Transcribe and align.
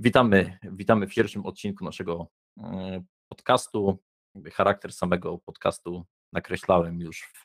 Witamy, 0.00 0.58
witamy 0.62 1.06
w 1.06 1.14
pierwszym 1.14 1.46
odcinku 1.46 1.84
naszego 1.84 2.28
mm, 2.56 3.04
podcastu. 3.28 3.98
Charakter 4.52 4.92
samego 4.92 5.38
podcastu 5.38 6.06
nakreślałem 6.32 7.00
już 7.00 7.32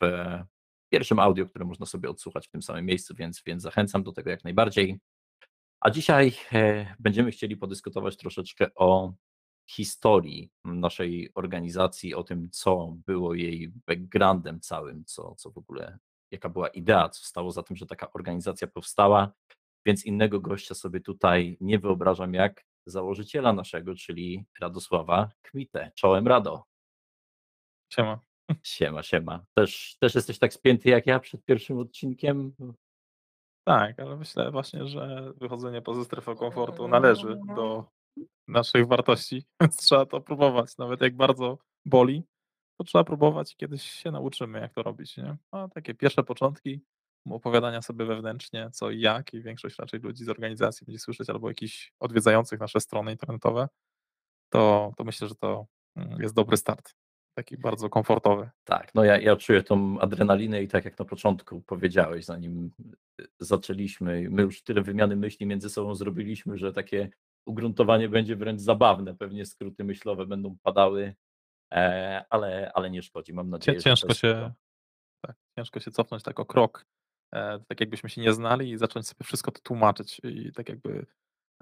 pierwszym 0.92 1.18
audio, 1.18 1.46
które 1.46 1.64
można 1.64 1.86
sobie 1.86 2.10
odsłuchać 2.10 2.48
w 2.48 2.50
tym 2.50 2.62
samym 2.62 2.86
miejscu, 2.86 3.14
więc, 3.14 3.42
więc 3.46 3.62
zachęcam 3.62 4.02
do 4.02 4.12
tego 4.12 4.30
jak 4.30 4.44
najbardziej. 4.44 5.00
A 5.80 5.90
dzisiaj 5.90 6.32
e, 6.52 6.94
będziemy 6.98 7.30
chcieli 7.30 7.56
podyskutować 7.56 8.16
troszeczkę 8.16 8.74
o 8.74 9.14
historii 9.70 10.50
naszej 10.64 11.30
organizacji, 11.34 12.14
o 12.14 12.22
tym, 12.22 12.50
co 12.50 12.96
było 13.06 13.34
jej 13.34 13.72
backgroundem 13.86 14.60
całym, 14.60 15.04
co, 15.04 15.34
co 15.34 15.50
w 15.50 15.58
ogóle, 15.58 15.98
jaka 16.30 16.48
była 16.48 16.68
idea, 16.68 17.08
co 17.08 17.24
stało 17.24 17.50
za 17.50 17.62
tym, 17.62 17.76
że 17.76 17.86
taka 17.86 18.12
organizacja 18.12 18.66
powstała 18.66 19.32
więc 19.86 20.04
innego 20.04 20.40
gościa 20.40 20.74
sobie 20.74 21.00
tutaj 21.00 21.56
nie 21.60 21.78
wyobrażam 21.78 22.34
jak 22.34 22.64
założyciela 22.86 23.52
naszego, 23.52 23.94
czyli 23.94 24.44
Radosława 24.60 25.30
Kmitę. 25.42 25.90
Czołem 25.94 26.28
Rado. 26.28 26.64
Siema. 27.92 28.20
Siema, 28.62 29.02
siema. 29.02 29.44
Też, 29.54 29.96
też 30.00 30.14
jesteś 30.14 30.38
tak 30.38 30.52
spięty 30.52 30.88
jak 30.88 31.06
ja 31.06 31.20
przed 31.20 31.44
pierwszym 31.44 31.78
odcinkiem? 31.78 32.54
Tak, 33.66 34.00
ale 34.00 34.16
myślę 34.16 34.50
właśnie, 34.50 34.86
że 34.86 35.32
wychodzenie 35.36 35.82
poza 35.82 36.04
strefę 36.04 36.34
komfortu 36.34 36.88
należy 36.88 37.36
do 37.56 37.84
naszych 38.48 38.86
wartości, 38.86 39.44
więc 39.60 39.76
trzeba 39.76 40.06
to 40.06 40.20
próbować. 40.20 40.78
Nawet 40.78 41.00
jak 41.00 41.16
bardzo 41.16 41.58
boli, 41.84 42.22
to 42.78 42.84
trzeba 42.84 43.04
próbować 43.04 43.52
i 43.52 43.56
kiedyś 43.56 43.82
się 43.82 44.10
nauczymy, 44.10 44.60
jak 44.60 44.72
to 44.72 44.82
robić. 44.82 45.16
Nie? 45.16 45.36
A 45.50 45.68
takie 45.68 45.94
pierwsze 45.94 46.22
początki 46.22 46.80
opowiadania 47.30 47.82
sobie 47.82 48.04
wewnętrznie, 48.04 48.70
co 48.72 48.90
i 48.90 49.00
jak, 49.00 49.34
i 49.34 49.42
większość 49.42 49.78
raczej 49.78 50.00
ludzi 50.00 50.24
z 50.24 50.28
organizacji 50.28 50.84
będzie 50.84 50.98
słyszeć, 50.98 51.30
albo 51.30 51.48
jakichś 51.48 51.92
odwiedzających 52.00 52.60
nasze 52.60 52.80
strony 52.80 53.12
internetowe, 53.12 53.68
to, 54.52 54.92
to 54.96 55.04
myślę, 55.04 55.28
że 55.28 55.34
to 55.34 55.66
mm, 55.96 56.22
jest 56.22 56.34
dobry 56.34 56.56
start. 56.56 56.94
Taki 57.34 57.58
bardzo 57.58 57.88
komfortowy. 57.88 58.50
Tak, 58.64 58.94
no 58.94 59.04
ja, 59.04 59.18
ja 59.18 59.36
czuję 59.36 59.62
tą 59.62 60.00
adrenalinę 60.00 60.62
i 60.62 60.68
tak 60.68 60.84
jak 60.84 60.98
na 60.98 61.04
początku 61.04 61.62
powiedziałeś, 61.62 62.24
zanim 62.24 62.70
y, 63.20 63.26
zaczęliśmy, 63.40 64.26
my 64.30 64.42
już 64.42 64.62
tyle 64.62 64.82
wymiany 64.82 65.16
myśli 65.16 65.46
między 65.46 65.70
sobą 65.70 65.94
zrobiliśmy, 65.94 66.58
że 66.58 66.72
takie 66.72 67.10
ugruntowanie 67.46 68.08
będzie 68.08 68.36
wręcz 68.36 68.60
zabawne. 68.60 69.14
Pewnie 69.14 69.46
skróty 69.46 69.84
myślowe 69.84 70.26
będą 70.26 70.56
padały, 70.62 71.14
e, 71.72 72.24
ale, 72.30 72.72
ale 72.74 72.90
nie 72.90 73.02
szkodzi. 73.02 73.32
Mam 73.32 73.50
nadzieję, 73.50 73.80
ciężko 73.80 74.08
że. 74.08 74.14
Ciężko 74.14 74.20
się, 74.20 74.52
tak, 75.26 75.36
ciężko 75.56 75.80
się 75.80 75.90
cofnąć 75.90 76.22
tak 76.22 76.40
o 76.40 76.44
krok 76.44 76.86
E, 76.86 76.93
tak 77.68 77.80
jakbyśmy 77.80 78.10
się 78.10 78.20
nie 78.20 78.32
znali 78.32 78.70
i 78.70 78.78
zacząć 78.78 79.08
sobie 79.08 79.24
wszystko 79.24 79.50
to 79.50 79.60
tłumaczyć 79.60 80.20
i 80.24 80.52
tak 80.52 80.68
jakby, 80.68 81.06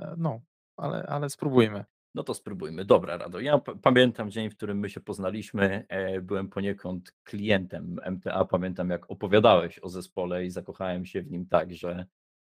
e, 0.03 0.15
no, 0.19 0.41
ale, 0.77 1.03
ale 1.03 1.31
spróbujmy. 1.31 1.85
No 2.15 2.23
to 2.23 2.35
spróbujmy. 2.35 2.85
Dobra, 2.85 3.17
Rado. 3.17 3.41
Ja 3.41 3.59
pamiętam 3.59 4.31
dzień, 4.31 4.51
w 4.51 4.57
którym 4.57 4.79
my 4.79 4.91
się 4.91 5.01
poznaliśmy. 5.01 5.87
E, 5.89 6.21
byłem 6.21 6.49
poniekąd 6.49 7.13
klientem 7.25 7.97
MTA. 8.11 8.45
Pamiętam, 8.45 8.91
jak 8.91 9.11
opowiadałeś 9.11 9.79
o 9.79 9.89
zespole 9.89 10.45
i 10.45 10.51
zakochałem 10.51 11.07
się 11.07 11.23
w 11.23 11.31
nim 11.31 11.47
tak, 11.47 11.75
że 11.75 12.07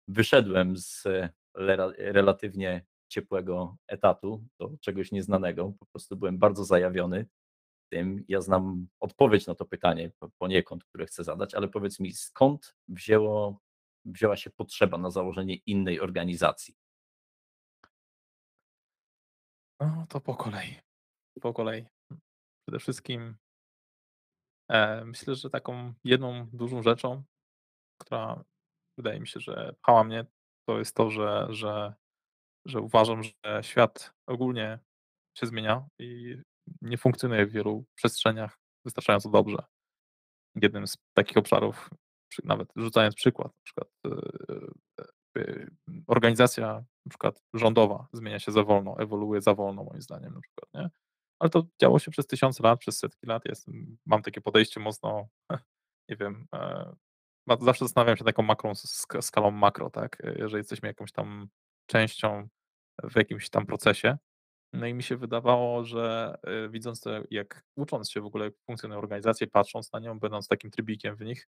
wyszedłem 0.07 0.77
z 0.77 1.03
relatywnie 1.97 2.85
ciepłego 3.07 3.77
etatu 3.87 4.43
do 4.59 4.71
czegoś 4.81 5.11
nieznanego. 5.11 5.73
Po 5.79 5.85
prostu 5.85 6.17
byłem 6.17 6.37
bardzo 6.37 6.65
zajawiony 6.65 7.25
tym. 7.89 8.25
Ja 8.27 8.41
znam 8.41 8.87
odpowiedź 8.99 9.47
na 9.47 9.55
to 9.55 9.65
pytanie 9.65 10.11
poniekąd, 10.37 10.83
które 10.83 11.05
chcę 11.05 11.23
zadać, 11.23 11.55
ale 11.55 11.67
powiedz 11.67 11.99
mi, 11.99 12.13
skąd 12.13 12.75
wzięło, 12.87 13.59
wzięła 14.05 14.37
się 14.37 14.49
potrzeba 14.49 14.97
na 14.97 15.11
założenie 15.11 15.55
innej 15.55 15.99
organizacji? 15.99 16.75
No 19.79 20.05
to 20.09 20.21
po 20.21 20.35
kolei. 20.35 20.79
Po 21.41 21.53
kolei. 21.53 21.85
Przede 22.67 22.79
wszystkim 22.79 23.35
e, 24.69 25.05
myślę, 25.05 25.35
że 25.35 25.49
taką 25.49 25.93
jedną 26.03 26.47
dużą 26.53 26.83
rzeczą, 26.83 27.23
która 28.01 28.43
wydaje 28.97 29.19
mi 29.19 29.27
się, 29.27 29.39
że 29.39 29.75
pchała 29.81 30.03
mnie, 30.03 30.25
to 30.67 30.79
jest 30.79 30.95
to, 30.95 31.09
że, 31.11 31.47
że, 31.49 31.93
że 32.65 32.81
uważam, 32.81 33.23
że 33.23 33.63
świat 33.63 34.13
ogólnie 34.27 34.79
się 35.37 35.47
zmienia 35.47 35.87
i 35.99 36.37
nie 36.81 36.97
funkcjonuje 36.97 37.45
w 37.45 37.51
wielu 37.51 37.85
przestrzeniach 37.95 38.59
wystarczająco 38.85 39.29
dobrze. 39.29 39.57
Jednym 40.55 40.87
z 40.87 40.97
takich 41.13 41.37
obszarów, 41.37 41.89
nawet 42.43 42.69
rzucając 42.75 43.15
przykład, 43.15 43.47
na 43.47 43.61
przykład 43.63 43.87
e, 44.05 45.41
e, 45.41 45.67
organizacja 46.07 46.83
na 47.05 47.09
przykład 47.09 47.43
rządowa 47.53 48.07
zmienia 48.13 48.39
się 48.39 48.51
za 48.51 48.63
wolno, 48.63 48.99
ewoluuje 48.99 49.41
za 49.41 49.53
wolno 49.53 49.83
moim 49.83 50.01
zdaniem 50.01 50.33
na 50.33 50.41
przykład, 50.41 50.69
nie? 50.73 50.89
Ale 51.39 51.49
to 51.49 51.63
działo 51.81 51.99
się 51.99 52.11
przez 52.11 52.27
tysiące 52.27 52.63
lat, 52.63 52.79
przez 52.79 52.99
setki 52.99 53.27
lat. 53.27 53.45
Jestem, 53.45 53.97
mam 54.05 54.21
takie 54.21 54.41
podejście 54.41 54.79
mocno, 54.79 55.27
nie 56.09 56.15
wiem, 56.15 56.47
e, 56.55 56.95
zawsze 57.61 57.85
zastanawiam 57.85 58.17
się 58.17 58.23
taką 58.23 58.43
makrą, 58.43 58.73
skalą 59.21 59.51
makro, 59.51 59.89
tak? 59.89 60.17
Jeżeli 60.23 60.57
jesteśmy 60.57 60.87
jakąś 60.87 61.11
tam 61.11 61.47
częścią 61.85 62.47
w 63.03 63.15
jakimś 63.15 63.49
tam 63.49 63.65
procesie, 63.65 64.17
no 64.75 64.87
i 64.87 64.93
mi 64.93 65.03
się 65.03 65.17
wydawało, 65.17 65.83
że 65.85 66.35
y, 66.65 66.69
widząc 66.69 67.01
to, 67.01 67.09
jak 67.31 67.63
ucząc 67.75 68.11
się 68.11 68.21
w 68.21 68.25
ogóle, 68.25 68.45
jak 68.45 68.53
funkcjonują 68.65 68.99
organizacje, 68.99 69.47
patrząc 69.47 69.93
na 69.93 69.99
nią, 69.99 70.19
będąc 70.19 70.47
takim 70.47 70.71
trybikiem 70.71 71.15
w 71.15 71.21
nich, 71.21 71.47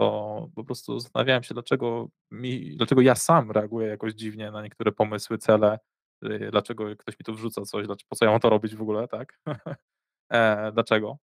to 0.00 0.48
po 0.54 0.64
prostu 0.64 1.00
zastanawiałem 1.00 1.42
się, 1.42 1.54
dlaczego 1.54 2.08
mi, 2.30 2.76
dlaczego 2.76 3.00
ja 3.00 3.14
sam 3.14 3.50
reaguję 3.50 3.88
jakoś 3.88 4.12
dziwnie 4.14 4.50
na 4.50 4.62
niektóre 4.62 4.92
pomysły, 4.92 5.38
cele, 5.38 5.78
y, 6.24 6.48
dlaczego 6.50 6.96
ktoś 6.96 7.18
mi 7.20 7.24
tu 7.24 7.34
wrzuca 7.34 7.62
coś, 7.62 7.86
dlaczego, 7.86 8.08
po 8.08 8.16
co 8.16 8.24
ja 8.24 8.30
mam 8.30 8.40
to 8.40 8.50
robić 8.50 8.76
w 8.76 8.82
ogóle, 8.82 9.08
tak? 9.08 9.40
e, 10.32 10.72
dlaczego? 10.72 11.18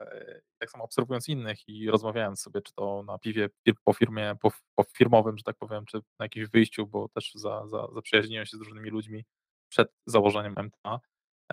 E, 0.00 0.40
tak 0.58 0.70
samo 0.70 0.84
obserwując 0.84 1.28
innych 1.28 1.68
i 1.68 1.90
rozmawiając 1.90 2.40
sobie, 2.40 2.62
czy 2.62 2.72
to 2.74 3.02
na 3.02 3.18
piwie 3.18 3.48
po 3.84 3.92
firmie, 3.92 4.36
po, 4.40 4.50
po 4.74 4.84
firmowym, 4.96 5.38
że 5.38 5.44
tak 5.44 5.56
powiem, 5.56 5.84
czy 5.86 5.98
na 6.18 6.24
jakimś 6.24 6.48
wyjściu, 6.48 6.86
bo 6.86 7.08
też 7.08 7.32
za, 7.34 7.66
za, 7.66 7.88
zaprzyjaźniłem 7.94 8.46
się 8.46 8.56
z 8.56 8.60
różnymi 8.60 8.90
ludźmi, 8.90 9.24
przed 9.68 9.92
założeniem 10.06 10.54
MTA, 10.58 11.00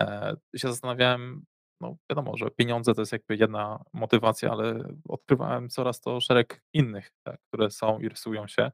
e, 0.00 0.36
się 0.56 0.68
zastanawiałem, 0.68 1.44
no 1.80 1.96
wiadomo, 2.10 2.36
że 2.36 2.50
pieniądze 2.50 2.94
to 2.94 3.02
jest 3.02 3.12
jakby 3.12 3.36
jedna 3.36 3.84
motywacja, 3.92 4.50
ale 4.50 4.88
odkrywałem 5.08 5.68
coraz 5.68 6.00
to 6.00 6.20
szereg 6.20 6.62
innych, 6.72 7.10
tak, 7.26 7.40
które 7.48 7.70
są 7.70 7.98
i 7.98 8.08
rysują 8.08 8.46
się 8.46 8.70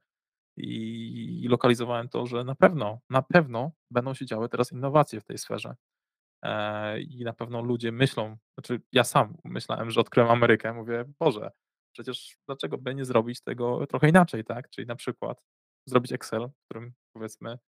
i, 0.56 1.46
lokalizowałem 1.48 2.08
to, 2.08 2.26
że 2.26 2.44
na 2.44 2.54
pewno, 2.54 3.00
na 3.10 3.22
pewno 3.22 3.72
będą 3.90 4.14
się 4.14 4.26
działy 4.26 4.48
teraz 4.48 4.72
innowacje 4.72 5.20
w 5.20 5.24
tej 5.24 5.38
sferze. 5.38 5.76
E, 6.44 7.00
I 7.00 7.24
na 7.24 7.32
pewno 7.32 7.62
ludzie 7.62 7.92
myślą, 7.92 8.36
znaczy 8.58 8.82
ja 8.92 9.04
sam 9.04 9.36
myślałem, 9.44 9.90
że 9.90 10.00
odkryłem 10.00 10.30
Amerykę, 10.30 10.72
mówię, 10.72 11.04
Boże, 11.20 11.50
przecież 11.94 12.36
dlaczego 12.46 12.78
by 12.78 12.94
nie 12.94 13.04
zrobić 13.04 13.42
tego 13.42 13.86
trochę 13.86 14.08
inaczej, 14.08 14.44
tak? 14.44 14.70
Czyli 14.70 14.86
na 14.86 14.96
przykład 14.96 15.44
zrobić 15.88 16.12
Excel, 16.12 16.48
w 16.48 16.64
którym 16.64 16.92
powiedzmy 17.16 17.58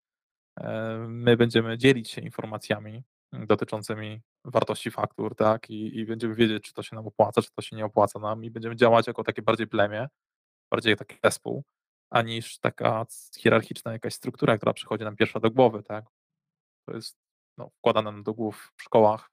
my 1.07 1.37
będziemy 1.37 1.77
dzielić 1.77 2.11
się 2.11 2.21
informacjami 2.21 3.03
dotyczącymi 3.33 4.21
wartości 4.45 4.91
faktur, 4.91 5.35
tak, 5.35 5.69
i, 5.69 5.99
i 5.99 6.05
będziemy 6.05 6.35
wiedzieć, 6.35 6.63
czy 6.63 6.73
to 6.73 6.83
się 6.83 6.95
nam 6.95 7.07
opłaca, 7.07 7.41
czy 7.41 7.51
to 7.51 7.61
się 7.61 7.75
nie 7.75 7.85
opłaca 7.85 8.19
nam 8.19 8.43
i 8.43 8.51
będziemy 8.51 8.75
działać 8.75 9.07
jako 9.07 9.23
takie 9.23 9.41
bardziej 9.41 9.67
plemię, 9.67 10.07
bardziej 10.71 10.95
taki 10.95 11.17
zespół, 11.23 11.63
aniż 12.09 12.59
taka 12.59 13.05
hierarchiczna 13.37 13.91
jakaś 13.91 14.13
struktura, 14.13 14.57
która 14.57 14.73
przychodzi 14.73 15.03
nam 15.03 15.15
pierwsza 15.15 15.39
do 15.39 15.51
głowy, 15.51 15.83
tak. 15.83 16.05
To 16.87 16.95
jest 16.95 17.17
no, 17.57 17.69
wkładane 17.69 18.11
nam 18.11 18.23
do 18.23 18.33
głów 18.33 18.73
w 18.77 18.83
szkołach, 18.83 19.29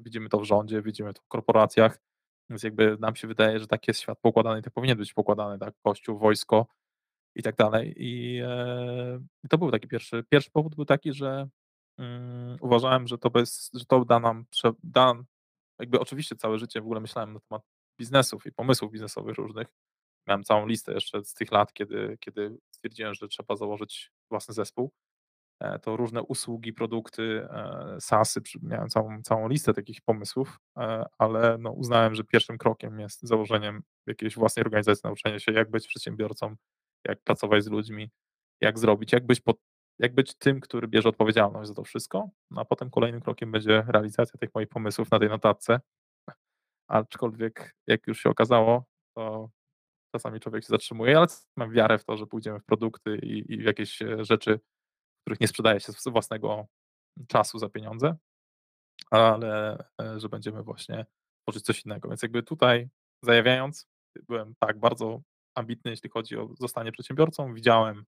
widzimy 0.00 0.28
to 0.28 0.38
w 0.38 0.44
rządzie, 0.44 0.82
widzimy 0.82 1.14
to 1.14 1.22
w 1.22 1.28
korporacjach, 1.28 1.98
więc 2.50 2.62
jakby 2.62 2.96
nam 3.00 3.16
się 3.16 3.28
wydaje, 3.28 3.60
że 3.60 3.66
tak 3.66 3.88
jest 3.88 4.00
świat 4.00 4.18
pokładany 4.20 4.60
i 4.60 4.62
tak 4.62 4.72
powinien 4.72 4.98
być 4.98 5.12
pokładany, 5.12 5.58
tak, 5.58 5.74
kościół, 5.82 6.18
wojsko, 6.18 6.66
i 7.34 7.42
tak 7.42 7.56
dalej. 7.56 7.94
I, 7.96 8.40
e, 8.42 9.48
to 9.50 9.58
był 9.58 9.70
taki 9.70 9.88
pierwszy, 9.88 10.24
pierwszy 10.28 10.50
powód 10.50 10.74
był 10.74 10.84
taki, 10.84 11.12
że 11.12 11.48
mm, 11.98 12.56
uważałem, 12.60 13.06
że 13.06 13.18
to, 13.18 13.30
bez, 13.30 13.70
że 13.74 13.84
to 13.84 14.04
da 14.04 14.20
nam, 14.20 14.44
da, 14.82 15.14
jakby 15.78 16.00
oczywiście 16.00 16.36
całe 16.36 16.58
życie 16.58 16.80
w 16.80 16.84
ogóle 16.84 17.00
myślałem 17.00 17.32
na 17.32 17.40
temat 17.40 17.62
biznesów 18.00 18.46
i 18.46 18.52
pomysłów 18.52 18.92
biznesowych 18.92 19.36
różnych. 19.36 19.68
Miałem 20.28 20.44
całą 20.44 20.66
listę 20.66 20.92
jeszcze 20.92 21.24
z 21.24 21.34
tych 21.34 21.52
lat, 21.52 21.72
kiedy, 21.72 22.16
kiedy 22.20 22.56
stwierdziłem, 22.70 23.14
że 23.14 23.28
trzeba 23.28 23.56
założyć 23.56 24.12
własny 24.30 24.54
zespół. 24.54 24.92
E, 25.60 25.78
to 25.78 25.96
różne 25.96 26.22
usługi, 26.22 26.72
produkty, 26.72 27.46
e, 27.50 27.96
SaaSy, 28.00 28.40
miałem 28.62 28.88
całą, 28.88 29.22
całą 29.22 29.48
listę 29.48 29.74
takich 29.74 30.00
pomysłów, 30.00 30.58
ale 31.18 31.58
no 31.58 31.70
uznałem, 31.70 32.14
że 32.14 32.24
pierwszym 32.24 32.58
krokiem 32.58 33.00
jest 33.00 33.22
założeniem 33.22 33.82
jakiejś 34.06 34.34
własnej 34.34 34.64
organizacji, 34.64 35.00
nauczenie 35.04 35.40
się, 35.40 35.52
jak 35.52 35.70
być 35.70 35.86
przedsiębiorcą, 35.86 36.56
jak 37.08 37.22
pracować 37.22 37.64
z 37.64 37.68
ludźmi, 37.70 38.10
jak 38.60 38.78
zrobić, 38.78 39.12
jak 39.12 39.26
być, 39.26 39.40
pod, 39.40 39.56
jak 39.98 40.14
być 40.14 40.34
tym, 40.34 40.60
który 40.60 40.88
bierze 40.88 41.08
odpowiedzialność 41.08 41.68
za 41.68 41.74
to 41.74 41.84
wszystko, 41.84 42.30
no 42.50 42.60
a 42.60 42.64
potem 42.64 42.90
kolejnym 42.90 43.20
krokiem 43.20 43.52
będzie 43.52 43.84
realizacja 43.88 44.38
tych 44.38 44.54
moich 44.54 44.68
pomysłów 44.68 45.10
na 45.10 45.18
tej 45.18 45.28
notatce. 45.28 45.80
Aczkolwiek, 46.88 47.74
jak 47.86 48.06
już 48.06 48.20
się 48.20 48.30
okazało, 48.30 48.84
to 49.16 49.50
czasami 50.14 50.40
człowiek 50.40 50.64
się 50.64 50.68
zatrzymuje, 50.68 51.18
ale 51.18 51.26
mam 51.56 51.70
wiarę 51.70 51.98
w 51.98 52.04
to, 52.04 52.16
że 52.16 52.26
pójdziemy 52.26 52.60
w 52.60 52.64
produkty 52.64 53.18
i, 53.22 53.52
i 53.52 53.58
w 53.58 53.64
jakieś 53.64 54.02
e, 54.02 54.24
rzeczy, 54.24 54.60
których 55.24 55.40
nie 55.40 55.48
sprzedaje 55.48 55.80
się 55.80 55.92
z 55.92 56.08
własnego 56.08 56.66
czasu 57.28 57.58
za 57.58 57.68
pieniądze, 57.68 58.16
ale 59.10 59.78
e, 60.02 60.20
że 60.20 60.28
będziemy 60.28 60.62
właśnie 60.62 61.06
tworzyć 61.42 61.64
coś 61.64 61.84
innego. 61.84 62.08
Więc 62.08 62.22
jakby 62.22 62.42
tutaj 62.42 62.88
zajawiając, 63.22 63.88
byłem 64.28 64.54
tak 64.58 64.78
bardzo 64.78 65.22
ambitny, 65.54 65.90
jeśli 65.90 66.10
chodzi 66.10 66.36
o 66.36 66.48
zostanie 66.60 66.92
przedsiębiorcą. 66.92 67.54
Widziałem 67.54 68.04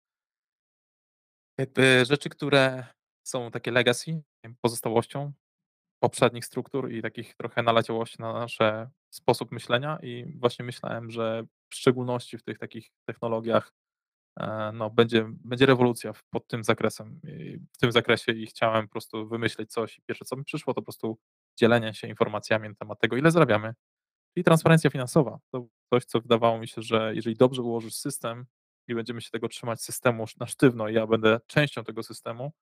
jakby 1.58 2.04
rzeczy, 2.04 2.28
które 2.28 2.86
są 3.26 3.50
takie 3.50 3.70
legacy, 3.70 4.22
pozostałością 4.60 5.32
poprzednich 6.02 6.44
struktur 6.44 6.92
i 6.92 7.02
takich 7.02 7.34
trochę 7.34 7.62
naleciałości 7.62 8.16
na 8.20 8.32
nasz 8.32 8.58
sposób 9.10 9.52
myślenia 9.52 9.98
i 10.02 10.38
właśnie 10.38 10.64
myślałem, 10.64 11.10
że 11.10 11.44
w 11.70 11.74
szczególności 11.74 12.38
w 12.38 12.42
tych 12.42 12.58
takich 12.58 12.90
technologiach 13.04 13.72
e, 14.40 14.72
no, 14.74 14.90
będzie, 14.90 15.26
będzie 15.28 15.66
rewolucja 15.66 16.12
pod 16.30 16.46
tym 16.46 16.64
zakresem, 16.64 17.20
w 17.72 17.78
tym 17.78 17.92
zakresie 17.92 18.32
i 18.32 18.46
chciałem 18.46 18.88
po 18.88 18.92
prostu 18.92 19.28
wymyślić 19.28 19.70
coś 19.70 19.98
i 19.98 20.02
pierwsze 20.02 20.24
co 20.24 20.36
mi 20.36 20.44
przyszło 20.44 20.74
to 20.74 20.80
po 20.80 20.84
prostu 20.84 21.18
dzielenie 21.58 21.94
się 21.94 22.08
informacjami 22.08 22.68
na 22.68 22.74
temat 22.74 23.00
tego, 23.00 23.16
ile 23.16 23.30
zarabiamy, 23.30 23.74
i 24.36 24.44
transparencja 24.44 24.90
finansowa. 24.90 25.38
To 25.52 25.66
coś, 25.90 26.04
co 26.04 26.20
wydawało 26.20 26.58
mi 26.58 26.68
się, 26.68 26.82
że 26.82 27.12
jeżeli 27.14 27.36
dobrze 27.36 27.62
ułożysz 27.62 27.94
system 27.94 28.46
i 28.88 28.94
będziemy 28.94 29.20
się 29.20 29.30
tego 29.30 29.48
trzymać 29.48 29.82
systemu 29.82 30.24
na 30.40 30.46
sztywno 30.46 30.88
i 30.88 30.94
ja 30.94 31.06
będę 31.06 31.40
częścią 31.46 31.84
tego 31.84 32.02
systemu, 32.02 32.52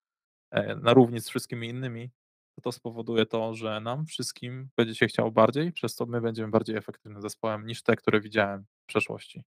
e, 0.50 0.76
na 0.76 0.92
równi 0.94 1.20
z 1.20 1.28
wszystkimi 1.28 1.68
innymi, 1.68 2.10
to 2.56 2.62
to 2.62 2.72
spowoduje 2.72 3.26
to, 3.26 3.54
że 3.54 3.80
nam 3.80 4.06
wszystkim 4.06 4.68
będzie 4.76 4.94
się 4.94 5.06
chciało 5.06 5.30
bardziej, 5.30 5.72
przez 5.72 5.94
co 5.94 6.06
my 6.06 6.20
będziemy 6.20 6.48
bardziej 6.48 6.76
efektywnym 6.76 7.22
zespołem 7.22 7.66
niż 7.66 7.82
te, 7.82 7.96
które 7.96 8.20
widziałem 8.20 8.64
w 8.82 8.86
przeszłości. 8.86 9.44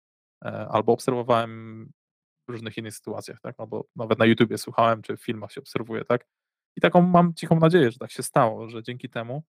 E, 0.46 0.68
albo 0.72 0.94
obserwowałem 0.94 1.92
w 2.48 2.52
różnych 2.52 2.78
innych 2.78 2.96
sytuacjach, 2.96 3.40
tak? 3.42 3.56
Albo 3.58 3.86
nawet 3.96 4.20
na 4.20 4.26
YouTubie 4.26 4.58
słuchałem, 4.58 5.02
czy 5.02 5.18
w 5.18 5.24
filmach 5.24 5.52
się 5.52 5.62
obserwuje, 5.62 6.06
tak? 6.06 6.28
I 6.76 6.82
taką 6.82 7.02
mam 7.02 7.34
cichą 7.34 7.60
nadzieję, 7.60 7.92
że 7.92 8.00
tak 8.00 8.12
się 8.12 8.24
stało, 8.24 8.70
że 8.70 8.84
dzięki 8.84 9.10
temu 9.10 9.44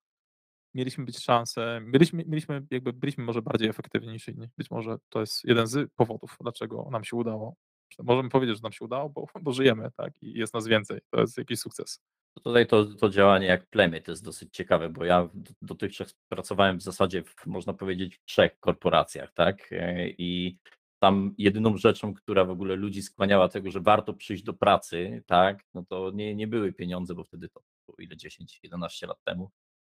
mieliśmy 0.74 1.04
być 1.04 1.18
szansę, 1.18 1.80
mieliśmy, 1.84 2.24
mieliśmy 2.26 2.66
jakby 2.70 2.92
byliśmy 2.92 3.24
może 3.24 3.42
bardziej 3.42 3.68
efektywni 3.68 4.12
niż 4.12 4.28
inni. 4.28 4.48
Być 4.58 4.70
może 4.70 4.96
to 5.08 5.20
jest 5.20 5.44
jeden 5.44 5.66
z 5.66 5.90
powodów, 5.96 6.36
dlaczego 6.40 6.88
nam 6.90 7.04
się 7.04 7.16
udało. 7.16 7.54
Możemy 7.98 8.28
powiedzieć, 8.28 8.56
że 8.56 8.62
nam 8.62 8.72
się 8.72 8.84
udało, 8.84 9.08
bo, 9.08 9.26
bo 9.40 9.52
żyjemy, 9.52 9.90
tak? 9.96 10.12
I 10.22 10.32
jest 10.32 10.54
nas 10.54 10.66
więcej. 10.66 11.00
To 11.10 11.20
jest 11.20 11.38
jakiś 11.38 11.58
sukces. 11.58 12.00
Tutaj 12.44 12.66
to, 12.66 12.84
to 12.84 13.08
działanie 13.08 13.46
jak 13.46 13.66
plemię 13.66 14.00
to 14.00 14.12
jest 14.12 14.24
dosyć 14.24 14.54
ciekawe, 14.54 14.88
bo 14.88 15.04
ja 15.04 15.28
dotychczas 15.62 16.14
pracowałem 16.28 16.78
w 16.78 16.82
zasadzie, 16.82 17.22
w, 17.22 17.46
można 17.46 17.72
powiedzieć, 17.72 18.16
w 18.16 18.24
trzech 18.24 18.60
korporacjach, 18.60 19.32
tak? 19.34 19.72
E, 19.72 20.08
I 20.08 20.58
tam 20.98 21.34
jedyną 21.38 21.76
rzeczą, 21.76 22.14
która 22.14 22.44
w 22.44 22.50
ogóle 22.50 22.76
ludzi 22.76 23.02
skłaniała 23.02 23.48
tego, 23.48 23.70
że 23.70 23.80
warto 23.80 24.14
przyjść 24.14 24.42
do 24.42 24.52
pracy, 24.52 25.22
tak, 25.26 25.64
no 25.74 25.84
to 25.88 26.10
nie, 26.14 26.34
nie 26.34 26.46
były 26.46 26.72
pieniądze, 26.72 27.14
bo 27.14 27.24
wtedy 27.24 27.48
to 27.48 27.60
było 27.86 27.96
ile 27.98 28.16
10-11 28.16 29.08
lat 29.08 29.18
temu, 29.24 29.50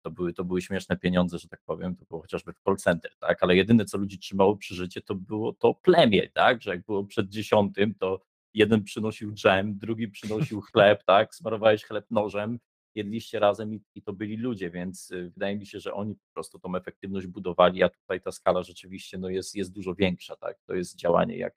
to 0.06 0.10
były, 0.10 0.32
to 0.32 0.44
były 0.44 0.62
śmieszne 0.62 0.96
pieniądze, 0.96 1.38
że 1.38 1.48
tak 1.48 1.60
powiem, 1.66 1.96
to 1.96 2.04
było 2.04 2.20
chociażby 2.20 2.52
w 2.52 2.60
call 2.64 2.76
center, 2.76 3.10
tak, 3.18 3.42
ale 3.42 3.56
jedyne, 3.56 3.84
co 3.84 3.98
ludzi 3.98 4.18
trzymało 4.18 4.56
przy 4.56 4.74
życie, 4.74 5.02
to 5.02 5.14
było 5.14 5.52
to 5.52 5.74
plemię, 5.74 6.28
tak, 6.28 6.62
że 6.62 6.70
jak 6.70 6.84
było 6.84 7.04
przed 7.04 7.28
dziesiątym, 7.28 7.94
to 7.94 8.20
jeden 8.54 8.84
przynosił 8.84 9.32
dżem, 9.32 9.78
drugi 9.78 10.08
przynosił 10.08 10.60
chleb, 10.72 11.04
tak, 11.04 11.34
smarowałeś 11.34 11.84
chleb 11.84 12.06
nożem, 12.10 12.58
jedliście 12.94 13.38
razem 13.38 13.74
i, 13.74 13.82
i, 13.94 14.02
to 14.02 14.12
byli 14.12 14.36
ludzie, 14.36 14.70
więc 14.70 15.10
y, 15.10 15.30
wydaje 15.30 15.56
mi 15.56 15.66
się, 15.66 15.80
że 15.80 15.94
oni 15.94 16.14
po 16.14 16.32
prostu 16.34 16.58
tą 16.58 16.76
efektywność 16.76 17.26
budowali, 17.26 17.82
a 17.82 17.88
tutaj 17.88 18.20
ta 18.20 18.32
skala 18.32 18.62
rzeczywiście 18.62 19.18
no 19.18 19.28
jest, 19.28 19.54
jest 19.54 19.72
dużo 19.72 19.94
większa, 19.94 20.36
tak, 20.36 20.58
to 20.66 20.74
jest 20.74 20.96
działanie 20.96 21.38
jak, 21.38 21.54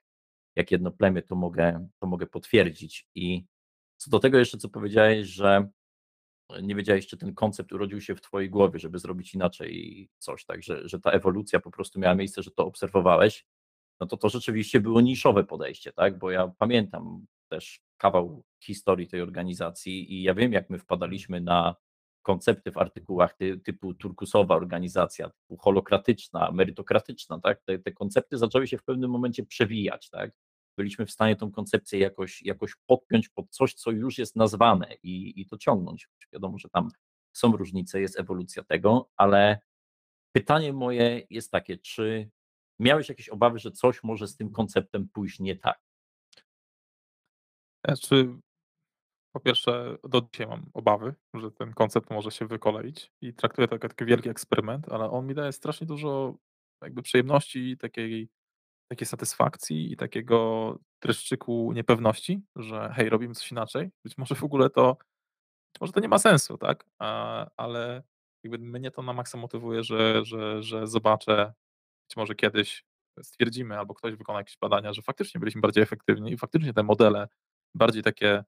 jak 0.56 0.72
jedno 0.72 0.92
plemię, 0.92 1.22
to 1.22 1.36
mogę, 1.36 1.88
to 2.00 2.08
mogę 2.08 2.28
potwierdzić. 2.28 3.08
I 3.16 3.46
co 3.98 4.10
do 4.12 4.20
tego 4.20 4.40
jeszcze, 4.40 4.58
co 4.58 4.70
powiedziałeś, 4.70 5.28
że 5.28 5.70
nie 6.62 6.76
wiedziałeś, 6.76 7.08
czy 7.08 7.18
ten 7.18 7.34
koncept 7.34 7.72
urodził 7.72 8.02
się 8.02 8.16
w 8.16 8.22
twojej 8.22 8.50
głowie, 8.50 8.80
żeby 8.80 9.00
zrobić 9.00 9.34
inaczej 9.34 10.10
coś, 10.18 10.46
tak, 10.46 10.64
że, 10.64 10.90
że 10.90 11.00
ta 11.00 11.12
ewolucja 11.12 11.60
po 11.60 11.72
prostu 11.72 12.00
miała 12.00 12.16
miejsce, 12.16 12.44
że 12.44 12.52
to 12.52 12.66
obserwowałeś, 12.66 13.46
no 14.00 14.08
to 14.08 14.18
to 14.18 14.30
rzeczywiście 14.30 14.80
było 14.80 15.02
niszowe 15.02 15.44
podejście, 15.44 15.94
tak, 15.94 16.20
bo 16.20 16.32
ja 16.32 16.52
pamiętam 16.58 17.26
też 17.50 17.82
kawał 17.98 18.44
historii 18.64 19.08
tej 19.08 19.22
organizacji 19.22 20.14
i 20.14 20.24
ja 20.24 20.34
wiem, 20.34 20.54
jak 20.54 20.70
my 20.70 20.80
wpadaliśmy 20.80 21.42
na 21.42 21.76
koncepty 22.22 22.72
w 22.72 22.78
artykułach 22.78 23.34
ty, 23.34 23.60
typu 23.60 23.94
turkusowa 23.94 24.56
organizacja, 24.56 25.30
typu 25.30 25.58
holokratyczna, 25.58 26.52
merytokratyczna, 26.52 27.40
tak, 27.40 27.62
te, 27.62 27.80
te 27.80 27.92
koncepty 27.92 28.38
zaczęły 28.38 28.68
się 28.68 28.78
w 28.78 28.84
pewnym 28.84 29.12
momencie 29.12 29.46
przewijać, 29.46 30.10
tak, 30.10 30.32
byliśmy 30.80 31.06
w 31.06 31.12
stanie 31.12 31.36
tą 31.36 31.52
koncepcję 31.52 32.00
jakoś, 32.00 32.42
jakoś 32.42 32.76
podpiąć 32.86 33.30
pod 33.30 33.50
coś, 33.50 33.74
co 33.74 33.92
już 33.92 34.18
jest 34.18 34.36
nazwane 34.36 34.96
i, 35.04 35.42
i 35.42 35.46
to 35.46 35.58
ciągnąć. 35.58 36.10
Wiadomo, 36.34 36.58
że 36.58 36.70
tam 36.70 36.90
są 37.34 37.52
różnice, 37.52 38.02
jest 38.02 38.20
ewolucja 38.20 38.64
tego, 38.64 39.10
ale 39.18 39.60
pytanie 40.36 40.74
moje 40.74 41.28
jest 41.30 41.52
takie, 41.52 41.78
czy 41.78 42.30
miałeś 42.80 43.10
jakieś 43.10 43.30
obawy, 43.30 43.60
że 43.60 43.72
coś 43.72 44.04
może 44.04 44.28
z 44.28 44.36
tym 44.36 44.52
konceptem 44.52 45.10
pójść 45.10 45.40
nie 45.40 45.56
tak? 45.56 45.80
Znaczy, 47.86 48.36
po 49.36 49.40
pierwsze, 49.40 49.98
do 50.04 50.22
dzisiaj 50.22 50.48
mam 50.48 50.70
obawy, 50.74 51.16
że 51.34 51.52
ten 51.52 51.74
koncept 51.74 52.10
może 52.10 52.32
się 52.32 52.48
wykoleić 52.48 53.12
i 53.22 53.34
traktuję 53.34 53.68
to 53.68 53.76
jako 53.76 53.90
taki 53.90 54.06
wielki 54.06 54.30
eksperyment, 54.30 54.90
ale 54.90 55.12
on 55.12 55.28
mi 55.28 55.34
daje 55.34 55.52
strasznie 55.52 55.88
dużo 55.88 56.38
jakby 56.84 57.02
przyjemności, 57.02 57.78
takiej 57.78 58.30
takiej 58.90 59.08
satysfakcji 59.08 59.92
i 59.92 59.98
takiego 59.98 60.80
dreszczyku 61.02 61.72
niepewności, 61.74 62.42
że 62.56 62.94
hej, 62.96 63.10
robimy 63.10 63.34
coś 63.34 63.52
inaczej. 63.52 63.92
Być 64.04 64.18
może 64.18 64.36
w 64.36 64.44
ogóle 64.44 64.70
to, 64.70 64.98
może 65.82 65.94
to 65.94 66.00
nie 66.00 66.08
ma 66.08 66.20
sensu, 66.20 66.58
tak? 66.58 66.86
Ale 67.58 68.04
jakby 68.44 68.58
mnie 68.58 68.92
to 68.92 69.02
na 69.02 69.14
maksa 69.14 69.38
motywuje, 69.38 69.84
że, 69.84 70.26
że, 70.26 70.64
że 70.64 70.88
zobaczę, 70.88 71.54
być 72.10 72.18
może 72.18 72.36
kiedyś 72.36 72.84
stwierdzimy, 73.22 73.78
albo 73.80 73.94
ktoś 73.94 74.16
wykona 74.16 74.40
jakieś 74.40 74.58
badania, 74.58 74.94
że 74.94 75.02
faktycznie 75.02 75.40
byliśmy 75.40 75.62
bardziej 75.62 75.84
efektywni 75.84 76.32
i 76.32 76.38
faktycznie 76.38 76.74
te 76.74 76.84
modele 76.84 77.28
bardziej 77.76 78.04
takie 78.04 78.44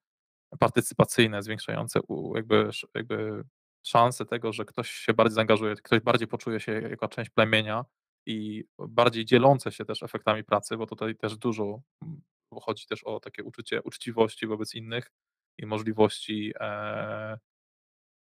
partycypacyjne, 0.59 1.43
zwiększające 1.43 1.99
jakby, 2.35 2.69
jakby 2.95 3.43
szanse 3.87 4.25
tego, 4.25 4.53
że 4.53 4.65
ktoś 4.65 4.91
się 4.91 5.13
bardziej 5.13 5.35
zaangażuje, 5.35 5.75
ktoś 5.75 5.99
bardziej 5.99 6.27
poczuje 6.27 6.59
się 6.59 6.71
jako 6.71 7.07
część 7.07 7.29
plemienia, 7.29 7.85
i 8.25 8.63
bardziej 8.79 9.25
dzielące 9.25 9.71
się 9.71 9.85
też 9.85 10.03
efektami 10.03 10.43
pracy, 10.43 10.77
bo 10.77 10.85
tutaj 10.85 11.15
też 11.15 11.37
dużo 11.37 11.81
mm, 12.01 12.21
chodzi 12.61 12.87
też 12.87 13.03
o 13.03 13.19
takie 13.19 13.43
uczucie 13.43 13.81
uczciwości 13.81 14.47
wobec 14.47 14.75
innych 14.75 15.11
i 15.57 15.65
możliwości 15.65 16.53
e, 16.59 17.39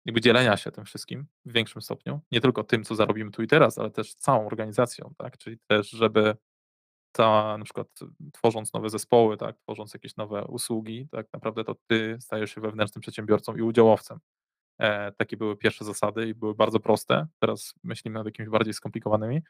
jakby 0.05 0.21
dzielenia 0.21 0.57
się 0.57 0.71
tym 0.71 0.85
wszystkim 0.85 1.25
w 1.45 1.51
większym 1.53 1.81
stopniu. 1.81 2.21
Nie 2.31 2.41
tylko 2.41 2.63
tym, 2.63 2.83
co 2.83 2.95
zarobimy 2.95 3.31
tu 3.31 3.43
i 3.43 3.47
teraz, 3.47 3.77
ale 3.77 3.91
też 3.91 4.15
całą 4.15 4.47
organizacją, 4.47 5.13
tak? 5.17 5.37
Czyli 5.37 5.57
też, 5.67 5.89
żeby 5.89 6.35
ta, 7.11 7.57
na 7.57 7.65
przykład 7.65 7.87
tworząc 8.33 8.73
nowe 8.73 8.89
zespoły, 8.89 9.37
tak, 9.37 9.57
tworząc 9.57 9.93
jakieś 9.93 10.15
nowe 10.15 10.45
usługi, 10.45 11.07
tak 11.11 11.27
naprawdę 11.33 11.63
to 11.63 11.75
ty 11.87 12.17
stajesz 12.19 12.55
się 12.55 12.61
wewnętrznym 12.61 13.01
przedsiębiorcą 13.01 13.55
i 13.55 13.61
udziałowcem. 13.61 14.19
E, 14.79 15.11
takie 15.11 15.37
były 15.37 15.57
pierwsze 15.57 15.85
zasady 15.85 16.27
i 16.27 16.33
były 16.33 16.55
bardzo 16.55 16.79
proste. 16.79 17.27
Teraz 17.39 17.73
myślimy 17.83 18.13
nad 18.19 18.25
jakimiś 18.25 18.49
bardziej 18.49 18.73
skomplikowanymi, 18.73 19.41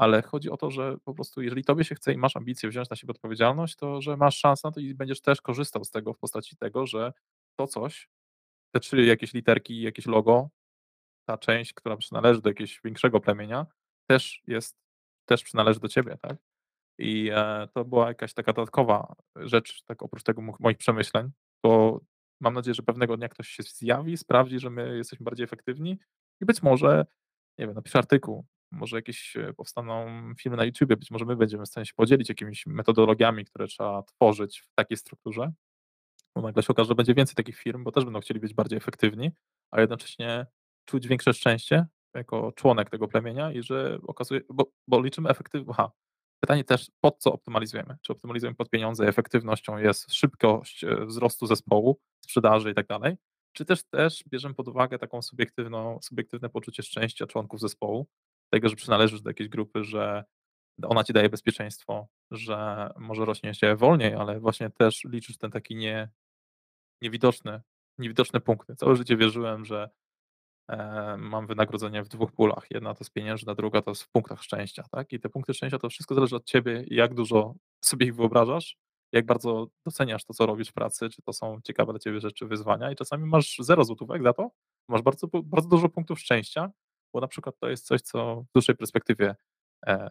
ale 0.00 0.22
chodzi 0.22 0.50
o 0.50 0.56
to, 0.56 0.70
że 0.70 0.96
po 1.04 1.14
prostu 1.14 1.42
jeżeli 1.42 1.64
tobie 1.64 1.84
się 1.84 1.94
chce 1.94 2.12
i 2.12 2.18
masz 2.18 2.36
ambicje 2.36 2.68
wziąć 2.68 2.90
na 2.90 2.96
siebie 2.96 3.10
odpowiedzialność, 3.10 3.76
to 3.76 4.00
że 4.00 4.16
masz 4.16 4.36
szansę 4.38 4.68
na 4.68 4.72
to 4.72 4.80
i 4.80 4.94
będziesz 4.94 5.20
też 5.20 5.40
korzystał 5.40 5.84
z 5.84 5.90
tego 5.90 6.12
w 6.12 6.18
postaci 6.18 6.56
tego, 6.56 6.86
że 6.86 7.12
to 7.58 7.66
coś, 7.66 8.08
te 8.74 8.80
trzy 8.80 9.04
jakieś 9.04 9.34
literki, 9.34 9.82
jakieś 9.82 10.06
logo, 10.06 10.48
ta 11.28 11.38
część, 11.38 11.72
która 11.72 11.96
przynależy 11.96 12.40
do 12.40 12.50
jakiegoś 12.50 12.80
większego 12.84 13.20
plemienia, 13.20 13.66
też 14.06 14.42
jest, 14.46 14.76
też 15.28 15.44
przynależy 15.44 15.80
do 15.80 15.88
ciebie, 15.88 16.16
tak? 16.22 16.36
I 16.98 17.30
e, 17.34 17.68
to 17.74 17.84
była 17.84 18.08
jakaś 18.08 18.34
taka 18.34 18.52
dodatkowa 18.52 19.14
rzecz, 19.36 19.82
tak 19.82 20.02
oprócz 20.02 20.22
tego 20.22 20.42
moich 20.60 20.78
przemyśleń, 20.78 21.30
bo 21.62 22.00
mam 22.40 22.54
nadzieję, 22.54 22.74
że 22.74 22.82
pewnego 22.82 23.16
dnia 23.16 23.28
ktoś 23.28 23.48
się 23.48 23.62
zjawi, 23.62 24.16
sprawdzi, 24.16 24.58
że 24.58 24.70
my 24.70 24.96
jesteśmy 24.96 25.24
bardziej 25.24 25.44
efektywni 25.44 25.98
i 26.40 26.44
być 26.44 26.62
może, 26.62 27.06
nie 27.58 27.66
wiem, 27.66 27.74
napisze 27.74 27.98
artykuł, 27.98 28.46
może 28.70 28.96
jakieś 28.96 29.36
e, 29.36 29.52
powstaną 29.52 30.06
filmy 30.38 30.56
na 30.56 30.64
YouTubie, 30.64 30.96
być 30.96 31.10
może 31.10 31.24
my 31.24 31.36
będziemy 31.36 31.64
w 31.64 31.68
stanie 31.68 31.86
się 31.86 31.92
podzielić 31.96 32.28
jakimiś 32.28 32.66
metodologiami, 32.66 33.44
które 33.44 33.66
trzeba 33.66 34.02
tworzyć 34.02 34.60
w 34.60 34.74
takiej 34.74 34.96
strukturze, 34.96 35.52
bo 36.36 36.42
nagle 36.42 36.62
się 36.62 36.68
okaże, 36.68 36.88
że 36.88 36.94
będzie 36.94 37.14
więcej 37.14 37.34
takich 37.34 37.56
firm, 37.56 37.84
bo 37.84 37.92
też 37.92 38.04
będą 38.04 38.20
chcieli 38.20 38.40
być 38.40 38.54
bardziej 38.54 38.76
efektywni, 38.76 39.30
a 39.70 39.80
jednocześnie 39.80 40.46
czuć 40.84 41.08
większe 41.08 41.32
szczęście 41.32 41.86
jako 42.14 42.52
członek 42.52 42.90
tego 42.90 43.08
plemienia 43.08 43.52
i 43.52 43.62
że 43.62 43.98
okazuje, 44.06 44.40
bo, 44.48 44.72
bo 44.88 45.02
liczymy 45.02 45.28
efektywność. 45.28 45.78
Aha, 45.80 45.90
pytanie 46.40 46.64
też, 46.64 46.90
pod 47.00 47.18
co 47.18 47.32
optymalizujemy? 47.32 47.96
Czy 48.02 48.12
optymalizujemy 48.12 48.56
pod 48.56 48.70
pieniądze, 48.70 49.08
efektywnością 49.08 49.78
jest 49.78 50.14
szybkość 50.14 50.84
e, 50.84 51.06
wzrostu 51.06 51.46
zespołu, 51.46 52.00
sprzedaży 52.20 52.70
i 52.70 52.74
tak 52.74 52.86
dalej, 52.86 53.16
czy 53.52 53.64
też 53.64 53.84
też 53.84 54.24
bierzemy 54.28 54.54
pod 54.54 54.68
uwagę 54.68 54.98
taką 54.98 55.22
subiektywną, 55.22 55.98
subiektywne 56.02 56.48
poczucie 56.48 56.82
szczęścia 56.82 57.26
członków 57.26 57.60
zespołu, 57.60 58.06
tego, 58.50 58.68
że 58.68 58.76
przynależysz 58.76 59.22
do 59.22 59.30
jakiejś 59.30 59.48
grupy, 59.48 59.84
że 59.84 60.24
ona 60.82 61.04
ci 61.04 61.12
daje 61.12 61.28
bezpieczeństwo, 61.28 62.08
że 62.30 62.90
może 62.96 63.24
rośnie 63.24 63.54
się 63.54 63.76
wolniej, 63.76 64.14
ale 64.14 64.40
właśnie 64.40 64.70
też 64.70 65.04
liczysz 65.04 65.38
ten 65.38 65.50
taki 65.50 65.76
nie, 65.76 66.10
niewidoczne 67.02 67.62
niewidoczne 68.00 68.40
punkty. 68.40 68.76
Całe 68.76 68.96
życie 68.96 69.16
wierzyłem, 69.16 69.64
że, 69.64 69.90
e, 70.68 71.16
mam 71.16 71.46
wynagrodzenie 71.46 72.02
w 72.02 72.08
dwóch 72.08 72.32
pulach. 72.32 72.66
Jedna 72.70 72.94
to 72.94 72.98
jest 73.00 73.12
pieniężna, 73.12 73.54
druga 73.54 73.82
to 73.82 73.90
jest 73.90 74.02
w 74.02 74.08
punktach 74.08 74.42
szczęścia, 74.42 74.84
tak? 74.90 75.12
I 75.12 75.20
te 75.20 75.28
punkty 75.28 75.54
szczęścia 75.54 75.78
to 75.78 75.90
wszystko 75.90 76.14
zależy 76.14 76.36
od 76.36 76.44
ciebie, 76.44 76.84
jak 76.86 77.14
dużo 77.14 77.54
sobie 77.84 78.06
ich 78.06 78.14
wyobrażasz, 78.14 78.76
jak 79.12 79.26
bardzo 79.26 79.66
doceniasz 79.86 80.24
to, 80.24 80.34
co 80.34 80.46
robisz 80.46 80.68
w 80.68 80.72
pracy, 80.72 81.08
czy 81.08 81.22
to 81.22 81.32
są 81.32 81.60
ciekawe 81.64 81.92
dla 81.92 81.98
ciebie 81.98 82.20
rzeczy, 82.20 82.46
wyzwania 82.46 82.90
i 82.92 82.96
czasami 82.96 83.26
masz 83.26 83.56
0 83.60 83.84
złotówek 83.84 84.22
za 84.22 84.32
to, 84.32 84.50
masz 84.88 85.02
bardzo 85.02 85.26
bardzo 85.44 85.68
dużo 85.68 85.88
punktów 85.88 86.20
szczęścia, 86.20 86.70
bo 87.12 87.20
na 87.20 87.28
przykład 87.28 87.54
to 87.60 87.68
jest 87.70 87.86
coś, 87.86 88.00
co 88.02 88.44
w 88.50 88.52
dłuższej 88.54 88.76
perspektywie, 88.76 89.36
e, 89.86 90.10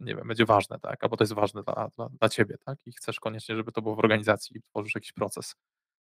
nie 0.00 0.16
wiem, 0.16 0.28
będzie 0.28 0.44
ważne, 0.46 0.78
tak? 0.80 1.04
Albo 1.04 1.16
to 1.16 1.24
jest 1.24 1.32
ważne 1.34 1.62
dla 1.62 1.88
dla 1.96 2.08
dla 2.08 2.28
ciebie, 2.28 2.56
tak? 2.66 2.78
I 2.86 2.92
chcesz 2.92 3.20
koniecznie, 3.20 3.56
żeby 3.56 3.72
to 3.72 3.82
było 3.82 3.96
w 3.96 3.98
organizacji 3.98 4.56
i 4.56 4.62
tworzysz 4.62 4.94
jakiś 4.94 5.12
proces, 5.12 5.54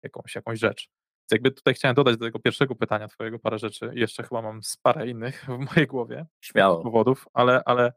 jakąś 0.03 0.35
jakąś 0.35 0.59
rzecz. 0.59 0.89
Więc 1.23 1.33
jakby 1.33 1.51
tutaj 1.51 1.75
chciałem 1.75 1.95
dodać 1.95 2.17
do 2.17 2.25
tego 2.27 2.39
pierwszego 2.39 2.75
pytania 2.75 3.09
twojego 3.09 3.39
parę 3.39 3.59
rzeczy 3.59 3.91
jeszcze 3.95 4.23
chyba 4.23 4.43
mam 4.43 4.63
z 4.63 4.77
parę 4.77 5.09
innych 5.09 5.45
w 5.59 5.59
mojej 5.59 5.87
głowie 5.87 6.27
Śmiało. 6.41 6.83
powodów, 6.83 7.29
ale 7.35 7.63
ale 7.67 7.93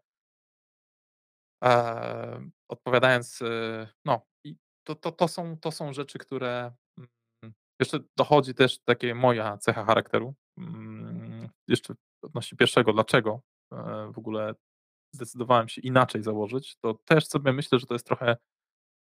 Eee, 1.63 2.49
odpowiadając, 2.69 3.41
y, 3.41 3.87
no 4.05 4.21
i 4.43 4.55
to 4.83 4.95
to 4.95 5.11
to 5.11 5.27
są 5.27 5.57
to 5.57 5.71
są 5.71 5.93
rzeczy, 5.93 6.19
które 6.19 6.71
mm, 6.97 7.53
jeszcze 7.79 7.99
dochodzi 8.17 8.53
też 8.53 8.79
takie 8.79 9.15
moja 9.15 9.57
cecha 9.57 9.85
charakteru. 9.85 10.33
Mm, 10.57 11.49
jeszcze 11.67 11.93
odnośnie 12.21 12.57
pierwszego, 12.57 12.93
dlaczego, 12.93 13.41
e, 13.71 14.11
w 14.11 14.17
ogóle 14.17 14.55
zdecydowałem 15.11 15.69
się 15.69 15.81
inaczej 15.81 16.23
założyć, 16.23 16.77
to 16.77 16.93
też 17.05 17.27
sobie 17.27 17.53
myślę, 17.53 17.79
że 17.79 17.85
to 17.85 17.95
jest 17.95 18.05
trochę 18.05 18.37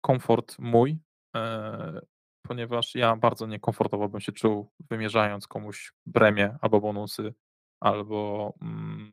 komfort 0.00 0.58
mój, 0.58 0.98
e, 1.36 2.00
ponieważ 2.42 2.94
ja 2.94 3.16
bardzo 3.16 3.46
niekomfortowo 3.46 4.08
bym 4.08 4.20
się 4.20 4.32
czuł, 4.32 4.70
wymierzając 4.90 5.46
komuś 5.46 5.92
premię 6.12 6.58
albo 6.60 6.80
bonusy, 6.80 7.34
albo, 7.80 8.54
mm 8.62 9.12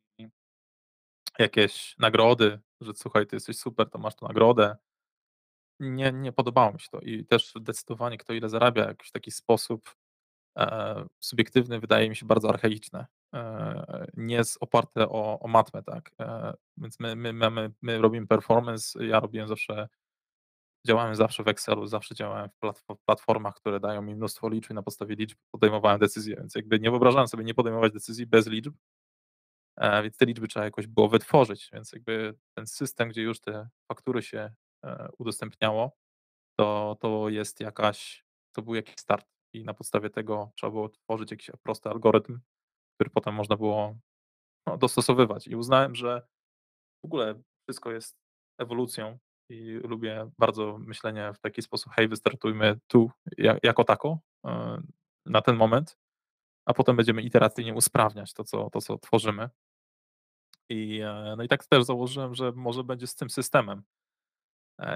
jakieś 1.39 1.95
nagrody, 1.99 2.59
że 2.81 2.93
słuchaj, 2.95 3.27
ty 3.27 3.35
jesteś 3.35 3.57
super, 3.57 3.89
to 3.89 3.99
masz 3.99 4.15
tu 4.15 4.27
nagrodę. 4.27 4.77
Nie, 5.79 6.11
nie 6.11 6.31
podobało 6.31 6.73
mi 6.73 6.79
się 6.79 6.87
to 6.91 6.99
i 6.99 7.25
też 7.25 7.53
decydowanie 7.61 8.17
kto 8.17 8.33
ile 8.33 8.49
zarabia 8.49 8.85
jakiś 8.85 9.11
taki 9.11 9.31
sposób 9.31 9.95
e, 10.57 11.05
subiektywny 11.19 11.79
wydaje 11.79 12.09
mi 12.09 12.15
się 12.15 12.25
bardzo 12.25 12.49
archaiczne. 12.49 13.05
E, 13.33 14.07
nie 14.13 14.35
jest 14.35 14.57
oparte 14.61 15.09
o, 15.09 15.39
o 15.39 15.47
matmę, 15.47 15.83
tak. 15.83 16.11
E, 16.19 16.53
więc 16.77 16.99
my, 16.99 17.15
my, 17.15 17.71
my 17.81 17.97
robimy 17.97 18.27
performance, 18.27 19.05
ja 19.05 19.19
robiłem 19.19 19.47
zawsze, 19.47 19.89
działałem 20.87 21.15
zawsze 21.15 21.43
w 21.43 21.47
Excelu, 21.47 21.87
zawsze 21.87 22.15
działałem 22.15 22.49
w 22.49 22.65
platf- 22.65 22.95
platformach, 23.05 23.55
które 23.55 23.79
dają 23.79 24.01
mi 24.01 24.15
mnóstwo 24.15 24.49
liczb 24.49 24.71
i 24.71 24.73
na 24.73 24.83
podstawie 24.83 25.15
liczb 25.15 25.37
podejmowałem 25.51 25.99
decyzje, 25.99 26.35
więc 26.35 26.55
jakby 26.55 26.79
nie 26.79 26.91
wyobrażałem 26.91 27.27
sobie 27.27 27.43
nie 27.43 27.53
podejmować 27.53 27.93
decyzji 27.93 28.25
bez 28.27 28.47
liczb, 28.47 28.73
więc 30.03 30.17
te 30.17 30.25
liczby 30.25 30.47
trzeba 30.47 30.65
jakoś 30.65 30.87
było 30.87 31.09
wytworzyć, 31.09 31.69
więc 31.73 31.93
jakby 31.93 32.35
ten 32.53 32.67
system, 32.67 33.09
gdzie 33.09 33.21
już 33.21 33.39
te 33.39 33.69
faktury 33.87 34.21
się 34.21 34.53
udostępniało, 35.17 35.97
to 36.57 36.97
to 36.99 37.29
jest 37.29 37.59
jakaś 37.59 38.25
to 38.55 38.61
był 38.61 38.75
jakiś 38.75 38.95
start 38.97 39.32
i 39.53 39.63
na 39.65 39.73
podstawie 39.73 40.09
tego 40.09 40.51
trzeba 40.55 40.71
było 40.71 40.89
tworzyć 40.89 41.31
jakiś 41.31 41.51
prosty 41.63 41.89
algorytm, 41.89 42.39
który 42.95 43.09
potem 43.09 43.35
można 43.35 43.57
było, 43.57 43.95
no, 44.67 44.77
dostosowywać 44.77 45.47
i 45.47 45.55
uznałem, 45.55 45.95
że 45.95 46.21
w 47.03 47.05
ogóle 47.05 47.41
wszystko 47.67 47.91
jest 47.91 48.17
ewolucją 48.59 49.17
i 49.49 49.65
lubię 49.83 50.31
bardzo 50.39 50.77
myślenie 50.79 51.33
w 51.33 51.39
taki 51.39 51.61
sposób: 51.61 51.93
"Hej, 51.93 52.07
wystartujmy 52.07 52.79
tu 52.87 53.11
ja 53.37 53.57
jako 53.63 53.83
tako, 53.83 54.19
e, 54.47 54.81
na 55.25 55.41
ten 55.41 55.55
moment, 55.55 55.97
a 56.65 56.73
potem 56.73 56.95
będziemy 56.95 57.21
iteracyjnie 57.21 57.73
usprawniać 57.75 58.33
to, 58.33 58.43
co 58.43 58.69
to, 58.69 58.81
co 58.81 58.97
tworzymy". 58.97 59.49
I, 60.69 61.01
e, 61.01 61.35
no 61.37 61.43
i 61.43 61.47
tak 61.47 61.65
też 61.65 61.83
założyłem, 61.83 62.35
że 62.35 62.51
może 62.51 62.83
będzie 62.83 63.07
z 63.07 63.15
tym 63.15 63.29
systemem 63.29 63.83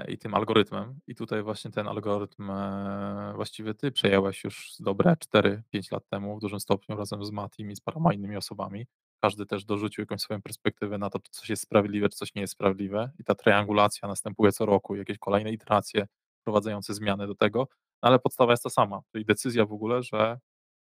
i 0.08 0.18
tym 0.18 0.34
algorytmem. 0.34 1.00
I 1.06 1.14
tutaj 1.14 1.42
właśnie 1.42 1.70
ten 1.70 1.88
algorytm 1.88 2.50
e, 2.50 3.32
właściwie 3.34 3.74
ty 3.74 3.92
przejęłeś 3.92 4.44
już 4.44 4.72
dobre 4.80 5.16
4-5 5.34 5.92
lat 5.92 6.08
temu 6.08 6.36
w 6.36 6.40
dużym 6.40 6.60
stopniu 6.60 6.96
razem 6.96 7.24
z 7.24 7.30
Matim 7.30 7.70
i 7.70 7.76
z 7.76 7.80
paroma 7.80 8.14
innymi 8.14 8.36
osobami. 8.36 8.86
Każdy 9.22 9.46
też 9.46 9.64
dorzucił 9.64 10.02
jakąś 10.02 10.20
swoją 10.20 10.42
perspektywę 10.42 10.98
na 10.98 11.10
to, 11.10 11.18
czy 11.18 11.30
coś 11.30 11.50
jest 11.50 11.62
sprawiedliwe, 11.62 12.08
czy 12.08 12.16
coś 12.16 12.34
nie 12.34 12.40
jest 12.40 12.52
sprawiedliwe. 12.52 13.10
I 13.18 13.24
ta 13.24 13.34
triangulacja 13.34 14.08
następuje 14.08 14.52
co 14.52 14.66
roku, 14.66 14.96
jakieś 14.96 15.18
kolejne 15.18 15.52
iteracje 15.52 16.06
wprowadzające 16.40 16.94
zmiany 16.94 17.26
do 17.26 17.34
tego, 17.34 17.68
no 18.02 18.08
ale 18.08 18.18
podstawa 18.18 18.52
jest 18.52 18.62
ta 18.62 18.70
sama, 18.70 19.00
czyli 19.12 19.24
decyzja 19.24 19.66
w 19.66 19.72
ogóle, 19.72 20.02
że 20.02 20.38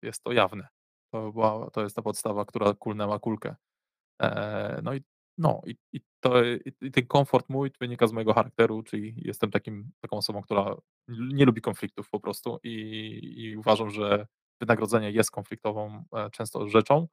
jest 0.01 0.23
to 0.23 0.31
jawne. 0.31 0.67
To, 1.11 1.31
była, 1.31 1.69
to 1.71 1.83
jest 1.83 1.95
ta 1.95 2.01
podstawa, 2.01 2.45
która 2.45 2.73
kulnęła 2.73 3.19
kulkę. 3.19 3.55
Eee, 4.19 4.81
no 4.83 4.93
i 4.93 5.01
no 5.39 5.61
i 5.65 5.75
i 5.93 6.01
to 6.19 6.43
i 6.81 6.91
ten 6.91 7.07
komfort 7.07 7.49
mój 7.49 7.71
wynika 7.81 8.07
z 8.07 8.11
mojego 8.11 8.33
charakteru, 8.33 8.83
czyli 8.83 9.13
jestem 9.17 9.51
takim 9.51 9.91
taką 10.01 10.17
osobą, 10.17 10.41
która 10.41 10.75
nie 11.09 11.45
lubi 11.45 11.61
konfliktów 11.61 12.09
po 12.09 12.19
prostu 12.19 12.59
i 12.63 12.73
i 13.37 13.57
uważam, 13.57 13.89
że 13.91 14.27
wynagrodzenie 14.61 15.11
jest 15.11 15.31
konfliktową, 15.31 16.03
e, 16.15 16.29
często 16.31 16.67
rzeczą. 16.67 17.07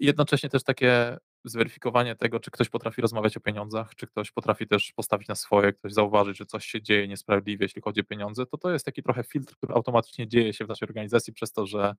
I 0.00 0.06
jednocześnie 0.06 0.48
też 0.48 0.64
takie 0.64 1.18
zweryfikowanie 1.44 2.16
tego, 2.16 2.40
czy 2.40 2.50
ktoś 2.50 2.68
potrafi 2.68 3.02
rozmawiać 3.02 3.36
o 3.36 3.40
pieniądzach, 3.40 3.94
czy 3.94 4.06
ktoś 4.06 4.30
potrafi 4.32 4.66
też 4.66 4.92
postawić 4.96 5.28
na 5.28 5.34
swoje, 5.34 5.72
ktoś 5.72 5.92
zauważyć, 5.92 6.38
że 6.38 6.46
coś 6.46 6.66
się 6.66 6.82
dzieje 6.82 7.08
niesprawiedliwie, 7.08 7.64
jeśli 7.64 7.82
chodzi 7.82 8.00
o 8.00 8.04
pieniądze, 8.04 8.46
to 8.46 8.58
to 8.58 8.70
jest 8.72 8.84
taki 8.84 9.02
trochę 9.02 9.24
filtr, 9.24 9.56
który 9.56 9.74
automatycznie 9.74 10.28
dzieje 10.28 10.52
się 10.52 10.64
w 10.64 10.68
naszej 10.68 10.88
organizacji 10.88 11.32
przez 11.32 11.52
to, 11.52 11.66
że, 11.66 11.94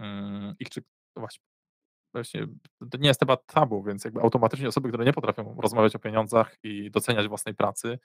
mm, 0.00 0.54
ich 0.60 0.70
czy 0.70 0.82
właśnie 1.16 1.40
Właśnie 2.12 2.46
to 2.90 2.98
nie 2.98 3.08
jest 3.08 3.20
temat 3.20 3.46
tabu, 3.46 3.82
więc 3.82 4.04
jakby 4.04 4.20
automatycznie 4.20 4.68
osoby, 4.68 4.88
które 4.88 5.04
nie 5.04 5.12
potrafią 5.12 5.56
rozmawiać 5.60 5.96
o 5.96 5.98
pieniądzach 5.98 6.56
i 6.62 6.90
doceniać 6.90 7.28
własnej 7.28 7.54
pracy, 7.54 7.98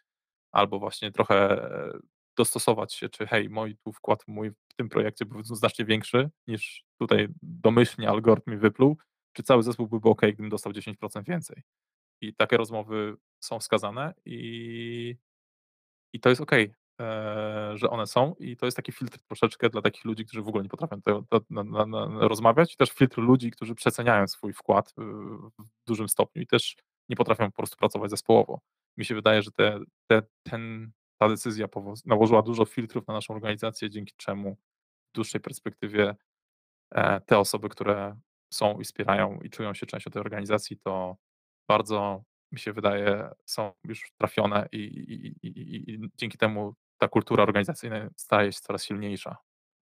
albo 0.51 0.79
właśnie 0.79 1.11
trochę 1.11 1.63
e, 1.63 1.99
dostosować 2.37 2.93
się, 2.93 3.09
czy 3.09 3.27
hej, 3.27 3.49
mój 3.49 3.77
tu 3.77 3.91
wkład 3.93 4.23
mój 4.27 4.51
w 4.51 4.73
tym 4.75 4.89
projekcie 4.89 5.25
był 5.25 5.43
znacznie 5.43 5.85
większy 5.85 6.29
niż 6.47 6.83
tutaj 6.99 7.27
domyślnie 7.41 8.09
algorytm 8.09 8.51
mi 8.51 8.57
wypluł, 8.57 8.97
czy 9.33 9.43
cały 9.43 9.63
zespół 9.63 9.87
byłby 9.87 10.09
ok, 10.09 10.21
gdybym 10.21 10.49
dostał 10.49 10.73
10% 10.73 11.23
więcej. 11.23 11.63
I 12.21 12.33
takie 12.35 12.57
rozmowy 12.57 13.15
są 13.39 13.59
wskazane 13.59 14.13
i 14.25 15.17
i 16.13 16.19
to 16.19 16.29
jest 16.29 16.41
eee, 16.53 16.73
że 17.75 17.89
one 17.89 18.07
są 18.07 18.35
i 18.39 18.57
to 18.57 18.65
jest 18.65 18.75
taki 18.77 18.91
filtr 18.91 19.19
troszeczkę 19.27 19.69
dla 19.69 19.81
takich 19.81 20.05
ludzi, 20.05 20.25
którzy 20.25 20.41
w 20.41 20.47
ogóle 20.47 20.63
nie 20.63 20.69
potrafią 20.69 21.01
na 21.49 21.63
na 21.63 21.85
na 21.85 22.27
rozmawiać 22.27 22.73
i 22.73 22.77
też 22.77 22.91
filtr 22.91 23.17
ludzi, 23.21 23.51
którzy 23.51 23.75
przeceniają 23.75 24.27
swój 24.27 24.53
wkład, 24.53 24.89
y, 24.89 25.01
w 25.59 25.85
dużym 25.87 26.09
stopniu 26.09 26.41
i 26.41 26.47
też 26.47 26.75
nie 27.09 27.15
potrafią 27.15 27.45
po 27.45 27.57
prostu 27.57 27.77
pracować 27.77 28.09
zespołowo. 28.11 28.59
Mi 28.97 29.05
się 29.05 29.15
wydaje, 29.15 29.41
że 29.41 29.51
te 29.51 29.79
te 30.07 30.21
ten 30.43 30.91
ta 31.19 31.29
decyzja 31.29 31.67
nałożyła 32.05 32.41
dużo 32.41 32.65
filtrów 32.65 33.07
na 33.07 33.13
naszą 33.13 33.33
organizację, 33.33 33.89
dzięki 33.89 34.13
czemu 34.17 34.57
w 35.11 35.15
dłuższej 35.15 35.41
perspektywie, 35.41 36.15
e, 36.91 37.21
te 37.21 37.39
osoby, 37.39 37.69
które 37.69 38.19
są 38.53 38.79
i 38.79 38.83
wspierają 38.83 39.39
i 39.43 39.49
czują 39.49 39.73
się 39.73 39.85
częścią 39.85 40.11
tej 40.11 40.21
organizacji, 40.21 40.77
to 40.77 41.17
bardzo 41.69 42.23
mi 42.51 42.59
się 42.59 42.73
wydaje, 42.73 43.29
są 43.45 43.73
już 43.83 44.11
trafione 44.17 44.67
i 44.71 44.77
i 44.77 45.47
i 45.47 45.93
i 45.93 46.09
dzięki 46.17 46.37
temu 46.37 46.75
ta 46.97 47.07
kultura 47.07 47.43
organizacyjna 47.43 48.09
staje 48.15 48.53
się 48.53 48.59
coraz 48.59 48.85
silniejsza 48.85 49.37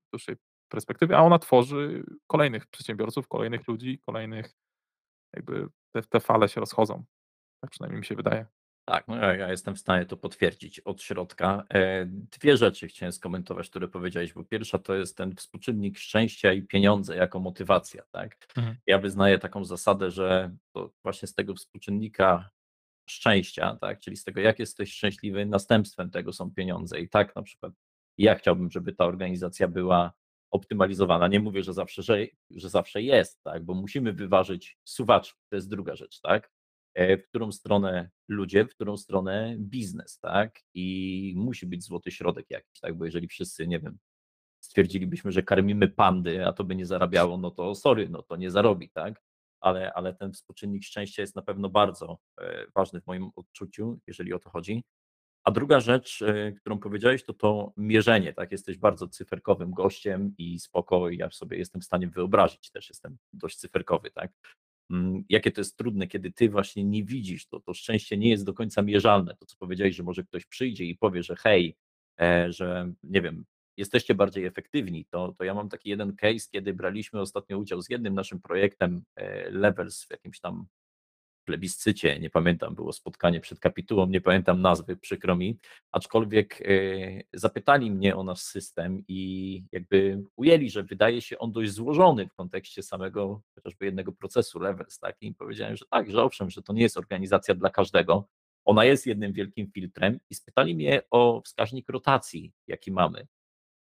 w 0.07 0.11
dłuższej 0.11 0.35
perspektywie, 0.71 1.17
a 1.17 1.21
ona 1.21 1.39
tworzy 1.39 2.03
kolejnych 2.27 2.67
przedsiębiorców, 2.67 3.27
kolejnych 3.27 3.67
ludzi, 3.67 3.99
kolejnych 4.05 4.53
jakby 5.35 5.67
te 5.91 6.01
te 6.01 6.19
fale 6.19 6.49
się 6.49 6.59
rozchodzą. 6.59 7.03
Tak 7.61 7.71
przynajmniej 7.71 7.99
mi 7.99 8.05
się 8.05 8.15
wydaje. 8.15 8.45
Tak, 8.87 9.07
no 9.07 9.15
ja 9.17 9.51
jestem 9.51 9.75
w 9.75 9.79
stanie 9.79 10.05
to 10.05 10.17
potwierdzić 10.17 10.79
od 10.79 11.01
środka. 11.01 11.63
E, 11.73 12.05
2 12.05 12.55
rzeczy 12.55 12.87
chciałem 12.87 13.11
skomentować, 13.11 13.69
które 13.69 13.87
powiedziałeś, 13.87 14.33
bo 14.33 14.43
pierwsza 14.43 14.79
to 14.79 14.95
jest 14.95 15.17
ten 15.17 15.35
współczynnik 15.35 15.97
szczęścia 15.97 16.53
i 16.53 16.61
pieniądze 16.61 17.15
jako 17.15 17.39
motywacja, 17.39 18.03
tak. 18.11 18.37
Mhm. 18.57 18.75
Ja 18.87 18.99
wyznaję 18.99 19.39
taką 19.39 19.65
zasadę, 19.65 20.11
że 20.11 20.55
to 20.71 20.91
właśnie 21.03 21.27
z 21.27 21.33
tego 21.33 21.53
współczynnika 21.55 22.49
szczęścia, 23.05 23.77
tak, 23.81 23.99
czyli 23.99 24.17
z 24.17 24.23
tego, 24.23 24.41
jak 24.41 24.59
jesteś 24.59 24.93
szczęśliwy, 24.93 25.45
następstwem 25.45 26.11
tego 26.11 26.33
są 26.33 26.51
pieniądze. 26.51 26.99
I 26.99 27.09
tak 27.09 27.35
na 27.35 27.41
przykład 27.41 27.73
ja 28.17 28.35
chciałbym, 28.35 28.71
żeby 28.71 28.93
ta 28.93 29.05
organizacja 29.05 29.67
była 29.67 30.13
optymalizowana. 30.51 31.27
Nie 31.27 31.39
mówię, 31.39 31.63
że 31.63 31.73
zawsze, 31.73 32.03
że, 32.03 32.17
że 32.51 32.69
zawsze 32.69 33.01
jest, 33.01 33.43
tak, 33.43 33.63
bo 33.63 33.73
musimy 33.73 34.13
wyważyć 34.13 34.77
suwaczki, 34.83 35.41
to 35.49 35.55
jest 35.55 35.69
druga 35.69 35.95
rzecz, 35.95 36.21
tak, 36.21 36.51
e, 36.93 37.17
w 37.17 37.27
którą 37.27 37.51
stronę 37.51 38.09
ludzie, 38.27 38.65
w 38.65 38.69
którą 38.69 38.97
stronę 38.97 39.55
biznes, 39.59 40.19
tak, 40.19 40.59
i 40.73 41.33
musi 41.37 41.65
być 41.65 41.83
złoty 41.83 42.11
środek 42.11 42.45
jakiś, 42.49 42.79
tak, 42.79 42.97
bo 42.97 43.05
jeżeli 43.05 43.27
wszyscy, 43.27 43.67
nie 43.67 43.79
wiem, 43.79 43.97
stwierdzilibyśmy, 44.59 45.31
że 45.31 45.43
karmimy 45.43 45.87
pandy, 45.87 46.45
a 46.45 46.53
to 46.53 46.63
by 46.63 46.75
nie 46.75 46.85
zarabiało, 46.85 47.37
no 47.37 47.51
to 47.51 47.75
sorry, 47.75 48.09
no 48.09 48.21
to 48.23 48.35
nie 48.35 48.51
zarobi, 48.51 48.89
tak, 48.89 49.21
ale, 49.59 49.93
ale 49.93 50.13
ten 50.13 50.33
współczynnik 50.33 50.83
szczęścia 50.83 51.21
jest 51.21 51.35
na 51.35 51.41
pewno 51.41 51.69
bardzo 51.69 52.17
e, 52.41 52.65
ważny 52.75 53.01
w 53.01 53.07
moim 53.07 53.29
odczuciu, 53.35 53.99
jeżeli 54.07 54.33
o 54.33 54.39
to 54.39 54.49
chodzi. 54.49 54.83
A 55.43 55.51
druga 55.51 55.79
rzecz, 55.79 56.21
e, 56.21 56.51
którą 56.51 56.79
powiedziałeś, 56.79 57.23
to 57.23 57.33
to 57.33 57.73
mierzenie, 57.77 58.33
tak? 58.33 58.51
Jesteś 58.51 58.77
bardzo 58.77 59.07
cyferkowym 59.07 59.71
gościem 59.71 60.33
i 60.37 60.59
spoko, 60.59 61.09
ja 61.09 61.31
sobie 61.31 61.57
jestem 61.57 61.81
w 61.81 61.85
stanie 61.85 62.07
wyobrazić, 62.07 62.71
też 62.71 62.89
jestem 62.89 63.17
dość 63.33 63.57
cyferkowy, 63.57 64.11
tak? 64.11 64.31
Mm, 64.91 65.23
jakie 65.29 65.51
to 65.51 65.61
jest 65.61 65.77
trudne, 65.77 66.07
kiedy 66.07 66.31
ty 66.31 66.49
właśnie 66.49 66.83
nie 66.83 67.03
widzisz, 67.03 67.47
to, 67.47 67.59
to 67.59 67.73
szczęście 67.73 68.17
nie 68.17 68.29
jest 68.29 68.45
do 68.45 68.53
końca 68.53 68.81
mierzalne. 68.81 69.35
To, 69.35 69.45
co 69.45 69.55
powiedziałeś, 69.57 69.95
że 69.95 70.03
może 70.03 70.23
ktoś 70.23 70.45
przyjdzie 70.45 70.85
i 70.85 70.95
powie, 70.95 71.23
że 71.23 71.35
hej, 71.35 71.77
e, 72.21 72.51
że 72.51 72.91
nie 73.03 73.21
wiem, 73.21 73.45
jesteście 73.77 74.15
bardziej 74.15 74.45
efektywni, 74.45 75.05
to, 75.05 75.33
to 75.37 75.43
ja 75.43 75.53
mam 75.53 75.69
taki 75.69 75.89
jeden 75.89 76.15
case, 76.15 76.49
kiedy 76.51 76.73
braliśmy 76.73 77.21
ostatnio 77.21 77.57
udział 77.57 77.81
z 77.81 77.89
jednym 77.89 78.13
naszym 78.13 78.41
projektem 78.41 79.03
e, 79.15 79.49
Levels 79.49 80.05
w 80.05 80.11
jakimś 80.11 80.39
tam 80.39 80.65
plebiscycie, 81.45 82.19
nie 82.19 82.29
pamiętam, 82.29 82.75
było 82.75 82.93
spotkanie 82.93 83.39
przed 83.39 83.59
kapitułą, 83.59 84.07
nie 84.07 84.21
pamiętam 84.21 84.61
nazwy, 84.61 84.97
przykro 84.97 85.35
mi, 85.35 85.59
aczkolwiek 85.91 86.61
e, 86.61 86.65
zapytali 87.33 87.91
mnie 87.91 88.15
o 88.15 88.23
nasz 88.23 88.41
system 88.41 89.03
i 89.07 89.63
jakby 89.71 90.23
ujęli, 90.35 90.69
że 90.69 90.83
wydaje 90.83 91.21
się 91.21 91.37
on 91.37 91.51
dość 91.51 91.71
złożony 91.71 92.27
w 92.27 92.33
kontekście 92.33 92.83
samego 92.83 93.41
chociażby 93.55 93.85
jednego 93.85 94.11
procesu 94.11 94.59
Levels, 94.59 94.99
tak, 94.99 95.15
i 95.21 95.33
powiedziałem, 95.33 95.75
że 95.75 95.85
tak, 95.89 96.11
że 96.11 96.23
owszem, 96.23 96.49
że 96.49 96.61
to 96.61 96.73
nie 96.73 96.81
jest 96.81 96.97
organizacja 96.97 97.55
dla 97.55 97.69
każdego, 97.69 98.27
ona 98.65 98.85
jest 98.85 99.07
jednym 99.07 99.33
wielkim 99.33 99.71
filtrem 99.71 100.19
i 100.29 100.35
spytali 100.35 100.75
mnie 100.75 101.01
o 101.11 101.41
wskaźnik 101.41 101.89
rotacji, 101.89 102.51
jaki 102.67 102.91
mamy. 102.91 103.27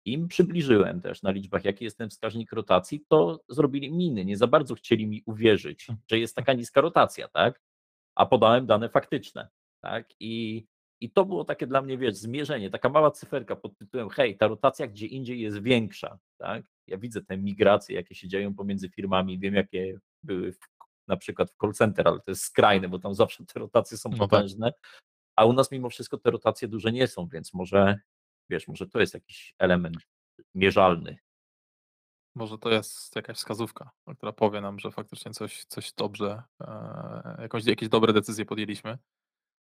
Im 0.05 0.27
przybliżyłem 0.27 1.01
też 1.01 1.21
na 1.21 1.31
liczbach, 1.31 1.65
jaki 1.65 1.83
jest 1.83 1.97
ten 1.97 2.09
wskaźnik 2.09 2.51
rotacji, 2.51 3.05
to 3.07 3.43
zrobili 3.49 3.91
miny, 3.91 4.25
nie 4.25 4.37
za 4.37 4.47
bardzo 4.47 4.75
chcieli 4.75 5.07
mi 5.07 5.23
uwierzyć, 5.25 5.85
hmm. 5.85 6.03
że 6.11 6.19
jest 6.19 6.35
taka 6.35 6.53
niska 6.53 6.81
rotacja, 6.81 7.27
tak? 7.27 7.61
A 8.15 8.25
podałem 8.25 8.65
dane 8.65 8.89
faktyczne, 8.89 9.49
tak? 9.81 10.09
I, 10.19 10.65
i 11.01 11.11
to 11.11 11.25
było 11.25 11.45
takie 11.45 11.67
dla 11.67 11.81
mnie, 11.81 11.97
wiesz, 11.97 12.15
zmierzenie, 12.15 12.69
taka 12.69 12.89
mała 12.89 13.11
cyferka 13.11 13.55
pod 13.55 13.77
tytułem, 13.77 14.09
hej, 14.09 14.37
ta 14.37 14.47
rotacja 14.47 14.87
gdzie 14.87 15.07
indziej 15.07 15.41
jest 15.41 15.61
większa, 15.61 16.19
tak? 16.37 16.65
Ja 16.87 16.97
widzę 16.97 17.21
te 17.21 17.37
migracje, 17.37 17.95
jakie 17.95 18.15
się 18.15 18.27
dzieją 18.27 18.55
pomiędzy 18.55 18.89
firmami, 18.89 19.39
wiem, 19.39 19.53
jakie 19.53 19.99
były 20.23 20.51
w, 20.51 20.59
na 21.07 21.17
przykład 21.17 21.51
w 21.51 21.57
call 21.61 21.73
center, 21.73 22.07
ale 22.07 22.19
to 22.19 22.31
jest 22.31 22.43
skrajne, 22.43 22.89
bo 22.89 22.99
tam 22.99 23.15
zawsze 23.15 23.45
te 23.45 23.59
rotacje 23.59 23.97
są 23.97 24.09
no 24.09 24.17
tak. 24.17 24.29
potężne, 24.29 24.73
a 25.35 25.45
u 25.45 25.53
nas 25.53 25.71
mimo 25.71 25.89
wszystko 25.89 26.17
te 26.17 26.31
rotacje 26.31 26.67
duże 26.67 26.91
nie 26.91 27.07
są, 27.07 27.27
więc 27.27 27.53
może 27.53 27.99
Wiesz, 28.51 28.67
może 28.67 28.87
to 28.87 28.99
jest 28.99 29.13
jakiś 29.13 29.55
element 29.59 29.97
mierzalny. 30.55 31.17
Może 32.35 32.57
to 32.57 32.69
jest 32.69 33.15
jakaś 33.15 33.37
wskazówka, 33.37 33.91
która 34.17 34.31
powie 34.31 34.61
nam, 34.61 34.79
że 34.79 34.91
faktycznie 34.91 35.31
coś, 35.31 35.65
coś 35.65 35.93
dobrze, 35.93 36.43
e, 36.61 37.37
jakąś, 37.41 37.65
jakieś 37.65 37.89
dobre 37.89 38.13
decyzje 38.13 38.45
podjęliśmy. 38.45 38.97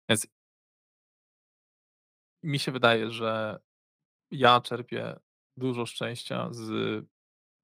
Więc 0.08 0.26
mi 2.42 2.58
się 2.58 2.72
wydaje, 2.72 3.10
że 3.10 3.58
ja 4.30 4.60
czerpię 4.60 5.20
dużo 5.56 5.86
szczęścia 5.86 6.48
z 6.50 6.70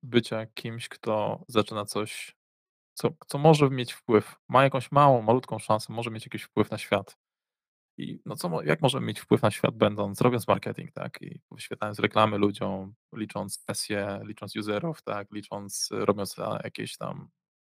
bycia 0.02 0.46
kimś, 0.46 0.88
kto 0.88 1.44
zaczyna 1.48 1.84
coś, 1.84 2.36
co, 2.94 3.10
co 3.26 3.38
może 3.38 3.70
mieć 3.70 3.92
wpływ, 3.92 4.36
ma 4.48 4.64
jakąś 4.64 4.92
małą, 4.92 5.22
malutką 5.22 5.58
szansę, 5.58 5.92
może 5.92 6.10
mieć 6.10 6.26
jakiś 6.26 6.42
wpływ 6.42 6.70
na 6.70 6.78
świat. 6.78 7.23
I 7.98 8.20
no 8.26 8.36
co, 8.36 8.62
jak 8.62 8.82
możemy 8.82 9.06
mieć 9.06 9.20
wpływ 9.20 9.42
na 9.42 9.50
świat, 9.50 9.76
będąc, 9.76 10.20
robiąc 10.20 10.48
marketing, 10.48 10.92
tak? 10.92 11.22
I 11.22 11.40
wyświetlając 11.50 11.98
reklamy 11.98 12.38
ludziom, 12.38 12.94
licząc 13.14 13.60
sesje, 13.60 14.20
licząc 14.22 14.56
userów, 14.56 15.02
tak? 15.02 15.28
Licząc, 15.32 15.88
robiąc 15.90 16.36
jakieś 16.64 16.96
tam, 16.96 17.28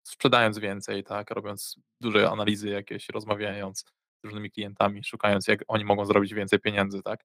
sprzedając 0.06 0.58
więcej, 0.58 1.04
tak? 1.04 1.30
Robiąc 1.30 1.80
duże 2.00 2.30
analizy 2.30 2.68
jakieś, 2.68 3.08
rozmawiając 3.08 3.78
z 3.80 4.24
różnymi 4.24 4.50
klientami, 4.50 5.04
szukając, 5.04 5.48
jak 5.48 5.64
oni 5.68 5.84
mogą 5.84 6.04
zrobić 6.04 6.34
więcej 6.34 6.60
pieniędzy, 6.60 7.02
tak? 7.02 7.20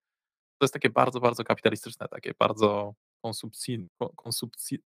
To 0.57 0.65
jest 0.65 0.73
takie 0.73 0.89
bardzo, 0.89 1.19
bardzo 1.19 1.43
kapitalistyczne, 1.43 2.07
takie 2.07 2.33
bardzo 2.39 2.93
konsumpcyjne, 3.23 3.87
konsumpcji, 4.15 4.79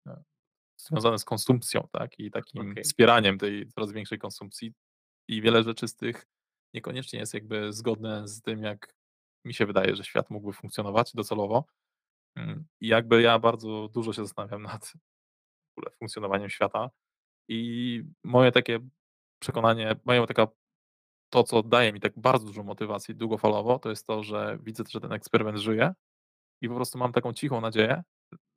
związane 0.77 1.19
z 1.19 1.25
konsumpcją, 1.25 1.89
tak? 1.93 2.19
I 2.19 2.31
takim 2.31 2.71
okay. 2.71 2.85
wspieraniem 2.85 3.39
tej 3.39 3.69
coraz 3.69 3.93
większej 3.93 4.19
konsumpcji. 4.19 4.73
I 5.29 5.43
wiele 5.43 5.63
rzeczy 5.63 5.89
z 5.89 5.97
tych 5.97 6.27
niekoniecznie 6.77 7.19
jest 7.19 7.35
jakby 7.35 7.73
zgodne 7.73 8.29
z 8.29 8.43
tym, 8.43 8.63
jak 8.63 8.95
mi 9.45 9.55
się 9.55 9.67
wydaje, 9.67 9.97
że 9.97 10.05
świat 10.05 10.31
mógłby 10.31 10.53
funkcjonować 10.53 11.13
docelowo. 11.15 11.65
Mm, 12.37 12.67
I 12.81 12.89
jakby 12.89 13.23
ja 13.23 13.39
bardzo 13.39 13.89
dużo 13.89 14.13
się 14.13 14.23
zastanawiam 14.23 14.63
nad 14.63 14.87
w 14.87 15.79
ogóle 15.79 15.97
funkcjonowaniem 15.99 16.51
świata. 16.51 16.91
I 17.49 18.03
moje 18.25 18.53
takie 18.53 18.79
przekonanie, 19.43 19.97
moja 20.05 20.27
taka 20.27 20.49
to, 21.33 21.43
co 21.43 21.63
daje 21.63 21.93
mi 21.93 22.01
tak 22.01 22.13
bardzo 22.17 22.47
dużą 22.47 22.63
motywację 22.63 23.15
długofalowo, 23.15 23.79
to 23.79 23.91
jest 23.91 24.07
to, 24.07 24.23
że 24.23 24.59
widzę, 24.63 24.85
że 24.89 25.01
ten 25.01 25.13
eksperyment 25.13 25.59
żyje 25.59 25.95
i 26.63 26.69
po 26.69 26.75
prostu 26.75 26.99
mam 26.99 27.13
taką 27.13 27.33
cichą 27.33 27.61
nadzieję, 27.61 28.03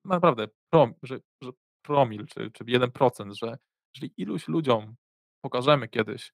naprawdę, 0.05 0.47
prom, 0.69 0.93
że, 1.03 1.19
że 1.41 1.51
promil, 1.81 2.25
czy, 2.25 2.51
czy 2.51 2.63
1%, 2.63 3.33
że 3.33 3.57
jeżeli 3.95 4.13
iluś 4.17 4.47
ludziom 4.47 4.95
pokażemy 5.41 5.87
kiedyś, 5.87 6.33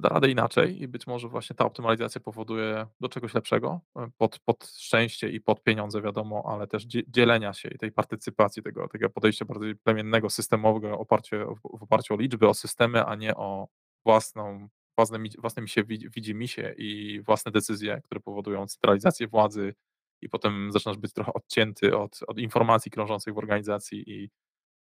da 0.00 0.08
radę 0.08 0.30
inaczej 0.30 0.82
i 0.82 0.88
być 0.88 1.06
może 1.06 1.28
właśnie 1.28 1.56
ta 1.56 1.64
optymalizacja 1.64 2.20
powoduje 2.20 2.86
do 3.00 3.08
czegoś 3.08 3.34
lepszego, 3.34 3.80
e, 3.96 4.08
pod, 4.18 4.38
pod 4.38 4.66
szczęście 4.66 5.30
i 5.30 5.40
pod 5.40 5.62
pieniądze 5.62 6.02
wiadomo, 6.02 6.42
ale 6.46 6.66
też 6.66 6.84
dzielenia 7.08 7.52
się 7.52 7.68
i 7.68 7.78
tej 7.78 7.92
partycypacji, 7.92 8.62
tego, 8.62 8.88
tego 8.88 9.10
podejścia 9.10 9.44
bardziej 9.44 9.76
plemiennego, 9.76 10.30
systemowego 10.30 10.98
oparcie, 10.98 11.44
w 11.78 11.82
oparciu 11.82 12.14
o 12.14 12.16
liczby, 12.16 12.48
o 12.48 12.54
systemy, 12.54 13.04
a 13.04 13.14
nie 13.14 13.36
o 13.36 13.68
własną, 14.04 14.68
własne, 14.98 15.18
własne 15.38 15.62
mi 15.62 15.68
się 15.68 15.84
widzi 15.84 16.34
mi 16.34 16.48
się 16.48 16.74
i 16.78 17.20
własne 17.20 17.52
decyzje, 17.52 18.00
które 18.04 18.20
powodują 18.20 18.66
centralizację 18.66 19.28
władzy 19.28 19.74
i 20.22 20.28
potem 20.28 20.72
zaczynasz 20.72 20.98
być 20.98 21.12
trochę 21.12 21.32
odcięty 21.32 21.96
od, 21.96 22.20
od 22.26 22.38
informacji 22.38 22.90
krążących 22.90 23.34
w 23.34 23.38
organizacji 23.38 24.10
i 24.10 24.30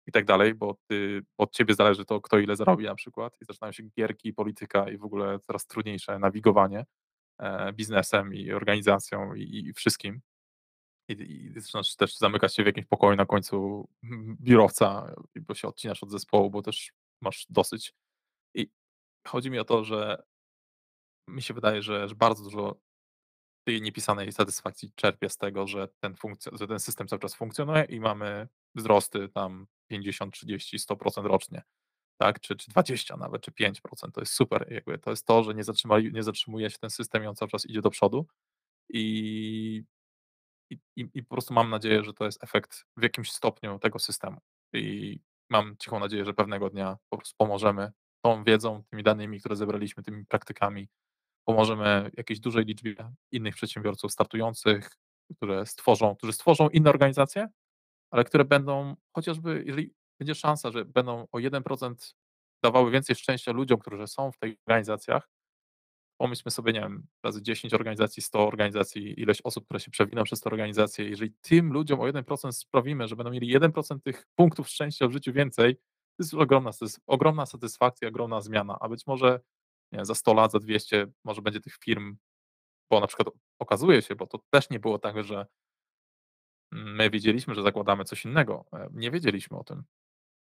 i 0.07 0.12
tak 0.12 0.25
dalej, 0.25 0.55
bo 0.55 0.77
ty, 0.87 1.23
od 1.38 1.53
ciebie 1.53 1.75
zależy 1.75 2.05
to, 2.05 2.21
kto 2.21 2.38
ile 2.38 2.57
zarobi 2.57 2.85
na 2.85 2.95
przykład 2.95 3.37
i 3.40 3.45
zaczynają 3.45 3.73
się 3.73 3.83
gierki, 3.83 4.33
polityka 4.33 4.90
i 4.90 4.99
w 4.99 5.05
ogóle 5.05 5.38
coraz 5.38 5.66
trudniejsze 5.66 6.19
nawigowanie 6.19 6.87
e, 7.38 7.73
biznesem 7.73 8.35
i 8.35 8.53
organizacją 8.53 9.35
i, 9.35 9.66
i 9.69 9.73
wszystkim. 9.73 10.21
I, 11.09 11.12
I 11.12 11.61
zaczynasz 11.61 11.97
też 11.97 12.16
zamykać 12.16 12.55
się 12.55 12.62
w 12.62 12.66
jakimś 12.66 12.87
pokoju 12.87 13.16
na 13.16 13.27
końcu 13.27 13.88
biurowca, 14.40 15.14
bo 15.40 15.55
się 15.55 15.69
odcinasz 15.69 16.03
od 16.03 16.11
zespołu, 16.11 16.51
bo 16.51 16.62
też 16.62 16.92
masz 17.21 17.47
dosyć. 17.51 17.95
I 18.55 18.71
chodzi 19.27 19.51
mi 19.51 19.59
o 19.59 19.64
to, 19.64 19.85
że 19.85 20.23
mi 21.29 21.42
się 21.42 21.55
wydaje, 21.55 21.83
że, 21.83 22.09
że 22.09 22.14
bardzo 22.14 22.45
dużo 22.45 22.81
tej 23.66 23.83
niepisanej 23.83 24.33
satysfakcji 24.33 24.92
czerpię 24.95 25.29
z 25.29 25.37
tego, 25.37 25.66
że 25.66 25.88
ten, 26.01 26.14
funkc- 26.14 26.59
że 26.59 26.66
ten 26.66 26.81
system 26.81 27.09
cały 27.09 27.21
czas 27.21 27.35
funkcjonuje 27.35 27.85
i 27.85 28.01
mamy 28.01 28.49
wzrosty 28.75 29.29
tam 29.29 29.66
50, 29.87 30.35
30, 30.35 30.79
100% 30.79 31.27
rocznie, 31.27 31.62
tak? 32.20 32.40
Czy, 32.40 32.57
czy 32.57 32.70
20 32.70 33.16
nawet, 33.16 33.42
czy 33.42 33.51
5%. 33.51 34.12
To 34.12 34.20
jest 34.20 34.33
super. 34.33 34.72
Jakby 34.72 34.99
to 34.99 35.11
jest 35.11 35.27
to, 35.27 35.42
że 35.42 35.55
nie, 35.55 35.64
zatrzymali, 35.64 36.12
nie 36.12 36.22
zatrzymuje 36.22 36.70
się 36.70 36.79
ten 36.79 36.90
system 36.90 37.25
i 37.25 37.27
on 37.27 37.37
cały 37.37 37.51
czas 37.51 37.66
idzie 37.66 37.83
do 37.83 37.90
przodu. 37.90 38.27
I, 38.88 39.85
i, 40.70 40.79
I 41.14 41.22
po 41.22 41.35
prostu 41.35 41.55
mam 41.55 41.70
nadzieję, 41.70 42.05
że 42.05 42.12
to 42.12 42.25
jest 42.25 42.44
efekt 42.44 42.85
w 42.96 43.03
jakimś 43.03 43.33
stopniu 43.33 43.79
tego 43.79 43.99
systemu. 43.99 44.40
I 44.72 45.20
mam 45.51 45.77
cichą 45.79 46.01
nadzieję, 46.01 46.25
że 46.25 46.35
pewnego 46.35 46.70
dnia 46.70 46.96
po 47.11 47.16
prostu 47.16 47.35
pomożemy 47.38 47.92
tą 48.25 48.44
wiedzą, 48.44 48.83
tymi 48.90 49.03
danymi, 49.03 49.40
które 49.40 49.57
zebraliśmy, 49.57 50.03
tymi 50.03 50.27
praktykami, 50.27 50.88
pomożemy 51.44 52.11
jakiejś 52.16 52.40
dużej 52.40 52.64
liczbie 52.64 52.94
innych 53.33 53.55
przedsiębiorców 53.55 54.12
startujących, 54.12 54.90
które 55.37 55.66
stworzą, 55.66 56.16
którzy 56.16 56.33
stworzą 56.33 56.68
inne 56.68 56.90
organizacje, 56.90 57.49
ale 58.11 58.25
które 58.25 58.45
będą 58.45 58.97
chociażby, 59.16 59.62
jeżeli 59.66 59.95
będzie 60.21 60.35
szansa, 60.35 60.71
że 60.71 60.85
będą 60.85 61.27
o 61.33 61.38
1% 61.38 62.14
dawały 62.62 62.90
więcej 62.90 63.16
szczęścia 63.16 63.53
ludziom, 63.53 63.79
którzy 63.79 64.07
są 64.07 64.33
w 64.33 64.38
tych 64.38 64.55
organizacjach, 64.66 65.29
pomyślmy 66.21 66.51
sobie, 66.51 66.73
nie 66.73 66.81
wiem, 66.81 67.07
razy 67.25 67.42
10 67.42 67.75
organizacji, 67.75 68.23
100 68.23 68.47
organizacji, 68.47 69.21
ileś 69.21 69.42
osób, 69.45 69.64
które 69.64 69.81
się 69.81 69.90
przewiną 69.90 70.25
przez 70.25 70.40
te 70.40 70.51
organizacje, 70.51 71.09
jeżeli 71.09 71.33
tym 71.40 71.73
ludziom 71.73 72.01
o 72.01 72.05
1% 72.05 72.53
sprawimy, 72.53 73.09
że 73.09 73.16
będą 73.16 73.31
mieli 73.31 73.59
1% 73.59 74.01
tych 74.05 74.27
punktów 74.35 74.69
szczęścia 74.69 75.09
w 75.09 75.12
życiu 75.12 75.33
więcej, 75.33 75.77
to 75.77 76.23
jest 76.23 76.35
ogromna, 76.35 76.73
to 76.73 76.85
jest 76.85 77.01
ogromna 77.07 77.47
satysfakcja, 77.47 78.09
ogromna 78.09 78.40
zmiana, 78.40 78.77
a 78.81 78.88
być 78.88 79.07
może 79.07 79.40
nie, 79.92 80.05
za 80.05 80.14
100 80.14 80.35
lat, 80.35 80.53
za 80.53 80.59
200 80.59 81.07
może 81.25 81.42
będzie 81.42 81.61
tych 81.61 81.77
firm, 81.85 82.16
bo 82.90 83.01
na 83.01 83.07
przykład 83.07 83.29
okazuje 83.59 84.03
się, 84.03 84.14
bo 84.16 84.27
to 84.27 84.38
też 84.51 84.71
nie 84.71 84.81
było 84.81 84.99
tak, 84.99 85.25
że 85.25 85.47
My 86.72 87.11
wiedzieliśmy, 87.11 87.55
że 87.55 87.62
zakładamy 87.62 88.05
coś 88.05 88.24
innego. 88.24 88.64
E, 88.72 88.88
nie 88.92 89.11
wiedzieliśmy 89.11 89.59
o 89.59 89.64
tym. 89.64 89.85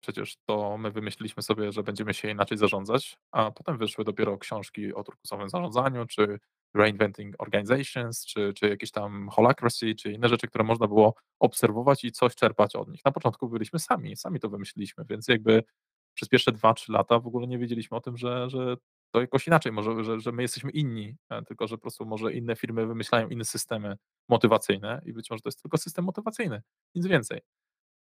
Przecież 0.02 0.36
to 0.46 0.78
my 0.78 0.92
wymyśliliśmy 0.92 1.44
sobie, 1.44 1.72
że 1.72 1.84
będziemy 1.84 2.14
się 2.14 2.30
inaczej 2.30 2.58
zarządzać, 2.58 3.18
a 3.32 3.52
potem 3.52 3.78
wyszły 3.78 4.04
dopiero 4.04 4.38
książki 4.38 4.94
o 4.94 5.04
turkusowym 5.04 5.50
zarządzaniu, 5.50 6.06
czy 6.06 6.40
Reinventing 6.74 7.36
Organizations, 7.40 8.26
czy, 8.26 8.54
czy 8.54 8.70
jakieś 8.70 8.92
tam 8.92 9.30
Holacracy, 9.30 9.96
czy 9.96 10.12
inne 10.12 10.30
rzeczy, 10.30 10.48
które 10.48 10.64
można 10.64 10.88
było 10.88 11.16
obserwować 11.40 12.04
i 12.04 12.12
coś 12.12 12.36
czerpać 12.36 12.76
od 12.76 12.88
nich. 12.88 13.06
Na 13.06 13.12
początku 13.12 13.50
byliśmy 13.50 13.80
sami, 13.80 14.18
sami 14.18 14.40
to 14.40 14.50
wymyśliliśmy, 14.50 15.06
więc 15.10 15.28
jakby 15.28 15.64
przez 16.14 16.30
pierwsze 16.30 16.52
2-3 16.52 16.92
lata 16.92 17.20
w 17.20 17.28
ogóle 17.28 17.48
nie 17.48 17.58
wiedzieliśmy 17.58 17.98
o 17.98 18.02
tym, 18.02 18.18
że, 18.18 18.50
że 18.50 18.78
to 19.12 19.22
jakoś 19.22 19.48
inaczej 19.48 19.72
może, 19.72 20.04
że 20.04 20.20
że 20.20 20.32
my 20.32 20.42
jesteśmy 20.42 20.72
inni, 20.72 21.16
e, 21.30 21.42
tylko 21.44 21.68
że 21.68 21.78
po 21.78 21.82
prostu 21.82 22.06
może 22.06 22.34
inne 22.34 22.56
firmy 22.56 22.88
wymyślają 22.88 23.30
inne 23.30 23.46
systemy 23.46 23.98
motywacyjne 24.30 25.02
i 25.06 25.14
być 25.14 25.30
może 25.32 25.42
to 25.42 25.50
jest 25.50 25.62
tylko 25.62 25.78
system 25.78 26.06
motywacyjny, 26.06 26.62
nic 26.96 27.08
więcej. 27.08 27.42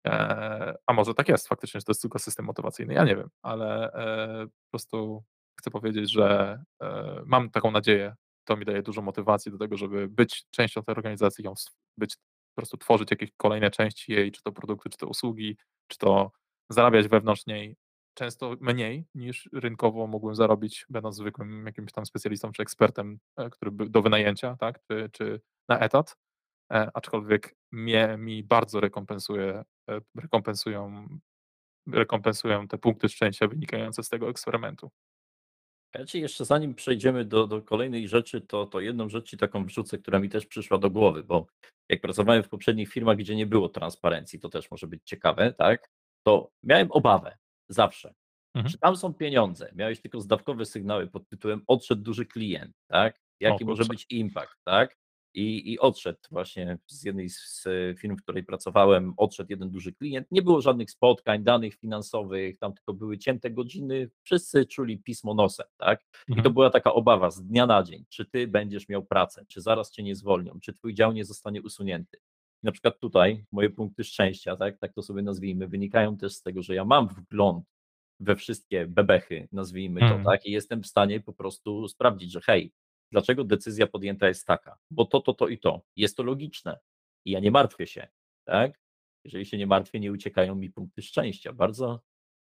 Eee, 0.04 0.74
a 0.86 0.92
może 0.92 1.14
tak 1.14 1.28
jest 1.28 1.48
faktycznie, 1.48 1.80
że 1.80 1.84
to 1.84 1.90
jest 1.92 2.02
tylko 2.02 2.18
system 2.18 2.46
motywacyjny, 2.46 2.94
ja 2.94 3.04
nie 3.04 3.16
wiem, 3.16 3.30
ale, 3.42 3.92
eee, 3.94 4.46
po 4.48 4.70
prostu 4.70 5.24
chcę 5.60 5.70
powiedzieć, 5.70 6.12
że, 6.12 6.62
mam 7.26 7.50
taką 7.50 7.70
nadzieję. 7.70 8.14
To 8.44 8.56
mi 8.56 8.64
daje 8.64 8.82
dużo 8.82 9.02
motywacji 9.02 9.52
do 9.52 9.58
tego, 9.58 9.76
żeby 9.76 10.08
być 10.08 10.44
częścią 10.50 10.82
tej 10.82 10.94
organizacji, 10.94 11.44
ją 11.44 11.54
być 11.98 12.16
po 12.16 12.62
prostu 12.62 12.76
tworzyć 12.76 13.10
jakieś 13.10 13.30
kolejne 13.36 13.70
części 13.70 14.12
jej, 14.12 14.32
czy 14.32 14.42
to 14.42 14.52
produkty, 14.52 14.90
czy 14.90 14.98
to 14.98 15.06
usługi, 15.08 15.56
czy 15.88 15.98
to 15.98 16.32
zarabiać 16.70 17.08
wewnątrz 17.08 17.46
niej 17.46 17.76
często 18.14 18.56
mniej 18.60 19.06
niż 19.14 19.48
rynkowo 19.52 20.06
mógłbym 20.06 20.34
zarobić, 20.34 20.86
będąc 20.90 21.16
zwykłym 21.16 21.66
jakimś 21.66 21.92
tam 21.92 22.06
specjalistą 22.06 22.52
czy 22.52 22.62
ekspertem, 22.62 23.18
e, 23.36 23.50
który 23.50 23.70
by 23.70 23.90
do 23.90 24.02
wynajęcia, 24.02 24.56
tak, 24.60 24.80
czy 24.88 25.10
czy 25.12 25.40
na 25.68 25.78
etat, 25.78 26.16
e, 26.72 26.90
aczkolwiek 26.94 27.54
mnie 27.72 28.16
mi 28.18 28.44
bardzo 28.44 28.80
rekompensuje 28.80 29.64
e, 29.90 30.00
rekompensują 30.16 31.08
rekompensują 31.92 32.68
te 32.68 32.78
punkty 32.78 33.08
szczęścia 33.08 33.48
wynikające 33.48 34.02
z 34.02 34.08
tego 34.08 34.28
eksperymentu. 34.28 34.90
Ja 35.94 36.20
jeszcze 36.20 36.44
zanim 36.44 36.74
przejdziemy 36.74 37.24
do 37.24 37.46
do 37.46 37.62
kolejnej 37.62 38.08
rzeczy, 38.08 38.40
to 38.40 38.66
to 38.66 38.80
jedną 38.80 39.08
rzecz 39.08 39.30
ci 39.30 39.36
taką 39.36 39.66
wrzucę, 39.66 39.98
która 39.98 40.20
mi 40.20 40.28
też 40.28 40.46
przyszła 40.46 40.78
do 40.78 40.90
głowy, 40.90 41.24
bo 41.24 41.46
jak 41.88 42.00
pracowałem 42.00 42.42
w 42.42 42.48
poprzednich 42.48 42.92
firmach, 42.92 43.16
gdzie 43.16 43.36
nie 43.36 43.46
było 43.46 43.68
transparencji, 43.68 44.40
to 44.40 44.48
też 44.48 44.70
może 44.70 44.86
być 44.86 45.02
ciekawe, 45.04 45.52
tak, 45.52 45.90
to 46.26 46.50
miałem 46.62 46.90
obawę 46.90 47.36
zawsze, 47.68 48.14
Mhm. 48.54 48.72
czy 48.72 48.78
tam 48.78 48.96
są 48.96 49.14
pieniądze. 49.14 49.72
Miałeś 49.74 50.00
tylko 50.00 50.20
zdawkowe 50.20 50.64
sygnały 50.66 51.06
pod 51.06 51.28
tytułem 51.28 51.62
„odszedł 51.66 52.02
duży 52.02 52.26
klient”, 52.26 52.76
tak, 52.88 53.20
O 53.46 53.58
jaki 53.58 53.64
może 53.64 53.86
kurczę. 53.86 53.86
być 53.86 54.06
impact, 54.10 54.56
tak, 54.64 54.98
i 55.34 55.72
i 55.72 55.78
odszedł 55.78 56.18
właśnie 56.30 56.78
z 56.86 57.04
jednej 57.04 57.28
z 57.30 57.38
z 57.62 57.64
firm, 58.00 58.16
w 58.16 58.22
której 58.22 58.44
pracowałem, 58.44 59.14
odszedł 59.16 59.46
jeden 59.50 59.70
duży 59.70 59.92
klient. 59.92 60.28
Nie 60.30 60.42
było 60.42 60.60
żadnych 60.60 60.90
spotkań, 60.90 61.44
danych 61.44 61.74
finansowych, 61.74 62.58
tam 62.58 62.74
tylko 62.74 62.94
były 62.94 63.18
cięte 63.18 63.50
godziny, 63.50 64.10
wszyscy 64.22 64.66
czuli 64.66 64.98
pismo 64.98 65.34
nosem, 65.34 65.66
tak, 65.78 66.00
i 66.36 66.42
to 66.42 66.50
Mhm. 66.50 66.54
była 66.54 66.70
taka 66.70 66.94
obawa 66.94 67.30
z 67.30 67.42
dnia 67.46 67.66
na 67.66 67.82
dzień, 67.82 68.04
czy 68.08 68.24
ty 68.26 68.48
będziesz 68.48 68.88
miał 68.88 69.04
pracę, 69.06 69.44
czy 69.48 69.60
zaraz 69.60 69.90
cię 69.92 70.02
nie 70.02 70.16
zwolnią, 70.16 70.60
czy 70.62 70.72
twój 70.72 70.94
dział 70.94 71.12
nie 71.12 71.24
zostanie 71.24 71.62
usunięty. 71.62 72.18
Na 72.64 72.72
przykład 72.72 72.98
tutaj 73.00 73.44
moje 73.52 73.70
punkty 73.70 74.04
szczęścia, 74.04 74.56
tak 74.56 74.78
tak 74.78 74.92
to 74.92 75.02
sobie 75.02 75.22
nazwijmy, 75.22 75.68
wynikają 75.68 76.16
też 76.16 76.32
z 76.32 76.42
tego, 76.42 76.62
że 76.62 76.74
ja 76.74 76.84
mam 76.84 77.08
wgląd 77.08 77.64
we 78.20 78.36
wszystkie 78.36 78.86
bebechy, 78.86 79.48
nazwijmy 79.52 80.00
to, 80.00 80.06
Mhm. 80.06 80.24
tak, 80.24 80.46
i 80.46 80.50
jestem 80.50 80.82
w 80.82 80.86
stanie 80.86 81.20
po 81.20 81.32
prostu 81.32 81.88
sprawdzić, 81.88 82.32
że 82.32 82.40
hej, 82.40 82.72
dlaczego 83.12 83.44
decyzja 83.44 83.86
podjęta 83.86 84.28
jest 84.28 84.46
taka? 84.46 84.78
Bo 84.90 85.04
to, 85.04 85.20
to, 85.20 85.34
to 85.34 85.48
i 85.48 85.58
to. 85.58 85.82
Jest 85.96 86.16
to 86.16 86.22
logiczne 86.22 86.78
i 87.24 87.30
ja 87.30 87.40
nie 87.40 87.50
martwię 87.50 87.86
się, 87.86 88.08
tak. 88.44 88.80
Jeżeli 89.24 89.46
się 89.46 89.58
nie 89.58 89.66
martwię, 89.66 90.00
nie 90.00 90.12
uciekają 90.12 90.54
mi 90.54 90.70
punkty 90.70 91.02
szczęścia. 91.02 91.52
Bardzo 91.52 92.00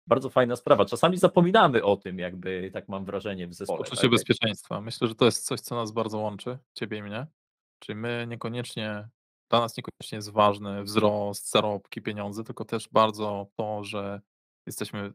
bardzo 0.06 0.30
fajna 0.30 0.56
sprawa. 0.56 0.84
Czasami 0.84 1.16
zapominamy 1.16 1.84
o 1.84 1.96
tym 1.96 2.18
jakby, 2.18 2.70
tak 2.72 2.88
mam 2.88 3.04
wrażenie, 3.04 3.48
w 3.48 3.54
zespole, 3.54 3.78
Poczucie 3.78 4.02
tak, 4.02 4.10
bezpieczeństwa. 4.10 4.80
Myślę, 4.80 5.08
że 5.08 5.14
to 5.14 5.24
jest 5.24 5.46
coś, 5.46 5.60
co 5.60 5.74
nas 5.74 5.92
bardzo 5.92 6.18
łączy, 6.18 6.58
ciebie 6.74 6.98
i 6.98 7.02
mnie. 7.02 7.26
Czyli 7.78 7.96
my 7.96 8.26
niekoniecznie 8.28 9.08
dla 9.52 9.60
nas 9.60 9.76
niekoniecznie 9.76 10.16
jest 10.16 10.30
ważny 10.30 10.82
wzrost, 10.82 11.50
zarobki, 11.50 12.02
pieniądze, 12.02 12.44
tylko 12.44 12.64
też 12.64 12.88
bardzo 12.92 13.46
to, 13.56 13.84
że 13.84 14.20
jesteśmy 14.66 15.10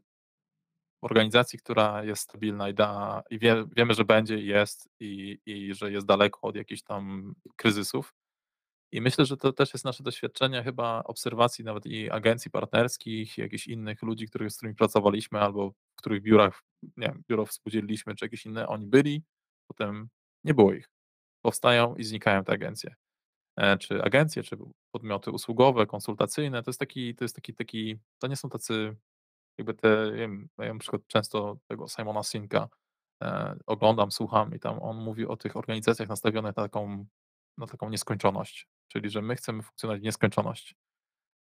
w 1.02 1.04
organizacji, 1.04 1.58
która 1.58 2.04
jest 2.04 2.22
stabilna 2.22 2.68
i 2.68 2.74
da 2.74 3.22
i 3.30 3.38
wie 3.38 3.64
wiemy, 3.76 3.94
że 3.94 4.04
będzie 4.04 4.38
i 4.38 4.46
jest 4.46 4.88
i 5.00 5.38
i 5.46 5.74
że 5.74 5.92
jest 5.92 6.06
daleko 6.06 6.40
od 6.40 6.56
jakichś 6.56 6.82
tam 6.82 7.34
kryzysów. 7.56 8.14
I 8.92 9.00
myślę, 9.00 9.26
że 9.26 9.36
to 9.36 9.52
też 9.52 9.72
jest 9.74 9.84
nasze 9.84 10.02
doświadczenie 10.02 10.62
chyba 10.64 11.04
obserwacji 11.04 11.64
nawet 11.64 11.86
i 11.86 12.10
agencji 12.10 12.50
partnerskich, 12.50 13.38
i 13.38 13.40
jakichś 13.40 13.66
innych 13.66 14.02
ludzi, 14.02 14.26
których 14.28 14.52
z 14.52 14.56
którymi 14.56 14.76
pracowaliśmy 14.76 15.40
albo 15.40 15.70
w 15.70 15.96
których 15.96 16.22
biurach, 16.22 16.62
nie 16.82 17.06
wiem, 17.06 17.22
biuro 17.28 17.46
współdzieliliśmy 17.46 18.14
czy 18.14 18.24
jakieś 18.24 18.46
inne, 18.46 18.68
oni 18.68 18.86
byli, 18.86 19.22
potem 19.68 20.08
nie 20.44 20.54
było 20.54 20.72
ich. 20.72 20.90
Powstają 21.42 21.96
i 21.96 22.04
znikają 22.04 22.44
te 22.44 22.52
agencje. 22.52 22.94
E, 23.58 23.78
czy 23.78 24.02
agencje, 24.04 24.44
czy 24.44 24.58
podmioty 24.92 25.32
usługowe, 25.32 25.86
konsultacyjne, 25.86 26.64
to 26.64 26.70
jest 26.70 26.80
taki 26.80 27.16
to 27.16 27.24
jest 27.24 27.36
taki 27.36 27.54
taki 27.54 27.98
to 28.20 28.26
nie 28.28 28.36
są 28.36 28.50
tacy 28.50 28.96
jakby 29.58 29.74
te, 29.74 30.12
wiem, 30.12 30.48
ja 30.58 30.74
na 30.74 30.80
przykład 30.80 31.02
często 31.08 31.58
tego 31.68 31.88
Simona 31.88 32.22
Sinka, 32.22 32.68
e, 33.24 33.56
oglądam, 33.66 34.12
słucham 34.12 34.54
i 34.56 34.60
tam 34.60 34.82
on 34.82 34.96
mówi 35.04 35.26
o 35.26 35.36
tych 35.36 35.56
organizacjach 35.56 36.08
nastawionych 36.08 36.56
na 36.56 36.62
taką 36.64 37.06
na 37.58 37.66
taką 37.68 37.90
nieskończoność, 37.90 38.68
czyli 38.88 39.10
że 39.10 39.22
my 39.22 39.36
chcemy 39.36 39.62
funkcjonować 39.62 40.00
w 40.02 40.04
nieskończoność. 40.04 40.76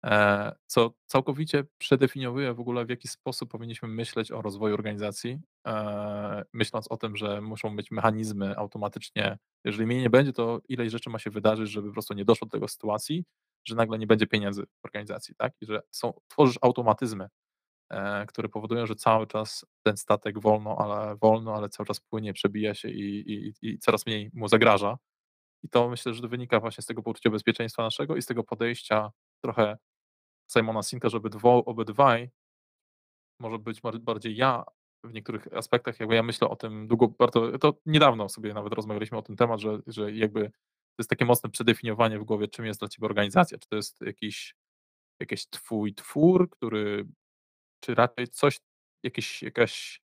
E, 0.06 0.56
co 0.68 0.94
całkowicie 1.06 1.64
przedefiniowuje 1.78 2.54
w 2.54 2.60
ogóle, 2.60 2.86
w 2.86 2.90
jaki 2.90 3.08
sposób 3.08 3.52
powinniśmy 3.52 3.88
myśleć 3.88 4.32
o 4.32 4.42
rozwoju 4.42 4.74
organizacji, 4.74 5.40
e, 5.68 6.44
myśląc 6.54 6.88
o 6.92 6.98
tym, 6.98 7.18
że 7.18 7.42
muszą 7.42 7.76
być 7.76 7.92
mechanizmy 7.92 8.58
automatycznie 8.58 9.38
jeżeli 9.66 9.86
mnie 9.88 10.02
nie 10.02 10.10
będzie, 10.10 10.34
to 10.34 10.62
ileś 10.70 10.92
rzeczy 10.92 11.10
ma 11.10 11.20
się 11.20 11.30
wydarzyć, 11.30 11.72
żeby 11.72 11.88
po 11.88 11.94
prostu 11.94 12.14
nie 12.14 12.26
doszło 12.26 12.48
do 12.48 12.52
tego 12.52 12.68
sytuacji, 12.68 13.26
że 13.66 13.76
nagle 13.76 14.00
nie 14.00 14.08
będzie 14.08 14.28
pieniędzy 14.28 14.64
w 14.64 14.86
organizacji, 14.86 15.36
tak, 15.36 15.54
i 15.62 15.66
że 15.66 15.82
są 15.92 16.14
tworzysz 16.28 16.58
automatyzmy, 16.62 17.28
e, 17.92 18.26
które 18.26 18.50
powodują, 18.50 18.86
że 18.88 18.96
cały 18.96 19.28
czas 19.28 19.66
ten 19.84 19.98
statek 19.98 20.40
wolno, 20.40 20.78
ale 20.80 21.16
wolno, 21.18 21.56
ale 21.56 21.70
cały 21.70 21.88
czas 21.88 22.00
płynie, 22.02 22.34
przebija 22.34 22.76
się 22.76 22.90
i 22.90 23.34
i 23.34 23.54
i 23.62 23.80
coraz 23.80 24.06
mniej 24.08 24.32
mu 24.34 24.48
zagraża. 24.48 24.98
I 25.64 25.70
to 25.70 25.90
myślę, 25.90 26.14
że 26.14 26.28
wynika 26.28 26.60
właśnie 26.60 26.82
z 26.84 26.86
tego 26.86 27.04
poczucia 27.04 27.30
bezpieczeństwa 27.30 27.84
naszego 27.84 28.16
i 28.18 28.22
z 28.22 28.26
tego 28.26 28.44
podejścia 28.44 29.12
trochę 29.44 29.78
Simona 30.48 30.84
Sinka, 30.84 31.10
że 31.10 31.18
obydwo 31.18 31.66
obydwaj 31.66 32.30
może 33.40 33.60
być 33.60 33.82
bar 33.82 34.00
bardziej 34.00 34.36
ja 34.36 34.64
w 35.04 35.14
niektórych 35.14 35.48
aspektach, 35.54 36.00
jakby 36.00 36.16
ja 36.16 36.24
myślę 36.24 36.50
o 36.50 36.56
tym 36.56 36.88
długo 36.88 37.08
bardzo 37.08 37.58
to 37.60 37.74
niedawno 37.86 38.30
sobie 38.30 38.54
nawet 38.54 38.74
rozmawialiśmy 38.74 39.18
o 39.18 39.22
tym 39.22 39.36
temat, 39.36 39.60
że 39.60 39.80
że 39.88 40.12
jakby 40.12 40.50
to 40.50 41.00
jest 41.00 41.10
takie 41.10 41.26
mocne 41.26 41.50
przedefiniowanie 41.50 42.20
w 42.20 42.24
głowie, 42.24 42.48
czym 42.48 42.66
jest 42.66 42.80
dla 42.80 42.88
ciebie 42.90 43.06
organizacja. 43.06 43.58
Czy 43.58 43.68
to 43.70 43.76
jest 43.76 44.02
jakiś 44.02 44.56
jakiś 45.22 45.48
twój 45.50 45.96
twór, 45.96 46.50
który 46.50 47.08
czy 47.82 47.96
raczej 47.96 48.28
coś, 48.28 48.60
jakieś 49.04 49.44
jakaś 49.44 50.02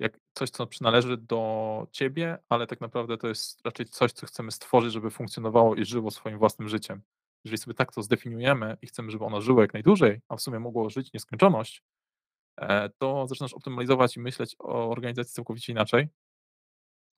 jak 0.00 0.18
coś, 0.34 0.50
co 0.50 0.66
przynależy 0.66 1.16
do 1.16 1.88
ciebie, 1.92 2.38
ale 2.48 2.66
tak 2.66 2.80
naprawdę 2.80 3.18
to 3.18 3.28
jest 3.28 3.60
raczej 3.66 3.86
coś, 3.86 4.12
co 4.12 4.26
chcemy 4.26 4.52
stworzyć, 4.52 4.92
żeby 4.92 5.10
funkcjonowało 5.10 5.74
i 5.76 5.84
żyło 5.84 6.10
swoim 6.10 6.38
własnym 6.38 6.68
życiem. 6.68 7.02
Jeżeli 7.46 7.58
sobie 7.58 7.74
tak 7.74 7.92
to 7.92 8.02
zdefiniujemy 8.02 8.76
i 8.82 8.86
chcemy, 8.86 9.10
żeby 9.10 9.24
ono 9.24 9.40
żyło 9.40 9.62
jak 9.62 9.74
najdłużej, 9.74 10.20
a 10.28 10.36
w 10.36 10.40
sumie 10.40 10.58
mogło 10.58 10.90
żyć 10.90 11.12
nieskończoność, 11.12 11.82
e, 12.60 12.88
to 12.88 13.26
zaczynasz 13.26 13.54
optymalizować 13.54 14.16
i 14.16 14.20
myśleć 14.20 14.56
o 14.58 14.90
organizacji 14.90 15.34
całkowicie 15.34 15.72
inaczej. 15.72 16.08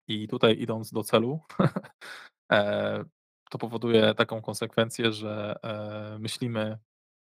I 0.09 0.29
tutaj 0.29 0.57
idąc 0.61 0.93
do 0.93 1.03
celu, 1.03 1.41
e, 2.53 3.05
to 3.51 3.59
powoduje 3.59 4.15
taką 4.15 4.43
konsekwencję, 4.43 5.13
że, 5.13 5.57
e, 5.63 6.19
myślimy, 6.19 6.79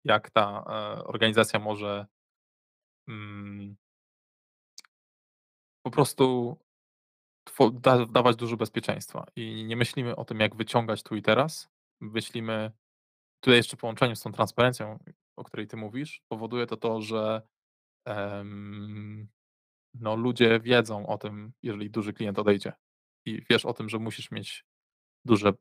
jak 0.03 0.31
ta, 0.31 0.65
organizacja 1.05 1.59
może 1.59 2.05
mm 3.07 3.75
po 5.85 5.91
prostu 5.91 6.57
dawać 8.09 8.35
dużo 8.35 8.57
bezpieczeństwa 8.57 9.25
i 9.35 9.65
nie 9.65 9.75
myślimy 9.75 10.15
o 10.15 10.25
tym, 10.25 10.39
jak 10.39 10.55
wyciągać 10.55 11.03
tu 11.03 11.15
i 11.15 11.21
teraz. 11.21 11.69
Myślimy 12.01 12.71
tutaj 13.43 13.57
jeszcze 13.57 13.77
w 13.77 13.79
połączeniu 13.79 14.15
z 14.15 14.21
tą 14.21 14.31
transparencją, 14.31 14.99
o 15.35 15.43
której 15.43 15.67
ty 15.67 15.77
mówisz, 15.77 16.21
powoduje 16.27 16.67
to 16.67 16.77
to, 16.77 17.01
że, 17.01 17.41
em, 18.05 19.27
no, 19.93 20.15
ludzie 20.15 20.59
wiedzą 20.59 21.07
o 21.07 21.17
tym, 21.17 21.53
jeżeli 21.63 21.89
duży 21.89 22.13
klient 22.13 22.39
odejdzie 22.39 22.73
i 23.25 23.41
wiesz 23.49 23.65
o 23.65 23.73
tym, 23.73 23.89
że 23.89 23.99
musisz 23.99 24.31
mieć 24.31 24.65
duże 25.25 25.53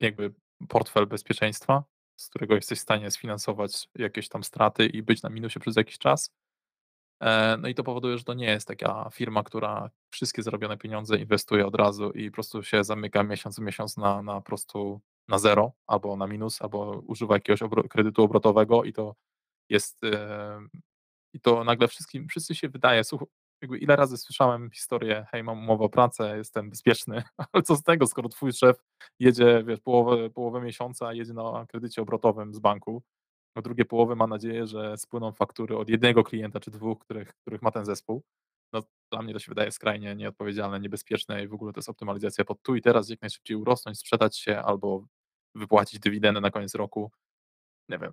jakby 0.00 0.34
portfel 0.68 1.06
bezpieczeństwa, 1.06 1.84
z 2.16 2.28
którego 2.28 2.54
jesteś 2.54 2.78
w 2.78 2.82
stanie 2.82 3.10
sfinansować 3.10 3.88
jakieś 3.94 4.28
tam 4.28 4.44
straty 4.44 4.86
i 4.86 5.02
być 5.02 5.22
na 5.22 5.30
minusie 5.30 5.60
przez 5.60 5.76
jakiś 5.76 5.98
czas. 5.98 6.30
E, 7.20 7.56
no 7.56 7.68
i 7.68 7.74
to 7.74 7.84
powoduje, 7.84 8.18
że 8.18 8.24
to 8.24 8.34
nie 8.34 8.46
jest 8.46 8.68
taka 8.68 9.10
firma, 9.12 9.42
która 9.42 9.90
wszystkie 10.10 10.42
zarobione 10.42 10.78
pieniądze 10.78 11.18
inwestuje 11.18 11.66
od 11.66 11.74
razu 11.74 12.10
i 12.10 12.30
po 12.30 12.34
prostu 12.34 12.62
się 12.62 12.84
zamyka 12.84 13.22
miesiąc 13.22 13.56
w 13.56 13.62
miesiąc 13.62 13.96
na 13.96 14.22
na 14.22 14.40
prostu 14.40 15.00
na 15.28 15.38
zero 15.38 15.72
albo 15.86 16.16
na 16.16 16.26
minus, 16.26 16.62
albo 16.62 17.02
używa 17.06 17.34
jakiegoś 17.34 17.62
obro 17.62 17.82
kredytu 17.88 18.22
obrotowego 18.22 18.84
i 18.84 18.92
to 18.92 19.14
jest, 19.70 20.00
i 21.34 21.40
to 21.40 21.64
nagle 21.64 21.88
wszystkim 21.88 22.28
wszyscy 22.28 22.54
się 22.54 22.68
wydaje 22.68 23.04
słuch 23.04 23.22
jakby 23.62 23.78
ile 23.78 23.96
razy 23.96 24.16
słyszałem 24.18 24.70
historię: 24.70 25.26
"Hej, 25.32 25.42
mam 25.44 25.58
umowę 25.58 25.84
o 25.84 25.88
pracę, 25.88 26.36
jestem 26.36 26.70
bezpieczny", 26.70 27.22
ale 27.52 27.62
co 27.62 27.76
z 27.76 27.82
tego, 27.82 28.06
skoro 28.06 28.28
twój 28.28 28.52
szef 28.52 28.76
jedzie, 29.20 29.64
wiesz, 29.66 29.80
połowę 29.80 30.30
połowę 30.30 30.60
miesiąca 30.60 31.12
jedzie 31.12 31.32
na 31.34 31.66
kredycie 31.68 32.02
obrotowym 32.02 32.54
z 32.54 32.58
banku, 32.58 33.02
drugie 33.62 33.84
połowy 33.84 34.16
ma 34.16 34.26
nadzieję, 34.26 34.66
że 34.66 34.98
spłyną 34.98 35.32
faktury 35.32 35.76
od 35.76 35.88
jednego 35.90 36.24
klienta 36.24 36.60
czy 36.60 36.70
2, 36.70 36.96
których 36.96 37.34
których 37.42 37.62
ma 37.62 37.70
ten 37.70 37.84
zespół. 37.84 38.22
no, 38.72 38.82
dla 39.12 39.22
mnie 39.22 39.32
to 39.32 39.38
się 39.38 39.50
wydaje 39.50 39.72
skrajnie 39.72 40.16
nieodpowiedzialne, 40.16 40.80
niebezpieczne 40.80 41.44
i 41.44 41.48
w 41.48 41.54
ogóle 41.54 41.72
to 41.72 41.78
jest 41.80 41.88
optymalizacja 41.88 42.44
pod 42.44 42.62
tu 42.62 42.76
i 42.76 42.82
teraz, 42.82 43.08
jak 43.10 43.22
najszybciej 43.22 43.56
urosnąć, 43.56 43.98
sprzedać 43.98 44.38
się 44.38 44.58
albo 44.58 45.04
wypłacić 45.56 46.00
dywidendę 46.00 46.40
na 46.40 46.50
koniec 46.50 46.74
roku. 46.74 47.10
Nie 47.88 47.98
wiem, 47.98 48.12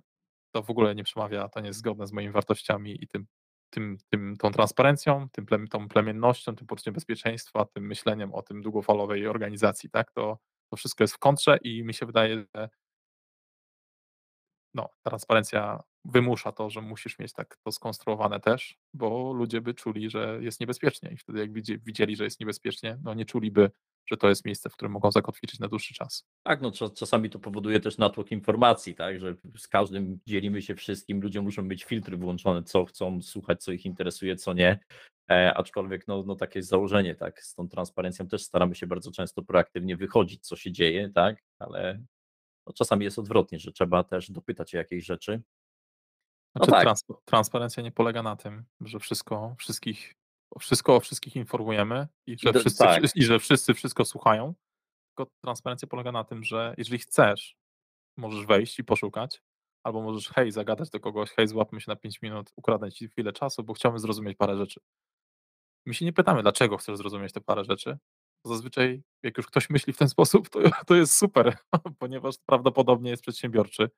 to 0.54 0.62
w 0.62 0.70
ogóle 0.70 0.94
nie 0.94 1.04
przemawia, 1.04 1.48
to 1.48 1.60
nie 1.60 1.66
jest 1.66 1.78
zgodne 1.78 2.06
z 2.06 2.12
moimi 2.12 2.32
wartościami 2.32 3.04
i 3.04 3.08
tym 3.08 3.26
tym 3.70 3.98
tym 4.10 4.36
tą 4.36 4.50
transparencją, 4.50 5.28
tym 5.32 5.46
plem 5.46 5.68
tą 5.68 5.88
plemiennością, 5.88 6.56
tym 6.56 6.66
poczuciem 6.66 6.94
bezpieczeństwa, 6.94 7.64
tym 7.64 7.86
myśleniem 7.86 8.34
o 8.34 8.42
tym 8.42 8.62
długofalowej 8.62 9.26
organizacji, 9.26 9.90
tak, 9.90 10.12
to 10.12 10.38
to 10.70 10.76
wszystko 10.76 11.04
jest 11.04 11.14
w 11.14 11.18
kontrze 11.18 11.56
i 11.62 11.84
mi 11.84 11.94
się 11.94 12.06
wydaje, 12.06 12.44
że 12.54 12.68
no, 14.74 14.88
transparencja 15.02 15.82
wymusza 16.04 16.52
to, 16.52 16.70
że 16.70 16.80
musisz 16.80 17.18
mieć 17.18 17.32
tak 17.32 17.56
to 17.56 17.72
skonstruowane 17.72 18.40
też, 18.40 18.78
bo 18.94 19.32
ludzie 19.32 19.60
by 19.60 19.74
czuli, 19.74 20.10
że 20.10 20.38
jest 20.40 20.60
niebezpiecznie 20.60 21.10
i 21.10 21.16
wtedy 21.16 21.38
jak 21.38 21.52
widzi 21.52 21.78
widzieli, 21.78 22.16
że 22.16 22.24
jest 22.24 22.40
niebezpiecznie, 22.40 22.98
no 23.02 23.14
nie 23.14 23.24
czuliby, 23.24 23.70
że 24.06 24.16
to 24.16 24.28
jest 24.28 24.44
miejsce, 24.44 24.70
w 24.70 24.72
którym 24.72 24.92
mogą 24.92 25.12
zakotwiczyć 25.12 25.60
na 25.60 25.68
dłuższy 25.68 25.94
czas. 25.94 26.26
Tak, 26.42 26.60
no 26.60 26.70
cza 26.70 26.90
czasami 26.90 27.30
to 27.30 27.38
powoduje 27.38 27.80
też 27.80 27.98
natłok 27.98 28.32
informacji, 28.32 28.94
tak, 28.94 29.20
że 29.20 29.34
z 29.56 29.68
każdym 29.68 30.18
dzielimy 30.26 30.62
się 30.62 30.74
wszystkim, 30.74 31.20
ludzie 31.20 31.40
muszą 31.40 31.62
mieć 31.62 31.84
filtry 31.84 32.16
włączone, 32.16 32.62
co 32.62 32.84
chcą 32.84 33.22
słuchać, 33.22 33.62
co 33.62 33.72
ich 33.72 33.86
interesuje, 33.86 34.36
co 34.36 34.52
nie, 34.52 34.78
e, 35.30 35.54
aczkolwiek 35.54 36.08
no 36.08 36.22
no 36.26 36.36
takie 36.36 36.58
jest 36.58 36.68
założenie, 36.68 37.14
tak, 37.14 37.42
z 37.42 37.54
tą 37.54 37.68
transparencją 37.68 38.28
też 38.28 38.42
staramy 38.42 38.74
się 38.74 38.86
bardzo 38.86 39.10
często 39.10 39.42
proaktywnie 39.42 39.96
wychodzić, 39.96 40.46
co 40.46 40.56
się 40.56 40.72
dzieje, 40.72 41.10
tak, 41.14 41.36
ale 41.58 42.04
no 42.66 42.72
czasami 42.72 43.04
jest 43.04 43.18
odwrotnie, 43.18 43.58
że 43.58 43.72
trzeba 43.72 44.04
też 44.04 44.30
dopytać 44.30 44.74
o 44.74 44.78
jakieś 44.78 45.04
rzeczy. 45.04 45.42
No 46.54 46.58
Znaczy 46.58 46.70
tak. 46.72 46.82
transpo 46.82 47.22
transparencja 47.24 47.82
nie 47.82 47.92
polega 47.92 48.22
na 48.22 48.36
tym, 48.36 48.64
że 48.80 48.98
wszystko 48.98 49.54
wszystkich 49.58 50.14
wszystko 50.60 50.96
o 50.96 51.00
wszystkich 51.00 51.36
informujemy 51.36 52.08
i 52.26 52.32
I 52.32 52.38
że 52.38 52.52
do 52.52 52.60
wszyscy 52.60 52.78
tak. 52.84 53.16
i 53.16 53.22
że 53.22 53.38
wszyscy 53.38 53.74
wszystko 53.74 54.04
słuchają, 54.04 54.54
tylko 55.16 55.32
transparencja 55.44 55.88
polega 55.88 56.12
na 56.12 56.24
tym, 56.24 56.44
że 56.44 56.74
jeżeli 56.78 56.98
chcesz, 56.98 57.56
możesz 58.18 58.46
wejść 58.46 58.78
i 58.78 58.84
poszukać, 58.84 59.42
albo 59.84 60.02
możesz, 60.02 60.28
hej, 60.28 60.50
zagadać 60.52 60.90
do 60.90 61.00
kogoś: 61.00 61.30
"Hej, 61.30 61.48
złapmy 61.48 61.80
się 61.80 61.90
na 61.90 61.96
5 61.96 62.22
minut, 62.22 62.50
ukradnę 62.56 62.92
ci 62.92 63.08
chwilę 63.08 63.32
czasu, 63.32 63.64
bo 63.64 63.74
chciałbym 63.74 63.98
zrozumieć 63.98 64.36
parę 64.36 64.56
rzeczy". 64.56 64.80
My 65.86 65.94
się 65.94 66.04
nie 66.04 66.12
pytamy, 66.12 66.42
dlaczego 66.42 66.76
chcesz 66.76 66.96
zrozumieć 66.96 67.32
te 67.32 67.40
parę 67.40 67.64
rzeczy. 67.64 67.98
Zazwyczaj 68.44 69.02
jak 69.22 69.36
już 69.38 69.46
ktoś 69.46 69.70
myśli 69.70 69.92
w 69.92 69.98
ten 69.98 70.08
sposób, 70.08 70.48
to 70.48 70.60
to 70.86 70.94
jest 70.94 71.16
super, 71.16 71.56
ponieważ 71.98 72.34
prawdopodobnie 72.46 73.10
jest 73.10 73.22
przedsiębiorczy, 73.22 73.90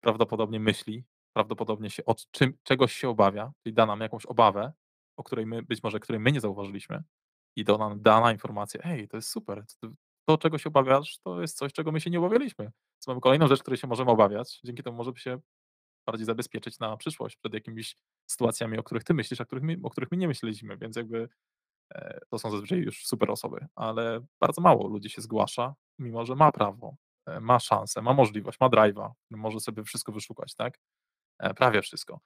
prawdopodobnie 0.00 0.60
myśli, 0.60 1.04
prawdopodobnie 1.34 1.90
się 1.90 2.04
od 2.04 2.30
czym 2.30 2.54
czegoś 2.62 2.92
się 2.94 3.08
obawia 3.08 3.52
i 3.64 3.72
da 3.72 3.86
nam 3.86 4.00
jakąś 4.00 4.26
obawę, 4.26 4.72
o 5.18 5.24
której 5.24 5.46
my 5.46 5.62
być 5.62 5.82
może 5.82 6.00
której 6.00 6.20
my 6.20 6.32
nie 6.32 6.40
zauważyliśmy 6.40 7.02
i 7.56 7.64
da 7.64 7.78
nam 7.78 8.02
dana 8.02 8.32
informacja: 8.32 8.80
"Ej, 8.84 9.08
to 9.08 9.16
jest 9.16 9.30
super, 9.30 9.64
to 10.28 10.38
czego 10.38 10.58
się 10.58 10.68
obawiasz, 10.68 11.18
to 11.18 11.40
jest 11.40 11.58
coś, 11.58 11.72
czego 11.72 11.92
my 11.92 12.00
się 12.00 12.10
nie 12.10 12.18
obawialiśmy". 12.18 12.64
Więc 12.64 13.06
mamy 13.08 13.20
kolejną 13.20 13.48
rzecz, 13.48 13.60
której 13.62 13.78
się 13.78 13.86
możemy 13.88 14.10
obawiać, 14.10 14.60
dzięki 14.64 14.82
temu 14.82 14.96
możemy 14.96 15.18
się 15.18 15.40
bardziej 16.06 16.26
zabezpieczyć 16.26 16.78
na 16.78 16.96
przyszłość 16.96 17.36
przed 17.36 17.54
jakimiś 17.54 17.96
sytuacjami, 18.26 18.78
o 18.78 18.82
których 18.82 19.04
ty 19.04 19.14
myślisz, 19.14 19.40
a 19.40 19.44
których 19.44 19.64
my 19.64 19.76
o 19.82 19.90
których 19.90 20.10
my 20.10 20.16
nie 20.16 20.28
myśleliśmy, 20.28 20.76
więc 20.76 20.96
jakby, 20.96 21.28
e, 21.94 22.20
to 22.30 22.38
są 22.38 22.50
zazwyczaj 22.50 22.78
już 22.80 23.06
super 23.06 23.30
osoby, 23.30 23.66
ale 23.76 24.20
bardzo 24.40 24.62
mało 24.62 24.88
ludzi 24.88 25.10
się 25.10 25.22
zgłasza, 25.22 25.74
mimo 25.98 26.26
że 26.26 26.36
ma 26.36 26.52
prawo, 26.52 26.96
e, 27.26 27.40
ma 27.40 27.60
szansę, 27.60 28.02
ma 28.02 28.14
możliwość, 28.14 28.60
ma 28.60 28.68
drive'a, 28.70 29.10
może 29.30 29.60
sobie 29.60 29.84
wszystko 29.84 30.12
wyszukać, 30.12 30.54
tak, 30.54 30.80
prawie 31.56 31.82
wszystko. 31.82 32.20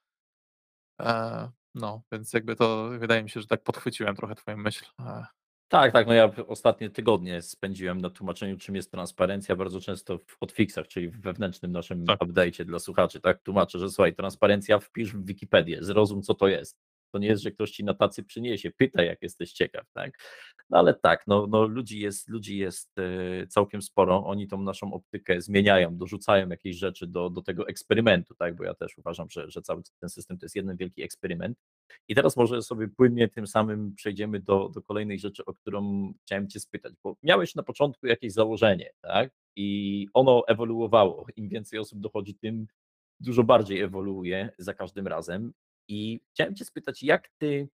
E, 1.00 1.50
no, 1.74 2.02
więc 2.12 2.32
jakby 2.32 2.56
to 2.56 2.88
wydaje 2.98 3.22
mi 3.22 3.30
się, 3.30 3.40
że 3.40 3.46
tak 3.46 3.62
podchwyciłem 3.62 4.16
trochę 4.16 4.34
twoją 4.34 4.56
myśl, 4.56 4.84
e. 5.00 5.26
Tak, 5.70 5.92
tak, 5.92 6.06
no 6.06 6.12
ja 6.14 6.30
ostatnie 6.46 6.90
tygodnie 6.90 7.42
spędziłem 7.42 8.00
na 8.00 8.10
tłumaczeniu, 8.10 8.58
czym 8.58 8.76
jest 8.76 8.90
transparencja, 8.90 9.56
bardzo 9.56 9.80
często 9.80 10.18
w 10.18 10.38
hotfixach, 10.40 10.88
czyli 10.88 11.08
w 11.08 11.20
wewnętrznym 11.20 11.72
naszym 11.72 12.06
Tak. 12.06 12.20
update'cie 12.20 12.64
dla 12.64 12.78
słuchaczy, 12.78 13.20
tak, 13.20 13.42
tłumaczę, 13.42 13.78
że 13.78 13.90
słuchaj, 13.90 14.14
transparencja 14.14 14.78
wpisz 14.78 15.12
w 15.12 15.24
Wikipedię, 15.26 15.78
zrozum, 15.84 16.22
co 16.22 16.34
to 16.34 16.48
jest. 16.48 16.78
To 17.12 17.18
nie 17.18 17.28
jest, 17.28 17.42
że 17.42 17.50
ktoś 17.50 17.70
ci 17.70 17.84
na 17.84 17.94
tacy 17.94 18.24
przyniesie, 18.24 18.70
pytaj, 18.70 19.06
jak 19.06 19.22
jesteś 19.22 19.52
ciekaw, 19.52 19.86
tak. 19.92 20.18
No 20.70 20.78
ale 20.78 20.94
tak, 20.94 21.24
no 21.26 21.46
no 21.46 21.66
ludzi 21.66 22.00
jest 22.00 22.28
ludzi 22.28 22.58
jest, 22.58 22.98
e, 22.98 23.46
całkiem 23.46 23.82
sporo, 23.82 24.26
oni 24.26 24.48
tą 24.48 24.62
naszą 24.62 24.92
optykę 24.92 25.40
zmieniają, 25.40 25.96
dorzucają 25.96 26.48
jakieś 26.48 26.76
rzeczy 26.76 27.06
do 27.06 27.30
do 27.30 27.42
tego 27.42 27.68
eksperymentu, 27.68 28.34
tak, 28.34 28.56
bo 28.56 28.64
ja 28.64 28.74
też 28.74 28.98
uważam, 28.98 29.30
że 29.30 29.50
że 29.50 29.62
cały 29.62 29.82
ten 30.00 30.08
system 30.10 30.38
to 30.38 30.46
jest 30.46 30.56
jeden 30.56 30.76
wielki 30.76 31.02
eksperyment. 31.02 31.58
I 32.08 32.14
teraz 32.14 32.36
może 32.36 32.62
sobie 32.62 32.88
płynnie 32.88 33.28
tym 33.28 33.46
samym 33.46 33.94
przejdziemy 33.94 34.40
do 34.40 34.68
do 34.74 34.82
kolejnej 34.82 35.18
rzeczy, 35.18 35.44
o 35.44 35.54
którą 35.54 36.12
chciałem 36.22 36.48
cię 36.48 36.60
spytać, 36.60 36.92
bo 37.04 37.16
miałeś 37.22 37.54
na 37.54 37.62
początku 37.62 38.06
jakieś 38.06 38.32
założenie, 38.32 38.90
tak, 39.00 39.30
i 39.56 40.06
ono 40.14 40.42
ewoluowało. 40.48 41.26
Im 41.36 41.48
więcej 41.48 41.78
osób 41.78 42.00
dochodzi, 42.00 42.34
tym 42.34 42.66
dużo 43.20 43.44
bardziej 43.44 43.80
ewoluuje 43.80 44.50
za 44.58 44.74
każdym 44.74 45.06
razem. 45.06 45.52
I 45.88 46.20
chciałem 46.30 46.54
cię 46.54 46.64
spytać, 46.64 47.02
jak 47.02 47.28
ty 47.38 47.68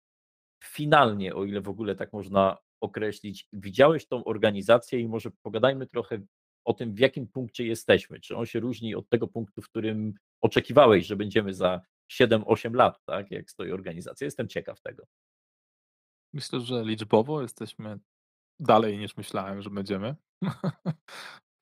finalnie, 0.64 1.36
o 1.36 1.46
ile 1.46 1.62
w 1.62 1.70
ogóle 1.70 1.96
tak 1.96 2.14
można 2.14 2.58
określić, 2.82 3.48
widziałeś 3.54 4.08
tą 4.08 4.24
organizację 4.24 5.00
i 5.00 5.08
może 5.08 5.32
pogadajmy 5.42 5.88
trochę 5.88 6.22
o 6.66 6.74
tym, 6.74 6.94
w 6.94 7.00
jakim 7.00 7.28
punkcie 7.28 7.66
jesteśmy. 7.66 8.20
Czy 8.20 8.36
on 8.36 8.46
się 8.46 8.60
różni 8.60 8.96
od 8.96 9.10
tego 9.10 9.28
punktu, 9.28 9.62
w 9.62 9.70
którym 9.70 10.14
oczekiwałeś, 10.42 11.06
że 11.06 11.16
będziemy 11.16 11.54
za 11.54 11.82
7-8 12.12 12.76
lat, 12.76 13.00
tak, 13.06 13.32
jak 13.32 13.52
stoi 13.52 13.72
organizacja? 13.72 14.26
Jestem 14.26 14.48
ciekaw 14.48 14.82
tego. 14.82 15.04
Myślę, 16.34 16.60
że 16.60 16.84
liczbowo 16.84 17.42
jesteśmy 17.42 18.00
dalej 18.60 18.98
niż 18.98 19.18
myślałem, 19.18 19.62
że 19.62 19.70
będziemy, 19.70 20.16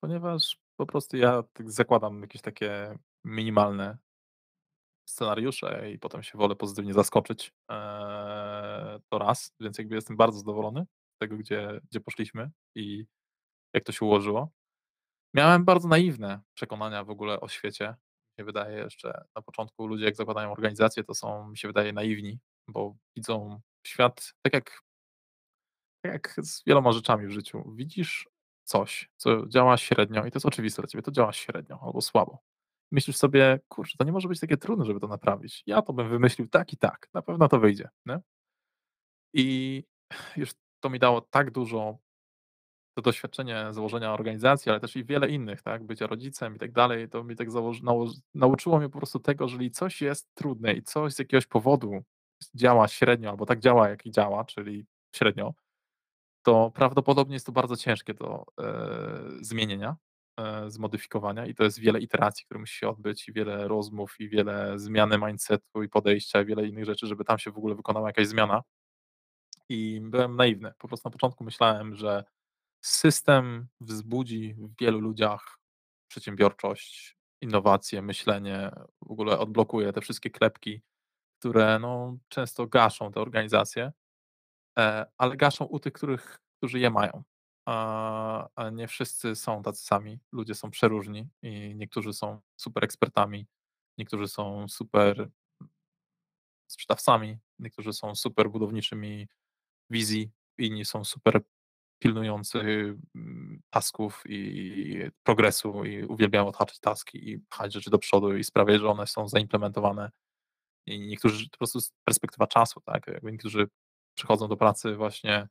ponieważ 0.02 0.58
po 0.76 0.86
prostu 0.86 1.16
ja 1.16 1.42
tak 1.52 1.70
zakładam 1.70 2.20
jakieś 2.20 2.42
takie 2.42 2.98
minimalne 3.24 3.98
scenariusze 5.04 5.92
i 5.92 5.98
potem 5.98 6.22
się 6.22 6.38
wolę 6.38 6.56
pozytywnie 6.56 6.94
zaskoczyć, 6.94 7.52
eee, 7.68 9.00
to 9.10 9.18
raz, 9.18 9.54
więc 9.60 9.78
jakby 9.78 9.94
jestem 9.94 10.16
bardzo 10.16 10.38
zadowolony 10.38 10.86
z 11.16 11.18
tego, 11.18 11.36
gdzie 11.36 11.80
gdzie 11.90 12.00
poszliśmy 12.00 12.50
i 12.74 13.06
jak 13.74 13.84
to 13.84 13.92
się 13.92 14.06
ułożyło. 14.06 14.50
Miałem 15.34 15.64
bardzo 15.64 15.88
naiwne 15.88 16.40
przekonania 16.54 17.04
w 17.04 17.10
ogóle 17.10 17.40
o 17.40 17.48
świecie. 17.48 17.94
Mi 18.38 18.44
wydaje 18.44 18.78
jeszcze 18.78 19.24
na 19.36 19.42
początku 19.42 19.86
ludzie 19.86 20.04
jak 20.04 20.16
zakładają 20.16 20.52
organizację, 20.52 21.04
to 21.04 21.14
są, 21.14 21.48
mi 21.48 21.58
się 21.58 21.68
wydaje, 21.68 21.92
naiwni, 21.92 22.38
bo 22.68 22.96
widzą 23.16 23.60
świat 23.86 24.34
tak 24.42 24.52
jak 24.54 24.82
tak 26.04 26.12
jak 26.12 26.34
z 26.46 26.64
wieloma 26.66 26.92
rzeczami 26.92 27.26
w 27.26 27.30
życiu. 27.30 27.72
Widzisz 27.76 28.28
coś, 28.64 29.10
co 29.16 29.46
działa 29.46 29.76
średnio 29.76 30.26
i 30.26 30.30
to 30.30 30.36
jest 30.36 30.46
oczywiste 30.46 30.82
dla 30.82 30.88
ciebie, 30.88 31.02
to 31.02 31.10
działa 31.10 31.32
średnio 31.32 31.78
albo 31.82 32.00
słabo. 32.00 32.38
Myślisz 32.92 33.16
sobie: 33.18 33.60
"Kurczę, 33.68 33.98
to 33.98 34.04
nie 34.04 34.12
może 34.12 34.28
być 34.28 34.40
takie 34.40 34.58
trudne, 34.58 34.86
żeby 34.86 35.00
to 35.00 35.08
naprawić. 35.08 35.62
Ja 35.66 35.82
to 35.82 35.92
bym 35.92 36.08
wymyślił 36.10 36.48
tak 36.48 36.72
i 36.72 36.76
tak, 36.78 37.08
na 37.14 37.22
pewno 37.22 37.48
to 37.48 37.60
wyjdzie", 37.60 37.88
nie? 38.06 38.20
I 39.34 39.84
już 40.36 40.50
to 40.80 40.90
mi 40.90 40.98
dało 40.98 41.20
tak 41.20 41.50
dużo 41.50 41.98
to 42.96 43.02
doświadczenie 43.02 43.66
założenia 43.70 44.12
organizacji, 44.14 44.70
ale 44.70 44.80
też 44.80 44.96
i 44.96 45.04
wiele 45.04 45.28
innych, 45.28 45.62
tak, 45.62 45.84
bycia 45.84 46.06
rodzicem 46.06 46.56
i 46.56 46.58
tak 46.58 46.72
dalej, 46.72 47.08
to 47.08 47.24
mi 47.24 47.36
tak 47.36 47.50
założy 47.50 47.82
nauczyło 48.34 48.78
mnie 48.78 48.88
po 48.88 48.98
prostu 48.98 49.18
tego, 49.20 49.44
jeżeli 49.44 49.70
coś 49.70 50.02
jest 50.02 50.34
trudne 50.34 50.72
i 50.74 50.82
coś 50.82 51.12
z 51.14 51.18
jakiegoś 51.18 51.46
powodu 51.46 52.02
działa 52.54 52.88
średnio 52.88 53.30
albo 53.30 53.46
tak 53.46 53.60
działa, 53.60 53.88
jak 53.88 54.06
i 54.06 54.10
działa, 54.10 54.44
czyli 54.44 54.86
średnio, 55.16 55.54
to 56.42 56.70
prawdopodobnie 56.74 57.34
jest 57.34 57.46
to 57.46 57.52
bardzo 57.52 57.76
ciężkie 57.76 58.14
do, 58.14 58.44
eee, 58.58 58.66
zmienienia, 59.44 59.96
zmodyfikowania 60.66 61.46
i 61.46 61.54
to 61.54 61.64
jest 61.64 61.78
wiele 61.78 62.00
iteracji, 62.00 62.44
które 62.44 62.60
musi 62.60 62.76
się 62.76 62.88
odbyć 62.88 63.28
i 63.28 63.32
wiele 63.32 63.68
rozmów, 63.68 64.20
i 64.20 64.28
wiele 64.28 64.78
zmiany 64.78 65.18
mindsetu 65.18 65.82
i 65.82 65.88
podejścia, 65.88 66.42
i 66.42 66.44
wiele 66.44 66.66
innych 66.66 66.84
rzeczy, 66.84 67.06
żeby 67.06 67.24
tam 67.24 67.38
się 67.38 67.50
w 67.50 67.58
ogóle 67.58 67.74
wykonała 67.74 68.08
jakaś 68.08 68.26
zmiana. 68.26 68.62
I 69.68 70.00
byłem 70.02 70.36
naiwny. 70.36 70.72
Po 70.78 70.88
prostu 70.88 71.08
na 71.08 71.12
początku 71.12 71.44
myślałem, 71.44 71.94
że 71.94 72.24
system 72.84 73.68
wzbudzi 73.80 74.54
w 74.54 74.80
wielu 74.80 75.00
ludziach 75.00 75.58
przedsiębiorczość, 76.08 77.16
innowacje, 77.40 78.02
myślenie, 78.02 78.70
w 79.02 79.10
ogóle 79.10 79.38
odblokuje 79.38 79.92
te 79.92 80.00
wszystkie 80.00 80.30
klepki, 80.30 80.82
które, 81.38 81.78
no, 81.78 82.16
często 82.28 82.66
gaszą 82.66 83.12
te 83.12 83.20
organizacje, 83.20 83.92
e, 84.78 85.06
ale 85.18 85.36
gaszą 85.36 85.64
u 85.64 85.78
tych, 85.78 85.92
których 85.92 86.38
którzy 86.58 86.78
je 86.78 86.90
mają. 86.90 87.22
A 87.66 88.48
a 88.56 88.70
nie 88.70 88.88
wszyscy 88.88 89.36
są 89.36 89.62
tacy 89.62 89.84
sami. 89.84 90.18
Ludzie 90.32 90.54
są 90.54 90.70
przeróżni 90.70 91.28
i 91.42 91.74
niektórzy 91.74 92.12
są 92.12 92.40
super 92.56 92.84
ekspertami, 92.84 93.46
niektórzy 93.98 94.28
są 94.28 94.68
super 94.68 95.28
sprzedawcami, 96.68 97.38
niektórzy 97.58 97.92
są 97.92 98.14
super 98.14 98.50
budowniczymi 98.50 99.28
wizji, 99.90 100.30
inni 100.58 100.84
są 100.84 101.04
super 101.04 101.40
pilnujący, 101.98 102.58
mm, 103.14 103.62
tasków 103.70 104.22
i 104.26 105.10
progresu 105.22 105.84
i 105.84 106.04
uwielbiają 106.04 106.48
odhaczać 106.48 106.80
taski 106.80 107.30
i 107.30 107.38
pchać 107.38 107.72
rzeczy 107.74 107.90
do 107.90 107.98
przodu 107.98 108.36
i 108.36 108.44
sprawiać, 108.44 108.80
że 108.80 108.88
one 108.88 109.06
są 109.06 109.28
zaimplementowane. 109.28 110.10
I 110.86 111.00
niektórzy 111.00 111.50
po 111.50 111.58
prostu 111.58 111.80
z 111.80 111.92
perspektywa 112.04 112.46
czasu, 112.46 112.80
tak, 112.80 113.06
jakby 113.06 113.32
niektórzy 113.32 113.68
przychodzą 114.14 114.48
do 114.48 114.56
pracy 114.56 114.96
właśnie 114.96 115.48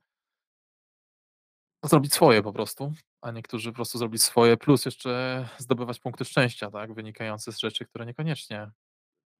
zrobić 1.88 2.14
swoje 2.14 2.42
po 2.42 2.52
prostu, 2.52 2.92
a 3.22 3.30
niektórzy 3.30 3.70
po 3.70 3.76
prostu 3.76 3.98
zrobić 3.98 4.22
swoje, 4.22 4.56
plus 4.56 4.84
jeszcze 4.84 5.48
zdobywać 5.58 6.00
punkty 6.00 6.24
szczęścia, 6.24 6.70
tak, 6.70 6.94
wynikające 6.94 7.52
z 7.52 7.58
rzeczy, 7.58 7.84
które 7.84 8.06
niekoniecznie 8.06 8.70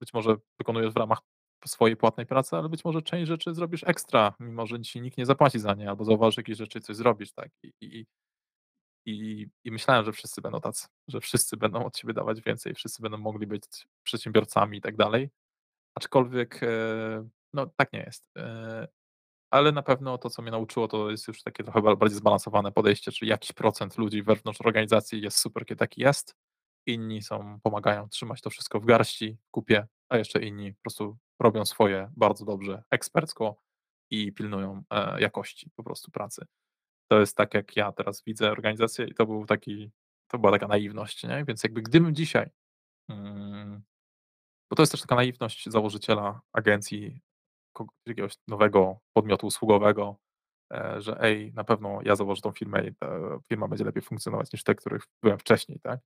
być 0.01 0.13
może 0.15 0.37
wykonujesz 0.59 0.93
w 0.95 0.97
ramach 0.97 1.19
swojej 1.67 1.97
płatnej 1.97 2.27
pracy, 2.27 2.57
ale 2.57 2.69
być 2.69 2.85
może 2.85 3.03
część 3.03 3.29
rzeczy 3.29 3.55
zrobisz 3.55 3.85
ekstra, 3.87 4.35
mimo 4.41 4.67
że 4.67 4.81
ci 4.81 5.01
nikt 5.01 5.19
nie 5.19 5.27
zapłaci 5.27 5.59
za 5.59 5.75
nie, 5.75 5.89
albo 5.91 6.05
zauważysz 6.05 6.37
jakieś 6.37 6.59
rzeczy 6.59 6.79
i 6.79 6.83
coś 6.83 6.97
zrobisz, 6.97 7.33
tak. 7.33 7.51
I 7.63 7.73
i 7.81 8.07
i 9.07 9.47
i 9.65 9.71
myślałem, 9.73 10.05
że 10.05 10.13
wszyscy 10.13 10.41
będą 10.43 10.61
tacy, 10.61 10.87
że 11.09 11.21
wszyscy 11.21 11.57
będą 11.57 11.85
od 11.85 11.99
siebie 11.99 12.15
dawać 12.15 12.41
więcej, 12.41 12.75
wszyscy 12.75 13.03
będą 13.03 13.19
mogli 13.19 13.47
być 13.47 13.65
przedsiębiorcami 14.03 14.79
i 14.79 14.81
tak 14.81 14.97
dalej. 14.97 15.31
Aczkolwiek, 15.97 16.63
e, 16.63 17.29
no 17.55 17.67
tak 17.77 17.93
nie 17.93 18.01
jest. 18.01 18.31
Ale 19.53 19.73
na 19.73 19.83
pewno 19.83 20.19
to, 20.19 20.31
co 20.31 20.43
mnie 20.43 20.51
nauczyło, 20.51 20.89
to 20.89 21.11
jest 21.11 21.29
już 21.29 21.43
takie 21.43 21.65
trochę 21.65 21.83
ba 21.83 21.97
bardziej 21.97 22.19
zbalansowane 22.19 22.73
podejście, 22.73 23.13
czyli 23.13 23.31
jakiś 23.31 23.53
procent 23.53 23.99
ludzi 23.99 24.23
wewnątrz 24.23 24.61
organizacji 24.61 25.21
jest 25.21 25.39
super, 25.39 25.67
kiedy 25.67 25.79
taki 25.79 26.01
jest, 26.01 26.37
inni 26.87 27.23
są 27.23 27.61
pomagają 27.63 28.09
trzymać 28.09 28.41
to 28.41 28.51
wszystko 28.51 28.81
w 28.81 28.85
garści, 28.85 29.39
kupie, 29.51 29.87
a 30.09 30.17
jeszcze 30.17 30.43
inni 30.43 30.75
po 30.75 30.81
prostu 30.83 31.19
robią 31.41 31.65
swoje 31.65 32.11
bardzo 32.17 32.45
dobrze, 32.45 32.83
ekspercko 32.91 33.57
i 34.11 34.33
pilnują, 34.33 34.83
e, 34.91 35.21
jakości 35.21 35.71
po 35.77 35.83
prostu 35.83 36.11
pracy. 36.11 36.47
To 37.09 37.21
jest 37.21 37.37
tak, 37.37 37.55
jak 37.55 37.77
ja 37.77 37.93
teraz 37.93 38.23
widzę 38.27 38.51
organizację 38.51 39.07
i 39.07 39.15
to 39.15 39.27
był 39.27 39.47
taki 39.47 39.91
to 40.29 40.39
była 40.39 40.53
taka 40.53 40.69
naiwność, 40.69 41.23
nie? 41.25 41.45
Więc 41.45 41.63
jakby 41.63 41.83
gdybym 41.83 42.15
dzisiaj, 42.15 42.51
mm 43.09 43.83
bo 44.71 44.77
to 44.77 44.83
jest 44.83 44.93
też 44.93 45.01
taka 45.01 45.15
naiwność 45.15 45.71
założyciela 45.71 46.41
agencji, 46.53 47.21
jakiegoś 48.07 48.35
nowego 48.49 48.99
podmiotu 49.17 49.47
usługowego, 49.47 50.17
e, 50.75 51.01
że 51.01 51.21
ej, 51.21 51.53
na 51.55 51.65
pewno 51.65 52.01
ja 52.05 52.17
założę 52.17 52.43
tą 52.43 52.53
firmę 52.53 52.87
i 52.87 52.95
ta 52.95 53.09
firma 53.49 53.69
będzie 53.69 53.85
lepiej 53.85 54.03
funkcjonować 54.03 54.53
niż 54.53 54.65
te, 54.65 54.75
których 54.75 55.03
byłem 55.23 55.39
wcześniej, 55.39 55.81
tak? 55.81 56.01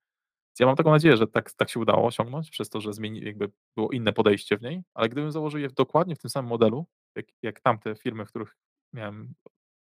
Więc 0.50 0.61
ja 0.61 0.66
mam 0.66 0.76
taką 0.76 0.90
nadzieję, 0.90 1.16
że 1.16 1.26
tak 1.26 1.52
tak 1.52 1.70
się 1.70 1.81
udało 1.81 2.07
osiągnąć 2.07 2.50
przez 2.50 2.68
to, 2.70 2.81
że 2.81 2.92
zmieni 2.92 3.20
jakby 3.20 3.52
było 3.76 3.90
inne 3.92 4.12
podejście 4.12 4.59
w 4.59 4.62
niej, 4.62 4.83
ale 4.94 5.09
gdybym 5.09 5.33
założył 5.33 5.61
je 5.61 5.68
dokładnie 5.70 6.16
w 6.16 6.18
tym 6.18 6.31
samym 6.31 6.48
modelu, 6.48 6.87
jak 7.16 7.26
jak 7.42 7.61
tamte 7.61 7.96
firmy, 7.96 8.26
w 8.26 8.29
których 8.31 8.57
miałem 8.94 9.35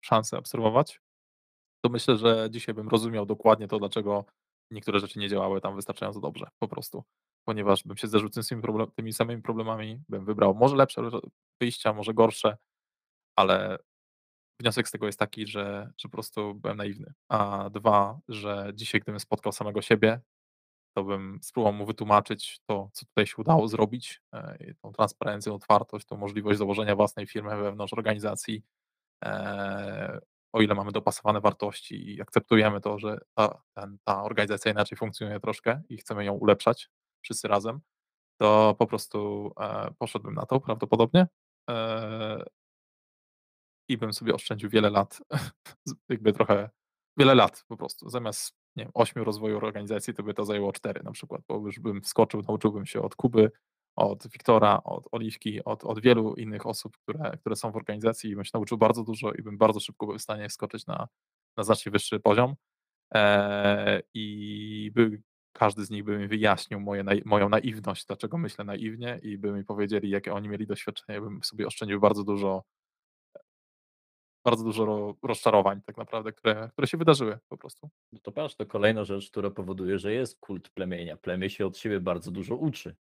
szansę 0.04 0.38
obserwować, 0.38 1.00
to 1.84 1.90
myślę, 1.90 2.16
że 2.16 2.48
dzisiaj 2.50 2.74
bym 2.74 2.88
rozumiał 2.88 3.26
dokładnie 3.26 3.68
to, 3.68 3.78
dlaczego 3.78 4.24
niektóre 4.70 5.00
rzeczy 5.00 5.18
nie 5.18 5.28
działały 5.28 5.60
tam 5.60 5.76
wystarczająco 5.76 6.20
dobrze 6.20 6.46
po 6.58 6.68
prostu. 6.68 7.04
Ponieważ 7.44 7.84
bym 7.84 7.96
się 7.96 8.08
zderzył 8.08 8.28
z 8.32 8.48
tymi 8.48 8.62
proble 8.62 8.86
tymi 8.96 9.12
samymi 9.12 9.42
problemami, 9.42 10.02
bym 10.08 10.24
wybrał 10.24 10.54
może 10.54 10.76
lepsze 10.76 11.02
wyjścia, 11.60 11.92
może 11.92 12.14
gorsze, 12.14 12.56
ale 13.36 13.78
wniosek 14.60 14.88
z 14.88 14.90
tego 14.90 15.06
jest 15.06 15.18
taki, 15.18 15.46
że 15.46 15.92
że 15.98 16.08
po 16.08 16.12
prostu 16.12 16.54
byłem 16.54 16.76
naiwny. 16.76 17.14
A 17.28 17.70
2, 17.70 18.20
że 18.28 18.70
dzisiaj 18.74 19.00
gdybym 19.00 19.20
spotkał 19.20 19.52
samego 19.52 19.82
siebie, 19.82 20.20
to 20.96 21.04
bym 21.04 21.38
spróbował 21.42 21.72
mu 21.72 21.86
wytłumaczyć 21.86 22.60
to, 22.66 22.90
co 22.92 23.06
tutaj 23.06 23.26
się 23.26 23.36
udało 23.38 23.68
zrobić, 23.68 24.22
e, 24.34 24.74
tą 24.82 24.92
transparencję, 24.92 25.52
otwartość, 25.52 26.06
tą 26.06 26.16
możliwość 26.16 26.58
założenia 26.58 26.96
własnej 26.96 27.26
firmy 27.26 27.56
wewnątrz 27.56 27.92
organizacji, 27.92 28.62
e, 29.24 30.20
o 30.56 30.60
ile 30.62 30.74
mamy 30.74 30.92
dopasowane 30.92 31.40
wartości 31.40 32.14
i 32.14 32.22
akceptujemy 32.22 32.80
to, 32.80 32.98
że 32.98 33.18
ta 33.34 33.62
ten 33.74 33.98
ta 34.04 34.24
organizacja 34.24 34.72
inaczej 34.72 34.98
funkcjonuje 34.98 35.40
troszkę 35.40 35.82
i 35.88 35.96
chcemy 35.96 36.24
ją 36.24 36.32
ulepszać 36.32 36.90
wszyscy 37.24 37.48
razem, 37.48 37.80
to 38.40 38.74
po 38.78 38.86
prostu, 38.86 39.50
e, 39.60 39.90
poszedłbym 39.98 40.34
na 40.34 40.46
to 40.46 40.60
prawdopodobnie, 40.60 41.26
e 41.70 42.44
i 43.88 43.98
bym 43.98 44.12
sobie 44.12 44.34
oszczędził 44.34 44.70
wiele 44.70 44.90
lat, 44.90 45.20
jakby 46.08 46.32
trochę 46.32 46.70
wiele 47.16 47.34
lat 47.34 47.64
po 47.68 47.76
prostu. 47.76 48.08
Zamiast, 48.08 48.54
nie 48.76 48.84
wiem, 48.84 48.92
8 48.94 49.22
rozwoju 49.22 49.56
organizacji, 49.56 50.14
to 50.14 50.22
by 50.22 50.34
to 50.34 50.44
zajęło 50.44 50.72
4 50.72 51.02
na 51.04 51.12
przykład, 51.12 51.42
bo 51.48 51.66
już 51.66 51.80
bym 51.80 52.02
wskoczył, 52.02 52.42
nauczyłbym 52.48 52.86
się 52.86 53.02
od 53.02 53.16
Kuby, 53.16 53.50
od 53.96 54.28
Wiktora, 54.28 54.80
od 54.84 55.08
Oliwki, 55.12 55.64
od 55.64 55.84
od 55.84 56.00
wielu 56.00 56.34
innych 56.34 56.66
osób, 56.66 56.96
które 56.98 57.36
które 57.40 57.56
są 57.56 57.72
w 57.72 57.76
organizacji 57.76 58.30
i 58.30 58.34
bym 58.36 58.44
się 58.44 58.50
nauczył 58.54 58.78
bardzo 58.78 59.04
dużo 59.04 59.32
i 59.32 59.42
bym 59.42 59.58
bardzo 59.58 59.80
szybko 59.80 60.06
był 60.06 60.18
w 60.18 60.22
stanie 60.22 60.48
wskoczyć 60.48 60.86
na 60.86 61.08
na 61.56 61.64
znacznie 61.64 61.92
wyższy 61.92 62.20
poziom. 62.20 62.54
Eee, 63.14 64.02
I 64.14 64.92
by 64.94 65.22
każdy 65.54 65.84
z 65.84 65.90
nich 65.90 66.04
by 66.04 66.18
mi 66.18 66.28
wyjaśnił 66.28 66.80
moje 66.80 67.04
moją 67.24 67.48
naiwność, 67.48 68.06
dlaczego 68.06 68.38
myślę 68.38 68.64
naiwnie 68.64 69.20
i 69.22 69.38
by 69.38 69.52
mi 69.52 69.64
powiedzieli, 69.64 70.10
jakie 70.10 70.34
oni 70.34 70.48
mieli 70.48 70.66
doświadczenia, 70.66 71.20
bym 71.20 71.40
sobie 71.44 71.66
oszczędził 71.66 72.00
bardzo 72.00 72.24
dużo 72.24 72.64
bardzo 74.44 74.64
dużo 74.64 74.84
ro 74.86 75.16
rozczarowań 75.22 75.80
tak 75.86 75.96
naprawdę, 75.96 76.32
które 76.32 76.68
które 76.72 76.86
się 76.88 76.96
wydarzyły 76.98 77.38
po 77.48 77.56
prostu. 77.58 77.90
No 78.12 78.18
to 78.22 78.32
patrz, 78.32 78.54
to 78.56 78.66
kolejna 78.66 79.04
rzecz, 79.04 79.30
która 79.30 79.50
powoduje, 79.50 79.98
że 79.98 80.12
jest 80.12 80.40
kult 80.40 80.68
plemienia. 80.70 81.16
Plemię 81.16 81.50
się 81.50 81.66
od 81.66 81.78
siebie 81.78 82.00
bardzo 82.00 82.30
dużo 82.30 82.56
uczy. 82.56 82.96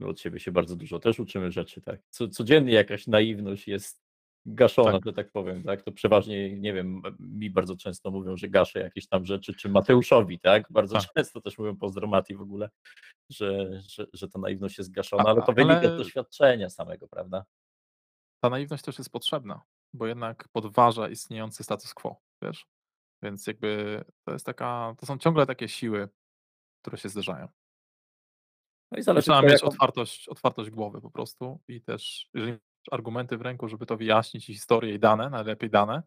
My 0.00 0.06
od 0.06 0.20
siebie 0.20 0.40
się 0.40 0.52
bardzo 0.52 0.76
dużo 0.76 0.98
też 0.98 1.20
uczymy 1.20 1.52
rzeczy, 1.52 1.80
tak. 1.80 2.00
Co 2.10 2.28
codziennie 2.28 2.72
jakaś 2.72 3.06
naiwność 3.06 3.68
jest 3.68 4.04
gaszona, 4.46 4.92
Tak. 4.92 5.04
że 5.04 5.12
tak 5.12 5.30
powiem, 5.30 5.62
tak. 5.62 5.82
To 5.82 5.92
przeważnie, 5.92 6.56
nie 6.60 6.72
wiem, 6.72 7.02
mi 7.18 7.50
bardzo 7.50 7.76
często 7.76 8.10
mówią, 8.10 8.36
że 8.36 8.48
gaszę 8.48 8.80
jakieś 8.80 9.08
tam 9.08 9.26
rzeczy, 9.26 9.54
czy 9.54 9.68
Mateuszowi, 9.68 10.38
tak. 10.40 10.64
Bardzo 10.70 10.98
Tak. 10.98 11.12
często 11.16 11.40
też 11.40 11.58
mówią, 11.58 11.76
pozdro 11.76 12.06
Mati 12.06 12.34
w 12.36 12.40
ogóle, 12.40 12.70
że 13.30 13.80
że 13.88 14.06
że 14.12 14.28
ta 14.28 14.38
naiwność 14.38 14.78
jest 14.78 14.90
gaszona, 14.90 15.24
ale 15.24 15.42
to 15.42 15.52
wynika 15.52 15.80
z 15.80 15.84
ale 15.84 15.96
doświadczenia 15.96 16.70
samego, 16.70 17.08
prawda? 17.08 17.44
Ta 18.42 18.50
naiwność 18.50 18.84
też 18.84 18.98
jest 18.98 19.10
potrzebna, 19.10 19.62
bo 19.94 20.06
jednak 20.06 20.48
podważa 20.52 21.08
istniejący 21.08 21.64
status 21.64 21.94
quo, 21.94 22.20
wiesz? 22.42 22.66
Więc 23.22 23.46
jakby 23.46 24.04
to 24.26 24.32
jest 24.32 24.46
taka 24.46 24.94
to 24.98 25.06
są 25.06 25.18
ciągle 25.18 25.46
takie 25.46 25.68
siły, 25.68 26.08
które 26.82 26.98
się 26.98 27.08
zderzają. 27.08 27.48
No 28.94 29.00
i 29.00 29.02
zależy 29.02 29.30
mieć 29.42 29.52
jaką 29.52 29.66
otwartość 29.66 30.28
otwartość 30.28 30.70
głowy 30.70 31.00
po 31.00 31.10
prostu 31.10 31.60
i 31.68 31.80
też 31.80 32.28
jeżeli 32.34 32.52
masz 32.52 32.60
argumenty 32.90 33.36
w 33.36 33.42
ręku, 33.42 33.68
żeby 33.68 33.86
to 33.86 33.96
wyjaśnić 33.96 34.50
i 34.50 34.52
historie, 34.54 34.94
i 34.94 34.98
dane, 34.98 35.30
najlepiej 35.30 35.70
dane 35.70 36.02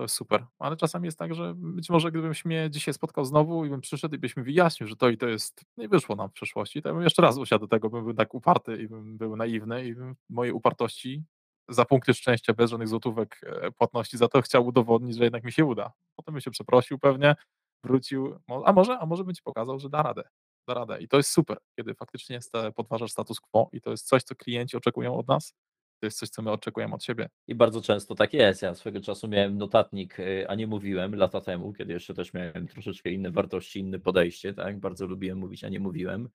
to 0.00 0.04
jest 0.04 0.14
super. 0.14 0.46
Ale 0.58 0.76
czasami 0.76 1.06
jest 1.06 1.18
tak, 1.18 1.34
że 1.34 1.54
być 1.56 1.90
może 1.90 2.10
gdybyś 2.10 2.44
mnie 2.44 2.68
dzisiaj 2.70 2.94
spotkał 2.94 3.24
znowu 3.24 3.64
i 3.64 3.70
bym 3.70 3.80
przyszedł 3.80 4.14
i 4.14 4.18
byś 4.18 4.36
mi 4.36 4.42
wyjaśnił, 4.42 4.88
że 4.88 4.96
to 4.96 5.08
i 5.08 5.18
to 5.18 5.28
jest 5.28 5.64
no 5.76 5.84
i 5.84 5.88
wyszło 5.88 6.16
nam 6.16 6.28
w 6.28 6.32
przeszłości, 6.32 6.82
to 6.82 6.88
ja 6.88 6.94
bym 6.94 7.04
jeszcze 7.04 7.22
raz 7.22 7.38
usiadł 7.38 7.66
do 7.66 7.68
tego, 7.68 7.90
bym 7.90 8.04
był 8.04 8.14
tak 8.14 8.34
uparty 8.34 8.76
i 8.82 8.88
bym 8.88 9.18
był 9.18 9.36
naiwny 9.36 9.86
i 9.86 9.94
bym 9.94 10.16
mojej 10.28 10.52
upartości 10.52 11.24
za 11.68 11.84
punkty 11.84 12.14
szczęścia 12.14 12.54
bez 12.54 12.70
żadnych 12.70 12.88
złotówek, 12.88 13.40
e, 13.46 13.70
płatności 13.70 14.16
za 14.16 14.28
to 14.28 14.42
chciał 14.42 14.66
udowodnić, 14.66 15.16
że 15.16 15.24
jednak 15.24 15.44
mi 15.44 15.52
się 15.52 15.64
uda. 15.64 15.92
Potem 16.16 16.34
bym 16.34 16.40
się 16.40 16.50
przeprosił 16.50 16.98
pewnie, 16.98 17.36
wrócił, 17.84 18.38
a 18.64 18.72
może 18.72 18.98
a 18.98 19.06
może 19.06 19.24
bym 19.24 19.34
ci 19.34 19.42
pokazał, 19.42 19.78
że 19.78 19.88
da 19.88 20.02
radę, 20.02 20.22
da 20.68 20.74
radę. 20.74 21.00
I 21.00 21.08
to 21.08 21.16
jest 21.16 21.30
super, 21.30 21.58
kiedy 21.78 21.94
faktycznie 21.94 22.38
podważasz 22.76 23.12
status 23.12 23.40
quo 23.40 23.68
i 23.72 23.80
to 23.80 23.90
jest 23.90 24.06
coś, 24.06 24.22
co 24.22 24.34
klienci 24.34 24.76
oczekują 24.76 25.16
od 25.16 25.28
nas, 25.28 25.54
to 26.00 26.06
jest 26.06 26.18
coś, 26.18 26.28
co 26.28 26.42
my 26.42 26.50
oczekujemy 26.50 26.94
od 26.94 27.04
siebie. 27.04 27.28
I 27.48 27.54
bardzo 27.54 27.82
często 27.82 28.14
tak 28.14 28.34
jest. 28.34 28.62
Ja 28.62 28.74
swego 28.74 29.00
czasu 29.00 29.28
miałem 29.28 29.58
notatnik, 29.58 30.20
y, 30.20 30.48
a 30.48 30.54
nie 30.54 30.66
mówiłem 30.66 31.14
lata 31.14 31.40
temu, 31.40 31.72
kiedy 31.72 31.92
jeszcze 31.92 32.14
też 32.14 32.34
miałem 32.34 32.68
troszeczkę 32.68 33.10
inne 33.10 33.30
wartości, 33.30 33.80
inne 33.80 33.98
podejście, 33.98 34.54
tak. 34.54 34.80
Bardzo 34.80 35.06
lubiłem 35.06 35.38
mówić, 35.38 35.64
a 35.64 35.68
nie 35.68 35.80
mówiłem. 35.80 36.28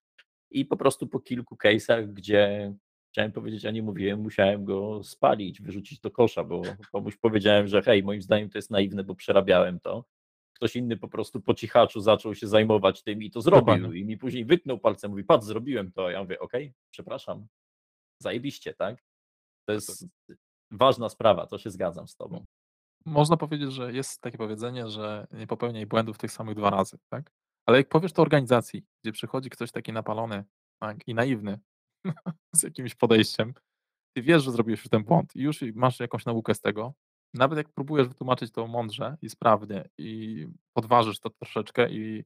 I 0.52 0.66
po 0.66 0.78
prostu 0.78 1.08
po 1.08 1.20
kilku 1.20 1.56
case'ach, 1.56 2.14
gdzie 2.14 2.74
chciałem 3.12 3.32
powiedzieć, 3.32 3.66
a 3.66 3.72
nie 3.72 3.84
mówiłem, 3.84 4.20
musiałem 4.20 4.66
go 4.66 5.04
spalić, 5.04 5.62
wyrzucić 5.62 6.00
do 6.00 6.12
kosza, 6.12 6.44
bo 6.44 6.62
komuś 6.92 7.18
powiedziałem, 7.18 7.68
że 7.68 7.82
hej, 7.82 8.04
moim 8.04 8.22
zdaniem 8.22 8.50
to 8.50 8.58
jest 8.58 8.72
naiwne, 8.72 9.04
bo 9.04 9.16
przerabiałem 9.16 9.80
to. 9.80 10.06
Ktoś 10.56 10.76
inny 10.76 10.98
po 10.98 11.08
prostu 11.08 11.42
po 11.42 11.54
cichaczu 11.54 12.02
zaczął 12.02 12.36
się 12.36 12.48
zajmować 12.48 13.04
tym 13.04 13.24
i 13.24 13.32
to 13.32 13.42
zrobił. 13.42 13.94
I 13.94 14.06
mi 14.06 14.18
później 14.18 14.46
wytknął 14.46 14.80
palcem, 14.80 15.12
mówi: 15.12 15.24
"Patrz, 15.24 15.46
zrobiłem 15.46 15.92
to." 15.92 16.10
Ja 16.10 16.22
mówię: 16.24 16.40
"Okej, 16.40 16.74
przepraszam. 16.92 17.48
Zajebiście." 18.22 18.74
Tak. 18.74 18.98
To 18.98 19.04
to 19.68 19.74
jest 19.74 20.08
ważna 20.72 21.10
sprawa, 21.10 21.48
to 21.48 21.58
się 21.58 21.70
zgadzam 21.70 22.08
z 22.08 22.16
tobą. 22.16 22.46
Można 23.06 23.38
powiedzieć, 23.38 23.74
że 23.74 23.94
jest 23.94 24.22
takie 24.22 24.38
powiedzenie, 24.38 24.90
że 24.90 25.28
nie 25.32 25.48
popełniaj 25.48 25.86
błędów 25.86 26.18
tych 26.18 26.32
samych 26.32 26.56
2 26.56 26.70
razy, 26.70 26.98
tak? 27.10 27.32
Ale 27.66 27.78
jak 27.78 27.90
powiesz 27.90 28.14
to 28.14 28.22
organizacji, 28.22 28.86
gdzie 29.04 29.12
przychodzi 29.12 29.50
ktoś 29.50 29.72
taki 29.72 29.94
napalony, 29.94 30.44
tak, 30.82 31.08
i 31.08 31.14
naiwny 31.14 31.60
z 32.56 32.64
jakimś 32.64 32.96
podejściem, 32.96 33.54
ty 34.16 34.22
wiesz, 34.22 34.44
że 34.44 34.52
zrobiłeś 34.52 34.80
już 34.80 34.90
ten 34.90 35.04
błąd 35.04 35.36
i 35.36 35.42
już 35.42 35.62
masz 35.74 36.00
jakąś 36.00 36.26
naukę 36.26 36.56
z 36.56 36.62
tego. 36.62 36.94
Nawet 37.36 37.58
jak 37.58 37.70
próbujesz 37.70 38.08
wytłumaczyć 38.08 38.52
to 38.52 38.68
mądrze 38.68 39.18
i 39.22 39.30
sprawnie 39.30 39.90
i 39.98 40.48
podważysz 40.74 41.20
to 41.20 41.30
troszeczkę 41.30 41.90
i 41.90 42.24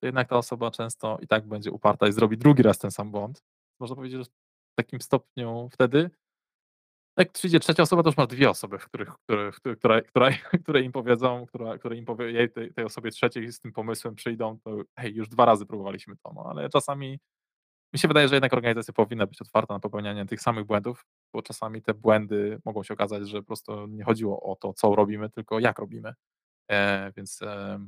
to 0.00 0.06
jednak 0.06 0.28
ta 0.28 0.36
osoba 0.38 0.70
często 0.70 1.18
i 1.22 1.26
tak 1.26 1.46
będzie 1.48 1.70
uparta 1.72 2.08
i 2.08 2.12
zrobi 2.12 2.38
drugi 2.38 2.62
raz 2.62 2.78
ten 2.78 2.90
sam 2.90 3.10
błąd. 3.10 3.42
Można 3.80 3.96
powiedzieć, 3.96 4.18
że 4.18 4.24
w 4.24 4.74
takim 4.76 5.00
stopniu 5.00 5.68
wtedy 5.72 6.10
jak 7.18 7.32
przyjdzie 7.32 7.60
trzecia 7.60 7.82
osoba, 7.82 8.02
to 8.02 8.08
już 8.08 8.16
masz 8.16 8.26
2 8.26 8.50
osoby, 8.50 8.78
w 8.78 8.84
których 8.84 9.08
które 9.08 9.52
które 9.52 10.02
która 10.02 10.30
które 10.62 10.82
im 10.82 10.92
powiedzą, 10.92 11.46
która 11.46 11.78
które 11.78 11.96
im 11.96 12.04
powie 12.04 12.32
jej 12.32 12.50
tej 12.50 12.74
tej 12.74 12.84
osobie 12.84 13.10
trzeciej 13.10 13.52
z 13.52 13.60
tym 13.60 13.72
pomysłem 13.72 14.14
przyjdą, 14.14 14.58
to 14.64 14.76
hej, 14.96 15.14
już 15.14 15.28
2 15.28 15.44
razy 15.44 15.66
próbowaliśmy 15.66 16.16
to, 16.16 16.32
no 16.34 16.44
ale 16.50 16.68
czasami 16.70 17.18
Mi 17.94 17.98
się 18.00 18.08
wydaje, 18.08 18.28
że 18.28 18.36
jednak 18.36 18.52
organizacja 18.54 18.94
powinna 18.94 19.26
być 19.26 19.42
otwarta 19.42 19.74
na 19.74 19.80
popełnianie 19.80 20.26
tych 20.26 20.40
samych 20.40 20.64
błędów, 20.66 21.06
bo 21.32 21.42
czasami 21.42 21.82
te 21.82 21.94
błędy 21.94 22.60
mogą 22.64 22.82
się 22.82 22.94
okazać, 22.94 23.28
że 23.28 23.38
po 23.38 23.46
prostu 23.46 23.86
nie 23.86 24.04
chodziło 24.04 24.42
o 24.42 24.56
to, 24.56 24.72
co 24.72 24.94
robimy, 24.94 25.30
tylko 25.30 25.58
jak 25.60 25.78
robimy. 25.78 26.14
E, 26.70 27.12
więc, 27.16 27.42
e, 27.42 27.78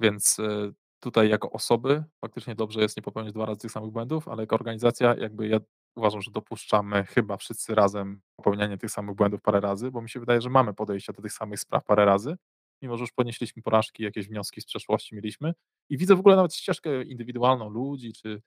więc 0.00 0.38
e, 0.38 0.72
tutaj 1.00 1.28
jako 1.28 1.50
osoby 1.50 2.04
faktycznie 2.20 2.54
dobrze 2.54 2.80
jest 2.80 2.96
nie 2.96 3.02
popełniać 3.02 3.34
dwa 3.34 3.46
razy 3.46 3.60
tych 3.60 3.70
samych 3.70 3.90
błędów, 3.90 4.28
ale 4.28 4.42
jako 4.42 4.56
organizacja 4.56 5.14
jakby 5.14 5.48
ja 5.48 5.58
uważam, 5.96 6.22
że 6.22 6.30
dopuszczamy 6.30 7.04
chyba 7.04 7.36
wszyscy 7.36 7.74
razem 7.74 8.20
popełnianie 8.36 8.78
tych 8.78 8.90
samych 8.90 9.16
błędów 9.16 9.40
parę 9.42 9.60
razy, 9.60 9.90
bo 9.90 10.02
mi 10.02 10.10
się 10.10 10.20
wydaje, 10.20 10.40
że 10.40 10.50
mamy 10.50 10.74
podejście 10.74 11.12
do 11.12 11.22
tych 11.22 11.32
samych 11.32 11.60
spraw 11.60 11.84
parę 11.84 12.04
razy, 12.04 12.36
mimo 12.82 12.96
że 12.96 13.02
już 13.02 13.12
ponieśliśmy 13.12 13.62
porażki, 13.62 14.02
jakieś 14.02 14.28
wnioski 14.28 14.60
z 14.60 14.66
przeszłości 14.66 15.14
mieliśmy 15.14 15.54
i 15.90 15.98
widzę 15.98 16.16
w 16.16 16.20
ogóle 16.20 16.36
nawet 16.36 16.54
ścieżkę 16.54 17.02
indywidualną 17.02 17.70
ludzi 17.70 18.12
czy 18.12 18.42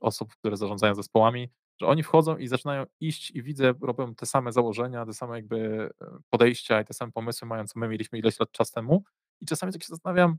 osób, 0.00 0.34
które 0.36 0.56
zarządzają 0.56 0.94
zespołami, 0.94 1.48
że 1.80 1.86
oni 1.86 2.02
wchodzą 2.02 2.36
i 2.36 2.48
zaczynają 2.48 2.84
iść 3.00 3.30
i 3.30 3.42
widzę, 3.42 3.74
robią 3.82 4.14
te 4.14 4.26
same 4.26 4.52
założenia, 4.52 5.06
te 5.06 5.12
same 5.14 5.36
jakby 5.36 5.90
e, 6.02 6.06
podejścia 6.30 6.80
i 6.80 6.84
te 6.84 6.94
same 6.94 7.12
pomysły 7.12 7.48
mają, 7.48 7.66
co 7.66 7.78
my 7.80 7.88
mieliśmy 7.88 8.18
ileś 8.18 8.40
lat 8.40 8.52
czas 8.52 8.72
temu 8.72 9.04
i 9.40 9.46
czasami 9.46 9.72
tak 9.72 9.82
się 9.82 9.88
zastanawiam, 9.88 10.38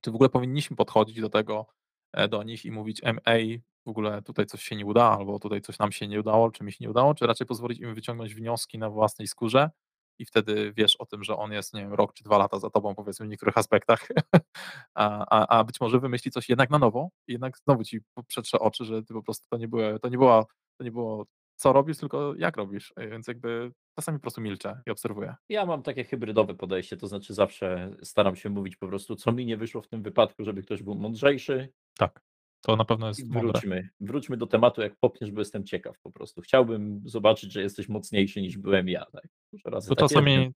czy 0.00 0.10
w 0.10 0.14
ogóle 0.14 0.30
powinniśmy 0.30 0.76
podchodzić 0.76 1.20
do 1.20 1.30
tego, 1.30 1.66
e, 2.12 2.28
do 2.28 2.42
nich 2.42 2.64
i 2.64 2.70
mówić: 2.70 3.00
"Ej, 3.26 3.62
w 3.86 3.88
ogóle 3.90 4.22
tutaj 4.22 4.46
coś 4.46 4.62
się 4.62 4.76
nie 4.76 4.86
uda, 4.86 5.04
albo 5.18 5.38
tutaj 5.38 5.60
coś 5.60 5.78
nam 5.78 5.92
się 5.92 6.08
nie 6.08 6.20
udało, 6.20 6.50
czy 6.50 6.64
mi 6.64 6.72
się 6.72 6.78
nie 6.84 6.90
udało", 6.90 7.14
czy 7.14 7.26
raczej 7.26 7.46
pozwolić 7.46 7.80
im 7.80 7.94
wyciągnąć 7.94 8.34
wnioski 8.34 8.78
na 8.78 8.90
własnej 8.90 9.28
skórze 9.28 9.70
i 10.18 10.24
wtedy 10.24 10.72
wiesz 10.76 10.96
o 10.96 11.06
tym, 11.06 11.24
że 11.24 11.36
on 11.36 11.52
jest, 11.52 11.74
nie 11.74 11.80
wiem, 11.80 11.92
rok 11.94 12.12
czy 12.12 12.24
2 12.24 12.38
lata 12.38 12.58
za 12.58 12.70
tobą, 12.70 12.94
powiedzmy, 12.94 13.26
w 13.26 13.28
niektórych 13.28 13.58
aspektach, 13.58 14.08
a 14.94 15.26
a 15.30 15.58
a 15.58 15.64
być 15.64 15.80
może 15.80 16.00
wymyśli 16.00 16.30
coś 16.30 16.48
jednak 16.48 16.70
na 16.70 16.78
nowo 16.78 17.10
i 17.28 17.32
jednak 17.32 17.58
znowu 17.58 17.84
ci 17.84 18.00
przetrze 18.26 18.58
oczy, 18.58 18.84
że 18.84 19.02
ty 19.02 19.14
po 19.14 19.22
prostu 19.22 19.46
to 19.50 19.56
nie 19.56 19.68
były 19.68 20.00
to 20.00 20.08
nie 20.08 20.18
była 20.18 20.44
to 20.78 20.84
nie 20.84 20.90
było 20.92 21.26
co 21.56 21.72
robisz, 21.72 21.98
tylko 21.98 22.34
jak 22.38 22.56
robisz, 22.56 22.92
e, 22.96 23.08
więc 23.08 23.28
jakby 23.28 23.72
czasami 23.98 24.18
po 24.18 24.22
prostu 24.22 24.40
milczę 24.40 24.80
i 24.86 24.90
obserwuję. 24.90 25.34
Ja 25.48 25.66
mam 25.66 25.82
takie 25.82 26.04
hybrydowe 26.04 26.54
podejście, 26.54 26.96
to 26.96 27.08
znaczy 27.08 27.34
zawsze 27.34 27.96
staram 28.02 28.36
się 28.36 28.50
mówić 28.50 28.76
po 28.76 28.88
prostu, 28.88 29.16
co 29.16 29.32
mi 29.32 29.46
nie 29.46 29.56
wyszło 29.56 29.82
w 29.82 29.88
tym 29.88 30.02
wypadku, 30.02 30.44
żeby 30.44 30.62
ktoś 30.62 30.82
był 30.82 30.94
mądrzejszy. 30.94 31.72
Tak, 31.98 32.20
to 32.66 32.76
na 32.76 32.84
pewno 32.84 33.06
I 33.06 33.08
jest 33.08 33.26
mądre. 33.28 33.52
wróćmy, 33.52 33.88
wróćmy 34.00 34.36
do 34.36 34.46
tematu, 34.46 34.80
jak 34.82 34.96
popniesz, 34.96 35.30
bo 35.30 35.40
jestem 35.40 35.64
ciekaw 35.64 35.98
po 36.00 36.10
prostu. 36.10 36.40
Chciałbym 36.40 37.02
zobaczyć, 37.04 37.52
że 37.52 37.62
jesteś 37.62 37.88
mocniejszy 37.88 38.42
niż 38.42 38.58
byłem 38.58 38.88
ja. 38.88 39.04
Tak? 39.04 39.28
Razy 39.64 39.88
To 39.88 39.94
tak 39.94 40.02
jest, 40.02 40.14
czasami 40.14 40.52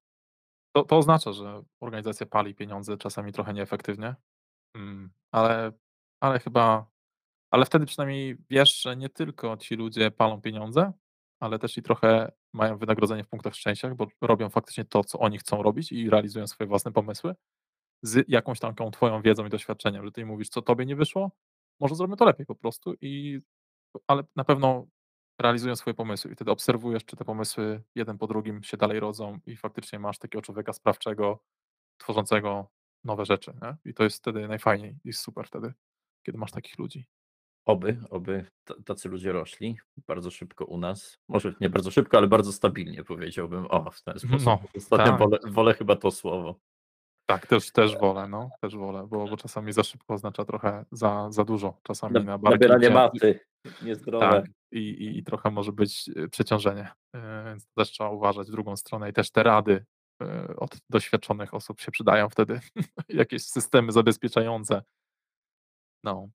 to 0.72 0.84
to 0.84 0.96
oznacza, 0.96 1.32
że 1.32 1.62
organizacja 1.80 2.26
pali 2.26 2.54
pieniądze 2.54 2.96
czasami 2.96 3.32
trochę 3.32 3.54
nieefektywnie, 3.54 4.14
mm, 4.74 5.11
ale 5.30 5.72
ale 6.20 6.38
chyba 6.38 6.86
ale 7.50 7.64
wtedy 7.64 7.86
przynajmniej 7.86 8.36
wiesz, 8.50 8.82
że 8.82 8.96
nie 8.96 9.09
tylko 9.09 9.56
ci 9.56 9.74
ludzie 9.74 10.11
palą 10.11 10.40
pieniądze, 10.40 10.92
ale 11.40 11.59
też 11.59 11.78
i 11.78 11.82
trochę 11.82 12.32
mają 12.52 12.78
wynagrodzenie 12.78 13.24
w 13.24 13.28
punktach 13.28 13.54
szczęścia, 13.54 13.94
bo 13.94 14.06
robią 14.20 14.48
faktycznie 14.48 14.84
to, 14.84 15.04
co 15.04 15.18
oni 15.18 15.38
chcą 15.38 15.62
robić 15.62 15.92
i 15.92 16.11
realizują 16.11 16.46
swoje 16.46 16.68
własne 16.68 16.92
pomysły 16.92 17.34
z 18.02 18.28
jakąś 18.28 18.61
taką 18.61 18.90
twoją 18.90 19.22
wiedzą 19.22 19.46
i 19.46 19.50
doświadczeniem, 19.50 20.04
że 20.04 20.12
ty 20.12 20.26
mówisz, 20.26 20.48
co 20.48 20.62
tobie 20.62 20.86
nie 20.86 20.96
wyszło, 20.96 21.30
może 21.81 21.95
zrobimy 21.95 22.16
to 22.16 22.24
lepiej 22.24 22.47
po 22.47 22.55
prostu 22.55 22.95
i 23.01 23.41
ale 24.07 24.24
na 24.37 24.45
pewno 24.45 24.87
realizują 25.41 25.76
swoje 25.76 25.95
pomysły 25.95 26.31
i 26.33 26.35
wtedy 26.35 26.51
obserwujesz, 26.51 27.05
czy 27.05 27.16
te 27.16 27.24
pomysły 27.24 27.83
jeden 27.95 28.18
po 28.18 28.26
drugim 28.26 28.62
się 28.62 28.76
dalej 28.76 29.01
rodzą 29.01 29.39
i 29.47 29.57
faktycznie 29.57 29.99
masz 29.99 30.18
takiego 30.18 30.43
człowieka 30.43 30.72
sprawczego, 30.72 31.43
tworzącego 31.99 32.70
nowe 33.05 33.24
rzeczy, 33.24 33.53
nie? 33.62 33.76
I 33.91 33.95
to 33.95 34.05
jest 34.05 34.18
wtedy 34.18 34.49
najfajniej 34.49 34.99
i 35.05 35.12
super 35.12 35.47
wtedy, 35.47 35.72
kiedy 36.26 36.39
masz 36.39 36.53
takich 36.53 36.79
ludzi. 36.79 37.07
oby, 37.66 38.01
oby 38.11 38.47
tacy 38.85 39.09
ludzie 39.09 39.33
rośli 39.33 39.79
bardzo 40.07 40.31
szybko 40.31 40.64
u 40.64 40.79
nas. 40.79 41.18
Może 41.29 41.55
nie 41.61 41.70
bardzo 41.70 41.91
szybko, 41.91 42.18
ale 42.18 42.26
bardzo 42.26 42.53
stabilnie 42.53 43.05
powiedziałbym. 43.05 43.66
O, 43.70 43.91
w 43.91 44.03
ten 44.03 44.18
sposób. 44.29 44.45
No, 44.47 44.61
Ostatnio 44.76 45.07
tak. 45.07 45.18
wolę 45.18 45.39
wolę 45.49 45.74
chyba 45.74 45.97
to 45.97 46.11
słowo. 46.11 46.61
Tak, 47.29 47.47
też 47.47 47.72
też 47.72 47.99
wolę, 47.99 48.29
no, 48.29 48.51
też 48.61 48.76
wolę, 48.76 49.07
bo 49.11 49.29
bo 49.29 49.37
czasami 49.37 49.72
za 49.72 49.83
szybko 49.83 50.14
oznacza 50.14 50.45
trochę 50.45 50.85
za 50.93 51.26
za 51.31 51.45
dużo 51.45 51.81
czasami 51.83 52.14
Na 52.14 52.20
na 52.20 52.39
barki 52.39 52.61
nabieranie 52.61 52.91
maty, 52.91 53.41
niezdrowe. 53.83 54.31
Tak, 54.31 54.45
i 54.72 54.79
i 54.79 55.18
i 55.18 55.24
trochę 55.24 55.51
może 55.51 55.72
być, 55.72 56.09
y, 56.09 56.29
przeciążenie, 56.29 56.89
yy, 57.14 57.20
więc 57.45 57.66
też 57.76 57.91
trzeba 57.91 58.11
uważać 58.11 58.49
w 58.49 58.51
drugą 58.51 58.76
stronę 58.76 59.11
i 59.11 59.12
też 59.12 59.31
te 59.31 59.43
rady, 59.43 59.85
od 60.57 60.76
doświadczonych 60.91 61.55
osób 61.55 61.81
się 61.81 61.91
przydają 61.91 62.29
wtedy, 62.29 62.61
jakieś 63.09 63.43
systemy 63.43 63.93
zabezpieczające. 63.93 64.83
No, 66.05 66.29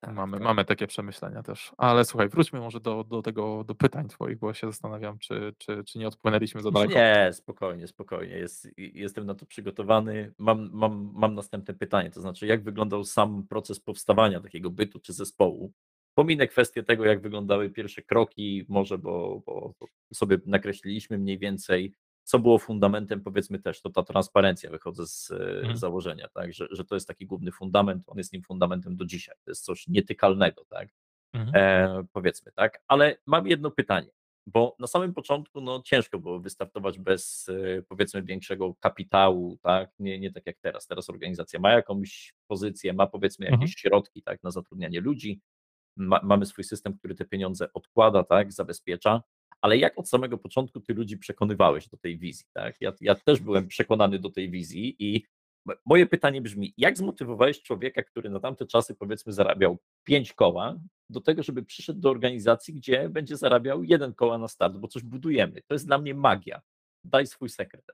Tak, 0.00 0.14
mamy 0.14 0.36
tak. 0.36 0.44
mamy 0.44 0.64
takie 0.64 0.86
przemyślenia 0.86 1.42
też. 1.42 1.72
Ale 1.78 2.04
słuchaj, 2.04 2.28
wróćmy 2.28 2.60
może 2.60 2.80
do 2.80 3.04
do 3.04 3.22
tego 3.22 3.64
do 3.64 3.74
pytań 3.74 4.08
twoich, 4.08 4.38
bo 4.38 4.54
się 4.54 4.66
zastanawiam, 4.66 5.18
czy 5.18 5.54
czy 5.58 5.84
czy 5.84 5.98
nie 5.98 6.08
odpłynęliśmy 6.08 6.62
za 6.62 6.70
daleko. 6.72 6.94
Nie, 6.94 7.30
spokojnie, 7.32 7.86
spokojnie. 7.86 8.34
Jest 8.38 8.68
jestem 8.76 9.26
na 9.26 9.34
to 9.34 9.46
przygotowany. 9.46 10.32
Mam 10.38 10.70
mam 10.72 11.10
mam 11.14 11.34
następne 11.34 11.74
pytanie, 11.74 12.10
to 12.10 12.20
znaczy 12.20 12.46
jak 12.46 12.62
wyglądał 12.62 13.04
sam 13.04 13.46
proces 13.48 13.80
powstawania 13.80 14.40
takiego 14.40 14.70
bytu 14.70 15.00
czy 15.00 15.12
zespołu? 15.12 15.72
Pominę 16.14 16.46
kwestię 16.46 16.82
tego, 16.82 17.04
jak 17.04 17.20
wyglądały 17.20 17.70
pierwsze 17.70 18.02
kroki, 18.02 18.64
może 18.68 18.98
bo 18.98 19.42
bo 19.46 19.74
sobie 20.14 20.38
nakreśliliśmy 20.46 21.18
mniej 21.18 21.38
więcej, 21.38 21.92
co 22.26 22.38
było 22.38 22.58
fundamentem, 22.58 23.20
powiedzmy 23.20 23.58
też, 23.58 23.80
to 23.80 23.90
ta 23.90 24.02
transparencja, 24.02 24.70
wychodzę 24.70 25.06
z 25.06 25.30
e, 25.30 25.34
Mhm. 25.58 25.76
założenia, 25.76 26.28
tak, 26.28 26.52
że 26.52 26.66
że 26.70 26.84
to 26.84 26.94
jest 26.94 27.08
taki 27.08 27.26
główny 27.26 27.52
fundament, 27.52 28.04
on 28.06 28.18
jest 28.18 28.32
nim 28.32 28.42
fundamentem 28.42 28.96
do 28.96 29.04
dzisiaj. 29.04 29.34
To 29.44 29.50
jest 29.50 29.64
coś 29.64 29.88
nietykalnego, 29.88 30.64
tak? 30.68 30.88
Mhm. 31.32 31.52
E, 31.54 32.04
powiedzmy, 32.12 32.52
tak? 32.52 32.82
Ale 32.88 33.16
mam 33.26 33.46
jedno 33.46 33.70
pytanie, 33.70 34.10
bo 34.46 34.76
na 34.78 34.86
samym 34.86 35.14
początku, 35.14 35.60
no, 35.60 35.82
ciężko 35.84 36.18
było 36.18 36.40
wystartować 36.40 36.98
bez, 36.98 37.48
e, 37.48 37.82
powiedzmy, 37.82 38.22
większego 38.22 38.74
kapitału, 38.74 39.58
tak? 39.62 39.90
Nie 39.98 40.18
nie 40.20 40.32
tak 40.32 40.46
jak 40.46 40.56
teraz. 40.58 40.86
Teraz 40.86 41.10
organizacja 41.10 41.60
ma 41.60 41.72
jakąś 41.72 42.34
pozycję, 42.46 42.92
ma, 42.92 43.06
powiedzmy, 43.06 43.46
Mhm. 43.46 43.60
jakieś 43.62 43.76
środki, 43.76 44.22
tak, 44.22 44.42
na 44.42 44.50
zatrudnianie 44.50 45.00
ludzi. 45.00 45.40
Ma 45.96 46.20
mamy 46.22 46.46
swój 46.46 46.64
system, 46.64 46.98
który 46.98 47.14
te 47.14 47.24
pieniądze 47.24 47.68
odkłada, 47.74 48.24
tak, 48.24 48.52
zabezpiecza, 48.52 49.22
ale 49.60 49.78
jak 49.78 49.98
od 49.98 50.08
samego 50.08 50.38
początku 50.38 50.80
ty 50.80 50.94
ludzi 50.94 51.18
przekonywałeś 51.18 51.88
do 51.88 51.96
tej 51.96 52.18
wizji, 52.18 52.46
tak? 52.52 52.80
Ja 52.80 52.92
ja 53.00 53.14
też 53.14 53.40
byłem 53.40 53.68
przekonany 53.68 54.18
do 54.18 54.30
tej 54.30 54.50
wizji 54.50 54.96
i 54.98 55.26
moje 55.86 56.06
pytanie 56.06 56.40
brzmi: 56.40 56.74
jak 56.76 56.98
zmotywowałeś 56.98 57.62
człowieka, 57.62 58.02
który 58.02 58.30
na 58.30 58.40
tamte 58.40 58.66
czasy, 58.66 58.94
powiedzmy, 58.94 59.32
zarabiał 59.32 59.78
5 60.04 60.32
koła, 60.32 60.78
do 61.10 61.20
tego, 61.20 61.42
żeby 61.42 61.62
przyszedł 61.62 62.00
do 62.00 62.10
organizacji, 62.10 62.74
gdzie 62.74 63.08
będzie 63.08 63.36
zarabiał 63.36 63.82
1 63.82 64.14
koła 64.14 64.38
na 64.38 64.48
start, 64.48 64.76
bo 64.76 64.88
coś 64.88 65.02
budujemy. 65.02 65.62
To 65.62 65.74
jest 65.74 65.86
dla 65.86 65.98
mnie 65.98 66.14
magia. 66.14 66.62
Daj 67.04 67.26
swój 67.26 67.48
sekret. 67.48 67.84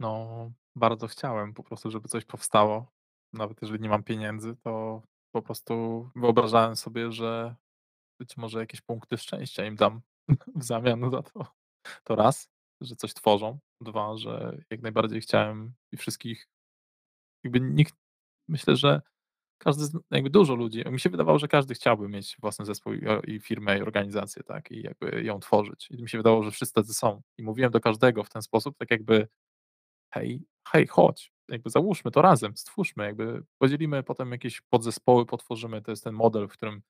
No, 0.00 0.52
bardzo 0.76 1.06
chciałem 1.06 1.54
po 1.54 1.62
prostu, 1.62 1.90
żeby 1.90 2.08
coś 2.08 2.24
powstało. 2.24 2.92
Nawet 3.32 3.62
jeżeli 3.62 3.80
nie 3.80 3.88
mam 3.88 4.02
pieniędzy, 4.02 4.56
to 4.62 5.02
po 5.34 5.42
prostu 5.42 6.08
wyobrażałem 6.16 6.76
sobie, 6.76 7.12
że 7.12 7.54
być 8.24 8.36
może 8.36 8.58
jakieś 8.60 8.80
punkty 8.80 9.18
szczęścia 9.18 9.66
im 9.66 9.76
dam 9.76 10.00
w 10.56 10.64
zamian 10.64 11.10
za 11.10 11.22
to. 11.22 11.46
To 12.04 12.16
raz, 12.16 12.48
że 12.80 12.96
coś 12.96 13.14
tworzą. 13.14 13.58
Dwa, 13.80 14.16
że 14.16 14.58
jak 14.70 14.82
najbardziej 14.82 15.20
chciałem 15.20 15.74
i 15.92 15.96
wszystkich 15.96 16.48
jakby 17.44 17.60
nikt 17.60 17.94
myślę, 18.48 18.76
że 18.76 19.02
każdy 19.58 19.98
jakby 20.10 20.30
dużo 20.30 20.54
ludzi 20.54 20.84
mi 20.90 21.00
się 21.00 21.10
wydawało, 21.10 21.38
że 21.38 21.48
każdy 21.48 21.74
chciałby 21.74 22.08
mieć 22.08 22.36
własny 22.40 22.64
zespół 22.64 22.92
i 23.26 23.40
firmę, 23.40 23.78
i 23.78 23.82
organizację, 23.82 24.42
tak, 24.42 24.70
i 24.70 24.82
jakby 24.82 25.24
ją 25.24 25.40
tworzyć. 25.40 25.88
I 25.90 26.02
mi 26.02 26.08
się 26.08 26.18
wydawało, 26.18 26.42
że 26.42 26.50
wszyscy 26.50 26.74
tacy 26.74 26.94
są. 26.94 27.22
I 27.38 27.42
mówiłem 27.42 27.70
do 27.70 27.80
każdego 27.80 28.24
w 28.24 28.30
ten 28.30 28.42
sposób, 28.42 28.76
tak 28.78 28.90
jakby 28.90 29.28
Hej, 30.14 30.42
hej, 30.68 30.86
chodź, 30.86 31.32
jakby 31.48 31.70
załóżmy 31.70 32.10
to 32.10 32.22
razem, 32.22 32.56
stwórzmy, 32.56 33.04
jakby 33.04 33.42
podzielimy 33.58 34.02
potem 34.02 34.32
jakieś 34.32 34.60
podzespoły, 34.60 35.26
potworzymy, 35.26 35.82
to 35.82 35.90
jest 35.90 36.04
ten 36.04 36.14
model, 36.14 36.48
w 36.48 36.52
którym 36.52 36.82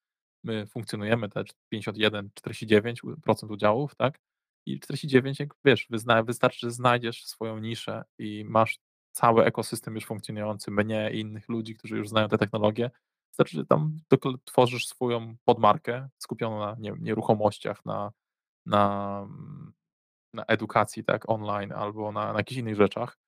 my 0.44 0.66
funkcjonujemy, 0.66 1.28
te 1.28 1.44
51, 1.68 2.28
49% 2.40 3.52
udziałów, 3.52 3.94
tak? 3.94 4.20
I 4.66 4.80
49, 4.80 5.40
jak 5.40 5.54
wiesz, 5.64 5.86
wyzna, 5.90 6.22
wystarczy, 6.22 6.58
że 6.60 6.70
znajdziesz 6.70 7.26
swoją 7.26 7.58
niszę 7.58 8.04
i 8.18 8.44
masz 8.48 8.78
cały 9.12 9.44
ekosystem 9.44 9.94
już 9.94 10.04
funkcjonujący, 10.04 10.70
mnie 10.70 11.10
i 11.12 11.20
innych 11.20 11.48
ludzi, 11.48 11.74
którzy 11.74 11.96
już 11.96 12.08
znają 12.08 12.28
te 12.28 12.38
technologie. 12.38 12.90
Wystarczy, 13.30 13.56
że 13.56 13.66
tam 13.66 13.96
tworzysz 14.44 14.86
swoją 14.86 15.36
podmarkę 15.44 16.08
skupioną 16.18 16.58
na 16.60 16.76
nie, 16.78 16.92
nieruchomościach, 17.00 17.84
na, 17.84 18.12
na, 18.66 19.26
na 20.32 20.44
edukacji, 20.44 21.04
tak, 21.04 21.28
online 21.30 21.72
albo 21.72 22.12
na, 22.12 22.32
na 22.32 22.38
jakichś 22.38 22.58
innych 22.58 22.76
rzeczach 22.76 23.18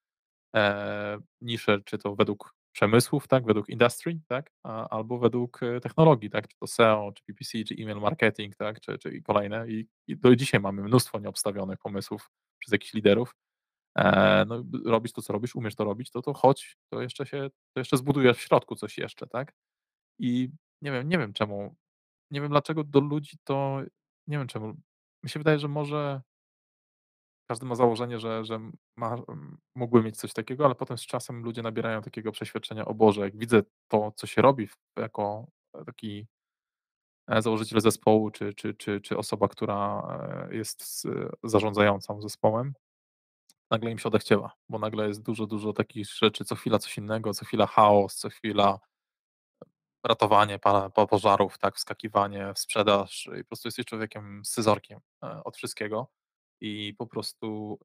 e, 0.57 1.19
nisze, 1.41 1.81
czy 1.85 1.99
to 1.99 2.17
według 2.17 2.56
przemysłów, 2.77 3.29
tak, 3.29 3.45
według 3.45 3.69
industry, 3.69 4.21
tak, 4.29 4.53
a, 4.63 4.89
albo 4.89 5.19
według 5.19 5.63
e, 5.63 5.81
technologii, 5.81 6.31
tak, 6.31 6.49
czy 6.49 6.57
to 6.59 6.67
SEO, 6.67 7.13
czy 7.15 7.23
PPC, 7.25 7.65
czy 7.65 7.75
email 7.75 8.01
marketing, 8.01 8.57
tak, 8.57 8.81
czy, 8.81 8.99
czy 8.99 9.23
kolejne. 9.23 9.69
I, 9.69 9.89
I 10.07 10.17
do 10.17 10.37
dzisiaj 10.37 10.61
mamy 10.61 10.83
mnóstwo 10.83 11.19
nieobstawionych 11.19 11.79
pomysłów 11.79 12.31
przez 12.59 12.73
jakichś 12.73 12.95
liderów. 12.95 13.37
E, 13.99 14.45
no, 14.49 14.65
robisz 14.85 15.13
to, 15.13 15.23
co 15.23 15.33
robisz, 15.33 15.55
umiesz 15.55 15.75
to 15.75 15.85
robić, 15.85 16.11
to 16.11 16.23
to 16.23 16.35
chodź, 16.35 16.77
to 16.89 17.03
jeszcze 17.03 17.27
się, 17.27 17.51
to 17.73 17.81
jeszcze 17.81 17.97
zbudujesz 17.97 18.37
w 18.37 18.41
środku 18.41 18.75
coś 18.77 18.99
jeszcze, 18.99 19.27
tak? 19.27 19.53
I 20.19 20.51
nie 20.83 20.93
wiem 20.93 21.09
nie 21.09 21.19
wiem 21.19 21.33
czemu, 21.33 21.77
nie 22.31 22.41
wiem 22.41 22.51
dlaczego 22.51 22.85
do 22.85 23.01
ludzi 23.01 23.37
to 23.45 23.81
nie 24.27 24.39
wiem 24.39 24.47
czemu. 24.47 24.75
Mi 25.23 25.31
się 25.31 25.41
wydaje, 25.41 25.59
że 25.59 25.69
może 25.69 26.23
każdy 27.49 27.67
ma 27.67 27.75
założenie, 27.75 28.21
że 28.21 28.45
że 28.45 28.61
ma 28.97 29.17
mógłby 29.75 30.03
mieć 30.03 30.17
coś 30.19 30.33
takiego, 30.33 30.65
ale 30.65 30.75
potem 30.75 30.99
z 30.99 31.07
czasem 31.07 31.43
ludzie 31.45 31.63
nabierają 31.63 32.03
takiego 32.03 32.33
przeświadczenia: 32.33 32.85
"O 32.85 32.95
Boże, 32.95 33.21
jak 33.21 33.37
widzę 33.39 33.63
to, 33.89 34.13
co 34.17 34.27
się 34.27 34.43
robi 34.43 34.69
jako 34.99 35.47
taki" 35.87 36.27
e, 37.29 37.43
"założyciel 37.43 37.81
zespołu 37.81 38.31
czy 38.31 38.55
czy 38.55 38.75
czy 38.75 39.01
czy 39.01 39.17
osoba, 39.19 39.49
która, 39.49 40.03
e, 40.51 40.55
jest 40.57 41.07
zarządzającą 41.45 42.21
zespołem, 42.23 42.75
nagle 43.71 43.91
im 43.93 43.99
się 43.99 44.09
odechciewa, 44.09 44.53
bo 44.69 44.79
nagle 44.79 45.09
jest 45.09 45.23
dużo, 45.23 45.47
dużo 45.47 45.73
takich 45.73 46.07
rzeczy, 46.15 46.45
co 46.45 46.55
chwila 46.57 46.79
coś 46.81 46.99
innego, 46.99 47.35
co 47.35 47.45
chwila 47.47 47.67
chaos, 47.67 48.17
co 48.17 48.31
chwila 48.31 48.81
ratowanie 50.05 50.59
po 50.95 51.07
pożarów, 51.09 51.59
tak, 51.59 51.77
wskakiwanie 51.77 52.53
w 52.55 52.59
sprzedaż 52.59 53.31
i 53.41 53.45
po 53.45 53.49
prostu 53.49 53.69
jesteś 53.69 53.87
człowiekiem 53.87 54.43
scyzorykiem, 54.45 55.01
e, 55.25 55.45
od 55.45 55.57
wszystkiego 55.57 56.09
i 56.61 56.95
po 56.99 57.07
prostu, 57.07 57.79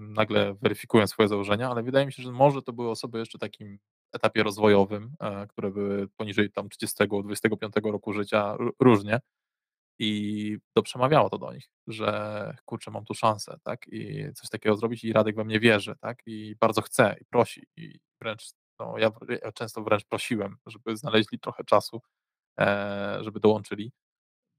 nagle 0.00 0.54
weryfikują 0.54 1.06
swoje 1.06 1.28
założenia, 1.28 1.70
ale 1.70 1.82
wydaje 1.82 2.06
mi 2.06 2.12
się, 2.12 2.22
że 2.22 2.32
może 2.32 2.62
to 2.62 2.72
były 2.72 2.90
osoby 2.90 3.18
jeszcze 3.18 3.38
takim 3.38 3.78
etapie 4.12 4.42
rozwojowym, 4.42 5.12
e, 5.20 5.46
które 5.46 5.70
były 5.70 6.08
poniżej 6.08 6.50
tam 6.50 6.68
30, 6.68 7.04
25 7.22 7.74
roku 7.92 8.12
życia, 8.12 8.56
ró 8.56 8.70
różnie 8.80 9.20
i 9.98 10.58
to 10.74 10.82
przemawiało 10.82 11.30
to 11.30 11.38
do 11.38 11.52
nich, 11.52 11.70
że 11.86 12.56
kurczę, 12.64 12.90
mam 12.90 13.04
tu 13.04 13.14
szansę, 13.14 13.58
tak, 13.62 13.86
i 13.88 14.24
coś 14.34 14.48
takiego 14.50 14.76
zrobić 14.76 15.04
i 15.04 15.12
Radek 15.12 15.36
we 15.36 15.44
mnie 15.44 15.60
wierzy, 15.60 15.94
tak, 16.00 16.22
i 16.26 16.56
bardzo 16.60 16.82
chce 16.82 17.16
i 17.20 17.24
prosi 17.24 17.66
i 17.76 18.00
wręcz 18.20 18.52
no, 18.80 18.98
ja 18.98 19.10
ja 19.44 19.52
często 19.52 19.82
wręcz 19.82 20.04
prosiłem, 20.04 20.56
żeby 20.66 20.96
znaleźli 20.96 21.38
trochę 21.38 21.64
czasu, 21.64 22.00
e, 22.60 23.18
żeby 23.20 23.40
dołączyli, 23.40 23.92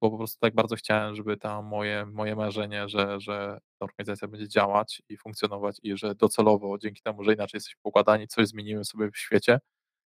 bo 0.02 0.12
po 0.12 0.18
prostu 0.18 0.40
tak 0.40 0.56
bardzo 0.56 0.76
chciałem, 0.76 1.16
żeby 1.16 1.38
ta 1.38 1.62
moje 1.62 2.06
moje 2.06 2.36
marzenie, 2.36 2.90
że 2.90 3.20
że 3.20 3.60
ta 3.80 3.86
organizacja 3.86 4.28
będzie 4.28 4.48
działać 4.50 5.02
i 5.10 5.18
funkcjonować 5.18 5.78
i 5.84 5.98
że 5.98 6.16
docelowo 6.16 6.78
dzięki 6.78 7.02
temu, 7.02 7.24
że 7.24 7.34
inaczej 7.34 7.58
jesteśmy 7.58 7.80
poukładani, 7.84 8.28
coś 8.28 8.48
zmienimy 8.48 8.86
sobie 8.86 9.12
w 9.12 9.18
świecie 9.18 9.60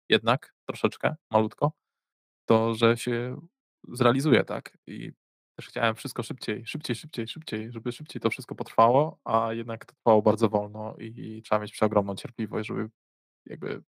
jednak 0.10 0.54
troszeczkę, 0.68 1.16
malutko, 1.32 1.72
to 2.46 2.76
że 2.76 2.98
się 2.98 3.42
zrealizuje, 3.90 4.44
tak, 4.46 4.78
i 4.88 5.12
też 5.58 5.68
chciałem 5.68 5.96
wszystko 5.96 6.24
szybciej, 6.24 6.66
szybciej, 6.68 6.96
szybciej, 6.96 7.28
szybciej, 7.28 7.72
żeby 7.72 7.92
szybciej 7.92 8.22
to 8.22 8.30
wszystko 8.30 8.56
potrwało, 8.56 9.20
a 9.24 9.54
jednak 9.54 9.86
to 9.86 9.96
trwało 9.96 10.22
bardzo 10.22 10.50
wolno 10.50 10.96
i 11.00 11.42
trzeba 11.46 11.62
mieć 11.62 11.72
przeogromną 11.72 12.16
cierpliwość, 12.16 12.68
żeby 12.68 12.90
jakby 13.46 13.84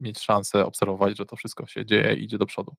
mieć 0.00 0.20
szansę 0.20 0.66
obserwować, 0.66 1.18
że 1.18 1.26
to 1.26 1.36
wszystko 1.36 1.66
się 1.66 1.86
dzieje 1.86 2.14
i 2.14 2.24
idzie 2.24 2.38
do 2.38 2.46
przodu. 2.46 2.74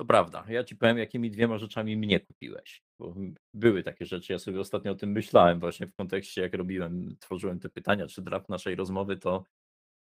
To 0.00 0.04
prawda. 0.04 0.44
Ja 0.48 0.64
ci 0.64 0.76
powiem, 0.76 0.98
jakimi 0.98 1.30
dwiema 1.30 1.58
rzeczami 1.58 1.96
mnie 1.96 2.20
kupiłeś, 2.20 2.82
bo 3.00 3.14
były 3.54 3.82
takie 3.82 4.06
rzeczy. 4.06 4.32
Ja 4.32 4.38
sobie 4.38 4.60
ostatnio 4.60 4.92
o 4.92 4.94
tym 4.94 5.12
myślałem 5.12 5.60
właśnie 5.60 5.86
w 5.86 5.94
kontekście, 5.94 6.42
jak 6.42 6.54
robiłem, 6.54 7.16
tworzyłem 7.20 7.60
te 7.60 7.68
pytania 7.68 8.06
czy 8.06 8.22
draft 8.22 8.48
naszej 8.48 8.74
rozmowy, 8.74 9.16
to 9.16 9.44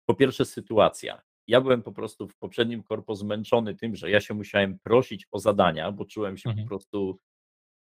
po 0.10 0.16
pierwsze 0.16 0.45
sytuacja. 0.45 1.22
Ja 1.48 1.62
byłem 1.62 1.84
po 1.84 1.91
prostu 1.91 2.28
w 2.28 2.38
poprzednim 2.38 2.84
korpo 2.84 3.16
zmęczony 3.16 3.76
tym, 3.76 3.95
że 3.95 4.12
ja 4.12 4.22
się 4.22 4.34
musiałem 4.34 4.80
prosić 4.80 5.28
o 5.32 5.39
zadania, 5.39 5.91
bo 5.91 6.06
czułem 6.06 6.38
się 6.38 6.43
po 6.43 6.50
Mhm. 6.50 6.68
prostu 6.68 7.20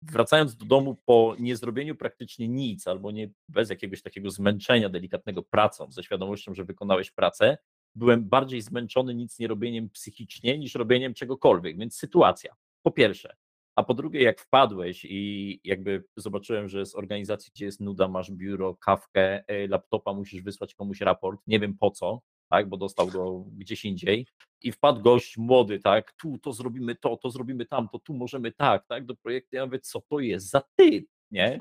wracając 0.02 0.56
do 0.56 0.66
domu 0.66 1.02
po 1.06 1.36
niezrobieniu 1.40 1.96
praktycznie 1.96 2.48
nic 2.48 2.88
albo 2.88 3.10
nie 3.12 3.30
bez 3.48 3.70
jakiegoś 3.70 4.02
takiego 4.02 4.30
zmęczenia 4.30 4.88
delikatnego 4.88 5.42
pracą, 5.42 5.92
ze 5.92 6.02
świadomością, 6.02 6.54
że 6.54 6.64
wykonałeś 6.64 7.10
pracę, 7.10 7.58
byłem 7.94 8.28
bardziej 8.28 8.62
zmęczony 8.62 9.14
nic 9.14 9.38
nie 9.38 9.48
robieniem 9.48 9.90
psychicznie 9.90 10.58
niż 10.58 10.74
robieniem 10.74 11.14
czegokolwiek, 11.14 11.78
więc 11.78 11.96
sytuacja, 11.96 12.54
po 12.82 12.90
pierwsze. 12.90 13.36
A 13.76 13.82
po 13.82 13.94
drugie, 13.94 14.22
jak 14.22 14.40
wpadłeś 14.40 15.04
i 15.04 15.60
jakby 15.64 16.04
zobaczyłem, 16.16 16.68
że 16.68 16.86
z 16.86 16.94
organizacji, 16.94 17.52
gdzie 17.54 17.64
jest 17.64 17.80
nuda, 17.80 18.08
masz 18.08 18.30
biuro, 18.30 18.76
kawkę, 18.76 19.48
e, 19.48 19.68
laptopa, 19.68 20.12
musisz 20.12 20.42
wysłać 20.42 20.74
komuś 20.74 21.00
raport, 21.00 21.40
nie 21.46 21.60
wiem 21.60 21.78
po 21.78 21.90
co, 21.90 22.22
tak, 22.50 22.68
bo 22.68 22.76
dostał 22.76 23.06
go 23.06 23.44
gdzieś 23.56 23.84
indziej 23.84 24.26
i 24.60 24.72
wpadł 24.72 25.02
gość 25.02 25.36
młody, 25.36 25.80
tak, 25.80 26.12
tu 26.12 26.38
to 26.38 26.52
zrobimy 26.52 26.94
to, 26.94 27.16
to 27.16 27.30
zrobimy 27.30 27.66
tamto, 27.66 27.98
tu 27.98 28.14
możemy 28.14 28.52
tak, 28.52 28.86
tak, 28.86 29.06
do 29.06 29.14
projektu. 29.16 29.56
Ja 29.56 29.66
mówię, 29.66 29.80
co 29.80 30.00
to 30.00 30.20
jest 30.20 30.50
za 30.50 30.62
typ, 30.76 31.06
nie? 31.30 31.58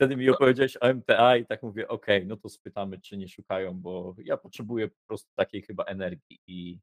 Wtedy 0.00 0.16
mi 0.16 0.30
opowiedziałeś 0.30 0.76
o 0.76 0.94
MTA 0.94 1.36
i 1.36 1.46
tak 1.46 1.62
mówię, 1.62 1.88
okej, 1.88 2.26
no 2.26 2.36
to 2.36 2.48
spytamy, 2.48 3.00
czy 3.00 3.16
nie 3.16 3.28
szukają, 3.28 3.80
bo 3.80 4.14
ja 4.24 4.36
potrzebuję 4.36 4.88
po 4.88 4.96
prostu 5.06 5.30
takiej 5.36 5.62
chyba 5.62 5.84
energii 5.84 6.40
i 6.46 6.78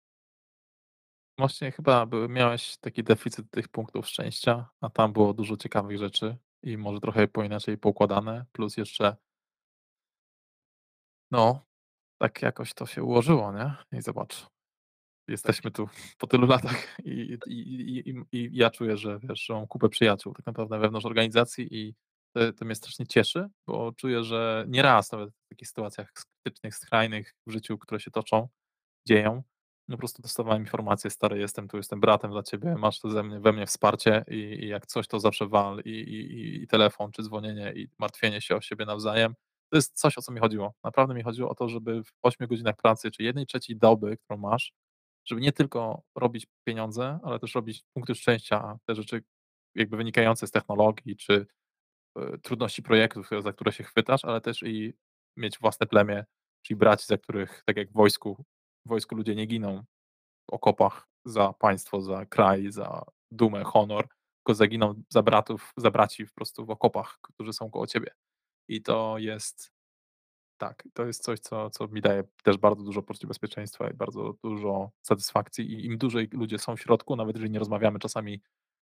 Właśnie 1.38 1.72
chyba 1.72 2.08
miałeś 2.30 2.78
taki 2.78 3.04
deficyt 3.04 3.52
tych 3.52 3.68
punktów 3.68 4.08
szczęścia, 4.08 4.70
a 4.82 4.90
tam 4.90 5.14
było 5.14 5.34
dużo 5.34 5.58
ciekawych 5.58 5.98
rzeczy 5.98 6.38
i 6.64 6.78
może 6.78 7.00
trochę 7.00 7.28
po 7.28 7.44
inaczej 7.44 7.78
poukładane, 7.78 8.46
plus 8.52 8.78
jeszcze 8.78 9.16
no, 11.32 11.62
tak 12.22 12.42
jakoś 12.42 12.74
to 12.74 12.86
się 12.86 13.04
ułożyło, 13.04 13.52
nie? 13.54 14.00
I 14.00 14.02
zobacz, 14.02 14.48
jesteśmy 15.28 15.72
tu 15.72 15.90
po 16.18 16.28
tylu 16.28 16.48
latach 16.48 17.00
i 17.06 17.38
i 17.48 17.54
i 17.54 18.10
i 18.10 18.26
i 18.32 18.50
ja 18.58 18.70
czuję, 18.70 18.98
że 18.98 19.20
wiesz, 19.20 19.46
że 19.46 19.54
mam 19.54 19.68
kupę 19.68 19.90
przyjaciół 19.90 20.34
tak 20.34 20.46
naprawdę 20.46 20.80
wewnątrz 20.80 21.06
organizacji 21.06 21.68
i 21.76 21.96
to 22.36 22.54
to 22.54 22.66
mnie 22.66 22.76
strasznie 22.76 23.08
cieszy, 23.08 23.50
bo 23.68 23.92
czuję, 23.94 24.24
że 24.24 24.66
nieraz 24.68 25.12
nawet 25.12 25.30
w 25.32 25.50
takich 25.50 25.68
sytuacjach 25.68 26.12
krytycznych, 26.46 26.76
skrajnych 26.76 27.36
w 27.48 27.52
życiu, 27.52 27.78
które 27.78 28.00
się 28.00 28.12
toczą, 28.12 28.48
dzieją, 29.08 29.44
no 29.90 29.98
po 29.98 30.00
prostu 30.00 30.22
dostawałem 30.22 30.62
informację: 30.64 31.10
"Stary, 31.12 31.40
jestem 31.40 31.68
tu, 31.68 31.78
jestem 31.78 32.00
bratem 32.02 32.32
dla 32.32 32.44
ciebie, 32.44 32.76
masz 32.80 33.00
ze 33.06 33.24
mnie 33.24 33.40
we 33.40 33.54
mnie 33.54 33.66
wsparcie 33.68 34.26
i 34.30 34.36
i 34.36 34.68
jak 34.70 34.88
coś, 34.88 35.08
to 35.08 35.20
zawsze 35.20 35.48
wal" 35.48 35.82
i 35.86 35.92
i 35.92 36.64
i 36.64 36.68
telefon 36.68 37.12
czy 37.12 37.24
dzwonienie 37.24 37.74
i 37.76 37.88
martwienie 38.00 38.42
się 38.42 38.56
o 38.56 38.62
siebie 38.62 38.86
nawzajem. 38.86 39.36
To 39.72 39.78
jest 39.78 40.00
coś, 40.00 40.18
o 40.18 40.22
co 40.22 40.32
mi 40.34 40.40
chodziło. 40.40 40.74
Naprawdę 40.84 41.14
mi 41.16 41.24
chodziło 41.24 41.50
o 41.52 41.56
to, 41.56 41.70
żeby 41.70 42.04
w 42.04 42.12
8 42.24 42.48
godzinach 42.48 42.76
pracy 42.78 43.12
czy 43.12 43.24
1/3 43.24 43.76
doby, 43.78 44.18
którą 44.18 44.40
masz, 44.40 44.74
żeby 45.26 45.42
nie 45.42 45.52
tylko 45.52 46.04
robić 46.16 46.48
pieniądze, 46.68 47.20
ale 47.24 47.40
też 47.40 47.56
robić 47.56 47.84
punkty 47.96 48.16
szczęścia, 48.16 48.80
te 48.88 48.96
rzeczy 48.96 49.24
jakby 49.76 49.98
wynikające 49.98 50.48
z 50.48 50.52
technologii 50.52 51.18
czy, 51.18 51.48
trudności 52.42 52.84
projektów, 52.84 53.30
za 53.40 53.54
które 53.54 53.72
się 53.72 53.84
chwytasz, 53.84 54.26
ale 54.26 54.42
też 54.42 54.64
i 54.64 54.94
mieć 55.38 55.60
własne 55.60 55.88
plemię, 55.88 56.26
czyli 56.62 56.78
braci, 56.78 57.06
za 57.08 57.18
których 57.18 57.64
tak 57.66 57.78
jak 57.78 57.90
w 57.90 57.94
wojsku 57.94 58.46
w 58.86 58.90
wojsku 58.90 59.16
ludzie 59.16 59.36
nie 59.36 59.46
giną 59.46 59.84
w 60.52 60.54
okopach 60.54 61.08
za 61.26 61.54
państwo, 61.54 62.02
za 62.02 62.26
kraj, 62.26 62.72
za 62.72 63.04
dumę, 63.32 63.64
honor, 63.64 64.08
tylko 64.38 64.56
zaginą 64.56 64.94
za 65.10 65.24
bratów, 65.24 65.74
za 65.78 65.92
braci 65.92 66.26
po 66.26 66.34
prostu 66.36 66.66
w 66.66 66.70
okopach, 66.70 67.18
którzy 67.22 67.54
są 67.54 67.70
koło 67.70 67.88
ciebie. 67.88 68.12
I 68.68 68.82
to 68.82 69.18
jest 69.18 69.72
tak, 70.58 70.88
to 70.94 71.06
jest 71.06 71.24
coś, 71.24 71.40
co 71.40 71.70
co 71.70 71.88
mi 71.88 72.02
daje 72.02 72.24
też 72.44 72.58
bardzo 72.58 72.84
dużo 72.84 73.04
poczucia 73.04 73.28
bezpieczeństwa 73.28 73.90
i 73.90 73.94
bardzo 73.94 74.34
dużo 74.44 74.92
satysfakcji 75.02 75.74
i 75.74 75.86
im 75.86 75.98
dłużej 75.98 76.30
ludzie 76.32 76.60
są 76.60 76.76
w 76.76 76.82
środku, 76.82 77.16
nawet 77.16 77.36
jeżeli 77.36 77.52
nie 77.52 77.60
rozmawiamy 77.60 78.00
czasami, 78.00 78.42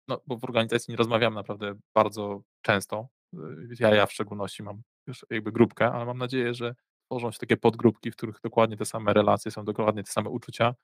no 0.09 0.21
bo 0.27 0.37
w 0.37 0.45
organizacji 0.45 0.91
nie 0.91 0.97
rozmawiamy 0.97 1.37
naprawdę 1.37 1.75
bardzo 1.95 2.41
często, 2.61 3.09
y, 3.35 3.39
ja 3.79 3.95
ja 3.95 4.07
w 4.07 4.13
szczególności 4.13 4.63
mam 4.63 4.81
już 5.07 5.25
jakby 5.31 5.51
grupkę, 5.53 5.91
ale 5.91 6.05
mam 6.05 6.17
nadzieję, 6.17 6.53
że 6.53 6.75
tworzą 7.09 7.31
się 7.31 7.39
takie 7.39 7.57
podgrupki, 7.57 8.11
w 8.11 8.15
których 8.17 8.37
dokładnie 8.43 8.77
te 8.77 8.85
same 8.85 9.13
relacje, 9.13 9.51
są 9.51 9.65
dokładnie 9.65 10.03
te 10.03 10.11
same 10.11 10.29
uczucia 10.29 10.75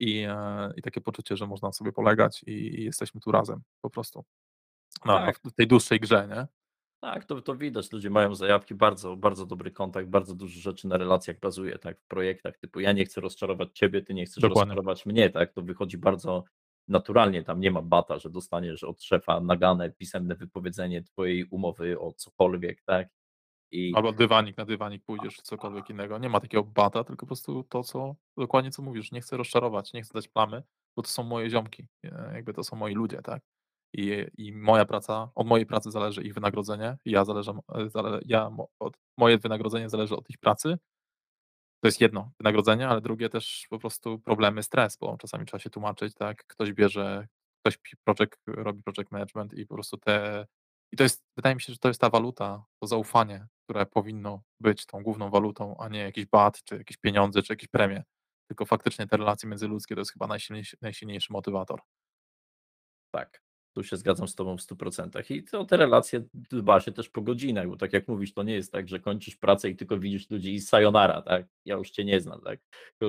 i, 0.00 0.18
e, 0.28 0.72
i 0.76 0.82
takie 0.82 1.00
poczucie, 1.00 1.36
że 1.36 1.46
można 1.46 1.68
na 1.68 1.72
sobie 1.72 1.92
polegać 1.92 2.42
i 2.46 2.52
i 2.80 2.84
jesteśmy 2.84 3.20
tu 3.20 3.32
razem 3.32 3.62
po 3.82 3.90
prostu. 3.90 4.24
Na 5.04 5.20
Tak, 5.26 5.38
w 5.44 5.52
tej 5.52 5.66
dłuższej 5.66 6.00
grze, 6.00 6.28
nie? 6.28 6.46
tak, 7.00 7.24
to 7.24 7.42
to 7.42 7.56
widać, 7.56 7.92
ludzie 7.92 8.10
mają 8.10 8.34
zajawki, 8.34 8.74
bardzo 8.74 9.16
bardzo 9.16 9.46
dobry 9.46 9.70
kontakt, 9.70 10.08
bardzo 10.08 10.34
dużo 10.34 10.60
rzeczy 10.60 10.88
na 10.88 10.96
relacjach 10.96 11.38
bazuje, 11.40 11.78
tak, 11.78 12.00
w 12.00 12.06
projektach 12.06 12.58
typu 12.58 12.80
ja 12.80 12.92
nie 12.92 13.04
chcę 13.04 13.20
rozczarować 13.20 13.68
ciebie, 13.74 14.02
ty 14.02 14.14
nie 14.14 14.24
chcesz 14.26 14.44
Dokładnie. 14.44 14.74
rozczarować 14.74 15.06
mnie, 15.06 15.30
tak, 15.30 15.52
to 15.52 15.62
wychodzi 15.62 15.98
bardzo 15.98 16.44
naturalnie, 16.92 17.44
tam 17.44 17.60
nie 17.60 17.70
ma 17.70 17.82
bata, 17.82 18.18
że 18.18 18.30
dostaniesz 18.30 18.84
od 18.84 19.02
szefa 19.02 19.40
nagane 19.40 19.90
pisemne 19.90 20.34
wypowiedzenie 20.34 21.02
twojej 21.02 21.44
umowy 21.44 22.00
o 22.00 22.12
cokolwiek, 22.12 22.82
tak, 22.82 23.08
i 23.72 23.92
Albo 23.96 24.12
dywanik 24.12 24.56
na 24.56 24.64
dywanik 24.64 25.04
pójdziesz, 25.04 25.36
czy 25.36 25.42
cokolwiek 25.42 25.90
innego. 25.90 26.18
Nie 26.18 26.28
ma 26.28 26.40
takiego 26.40 26.64
bata, 26.64 27.04
tylko 27.04 27.20
po 27.20 27.26
prostu 27.26 27.64
to, 27.64 27.82
co 27.82 28.14
dokładnie 28.36 28.70
co 28.70 28.82
mówisz, 28.82 29.12
nie 29.12 29.20
chcę 29.20 29.36
rozczarować, 29.36 29.92
nie 29.92 30.02
chcę 30.02 30.14
dać 30.14 30.28
plamy, 30.28 30.62
bo 30.96 31.02
to 31.02 31.08
są 31.08 31.22
moje 31.22 31.50
ziomki, 31.50 31.86
jakby 32.34 32.52
to 32.52 32.64
są 32.64 32.76
moi 32.76 32.94
ludzie, 32.94 33.22
tak. 33.22 33.42
I 33.94 34.26
i 34.38 34.52
moja 34.52 34.84
praca 34.84 35.30
od 35.34 35.46
mojej 35.46 35.66
pracy 35.66 35.90
zależy 35.90 36.22
ich 36.22 36.34
wynagrodzenie, 36.34 36.98
ja 37.04 37.24
zależę 37.24 37.58
e, 37.74 37.88
zale 37.90 38.20
ja 38.26 38.50
od 38.78 38.94
moje 39.18 39.38
wynagrodzenie 39.38 39.88
zależy 39.88 40.16
od 40.16 40.30
ich 40.30 40.38
pracy. 40.38 40.78
To 41.82 41.88
jest 41.88 42.00
jedno, 42.00 42.32
wynagrodzenie, 42.38 42.88
ale 42.88 43.00
drugie 43.00 43.28
też 43.28 43.66
po 43.70 43.78
prostu 43.78 44.18
problemy, 44.18 44.62
stres, 44.62 44.96
bo 44.96 45.16
czasami 45.18 45.46
trzeba 45.46 45.58
się 45.60 45.70
tłumaczyć, 45.70 46.14
tak, 46.14 46.44
ktoś 46.46 46.72
bierze 46.72 47.28
ktoś 47.64 47.78
project 48.04 48.36
robi 48.46 48.82
project 48.82 49.10
management 49.12 49.54
i 49.54 49.66
po 49.66 49.74
prostu 49.74 49.96
te 49.98 50.46
i 50.92 50.96
to 50.96 51.02
jest 51.02 51.24
wydaje 51.36 51.54
mi 51.54 51.60
się, 51.60 51.72
że 51.72 51.78
to 51.78 51.88
jest 51.88 52.00
ta 52.00 52.10
waluta, 52.10 52.64
to 52.80 52.86
zaufanie, 52.86 53.46
które 53.64 53.86
powinno 53.86 54.42
być 54.60 54.86
tą 54.86 55.02
główną 55.02 55.30
walutą, 55.30 55.76
a 55.80 55.88
nie 55.88 55.98
jakiś 56.00 56.26
bat, 56.26 56.62
czy 56.64 56.76
jakieś 56.76 56.96
pieniądze, 56.96 57.42
czy 57.42 57.52
jakieś 57.52 57.68
premie. 57.68 58.02
tylko 58.48 58.66
faktycznie 58.66 59.06
te 59.06 59.16
relacje 59.16 59.48
międzyludzkie 59.48 59.94
to 59.94 60.00
jest 60.00 60.12
chyba 60.12 60.26
najsilniejszy 60.26 60.76
najsilniejszy 60.82 61.32
motywator. 61.32 61.80
Tak, 63.10 63.41
tu 63.72 63.84
się 63.84 63.96
zgadzam 63.96 64.28
z 64.28 64.34
tobą 64.34 64.56
w 64.56 64.60
100%. 64.60 65.32
I 65.32 65.44
to 65.44 65.64
te 65.64 65.76
relacje 65.76 66.24
dba 66.34 66.80
się 66.80 66.92
też 66.92 67.08
po 67.08 67.22
godzinach, 67.22 67.68
bo 67.68 67.76
tak 67.76 67.92
jak 67.92 68.08
mówisz, 68.08 68.34
to 68.34 68.42
nie 68.42 68.54
jest 68.54 68.72
tak, 68.72 68.88
że 68.88 69.00
kończysz 69.00 69.36
pracę 69.36 69.70
i 69.70 69.76
tylko 69.76 69.98
widzisz 69.98 70.30
ludzi 70.30 70.54
i 70.54 70.60
sayonara, 70.60 71.22
tak? 71.22 71.46
Ja 71.64 71.76
już 71.76 71.90
cię 71.90 72.04
nie 72.04 72.20
znam, 72.20 72.40
tak? 72.40 72.60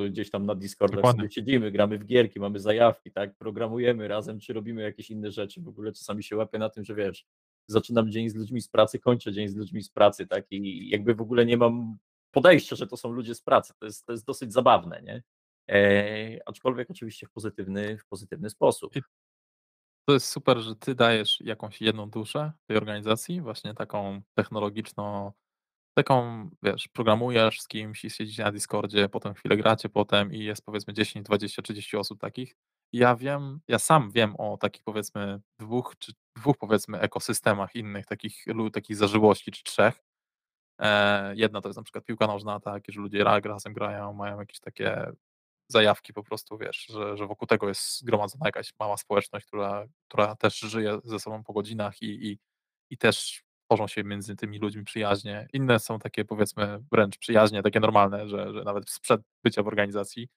Gdzieś 0.10 0.32
tam 0.32 0.46
na 0.46 0.56
Discordach 0.56 1.12
sobie 1.12 1.32
siedzimy, 1.32 1.72
gramy 1.72 1.98
w 1.98 2.06
gierki, 2.06 2.40
mamy 2.40 2.60
zajawki, 2.60 3.12
tak? 3.12 3.36
Programujemy 3.36 4.08
razem, 4.08 4.40
czy 4.40 4.54
robimy 4.54 4.82
jakieś 4.82 5.12
inne 5.12 5.32
rzeczy. 5.32 5.62
W 5.62 5.68
ogóle 5.68 5.92
czasami 5.92 6.24
się 6.24 6.36
łapię 6.36 6.60
na 6.60 6.70
tym, 6.70 6.84
że 6.84 6.96
wiesz, 6.96 7.26
zaczynam 7.68 8.12
dzień 8.12 8.30
z 8.30 8.36
ludźmi 8.36 8.62
z 8.62 8.68
pracy, 8.68 9.00
kończę 9.00 9.34
dzień 9.34 9.48
z 9.48 9.56
ludźmi 9.56 9.84
z 9.84 9.90
pracy, 9.90 10.28
tak? 10.28 10.46
I 10.52 10.90
jakby 10.90 11.16
w 11.16 11.22
ogóle 11.22 11.46
nie 11.46 11.58
mam 11.58 11.98
podejścia, 12.32 12.76
że 12.76 12.88
to 12.88 12.98
są 12.98 13.12
ludzie 13.12 13.36
z 13.36 13.42
pracy. 13.42 13.74
To 13.80 13.86
jest, 13.86 14.06
to 14.06 14.12
jest 14.12 14.26
dosyć 14.26 14.54
zabawne, 14.54 15.02
nie? 15.02 15.24
Eee, 15.68 16.40
aczkolwiek 16.46 16.92
oczywiście 16.92 17.28
w 17.28 17.32
pozytywny, 17.32 17.98
w 17.98 18.06
pozytywny 18.06 18.50
sposób. 18.50 18.96
I 18.96 19.02
to 20.06 20.14
jest 20.14 20.28
super, 20.30 20.60
że 20.60 20.76
ty 20.76 20.96
dajesz 20.96 21.42
jakąś 21.42 21.82
jedną 21.82 22.10
duszę 22.10 22.52
tej 22.68 22.78
organizacji, 22.78 23.42
właśnie 23.42 23.74
taką 23.74 24.22
technologiczną, 24.36 25.32
taką, 25.98 26.50
wiesz, 26.64 26.88
programujesz 26.88 27.62
z 27.62 27.68
kimś 27.68 28.06
i 28.06 28.10
siedzicie 28.10 28.44
na 28.44 28.52
Discordzie, 28.52 29.10
potem 29.10 29.34
chwilę 29.34 29.58
gracie 29.58 29.90
potem 29.90 30.34
i 30.34 30.40
jest 30.40 30.66
powiedzmy 30.66 30.94
10, 30.94 31.26
20, 31.26 31.62
30 31.62 31.98
osób 31.98 32.20
takich. 32.20 32.56
Ja 32.94 33.16
wiem, 33.16 33.60
ja 33.68 33.80
sam 33.80 34.12
wiem 34.12 34.36
o 34.38 34.58
takich 34.58 34.84
powiedzmy 34.84 35.42
dwóch 35.60 35.96
czy 36.00 36.14
dwóch 36.38 36.58
powiedzmy 36.58 37.00
ekosystemach 37.00 37.76
innych 37.76 38.06
takich, 38.06 38.46
takich 38.74 38.98
zażyłości 38.98 39.52
czy 39.52 39.64
trzech. 39.64 40.04
E, 40.82 41.36
jedna 41.36 41.62
to 41.62 41.70
jest 41.70 41.78
na 41.78 41.84
przykład 41.84 42.06
piłka 42.06 42.28
nożna, 42.28 42.60
tak, 42.60 42.84
że 42.90 43.02
ludzie 43.02 43.24
ra- 43.24 43.40
razem 43.40 43.74
grają, 43.74 44.14
mają 44.14 44.40
jakieś 44.40 44.60
takie 44.60 45.12
zajawki 45.68 46.14
po 46.14 46.24
prostu, 46.24 46.58
wiesz, 46.58 46.86
że, 46.90 47.18
że 47.18 47.28
wokół 47.28 47.48
tego 47.48 47.68
jest 47.68 48.00
zgromadzona 48.00 48.46
jakaś 48.46 48.74
mała 48.80 48.98
społeczność, 48.98 49.46
która, 49.46 49.86
która 50.08 50.36
też 50.36 50.60
żyje 50.60 51.00
ze 51.04 51.20
sobą 51.20 51.44
po 51.44 51.54
godzinach 51.54 52.02
i, 52.02 52.28
i, 52.32 52.40
i 52.90 52.98
też 52.98 53.44
tworzą 53.68 53.88
się 53.88 54.04
między 54.04 54.36
tymi 54.36 54.60
ludźmi 54.60 54.84
przyjaźnie. 54.84 55.48
Inne 55.54 55.80
są 55.80 56.00
takie 56.00 56.26
powiedzmy 56.26 56.80
wręcz 56.92 57.18
przyjaźnie, 57.18 57.64
takie 57.64 57.80
normalne, 57.80 58.28
że, 58.28 58.54
że 58.54 58.64
nawet 58.64 58.90
sprzed 58.90 59.22
bycia 59.44 59.64
w 59.64 59.68
organizacji 59.68 60.30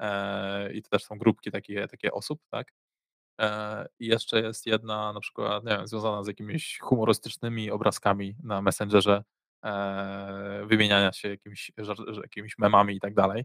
e, 0.00 0.72
i 0.72 0.82
to 0.82 0.88
też 0.88 1.04
są 1.04 1.18
grupki 1.18 1.50
takie, 1.50 1.88
takie 1.88 2.12
osób, 2.12 2.40
tak? 2.50 2.72
E, 3.40 3.86
I 3.98 4.06
jeszcze 4.06 4.40
jest 4.42 4.66
jedna 4.66 5.12
na 5.12 5.20
przykład, 5.20 5.64
nie 5.64 5.76
wiem, 5.76 5.86
związana 5.86 6.24
z 6.24 6.26
jakimiś 6.26 6.78
humorystycznymi 6.82 7.70
obrazkami 7.70 8.36
na 8.42 8.62
Messengerze, 8.62 9.24
e, 9.64 10.66
wymieniania 10.66 11.12
się 11.12 11.28
jakimiś, 11.28 11.72
jakimiś 12.22 12.58
memami 12.58 12.96
i 12.96 13.00
tak 13.00 13.14
dalej. 13.14 13.44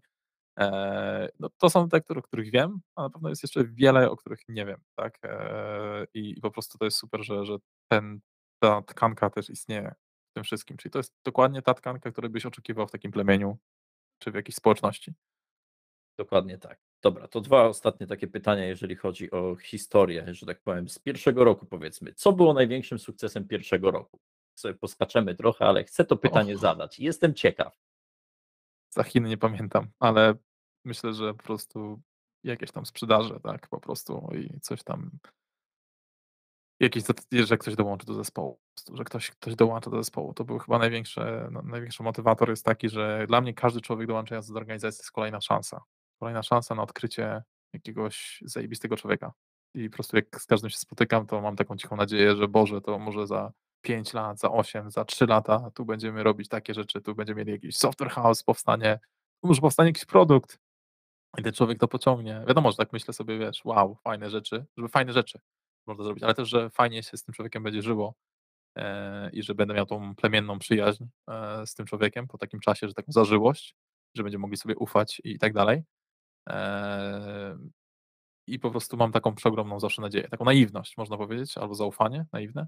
Eee, 0.58 1.30
no 1.40 1.50
to 1.58 1.70
są 1.70 1.90
te, 1.90 2.02
o 2.16 2.22
których 2.22 2.52
wiem, 2.52 2.82
a 2.96 3.02
na 3.02 3.10
pewno 3.10 3.30
jest 3.30 3.44
jeszcze 3.44 3.64
wiele, 3.64 4.12
o 4.12 4.18
których 4.18 4.40
nie 4.50 4.66
wiem, 4.66 4.82
tak? 4.96 5.20
Eee, 5.24 6.08
i, 6.14 6.38
I 6.38 6.42
po 6.42 6.52
prostu 6.52 6.78
to 6.78 6.86
jest 6.86 6.98
super, 6.98 7.24
że, 7.24 7.46
że 7.46 7.58
ten, 7.92 8.20
ta 8.60 8.82
tkanka 8.82 9.30
też 9.30 9.50
istnieje 9.50 9.96
w 10.32 10.34
tym 10.34 10.44
wszystkim. 10.44 10.78
Czyli 10.78 10.92
to 10.92 11.00
jest 11.00 11.14
dokładnie 11.26 11.62
ta 11.62 11.74
tkanka, 11.74 12.12
której 12.12 12.32
byś 12.32 12.46
oczekiwał 12.46 12.88
w 12.88 12.92
takim 12.92 13.12
plemieniu 13.12 13.58
czy 14.20 14.32
w 14.32 14.36
jakiejś 14.36 14.56
społeczności. 14.56 15.14
Dokładnie 16.20 16.58
tak. 16.58 16.80
Dobra, 17.04 17.28
to 17.28 17.42
dwa 17.42 17.64
ostatnie 17.64 18.08
takie 18.08 18.28
pytania, 18.28 18.66
jeżeli 18.66 18.96
chodzi 18.96 19.32
o 19.32 19.56
historię, 19.56 20.34
że 20.34 20.46
tak 20.46 20.62
powiem, 20.62 20.90
z 20.90 21.00
pierwszego 21.00 21.44
roku 21.44 21.66
powiedzmy. 21.66 22.14
Co 22.14 22.34
było 22.34 22.54
największym 22.54 23.00
sukcesem 23.00 23.48
pierwszego 23.48 23.92
roku? 23.92 24.20
Sobie 24.56 24.74
poskaczemy 24.74 25.36
trochę, 25.36 25.66
ale 25.66 25.84
chcę 25.84 26.06
to 26.06 26.18
pytanie 26.18 26.54
Och. 26.54 26.62
zadać. 26.62 27.00
Jestem 27.00 27.34
ciekaw. 27.34 27.80
Za 28.90 29.04
Chiny 29.04 29.30
nie 29.30 29.38
pamiętam, 29.38 29.88
ale 30.00 30.36
myślę, 30.88 31.14
że 31.14 31.34
po 31.34 31.44
prostu 31.44 32.02
jakieś 32.44 32.72
tam 32.72 32.86
sprzedaże, 32.86 33.40
tak? 33.40 33.68
Po 33.68 33.80
prostu 33.80 34.30
i 34.36 34.60
coś 34.60 34.84
tam 34.84 35.12
Jakiś 36.80 37.04
zat 37.04 37.28
że 37.32 37.58
ktoś 37.58 37.76
dołączy 37.76 38.06
do 38.06 38.14
zespołu, 38.14 38.60
że 38.94 39.04
ktoś 39.04 39.32
ktoś 39.32 39.56
dołącza 39.56 39.90
do 39.90 39.98
zespołu. 39.98 40.34
To 40.34 40.44
był 40.44 40.60
chyba 40.60 40.80
największe 40.80 41.50
no, 41.52 41.62
największy 41.62 42.04
motywator 42.04 42.50
jest 42.50 42.66
taki, 42.66 42.90
że 42.90 43.26
dla 43.28 43.42
mnie 43.42 43.54
każdy 43.54 43.82
człowiek 43.82 44.08
dołączający 44.08 44.54
do 44.54 44.60
organizacji 44.60 45.00
jest 45.00 45.12
kolejna 45.12 45.42
szansa. 45.42 45.84
Kolejna 46.20 46.44
szansa 46.44 46.76
na 46.76 46.84
odkrycie 46.84 47.44
jakiegoś 47.74 48.44
zajebistego 48.46 48.98
człowieka. 48.98 49.34
I 49.74 49.90
po 49.90 49.94
prostu 49.94 50.16
jak 50.16 50.42
z 50.42 50.46
każdym 50.46 50.70
się 50.70 50.78
spotykam, 50.78 51.28
to 51.28 51.42
mam 51.42 51.56
taką 51.56 51.78
cichą 51.78 51.96
nadzieję, 51.96 52.36
że 52.36 52.48
Boże, 52.48 52.82
to 52.82 53.00
może 53.00 53.28
za 53.28 53.52
5 53.82 54.14
lat, 54.14 54.40
za 54.40 54.52
8, 54.52 54.92
za 54.92 55.06
3 55.06 55.26
lata 55.26 55.72
tu 55.74 55.86
będziemy 55.86 56.24
robić 56.24 56.48
takie 56.48 56.74
rzeczy, 56.74 57.02
tu 57.02 57.16
będziemy 57.16 57.40
mieli 57.40 57.52
jakiś 57.52 57.78
software 57.78 58.10
house, 58.10 58.44
powstanie, 58.44 59.00
może 59.44 59.62
powstanie 59.62 59.90
jakiś 59.90 60.06
produkt 60.06 60.60
ten 61.44 61.54
człowiek 61.54 61.80
to 61.80 61.88
pociągnie. 61.88 62.44
Wiadomo, 62.48 62.72
że 62.72 62.78
tak 62.78 62.94
myślę 62.94 63.14
sobie, 63.14 63.40
wiesz, 63.40 63.66
wow, 63.66 63.98
fajne 64.04 64.30
rzeczy, 64.30 64.66
żeby 64.78 64.90
fajne 64.90 65.14
rzeczy 65.14 65.40
można 65.88 66.04
zrobić, 66.04 66.24
ale 66.24 66.34
też, 66.34 66.50
że 66.50 66.70
fajnie 66.70 67.04
się 67.04 67.18
z 67.18 67.24
tym 67.24 67.34
człowiekiem 67.34 67.64
będzie 67.64 67.82
żyło 67.82 68.16
e, 68.78 69.30
i 69.30 69.44
że 69.44 69.56
będę 69.56 69.74
miał 69.74 69.86
tą 69.86 70.16
plemienną 70.16 70.60
przyjaźń 70.60 71.06
e, 71.30 71.68
z 71.68 71.76
tym 71.76 71.86
człowiekiem 71.86 72.28
po 72.28 72.38
takim 72.38 72.60
czasie, 72.60 72.88
że 72.88 72.94
taką 72.94 73.12
zażyłość, 73.12 73.76
że 74.16 74.24
będziemy 74.24 74.42
mogli 74.42 74.58
sobie 74.58 74.76
ufać 74.76 75.22
i 75.24 75.40
tak 75.40 75.54
dalej. 75.54 75.84
E, 76.50 77.58
I 78.48 78.60
po 78.60 78.72
prostu 78.72 78.98
mam 78.98 79.12
taką 79.12 79.36
przeogromną 79.36 79.80
zawsze 79.80 80.02
nadzieję, 80.02 80.30
taką 80.30 80.46
naiwność, 80.46 80.98
można 80.98 81.18
powiedzieć, 81.18 81.58
albo 81.58 81.76
zaufanie 81.76 82.26
naiwne, 82.34 82.68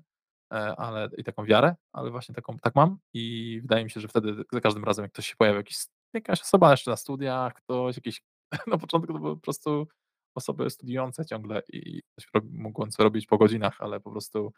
e, 0.53 0.55
ale 0.75 1.09
i 1.17 1.23
taką 1.23 1.45
wiarę, 1.45 1.75
ale 1.93 2.11
właśnie 2.11 2.35
taką, 2.35 2.57
tak 2.57 2.75
mam 2.75 2.97
i 3.13 3.57
wydaje 3.61 3.83
mi 3.83 3.91
się, 3.91 3.99
że 3.99 4.07
wtedy 4.07 4.35
za 4.51 4.61
każdym 4.61 4.83
razem, 4.83 5.03
jak 5.03 5.11
ktoś 5.11 5.27
się 5.27 5.35
pojawia, 5.35 5.57
jakiś, 5.57 5.77
jakaś 6.13 6.41
osoba 6.41 6.71
jeszcze 6.71 6.91
na 6.91 6.97
studiach, 6.97 7.53
ktoś 7.53 7.95
jakiś, 7.95 8.21
na 8.67 8.77
początku 8.77 9.13
to 9.13 9.19
były 9.19 9.35
po 9.35 9.41
prostu 9.41 9.87
osoby 10.35 10.69
studiujące 10.69 11.25
ciągle 11.25 11.61
i 11.73 12.01
coś 12.15 12.27
mogące 12.51 13.03
robić 13.03 13.25
po 13.27 13.37
godzinach, 13.37 13.81
ale 13.81 13.99
po 13.99 14.11
prostu 14.11 14.53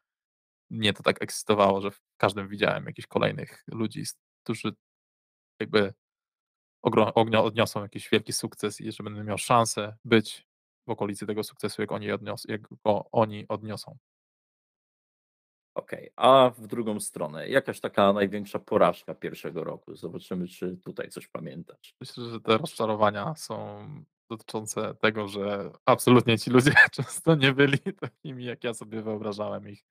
mnie 0.70 0.94
to 0.94 1.04
tak 1.04 1.22
ekscytowało, 1.24 1.82
że 1.82 1.92
w 1.92 2.02
każdym 2.18 2.48
widziałem 2.48 2.86
jakichś 2.86 3.08
kolejnych 3.08 3.64
ludzi, 3.68 4.04
którzy 4.44 4.74
jakby 5.60 5.94
odniosą 7.44 7.82
jakiś 7.82 8.10
wielki 8.10 8.34
sukces 8.34 8.82
i 8.82 8.92
że 8.92 9.04
będę 9.04 9.24
miał 9.24 9.38
szansę 9.38 9.98
być 10.06 10.48
w 10.88 10.92
okolicy 10.92 11.28
tego 11.28 11.44
sukcesu, 11.44 11.82
jak 11.82 11.92
oni, 11.92 12.08
odnios- 12.08 12.50
jak 12.50 12.62
go 12.86 13.10
oni 13.12 13.48
odniosą. 13.48 13.98
Okej, 15.76 16.10
a 16.16 16.52
w 16.58 16.68
drugą 16.68 17.00
stronę, 17.00 17.50
jakaś 17.50 17.80
taka 17.80 18.14
największa 18.14 18.60
porażka 18.60 19.16
pierwszego 19.16 19.64
roku? 19.64 19.96
Zobaczymy, 19.96 20.48
czy 20.48 20.78
tutaj 20.78 21.10
coś 21.10 21.28
pamiętasz. 21.28 21.96
Myślę, 22.02 22.30
że 22.30 22.42
te 22.42 22.58
rozczarowania 22.58 23.36
są 23.36 23.88
dotyczące 24.30 24.96
tego, 24.96 25.28
że 25.28 25.72
absolutnie 25.86 26.40
ci 26.40 26.50
ludzie 26.52 26.74
często 26.92 27.36
nie 27.36 27.54
byli 27.54 27.80
takimi, 28.00 28.46
jak 28.46 28.64
ja 28.64 28.74
sobie 28.74 29.02
wyobrażałem 29.02 29.70
ich, 29.70 29.86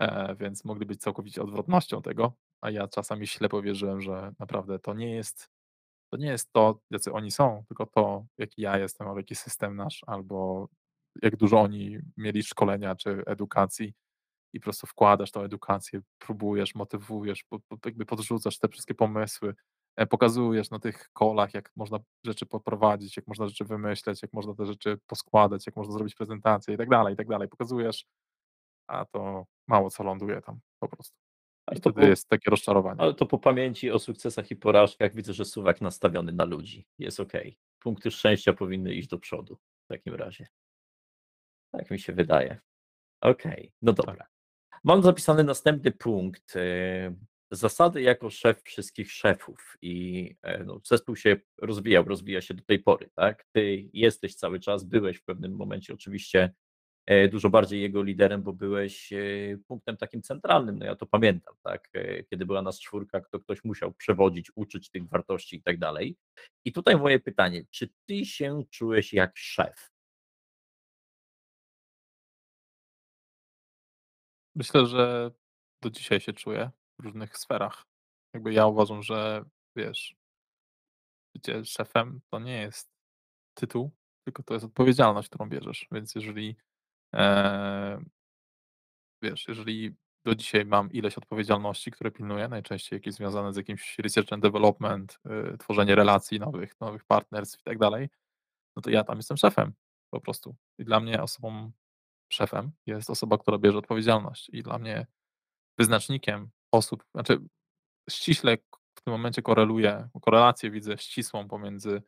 e, 0.00 0.36
więc 0.36 0.64
mogli 0.64 0.86
być 0.86 1.00
całkowicie 1.00 1.42
odwrotnością 1.42 2.02
tego, 2.02 2.32
a 2.60 2.70
ja 2.70 2.88
czasami 2.88 3.26
ślepo 3.26 3.62
wierzyłem, 3.62 4.00
że 4.00 4.32
naprawdę 4.38 4.78
to 4.78 4.94
nie 4.94 5.14
jest 5.14 5.50
to, 6.12 6.16
nie 6.16 6.28
jest 6.28 6.52
to 6.52 6.80
jacy 6.90 7.12
oni 7.12 7.30
są, 7.30 7.64
tylko 7.68 7.86
to, 7.86 8.26
jaki 8.38 8.62
ja 8.62 8.78
jestem, 8.78 9.06
albo 9.06 9.20
jaki 9.20 9.34
system 9.34 9.76
nasz, 9.76 10.04
albo 10.06 10.68
jak 11.22 11.36
dużo 11.36 11.60
oni 11.60 11.98
mieli 12.16 12.42
szkolenia 12.42 12.94
czy 12.94 13.22
edukacji 13.26 13.94
i 14.56 14.60
po 14.60 14.64
prostu 14.64 14.86
wkładasz 14.86 15.30
tą 15.30 15.42
edukację, 15.42 16.00
próbujesz, 16.18 16.74
motywujesz, 16.74 17.44
po, 17.44 17.60
po, 17.60 17.76
jakby 17.84 18.06
podrzucasz 18.06 18.58
te 18.58 18.68
wszystkie 18.68 18.94
pomysły, 18.94 19.54
e, 19.96 20.06
pokazujesz 20.06 20.70
na 20.70 20.78
tych 20.78 21.10
kolach, 21.12 21.54
jak 21.54 21.72
można 21.76 21.98
rzeczy 22.24 22.46
poprowadzić, 22.46 23.16
jak 23.16 23.26
można 23.26 23.48
rzeczy 23.48 23.64
wymyśleć, 23.64 24.22
jak 24.22 24.32
można 24.32 24.54
te 24.54 24.66
rzeczy 24.66 24.98
poskładać, 25.06 25.66
jak 25.66 25.76
można 25.76 25.92
zrobić 25.92 26.14
prezentację 26.14 26.74
i 26.74 26.76
tak 26.76 26.88
dalej, 26.88 27.14
i 27.14 27.16
tak 27.16 27.28
dalej. 27.28 27.48
Pokazujesz, 27.48 28.06
a 28.86 29.04
to 29.04 29.44
mało 29.68 29.90
co 29.90 30.04
ląduje 30.04 30.42
tam 30.42 30.60
po 30.78 30.88
prostu. 30.88 31.16
I 31.72 31.76
wtedy 31.76 32.00
po, 32.00 32.06
jest 32.06 32.28
takie 32.28 32.50
rozczarowanie. 32.50 33.00
ale 33.00 33.14
to 33.14 33.26
po 33.26 33.38
pamięci 33.38 33.90
o 33.90 33.98
sukcesach 33.98 34.50
i 34.50 34.56
porażkach 34.56 35.14
widzę, 35.14 35.32
że 35.32 35.44
suwak 35.44 35.80
nastawiony 35.80 36.32
na 36.32 36.44
ludzi. 36.44 36.86
Jest 36.98 37.20
ok. 37.20 37.32
Punkty 37.78 38.10
szczęścia 38.10 38.52
powinny 38.52 38.94
iść 38.94 39.08
do 39.08 39.18
przodu 39.18 39.58
w 39.84 39.88
takim 39.88 40.14
razie. 40.14 40.46
Tak 41.72 41.90
mi 41.90 41.98
się 41.98 42.12
wydaje. 42.12 42.58
Okej, 43.20 43.72
no 43.82 43.92
Tak. 43.92 44.06
dobra. 44.06 44.26
Mam 44.86 45.02
zapisany 45.02 45.44
następny 45.44 45.92
punkt. 45.92 46.56
e, 46.56 47.14
Zasady 47.50 48.02
jako 48.02 48.30
szef 48.30 48.62
wszystkich 48.62 49.12
szefów 49.12 49.76
i 49.82 50.36
e, 50.42 50.64
no, 50.64 50.80
zespół 50.84 51.16
się 51.16 51.36
rozwijał, 51.62 52.04
rozwija 52.04 52.40
się 52.40 52.54
do 52.54 52.64
tej 52.64 52.78
pory, 52.78 53.10
tak? 53.14 53.46
Ty 53.52 53.88
jesteś 53.92 54.34
cały 54.34 54.60
czas, 54.60 54.84
byłeś 54.84 55.16
w 55.16 55.24
pewnym 55.24 55.56
momencie 55.56 55.94
oczywiście 55.94 56.54
e, 57.06 57.28
dużo 57.28 57.50
bardziej 57.50 57.80
jego 57.80 58.02
liderem, 58.02 58.42
bo 58.42 58.52
byłeś 58.52 59.12
e, 59.12 59.16
punktem 59.68 59.96
takim 59.96 60.22
centralnym, 60.22 60.78
no 60.78 60.86
ja 60.86 60.96
to 60.96 61.06
pamiętam, 61.06 61.54
tak? 61.62 61.90
Kiedy 62.30 62.46
była 62.46 62.62
nas 62.62 62.80
czwórka, 62.80 63.20
to 63.20 63.40
ktoś 63.40 63.64
musiał 63.64 63.92
przewodzić, 63.92 64.50
uczyć 64.54 64.90
tych 64.90 65.08
wartości 65.08 65.56
i 65.56 65.62
tak 65.62 65.78
dalej. 65.78 66.16
I 66.64 66.72
tutaj 66.72 66.96
moje 66.96 67.20
pytanie, 67.20 67.64
czy 67.70 67.88
ty 68.08 68.24
się 68.24 68.62
czułeś 68.70 69.12
jak 69.12 69.32
szef? 69.36 69.95
Myślę, 74.56 74.86
że 74.86 75.30
do 75.82 75.90
dzisiaj 75.90 76.20
się 76.20 76.32
czuję 76.32 76.70
w 76.98 77.04
różnych 77.04 77.38
sferach. 77.38 77.86
Jakby 78.34 78.52
ja 78.52 78.66
uważam, 78.66 79.02
że 79.02 79.44
wiesz, 79.76 80.16
bycie 81.34 81.64
szefem 81.64 82.20
to 82.30 82.38
nie 82.38 82.60
jest 82.62 82.90
tytuł, 83.54 83.90
tylko 84.24 84.42
to 84.42 84.54
jest 84.54 84.66
odpowiedzialność, 84.66 85.28
którą 85.28 85.48
bierzesz. 85.48 85.88
Więc 85.92 86.14
jeżeli, 86.14 86.56
eee 87.12 87.98
wiesz, 89.22 89.48
jeżeli 89.48 89.96
do 90.24 90.34
dzisiaj 90.34 90.64
mam 90.66 90.92
ileś 90.92 91.18
odpowiedzialności, 91.18 91.90
które 91.90 92.10
pilnuję, 92.10 92.48
najczęściej 92.48 92.96
jakieś 92.96 93.14
związane 93.14 93.52
z 93.52 93.56
jakimś 93.56 93.98
research 93.98 94.32
and 94.32 94.42
development, 94.42 95.18
yy, 95.24 95.58
tworzenie 95.58 95.94
relacji 95.94 96.40
nowych, 96.40 96.80
nowych 96.80 97.04
partnerstw 97.04 97.60
i 97.60 97.62
tak 97.62 97.78
dalej, 97.78 98.08
no 98.76 98.82
to 98.82 98.90
ja 98.90 99.04
tam 99.04 99.16
jestem 99.16 99.36
szefem 99.36 99.72
po 100.10 100.20
prostu. 100.20 100.56
I 100.78 100.84
dla 100.84 101.00
mnie 101.00 101.22
osobą 101.22 101.72
szefem 102.32 102.72
jest 102.86 103.10
osoba, 103.10 103.38
która 103.38 103.58
bierze 103.58 103.78
odpowiedzialność. 103.78 104.50
I 104.52 104.62
dla 104.62 104.78
mnie 104.78 105.06
wyznacznikiem 105.78 106.50
osób, 106.72 107.04
znaczy 107.14 107.38
ściśle 108.10 108.56
w 108.94 109.02
tym 109.02 109.12
momencie 109.12 109.42
koreluję, 109.42 110.08
korelację 110.22 110.70
widzę 110.70 110.98
ścisłą 110.98 111.48
pomiędzy 111.48 112.02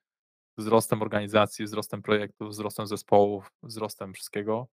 wzrostem 0.58 1.02
organizacji, 1.02 1.64
wzrostem 1.64 2.02
projektów, 2.02 2.50
wzrostem 2.50 2.86
zespołów, 2.86 3.52
wzrostem 3.62 4.14
wszystkiego, 4.14 4.68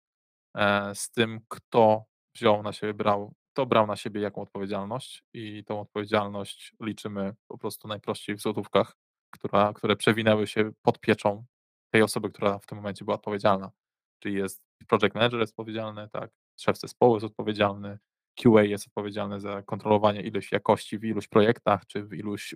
e, 0.57 0.95
z 0.95 1.11
tym, 1.11 1.41
kto 1.47 2.05
wziął 2.35 2.63
na 2.63 2.73
siebie, 2.73 2.93
brał, 2.93 3.33
kto 3.53 3.65
brał 3.65 3.87
na 3.87 3.95
siebie 3.95 4.21
jaką 4.21 4.41
odpowiedzialność 4.41 5.23
i 5.33 5.63
tą 5.63 5.81
odpowiedzialność 5.81 6.73
liczymy 6.81 7.35
po 7.47 7.57
prostu 7.57 7.87
najprościej 7.87 8.35
w 8.35 8.41
złotówkach, 8.41 8.97
która, 9.29 9.73
które 9.73 9.95
przewinęły 9.95 10.47
się 10.47 10.71
pod 10.81 10.99
pieczą 10.99 11.45
tej 11.93 12.01
osoby, 12.01 12.29
która 12.29 12.59
w 12.59 12.65
tym 12.65 12.77
momencie 12.77 13.05
była 13.05 13.15
odpowiedzialna. 13.15 13.71
Czyli 14.19 14.35
jest 14.35 14.61
project 14.87 15.15
manager 15.15 15.39
jest 15.39 15.53
odpowiedzialny, 15.53 16.09
tak, 16.09 16.31
szef 16.59 16.77
zespołu 16.77 17.13
jest 17.13 17.25
odpowiedzialny, 17.25 17.99
QA 18.35 18.63
jest 18.63 18.87
odpowiedzialny 18.87 19.39
za 19.39 19.63
kontrolowanie 19.63 20.21
ilość 20.21 20.51
jakości 20.51 20.99
w 20.99 21.03
iluś 21.03 21.27
projektach, 21.27 21.85
czy 21.85 22.03
w 22.03 22.13
iluś, 22.13 22.55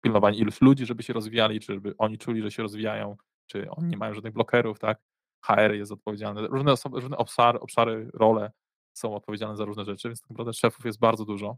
pilnowanie 0.00 0.38
iluś 0.38 0.60
ludzi, 0.60 0.86
żeby 0.86 1.02
się 1.02 1.12
rozwijali, 1.12 1.60
czy 1.60 1.74
żeby 1.74 1.94
oni 1.98 2.18
czuli, 2.18 2.42
że 2.42 2.50
się 2.50 2.62
rozwijają, 2.62 3.16
czy 3.46 3.70
oni 3.70 3.88
nie 3.88 3.96
mają 3.96 4.14
żadnych 4.14 4.32
blokerów, 4.32 4.78
tak. 4.78 5.00
HR 5.44 5.72
jest 5.72 5.92
odpowiedzialny, 5.92 6.46
różne 6.46 6.72
osoby, 6.72 7.00
różne 7.00 7.16
obszary, 7.16 7.60
obszary, 7.60 8.10
role 8.14 8.52
są 8.92 9.14
odpowiedzialne 9.14 9.56
za 9.56 9.64
różne 9.64 9.84
rzeczy, 9.84 10.08
więc 10.08 10.20
tak 10.20 10.30
naprawdę 10.30 10.52
szefów 10.52 10.84
jest 10.84 10.98
bardzo 10.98 11.24
dużo. 11.24 11.56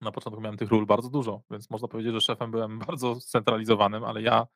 Na 0.00 0.12
początku 0.12 0.40
miałem 0.40 0.56
tych 0.56 0.70
ról 0.70 0.86
bardzo 0.86 1.10
dużo, 1.10 1.42
więc 1.50 1.70
można 1.70 1.88
powiedzieć, 1.88 2.12
że 2.12 2.20
szefem 2.20 2.50
byłem 2.50 2.78
bardzo 2.86 3.20
scentralizowanym, 3.20 4.04
ale 4.04 4.22
ja 4.22 4.46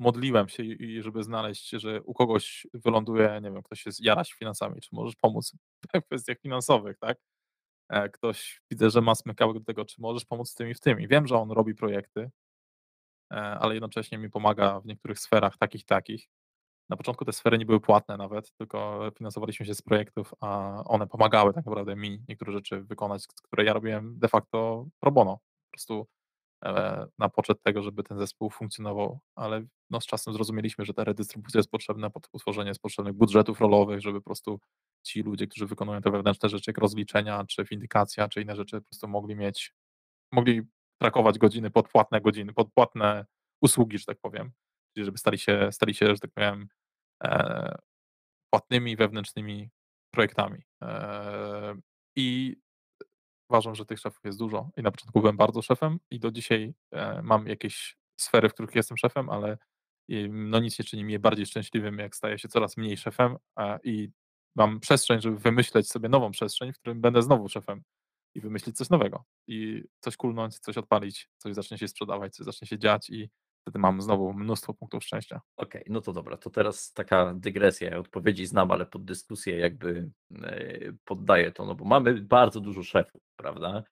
modliłem 0.00 0.48
się 0.48 0.62
i 0.64 1.02
żeby 1.02 1.22
znaleźć, 1.22 1.70
że 1.70 2.02
u 2.02 2.14
kogoś 2.14 2.66
wyląduje, 2.74 3.40
nie 3.42 3.50
wiem, 3.50 3.62
ktoś 3.62 3.86
jest 3.86 4.04
jaraś 4.04 4.32
finansami, 4.32 4.80
czy 4.80 4.88
możesz 4.92 5.16
pomóc 5.16 5.52
w 5.94 6.02
kwestiach 6.06 6.38
finansowych, 6.40 6.98
tak? 6.98 7.18
E, 7.90 8.08
ktoś 8.08 8.62
widzę, 8.70 8.90
że 8.90 9.00
ma 9.00 9.14
smykałek 9.14 9.58
do 9.58 9.64
tego, 9.64 9.84
czy 9.84 9.96
możesz 10.00 10.24
pomóc 10.24 10.50
z 10.50 10.54
tym 10.54 10.70
i 10.70 10.74
w 10.74 10.80
tym. 10.80 11.00
I 11.00 11.08
wiem, 11.08 11.26
że 11.26 11.36
on 11.36 11.50
robi 11.50 11.74
projekty, 11.74 12.30
e, 13.32 13.36
ale 13.36 13.74
jednocześnie 13.74 14.18
mi 14.18 14.30
pomaga 14.30 14.80
w 14.80 14.86
niektórych 14.86 15.18
sferach 15.18 15.58
takich, 15.58 15.84
takich. 15.84 16.28
Na 16.88 16.96
początku 16.96 17.24
te 17.24 17.32
sfery 17.32 17.58
nie 17.58 17.66
były 17.66 17.80
płatne 17.80 18.16
nawet, 18.16 18.52
tylko 18.52 19.10
finansowaliśmy 19.18 19.66
się 19.66 19.74
z 19.74 19.82
projektów, 19.82 20.34
a 20.40 20.82
one 20.84 21.06
pomagały 21.06 21.54
tak 21.54 21.66
naprawdę 21.66 21.96
mi 21.96 22.22
niektóre 22.28 22.52
rzeczy 22.52 22.82
wykonać, 22.82 23.26
które 23.42 23.64
ja 23.64 23.72
robiłem 23.72 24.18
de 24.18 24.28
facto 24.28 24.86
pro 25.00 25.12
bono. 25.12 25.36
Po 25.36 25.70
prostu 25.72 26.06
na 27.18 27.28
poczet 27.28 27.62
tego, 27.62 27.82
żeby 27.82 28.02
ten 28.02 28.18
zespół 28.18 28.50
funkcjonował, 28.50 29.18
ale 29.34 29.64
no 29.90 30.00
z 30.00 30.06
czasem 30.06 30.34
zrozumieliśmy, 30.34 30.84
że 30.84 30.94
ta 30.94 31.04
redystrybucja 31.04 31.58
jest 31.58 31.70
potrzebna 31.70 32.10
pod 32.10 32.28
utworzenie 32.32 32.72
potrzebnych 32.82 33.14
budżetów 33.14 33.60
rolowych, 33.60 34.00
żeby 34.00 34.20
po 34.20 34.24
prostu 34.24 34.60
ci 35.02 35.22
ludzie, 35.22 35.46
którzy 35.46 35.66
wykonują 35.66 36.00
te 36.00 36.10
wewnętrzne 36.10 36.48
rzeczy, 36.48 36.70
jak 36.70 36.78
rozliczenia, 36.78 37.44
czy 37.44 37.64
windykacja, 37.64 38.28
czy 38.28 38.42
inne 38.42 38.56
rzeczy, 38.56 38.80
po 38.80 38.88
prostu 38.88 39.08
mogli 39.08 39.36
mieć, 39.36 39.74
mogli 40.32 40.62
trakować 41.00 41.38
godziny 41.38 41.70
pod 41.70 41.88
płatne 41.88 42.20
godziny, 42.20 42.52
pod 42.52 42.72
płatne 42.72 43.26
usługi, 43.62 43.98
że 43.98 44.04
tak 44.04 44.18
powiem, 44.18 44.52
czyli 44.94 45.04
żeby 45.04 45.18
stali 45.18 45.38
się, 45.38 45.68
stali 45.72 45.94
się, 45.94 46.06
że 46.06 46.18
tak 46.18 46.30
powiem, 46.30 46.68
e, 47.24 47.78
płatnymi 48.50 48.96
wewnętrznymi 48.96 49.70
projektami. 50.14 50.62
E, 50.82 51.74
I 52.16 52.56
uważam, 53.50 53.74
że 53.74 53.86
tych 53.86 53.98
szefów 53.98 54.24
jest 54.24 54.38
dużo. 54.38 54.70
I 54.76 54.82
na 54.82 54.90
początku 54.90 55.20
byłem 55.20 55.36
bardzo 55.36 55.62
szefem 55.62 55.98
i 56.10 56.20
do 56.20 56.30
dzisiaj 56.30 56.74
e, 56.92 57.22
mam 57.22 57.46
jakieś 57.46 57.96
sfery, 58.20 58.48
w 58.48 58.54
których 58.54 58.74
jestem 58.74 58.96
szefem, 58.96 59.30
ale 59.30 59.58
no 60.30 60.60
nic 60.60 60.78
nie 60.78 60.84
czyni 60.84 61.04
mnie 61.04 61.18
bardziej 61.18 61.46
szczęśliwym, 61.46 61.98
jak 61.98 62.16
staję 62.16 62.38
się 62.38 62.48
coraz 62.48 62.76
mniej 62.76 62.96
szefem 62.96 63.36
i 63.84 64.08
mam 64.56 64.80
przestrzeń, 64.80 65.20
żeby 65.20 65.38
wymyśleć 65.38 65.88
sobie 65.88 66.08
nową 66.08 66.30
przestrzeń, 66.30 66.72
w 66.72 66.78
którym 66.78 67.00
będę 67.00 67.22
znowu 67.22 67.48
szefem 67.48 67.82
i 68.34 68.40
wymyślić 68.40 68.76
coś 68.76 68.90
nowego 68.90 69.24
i 69.46 69.84
coś 70.00 70.16
kulnąć, 70.16 70.58
coś 70.58 70.78
odpalić, 70.78 71.28
coś 71.36 71.54
zacznie 71.54 71.78
się 71.78 71.88
sprzedawać, 71.88 72.34
coś 72.34 72.46
zacznie 72.46 72.68
się 72.68 72.78
dziać 72.78 73.10
i 73.10 73.30
wtedy 73.62 73.78
mam 73.78 74.02
znowu 74.02 74.32
mnóstwo 74.32 74.74
punktów 74.74 75.04
szczęścia. 75.04 75.40
Okej, 75.56 75.82
okay, 75.82 75.92
no 75.94 76.00
to 76.00 76.12
dobra, 76.12 76.36
to 76.36 76.50
teraz 76.50 76.92
taka 76.92 77.34
dygresja, 77.34 77.90
ja 77.90 77.98
odpowiedzi 77.98 78.46
znam, 78.46 78.70
ale 78.70 78.86
pod 78.86 79.04
dyskusję 79.04 79.58
jakby 79.58 80.10
e, 80.42 80.78
poddaję 81.04 81.52
to, 81.52 81.66
no 81.66 81.74
bo 81.74 81.84
mamy 81.84 82.14
bardzo 82.14 82.60
dużo 82.60 82.82
szefów, 82.82 83.22
prawda? 83.40 83.82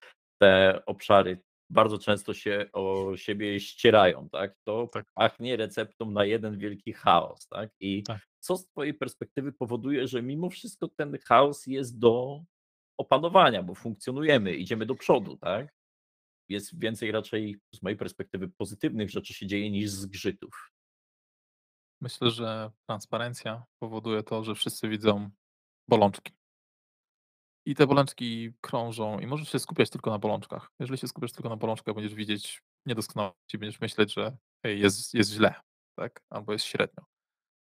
Te 0.40 0.82
obszary 0.86 1.40
bardzo 1.70 1.98
często 1.98 2.34
się 2.34 2.66
o 2.72 3.16
siebie 3.16 3.60
ścierają, 3.60 4.28
tak? 4.28 4.54
To 4.64 4.86
tak. 4.86 5.06
pachnie 5.14 5.56
receptą 5.56 6.10
na 6.10 6.24
jeden 6.24 6.58
wielki 6.58 6.92
chaos, 6.92 7.48
tak? 7.48 7.70
I 7.80 8.02
tak. 8.02 8.18
co 8.40 8.56
z 8.56 8.66
twojej 8.66 8.94
perspektywy 8.94 9.52
powoduje, 9.52 10.08
że 10.08 10.22
mimo 10.22 10.50
wszystko 10.50 10.88
ten 10.88 11.18
chaos 11.18 11.66
jest 11.66 11.98
do 11.98 12.42
opanowania, 12.98 13.62
bo 13.62 13.74
funkcjonujemy, 13.74 14.54
idziemy 14.54 14.86
do 14.86 14.94
przodu, 14.94 15.36
tak? 15.36 15.78
jest 16.48 16.80
więcej 16.80 17.12
raczej 17.12 17.60
z 17.74 17.82
mojej 17.82 17.96
perspektywy 17.96 18.48
pozytywnych 18.48 19.10
rzeczy 19.10 19.34
się 19.34 19.46
dzieje 19.46 19.70
niż 19.70 19.90
zgrzytów. 19.90 20.72
Myślę, 22.00 22.30
że 22.30 22.70
transparencja 22.86 23.64
powoduje 23.78 24.22
to, 24.22 24.44
że 24.44 24.54
wszyscy 24.54 24.88
widzą 24.88 25.30
bolączki. 25.88 26.37
I 27.68 27.74
te 27.74 27.86
bolączki 27.86 28.52
krążą 28.60 29.18
i 29.18 29.26
możesz 29.26 29.52
się 29.52 29.58
skupiać 29.58 29.90
tylko 29.90 30.10
na 30.10 30.18
bolączkach. 30.18 30.72
Jeżeli 30.80 30.98
się 30.98 31.08
skupiasz 31.08 31.32
tylko 31.32 31.48
na 31.48 31.56
bolączkach, 31.56 31.94
będziesz 31.94 32.14
widzieć 32.14 32.62
niedoskonałości, 32.86 33.58
będziesz 33.58 33.80
myśleć, 33.80 34.14
że 34.14 34.36
jest, 34.64 35.14
jest 35.14 35.30
źle, 35.30 35.54
tak? 35.98 36.22
Albo 36.30 36.52
jest 36.52 36.64
średnio. 36.64 37.04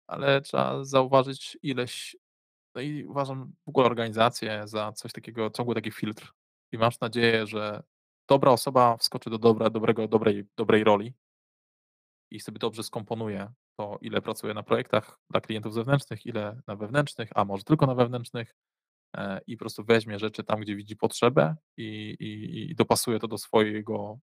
Ale 0.07 0.41
trzeba 0.41 0.83
zauważyć 0.83 1.57
ileś, 1.61 2.15
no 2.75 2.81
i 2.81 3.05
uważam 3.05 3.53
w 3.65 3.69
ogóle 3.69 3.85
organizację 3.85 4.67
za 4.67 4.91
coś 4.91 5.11
takiego, 5.11 5.49
ciągły 5.49 5.75
taki 5.75 5.91
filtr. 5.91 6.33
I 6.71 6.77
masz 6.77 6.99
nadzieję, 6.99 7.47
że 7.47 7.83
dobra 8.29 8.51
osoba 8.51 8.97
wskoczy 8.97 9.29
do 9.29 9.37
dobra, 9.37 9.69
dobrego, 9.69 10.07
dobrej, 10.07 10.45
dobrej 10.57 10.83
roli 10.83 11.13
i 12.31 12.39
sobie 12.39 12.59
dobrze 12.59 12.83
skomponuje 12.83 13.53
to, 13.79 13.97
ile 14.01 14.21
pracuje 14.21 14.53
na 14.53 14.63
projektach 14.63 15.19
dla 15.29 15.41
klientów 15.41 15.73
zewnętrznych, 15.73 16.25
ile 16.25 16.61
na 16.67 16.75
wewnętrznych, 16.75 17.29
a 17.35 17.45
może 17.45 17.63
tylko 17.63 17.85
na 17.85 17.95
wewnętrznych 17.95 18.55
i 19.47 19.57
po 19.57 19.59
prostu 19.59 19.83
weźmie 19.83 20.19
rzeczy 20.19 20.43
tam, 20.43 20.59
gdzie 20.59 20.75
widzi 20.75 20.95
potrzebę 20.95 21.55
i, 21.77 22.15
i, 22.19 22.71
i 22.71 22.75
dopasuje 22.75 23.19
to 23.19 23.27
do 23.27 23.37
swojego, 23.37 24.19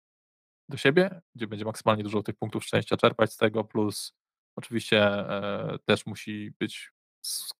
do 0.68 0.76
siebie, 0.76 1.20
gdzie 1.34 1.46
będzie 1.46 1.64
maksymalnie 1.64 2.02
dużo 2.02 2.22
tych 2.22 2.36
punktów 2.36 2.64
szczęścia 2.64 2.96
czerpać 2.96 3.32
z 3.32 3.36
tego, 3.36 3.64
plus 3.64 4.14
oczywiście 4.56 5.02
e, 5.02 5.78
też 5.86 6.06
musi 6.06 6.52
być 6.60 6.90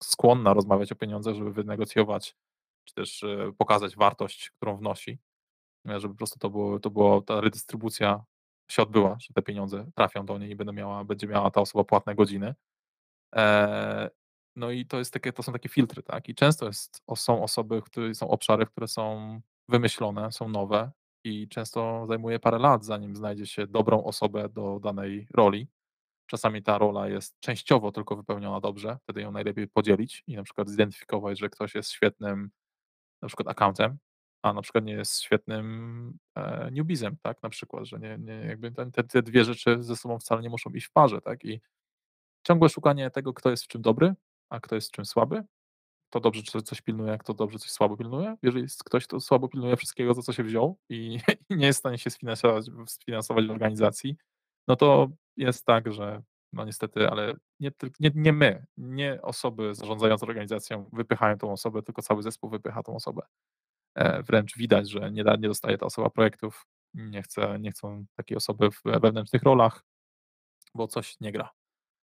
skłonna 0.03 0.55
rozmawiać 0.55 0.93
o 0.93 0.97
pieniądzach, 0.97 1.35
żeby 1.35 1.53
wynegocjować, 1.53 2.37
czy 2.85 2.95
też 2.95 3.23
e, 3.23 3.53
pokazać 3.59 3.97
wartość, 3.97 4.51
którą 4.51 4.77
wnosi 4.77 5.19
żeby 5.85 6.15
po 6.15 6.19
prostu 6.19 6.39
to 6.39 6.51
było, 6.51 6.81
to 6.81 6.91
było 6.91 7.23
ta 7.23 7.41
redystrybucja 7.41 8.25
się 8.71 8.83
odbyła, 8.83 9.17
że 9.21 9.35
te 9.35 9.43
pieniądze 9.43 9.91
trafią 9.95 10.27
do 10.27 10.39
niej 10.39 10.51
i 10.51 10.57
będą 10.57 10.73
miała, 10.73 11.05
będzie 11.05 11.27
miała 11.27 11.51
ta 11.51 11.61
osoba 11.61 11.85
płatne 11.85 12.15
godziny. 12.15 12.55
No 14.59 14.71
i 14.71 14.87
to, 14.87 14.99
jest 14.99 15.13
takie, 15.13 15.33
to 15.33 15.43
są 15.43 15.53
takie 15.53 15.69
filtry, 15.69 16.03
tak? 16.03 16.29
I 16.29 16.35
często 16.35 16.67
jest, 16.67 17.03
są 17.17 17.43
osoby, 17.43 17.83
które 17.83 18.15
są 18.15 18.29
obszary, 18.29 18.67
które 18.67 18.89
są 18.89 19.41
wymyślone, 19.69 20.33
są 20.33 20.49
nowe 20.49 20.91
i 21.25 21.49
często 21.49 22.07
zajmuje 22.09 22.39
parę 22.39 22.59
lat, 22.59 22.85
zanim 22.85 23.17
znajdzie 23.17 23.47
się 23.47 23.67
dobrą 23.67 24.05
osobę 24.05 24.49
do 24.49 24.81
danej 24.81 25.27
roli. 25.35 25.69
Czasami 26.27 26.63
ta 26.63 26.79
rola 26.79 27.09
jest 27.09 27.41
częściowo 27.41 27.93
tylko 27.93 28.17
wypełniona 28.17 28.61
dobrze, 28.61 28.99
wtedy 29.03 29.21
ją 29.21 29.33
najlepiej 29.33 29.69
podzielić 29.69 30.25
i 30.27 30.37
na 30.37 30.43
przykład 30.43 30.69
zidentyfikować, 30.69 31.39
że 31.39 31.49
ktoś 31.49 31.75
jest 31.75 31.91
świetnym 31.91 32.51
na 33.23 33.29
przykład 33.29 33.49
accountem, 33.49 33.99
a 34.43 34.53
na 34.53 34.63
przykład 34.63 34.85
nie 34.85 34.93
jest 34.93 35.23
świetnym 35.23 36.19
e, 36.35 36.71
newbizem, 36.73 37.17
tak, 37.23 37.43
na 37.43 37.49
przykład, 37.49 37.85
że 37.85 37.99
nie, 37.99 38.19
nie 38.19 38.33
jakby 38.33 38.73
te, 38.73 39.03
te 39.05 39.23
dwie 39.23 39.45
rzeczy 39.45 39.83
ze 39.83 39.97
sobą 39.97 40.19
wcale 40.19 40.43
nie 40.43 40.51
muszą 40.51 40.71
iść 40.71 40.87
w 40.87 40.93
parze, 40.93 41.21
tak, 41.21 41.45
i 41.45 41.61
ciągłe 42.43 42.69
szukanie 42.69 43.11
tego, 43.11 43.35
kto 43.35 43.51
jest 43.51 43.65
w 43.65 43.69
czym 43.69 43.83
dobry, 43.83 44.15
a 44.51 44.61
kto 44.61 44.75
jest 44.75 44.91
czym 44.91 45.05
słaby, 45.05 45.45
kto 46.11 46.21
dobrze 46.21 46.43
coś 46.43 46.81
pilnuje, 46.81 47.19
kto 47.19 47.35
dobrze 47.35 47.59
coś 47.59 47.71
słabo 47.71 47.97
pilnuje. 47.97 48.37
Jeżeli 48.43 48.63
jest 48.63 48.85
ktoś, 48.85 49.07
kto 49.07 49.21
słabo 49.21 49.49
pilnuje 49.49 49.77
wszystkiego, 49.77 50.15
za 50.15 50.23
co 50.23 50.33
się 50.33 50.43
wziął 50.43 50.79
i, 50.89 51.19
i 51.51 51.57
nie 51.57 51.67
jest 51.67 51.79
w 51.79 51.81
stanie 51.81 51.99
się 51.99 52.11
sfinansować, 52.11 52.65
sfinansować 52.87 53.51
organizacji, 53.51 54.17
no 54.69 54.77
to 54.77 55.09
jest 55.37 55.65
tak, 55.65 55.93
że 55.93 56.23
no 56.53 56.65
niestety, 56.65 57.09
ale 57.09 57.35
nie, 57.61 57.71
nie, 58.01 58.11
nie 58.15 58.33
my, 58.33 58.67
nie 58.77 59.23
osoby 59.23 59.75
zarządzające 59.75 60.27
organizacją 60.27 60.91
wypychają 60.93 61.39
tą 61.39 61.53
osobę, 61.53 61.83
tylko 61.83 62.03
cały 62.03 62.23
zespół 62.23 62.51
wypycha 62.51 62.83
tą 62.83 62.95
osobę. 62.95 63.23
E, 63.95 64.23
wręcz 64.23 64.57
widać, 64.57 64.91
że 64.91 65.13
nie, 65.13 65.25
da, 65.25 65.37
nie 65.37 65.49
dostaje 65.49 65.79
ta 65.79 65.87
osoba 65.87 66.11
projektów, 66.11 66.67
nie, 66.95 67.23
chce, 67.23 67.59
nie 67.59 67.71
chcą 67.71 68.05
takiej 68.17 68.37
osoby 68.37 68.71
w 68.71 68.83
wewnętrznych 68.85 69.43
rolach, 69.43 69.85
bo 70.75 70.89
coś 70.89 71.21
nie 71.21 71.33
gra. 71.33 71.51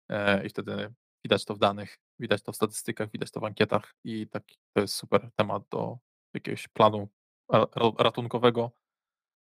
e, 0.09 0.47
i 0.47 0.49
wtedy 0.49 0.95
widać 1.25 1.45
to 1.45 1.55
w 1.55 1.59
danych, 1.59 1.99
widać 2.23 2.43
to 2.43 2.53
w 2.53 2.57
statystykach, 2.57 3.11
widać 3.11 3.31
to 3.31 3.41
w 3.41 3.45
ankietach 3.45 3.95
i 4.05 4.29
taki 4.29 4.57
to 4.75 4.81
jest 4.81 4.95
super 4.95 5.31
temat 5.37 5.63
do 5.71 5.99
jakiegoś 6.35 6.69
planu 6.69 7.09
ratunkowego, 7.99 8.71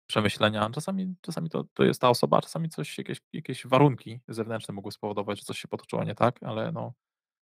przemyślenia. 0.09 0.71
Czasami 0.71 1.15
czasami 1.21 1.51
to 1.51 1.65
to 1.75 1.85
jest 1.85 2.01
ta 2.01 2.09
osoba, 2.09 2.43
czasami 2.43 2.69
coś 2.69 2.99
jakieś 2.99 3.19
jakieś 3.33 3.67
warunki 3.67 4.21
zewnętrzne 4.29 4.75
mogły 4.75 4.93
spowodować, 4.93 5.39
że 5.39 5.45
coś 5.45 5.59
się 5.59 5.69
potoczyło 5.69 6.05
nie 6.05 6.15
tak, 6.15 6.43
ale 6.43 6.73
no, 6.73 6.93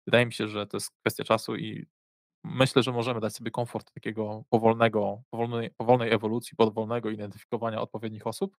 wydaje 0.07 0.25
mi 0.25 0.33
się, 0.33 0.47
że 0.47 0.67
to 0.67 0.77
jest 0.77 0.91
kwestia 1.01 1.23
czasu 1.23 1.55
i 1.55 1.85
myślę, 2.43 2.83
że 2.83 2.91
możemy 2.91 3.19
dać 3.19 3.35
sobie 3.35 3.51
komfort 3.51 3.93
takiego 3.93 4.43
powolnego 4.49 5.23
powolnej 5.29 5.71
powolnej 5.77 6.13
ewolucji, 6.13 6.57
powolnego 6.57 7.09
identyfikowania 7.09 7.81
odpowiednich 7.81 8.27
osób, 8.27 8.57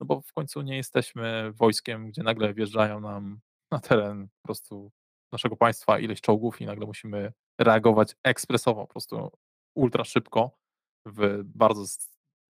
no 0.00 0.06
bo 0.06 0.20
w 0.20 0.32
końcu 0.32 0.62
nie 0.62 0.76
jesteśmy 0.76 1.52
wojskiem, 1.52 2.08
gdzie 2.08 2.22
nagle 2.22 2.54
wjeżdżają 2.54 3.00
nam 3.00 3.40
na 3.72 3.78
teren 3.80 4.28
po 4.28 4.46
prostu 4.48 4.92
naszego 5.34 5.56
państwa 5.56 5.98
ileś 5.98 6.20
czołgów 6.20 6.60
i 6.60 6.66
nagle 6.66 6.86
musimy 6.86 7.32
reagować 7.60 8.16
ekspresowo, 8.24 8.80
po 8.86 8.92
prostu 8.92 9.30
ultra 9.74 10.04
szybko 10.04 10.58
w 11.06 11.40
bardzo 11.44 11.84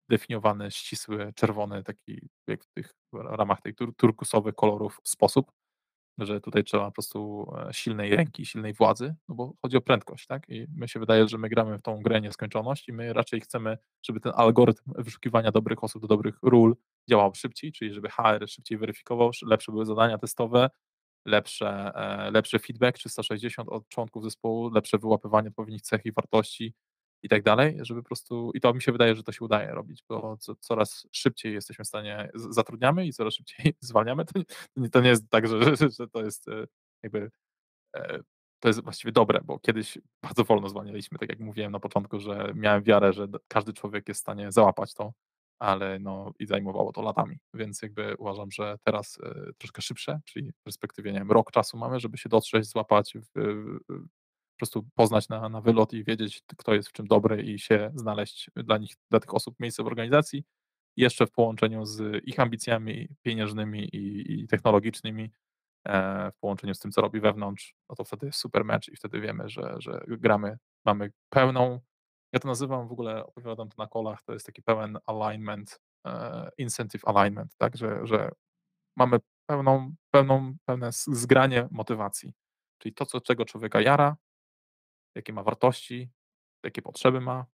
zdefiniowany, 0.09 0.70
ścisły, 0.70 1.33
czerwony, 1.35 1.83
taki 1.83 2.28
jak 2.47 2.64
w 2.64 2.72
tych 2.72 2.95
ramach 3.12 3.61
tych 3.61 3.74
tur 3.74 3.95
turkusowych 3.97 4.55
kolorów 4.55 5.01
sposób, 5.05 5.53
że 6.18 6.41
tutaj 6.41 6.64
trzeba 6.64 6.85
po 6.85 6.93
prostu, 6.93 7.47
e, 7.68 7.74
silnej 7.74 8.16
ręki, 8.16 8.47
silnej 8.47 8.72
władzy, 8.72 9.14
no 9.28 9.35
bo 9.35 9.53
chodzi 9.62 9.76
o 9.76 9.80
prędkość, 9.80 10.26
tak? 10.26 10.49
I 10.49 10.66
my 10.76 10.89
się 10.89 11.01
wydaje, 11.01 11.28
że 11.28 11.39
my 11.39 11.49
gramy 11.49 11.78
w 11.78 11.83
tą 11.83 12.03
grę 12.03 12.20
nieskończoność 12.20 12.89
i 12.89 12.93
my 12.93 13.12
raczej 13.12 13.41
chcemy, 13.41 13.78
żeby 14.07 14.20
ten 14.20 14.33
algorytm 14.37 14.93
wyszukiwania 14.99 15.51
dobrych 15.51 15.85
osób 15.85 16.03
do 16.03 16.09
dobrych 16.09 16.39
ról 16.43 16.76
działał 17.11 17.35
szybciej, 17.35 17.72
czyli 17.72 17.95
żeby 17.95 18.09
HR 18.09 18.49
szybciej 18.49 18.78
weryfikował, 18.78 19.30
lepsze 19.43 19.72
były 19.72 19.87
zadania 19.87 20.18
testowe, 20.18 20.70
lepsze, 21.27 21.93
e, 21.95 22.31
lepszy 22.31 22.59
feedback 22.59 22.99
360 22.99 23.68
od 23.68 23.89
członków 23.89 24.25
zespołu, 24.25 24.70
lepsze 24.70 24.99
wyłapywanie 24.99 25.49
odpowiednich 25.49 25.83
cech 25.83 26.01
i 26.05 26.12
wartości 26.12 26.75
i 27.23 27.29
tak 27.29 27.43
dalej, 27.43 27.79
żeby 27.83 28.03
po 28.03 28.07
prostu 28.07 28.51
i 28.55 28.61
to 28.61 28.75
mi 28.75 28.83
się 28.83 28.93
wydaje, 28.93 29.14
że 29.14 29.23
to 29.23 29.33
się 29.33 29.45
udaje 29.45 29.70
robić, 29.70 30.05
bo 30.09 30.37
co 30.37 30.55
coraz 30.57 31.07
szybciej 31.12 31.55
jesteśmy 31.55 31.85
w 31.85 31.89
stanie 31.89 32.31
zatrudniamy 32.35 33.07
i 33.07 33.12
coraz 33.12 33.35
szybciej 33.35 33.75
zwalniamy. 33.81 34.25
To 34.25 34.41
nie 34.77 34.91
to 34.91 35.01
nie 35.01 35.09
jest 35.09 35.31
tak, 35.31 35.49
że 35.49 35.61
że 35.77 35.91
że 35.91 36.09
to 36.09 36.23
jest, 36.25 36.49
e, 36.49 36.66
jakby, 37.03 37.31
e, 37.97 38.20
to 38.61 38.68
jest 38.68 38.83
właściwie 38.85 39.12
dobre, 39.12 39.41
bo 39.45 39.59
kiedyś 39.59 39.99
bardzo 40.23 40.45
wolno 40.45 40.68
zwalnialiśmy, 40.68 41.18
tak 41.18 41.29
jak 41.29 41.41
mówiłem 41.41 41.73
na 41.73 41.81
początku, 41.81 42.20
że 42.20 42.53
miałem 42.55 42.83
wiarę, 42.83 43.12
że 43.12 43.29
każdy 43.49 43.73
człowiek 43.73 44.09
jest 44.09 44.20
w 44.20 44.23
stanie 44.23 44.53
załapać 44.53 44.95
to, 44.95 45.12
ale 45.62 45.98
no 45.98 46.32
i 46.38 46.46
zajmowało 46.46 46.92
to 46.92 47.02
latami, 47.02 47.38
więc 47.54 47.82
jakby 47.82 48.16
uważam, 48.18 48.50
że 48.50 48.76
teraz, 48.84 49.18
e, 49.22 49.52
troszkę 49.58 49.82
szybsze, 49.82 50.20
czyli 50.24 50.52
w 50.52 50.62
perspektywie, 50.62 51.12
nie 51.12 51.18
wiem, 51.18 51.30
rok 51.32 51.50
czasu 51.52 51.76
mamy, 51.78 52.00
żeby 52.00 52.18
się 52.18 52.28
dotrzeć, 52.28 52.66
złapać, 52.66 53.14
w 53.14 53.26
w 53.34 53.78
po 54.54 54.58
prostu 54.58 54.86
poznać 54.94 55.28
na 55.28 55.48
na 55.48 55.60
wylot 55.60 55.92
i 55.92 56.04
wiedzieć, 56.04 56.42
kto 56.58 56.74
jest 56.74 56.88
w 56.88 56.92
czym 56.92 57.06
dobry 57.06 57.42
i 57.42 57.58
się 57.58 57.90
znaleźć 57.94 58.50
dla 58.56 58.78
nich 58.78 58.94
dla 59.10 59.20
tych 59.20 59.34
osób 59.34 59.60
miejsce 59.60 59.82
w 59.82 59.86
organizacji. 59.86 60.44
Jeszcze 60.96 61.26
w 61.26 61.30
połączeniu 61.32 61.84
z 61.86 62.24
ich 62.24 62.40
ambicjami 62.40 63.08
pieniężnymi 63.22 63.84
i 63.96 64.32
i 64.42 64.46
technologicznymi, 64.48 65.30
e, 65.88 66.30
w 66.30 66.38
połączeniu 66.40 66.74
z 66.74 66.78
tym, 66.78 66.92
co 66.92 67.00
robi 67.00 67.20
wewnątrz, 67.20 67.74
no 67.90 67.96
to 67.96 68.04
wtedy 68.04 68.26
jest 68.26 68.38
super 68.38 68.64
mecz 68.64 68.88
i 68.88 68.96
wtedy 68.96 69.20
wiemy, 69.20 69.48
że 69.48 69.76
że 69.78 70.04
gramy, 70.08 70.58
mamy 70.86 71.10
pełną 71.30 71.80
ja 72.33 72.41
to 72.41 72.49
nazywam 72.49 72.89
w 72.89 72.93
ogóle, 72.93 73.26
opowiadam 73.26 73.68
to 73.68 73.74
na 73.83 73.89
callach, 73.89 74.22
to 74.22 74.33
jest 74.33 74.47
taki 74.47 74.62
pełen 74.62 74.99
alignment, 75.07 75.80
e, 76.07 76.51
incentive 76.59 77.05
alignment, 77.05 77.57
tak, 77.57 77.76
że 77.76 78.07
że 78.07 78.30
mamy 78.97 79.18
pełną 79.47 79.95
pełną 80.11 80.55
pełne 80.64 80.91
zgranie 80.93 81.68
motywacji, 81.70 82.35
czyli 82.78 82.95
to, 82.95 83.07
co 83.07 83.20
czego 83.20 83.45
człowieka 83.45 83.80
jara, 83.80 84.16
jakie 85.14 85.33
ma 85.33 85.43
wartości, 85.43 86.11
jakie 86.64 86.83
potrzeby 86.83 87.20
ma, 87.20 87.47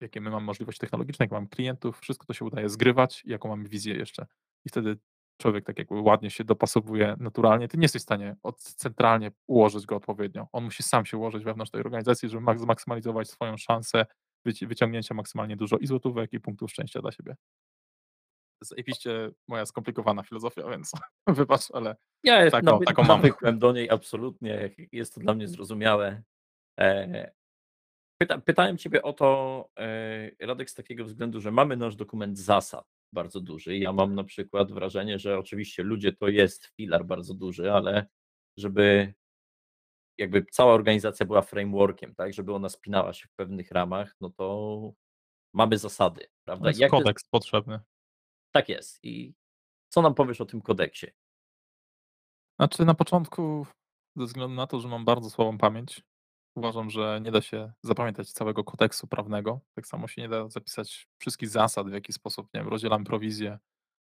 jakie 0.00 0.20
my 0.20 0.30
mamy 0.30 0.46
możliwości 0.46 0.80
technologiczne, 0.80 1.24
jakie 1.24 1.34
mamy 1.34 1.48
klientów, 1.48 2.00
wszystko 2.00 2.26
to 2.26 2.32
się 2.34 2.44
udaje 2.44 2.68
zgrywać 2.68 3.24
i 3.24 3.30
jaką 3.30 3.48
mamy 3.48 3.68
wizję 3.68 3.94
jeszcze. 3.96 4.26
I 4.64 4.68
wtedy 4.68 4.96
człowiek 5.42 5.64
tak 5.64 5.78
jakby 5.78 6.00
ładnie 6.00 6.30
się 6.30 6.44
dopasowuje 6.44 7.16
naturalnie. 7.20 7.68
Ty 7.68 7.78
nie 7.78 7.84
jesteś 7.84 8.02
w 8.02 8.04
stanie 8.04 8.36
od 8.42 8.58
centralnie 8.62 9.30
ułożyć 9.46 9.86
go 9.86 9.96
odpowiednio. 9.96 10.46
On 10.52 10.64
musi 10.64 10.82
sam 10.82 11.04
się 11.04 11.16
ułożyć 11.16 11.44
wewnątrz 11.44 11.70
tej 11.70 11.80
organizacji, 11.80 12.28
żeby 12.28 12.40
mak 12.42 12.58
zmaksymalizować 12.58 13.30
swoją 13.30 13.56
szansę 13.56 14.06
wyci 14.44 14.66
wyciągnięcia 14.66 15.14
maksymalnie 15.14 15.56
dużo 15.56 15.78
i 15.78 15.86
złotówek, 15.86 16.32
i 16.32 16.40
punktów 16.40 16.70
szczęścia 16.70 17.00
dla 17.00 17.12
siebie. 17.12 17.36
Zajebiście 18.60 19.30
moja 19.48 19.66
skomplikowana 19.66 20.22
filozofia, 20.22 20.70
więc 20.70 20.92
wybacz, 21.26 21.70
ale 21.72 21.96
Ja 22.24 22.50
taką 22.50 22.66
nawy 22.66 22.84
taką 22.84 23.02
mam. 23.02 23.20
nawykłem 23.20 23.58
do 23.58 23.72
niej 23.72 23.90
absolutnie, 23.90 24.70
jest 24.92 25.14
to 25.14 25.20
dla 25.20 25.34
mnie 25.34 25.48
zrozumiałe. 25.48 26.22
E, 26.80 27.32
pyta 28.20 28.38
pytałem 28.38 28.78
ciebie 28.78 29.02
o 29.02 29.12
to, 29.12 29.68
e, 29.78 30.46
Radek, 30.46 30.70
z 30.70 30.74
takiego 30.74 31.04
względu, 31.04 31.40
że 31.40 31.50
mamy 31.50 31.76
nasz 31.76 31.96
dokument 31.96 32.38
zasad 32.38 33.01
bardzo 33.12 33.40
duży. 33.40 33.78
Ja 33.78 33.92
mam 33.92 34.14
na 34.14 34.24
przykład 34.24 34.72
wrażenie, 34.72 35.18
że 35.18 35.38
oczywiście 35.38 35.82
ludzie 35.82 36.12
to 36.12 36.28
jest 36.28 36.66
filar 36.66 37.04
bardzo 37.04 37.34
duży, 37.34 37.72
ale 37.72 38.06
żeby 38.56 39.14
jakby 40.18 40.44
cała 40.50 40.74
organizacja 40.74 41.26
była 41.26 41.42
frameworkiem, 41.42 42.14
tak, 42.14 42.32
żeby 42.34 42.54
ona 42.54 42.68
spinała 42.68 43.12
się 43.12 43.28
w 43.28 43.32
pewnych 43.32 43.70
ramach, 43.70 44.16
no 44.20 44.30
to 44.30 44.92
mamy 45.52 45.78
zasady, 45.78 46.20
To 46.20 46.30
prawda? 46.44 46.68
jest 46.68 46.80
Jak 46.80 46.90
to 46.90 46.96
jest 46.96 47.04
kodeks 47.04 47.24
potrzebny. 47.24 47.80
Tak 48.52 48.68
jest. 48.68 49.04
I 49.04 49.34
co 49.88 50.02
nam 50.02 50.14
powiesz 50.14 50.40
o 50.40 50.46
tym 50.46 50.60
kodeksie? 50.62 51.06
Znaczy 52.58 52.84
na 52.84 52.94
początku, 52.94 53.66
ze 54.16 54.24
względu 54.24 54.54
na 54.56 54.66
to, 54.66 54.80
że 54.80 54.88
mam 54.88 55.04
bardzo 55.04 55.30
słabą 55.30 55.58
pamięć, 55.58 56.02
uważam, 56.54 56.90
że 56.90 57.20
nie 57.24 57.30
da 57.30 57.40
się 57.42 57.72
zapamiętać 57.82 58.32
całego 58.32 58.64
kodeksu 58.64 59.06
prawnego. 59.06 59.60
Tak 59.74 59.86
samo 59.86 60.08
się 60.08 60.22
nie 60.22 60.28
da 60.28 60.48
zapisać 60.48 61.08
wszystkich 61.18 61.48
zasad, 61.48 61.88
w 61.88 61.92
jaki 61.92 62.12
sposób, 62.12 62.48
nie 62.54 62.60
wiem, 62.60 62.68
rozdzielamy 62.68 63.04
prowizję 63.04 63.58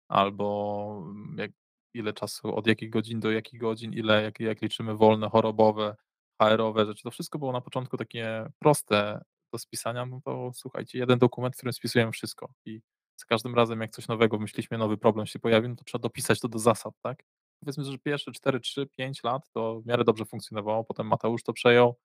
albo, 0.09 1.03
mm, 1.05 1.37
jak 1.37 1.51
ile 1.93 2.13
czasu, 2.13 2.55
od 2.55 2.67
jakich 2.67 2.89
godzin 2.89 3.19
do 3.19 3.31
jakich 3.31 3.59
godzin, 3.59 3.93
ile 3.93 4.23
jak 4.23 4.39
jak 4.39 4.61
liczymy 4.61 4.95
wolne, 4.95 5.29
chorobowe, 5.29 5.95
HR-owe 6.41 6.85
rzeczy. 6.85 7.03
To 7.03 7.11
wszystko 7.11 7.39
było 7.39 7.51
na 7.51 7.61
początku 7.61 7.97
takie 7.97 8.49
proste 8.59 9.21
do 9.53 9.59
spisania, 9.59 10.05
no 10.05 10.21
to 10.25 10.51
słuchajcie, 10.53 10.97
jeden 10.99 11.19
dokument, 11.19 11.55
w 11.55 11.57
którym 11.57 11.73
spisujemy 11.73 12.11
wszystko 12.11 12.49
i 12.65 12.81
za 13.17 13.25
każdym 13.25 13.55
razem, 13.55 13.81
jak 13.81 13.91
coś 13.91 14.07
nowego 14.07 14.37
wymyśliliśmy, 14.37 14.77
nowy 14.77 14.97
problem 14.97 15.25
się 15.25 15.39
pojawił, 15.39 15.69
no 15.69 15.75
to 15.75 15.83
trzeba 15.83 16.01
dopisać 16.01 16.39
to 16.39 16.47
do 16.47 16.59
zasad, 16.59 16.93
tak? 17.01 17.23
Powiedzmy, 17.59 17.83
że 17.83 17.97
pierwsze 17.97 18.31
4, 18.31 18.59
3, 18.59 18.87
5 18.87 19.23
lat 19.23 19.49
to 19.53 19.81
w 19.81 19.85
miarę 19.85 20.03
dobrze 20.03 20.25
funkcjonowało, 20.25 20.83
potem 20.83 21.07
Mateusz 21.07 21.43
to 21.43 21.53
przejął, 21.53 21.95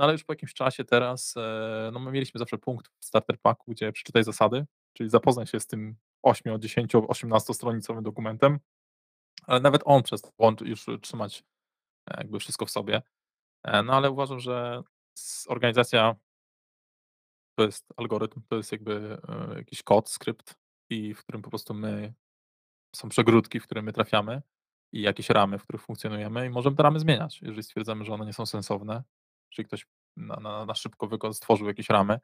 no 0.00 0.04
ale 0.04 0.12
już 0.12 0.24
po 0.24 0.32
jakimś 0.32 0.54
czasie 0.54 0.84
teraz, 0.84 1.34
e, 1.36 1.90
no 1.92 2.00
my 2.00 2.10
mieliśmy 2.12 2.38
zawsze 2.38 2.58
punkt 2.58 2.88
w 2.98 3.04
starter 3.04 3.40
packu, 3.40 3.70
gdzie 3.70 3.92
przeczytaj 3.92 4.24
zasady, 4.24 4.66
czyli 4.92 5.10
zapoznaj 5.10 5.46
się 5.46 5.60
z 5.60 5.66
tym 5.66 5.96
8, 6.22 6.60
10, 6.60 6.92
18-stronicowym 6.94 8.02
dokumentem, 8.02 8.58
ale 9.46 9.60
nawet 9.60 9.82
on 9.84 10.02
przestał 10.02 10.32
już 10.60 10.86
trzymać 11.02 11.44
e, 12.10 12.14
jakby 12.18 12.38
wszystko 12.38 12.66
w 12.66 12.70
sobie. 12.70 13.02
E, 13.64 13.82
no 13.82 13.92
ale 13.92 14.10
uważam, 14.10 14.40
że 14.40 14.82
organizacja 15.48 16.16
to 17.58 17.64
jest 17.64 17.86
algorytm, 17.96 18.42
to 18.48 18.56
jest 18.56 18.72
jakby, 18.72 19.18
jakiś 19.56 19.82
kod, 19.82 20.10
skrypt 20.10 20.54
i 20.90 21.14
w 21.14 21.18
którym 21.18 21.42
po 21.42 21.50
prostu 21.50 21.74
my 21.74 22.14
są 22.96 23.08
przegródki, 23.08 23.60
w 23.60 23.64
które 23.64 23.82
my 23.82 23.92
trafiamy 23.92 24.42
i 24.92 25.00
jakieś 25.02 25.30
ramy, 25.30 25.58
w 25.58 25.62
których 25.62 25.82
funkcjonujemy 25.82 26.46
i 26.46 26.50
możemy 26.50 26.76
te 26.76 26.82
ramy 26.82 27.00
zmieniać, 27.00 27.42
jeżeli 27.42 27.62
stwierdzamy, 27.62 28.04
że 28.04 28.12
one 28.12 28.26
nie 28.26 28.32
są 28.32 28.46
sensowne, 28.46 29.02
czyli 29.50 29.66
ktoś 29.66 29.86
na 30.16 30.36
na 30.36 30.66
na 30.66 30.74
szybko 30.74 31.32
stworzył 31.32 31.66
jakieś 31.66 31.88
ramy, 31.88 32.18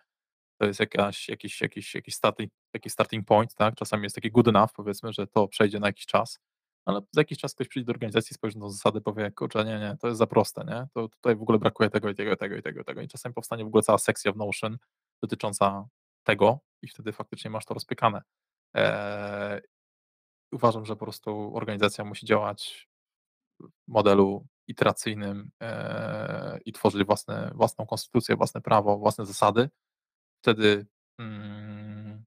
to 0.60 0.66
jest 0.66 0.80
jakaś 0.80 1.28
jakiś 1.28 1.60
jakiś 1.60 1.94
jakiś 1.94 2.14
starting 2.14 2.52
taki 2.72 2.90
starting 2.90 3.26
point, 3.26 3.54
tak? 3.54 3.74
Czasami 3.74 4.02
jest 4.02 4.14
taki 4.14 4.30
good 4.30 4.48
enough, 4.48 4.72
powiedzmy, 4.76 5.12
że 5.12 5.26
to 5.26 5.48
przejdzie 5.48 5.80
na 5.80 5.86
jakiś 5.86 6.06
czas, 6.06 6.40
ale 6.86 7.00
za 7.12 7.20
jakiś 7.20 7.38
czas 7.38 7.54
ktoś 7.54 7.68
przyjdzie 7.68 7.86
do 7.86 7.92
organizacji, 7.92 8.34
spojrzy 8.34 8.58
na 8.58 8.68
zasady, 8.70 9.00
powie: 9.00 9.30
"Kurczę, 9.30 9.64
nie, 9.64 9.78
nie, 9.78 9.96
to 10.00 10.06
jest 10.08 10.18
za 10.18 10.26
proste, 10.26 10.64
nie? 10.64 10.86
To 10.94 11.08
tutaj 11.08 11.36
w 11.36 11.42
ogóle 11.42 11.58
brakuje 11.58 11.90
tego 11.90 12.10
i 12.10 12.14
tego, 12.14 12.32
i 12.32 12.36
tego, 12.36 12.56
i 12.56 12.62
tego, 12.62 12.80
i 12.80 12.84
tego." 12.84 13.00
I 13.02 13.08
czasami 13.08 13.34
powstanie 13.34 13.64
w 13.64 13.66
ogóle 13.66 13.82
cała 13.82 13.98
sekcja 13.98 14.32
w 14.32 14.36
Notion 14.36 14.78
dotycząca 15.22 15.88
tego 16.24 16.60
i 16.82 16.88
wtedy 16.88 17.12
faktycznie 17.12 17.50
masz 17.50 17.64
to 17.64 17.74
rozpykane. 17.74 18.22
Eee, 18.74 19.60
uważam, 20.52 20.86
że 20.86 20.96
po 20.96 21.04
prostu 21.04 21.56
organizacja 21.56 22.04
musi 22.04 22.26
działać 22.26 22.88
w 23.60 23.68
modelu 23.88 24.46
iteracyjnym, 24.68 25.50
eee, 25.60 26.60
i 26.64 26.72
tworzyć 26.72 27.04
własne 27.04 27.52
własną 27.54 27.86
konstytucję, 27.86 28.36
własne 28.36 28.60
prawo, 28.60 28.98
własne 28.98 29.26
zasady. 29.26 29.70
Wtedy, 30.42 30.86
mm, 31.18 32.24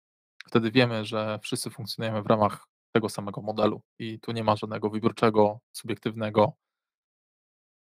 wtedy 0.47 0.71
wiemy, 0.71 1.05
że 1.05 1.39
wszyscy 1.43 1.69
funkcjonujemy 1.69 2.23
w 2.23 2.27
ramach 2.27 2.65
tego 2.95 3.09
samego 3.09 3.41
modelu 3.41 3.81
i 3.99 4.19
tu 4.19 4.31
nie 4.31 4.43
ma 4.43 4.55
żadnego 4.55 4.89
wybiórczego, 4.89 5.59
subiektywnego 5.73 6.53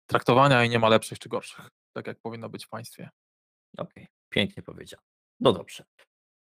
traktowania 0.08 0.64
i 0.66 0.70
nie 0.70 0.80
ma 0.80 0.90
lepszych 0.90 1.20
czy 1.20 1.30
gorszych, 1.30 1.70
tak 1.96 2.08
jak 2.08 2.20
powinno 2.20 2.50
być 2.50 2.66
w 2.66 2.70
państwie. 2.70 3.10
Okej, 3.78 4.08
pięknie 4.30 4.64
powiedziane. 4.64 5.04
No 5.40 5.54
dobrze. 5.54 5.84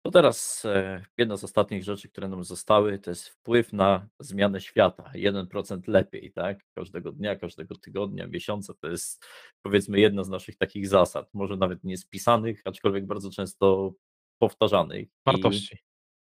To 0.01 0.11
teraz 0.11 0.65
e, 0.65 1.03
jedna 1.17 1.37
z 1.37 1.43
ostatnich 1.43 1.83
rzeczy, 1.83 2.09
które 2.09 2.27
nam 2.27 2.43
zostały, 2.43 2.99
to 2.99 3.09
jest 3.09 3.27
wpływ 3.27 3.73
na 3.73 4.07
zmianę 4.19 4.61
świata. 4.61 5.11
1% 5.15 5.87
lepiej, 5.87 6.31
tak? 6.31 6.59
Każdego 6.75 7.11
dnia, 7.11 7.35
każdego 7.35 7.75
tygodnia, 7.75 8.27
miesiąca. 8.27 8.73
To 8.81 8.87
jest 8.87 9.25
powiedzmy 9.61 9.99
jedna 9.99 10.23
z 10.23 10.29
naszych 10.29 10.57
takich 10.57 10.87
zasad. 10.87 11.29
Może 11.33 11.57
nawet 11.57 11.83
nie 11.83 11.97
spisanych, 11.97 12.61
aczkolwiek 12.65 13.05
bardzo 13.05 13.31
często 13.31 13.93
powtarzanych. 14.41 15.07
I 15.07 15.11
Wartości. 15.25 15.77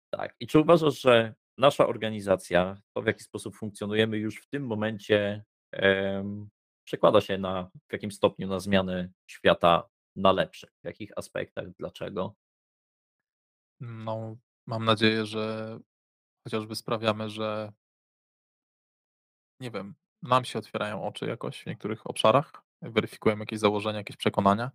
tak. 0.09 0.35
I 0.39 0.47
czy 0.47 0.59
uważasz, 0.59 1.01
że 1.01 1.35
nasza 1.57 1.87
organizacja, 1.87 2.81
to 2.93 3.01
w 3.01 3.05
jaki 3.05 3.23
sposób 3.23 3.55
funkcjonujemy 3.55 4.17
już 4.17 4.41
w 4.41 4.47
tym 4.49 4.65
momencie, 4.65 5.43
em, 5.71 6.49
przekłada 6.87 7.21
się 7.21 7.37
na 7.37 7.69
w 7.89 7.93
jakim 7.93 8.11
stopniu 8.11 8.47
na 8.47 8.59
zmianę 8.59 9.09
świata 9.27 9.89
na 10.15 10.31
lepsze? 10.31 10.67
W 10.83 10.85
jakich 10.85 11.11
aspektach? 11.17 11.69
Dlaczego? 11.79 12.35
No, 13.85 14.37
mam 14.67 14.85
nadzieję, 14.85 15.25
że 15.25 15.77
chociażby 16.43 16.75
sprawiamy, 16.75 17.29
że 17.29 17.73
nie 19.59 19.71
wiem, 19.71 19.95
nam 20.21 20.45
się 20.45 20.59
otwierają 20.59 21.03
oczy 21.03 21.25
jakoś 21.25 21.63
w 21.63 21.65
niektórych 21.65 22.07
obszarach, 22.07 22.51
weryfikujemy 22.81 23.41
jakieś 23.41 23.59
założenia, 23.59 23.97
jakieś 23.97 24.17
przekonania. 24.17 24.71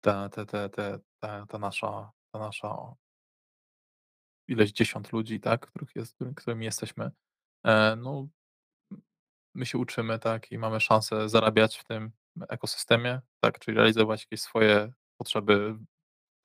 Te 0.00 0.28
te 0.32 0.46
te 0.46 0.68
te 0.70 0.98
te 1.20 1.46
ta 1.48 1.58
nasza 1.58 2.12
ta 2.32 2.38
nasza 2.38 2.94
ileś 4.48 4.72
dziesiąt 4.72 5.12
ludzi, 5.12 5.40
tak, 5.40 5.66
których 5.66 5.96
jest 5.96 6.18
którymi 6.36 6.64
jesteśmy, 6.64 7.10
e, 7.66 7.96
no, 7.96 8.28
my 9.54 9.66
się 9.66 9.78
uczymy, 9.78 10.18
tak, 10.18 10.52
i 10.52 10.58
mamy 10.58 10.80
szansę 10.80 11.28
zarabiać 11.28 11.78
w 11.78 11.84
tym 11.84 12.12
ekosystemie, 12.48 13.20
tak, 13.40 13.58
czyli 13.58 13.76
realizować 13.76 14.22
jakieś 14.22 14.40
swoje 14.42 14.92
potrzeby 15.18 15.78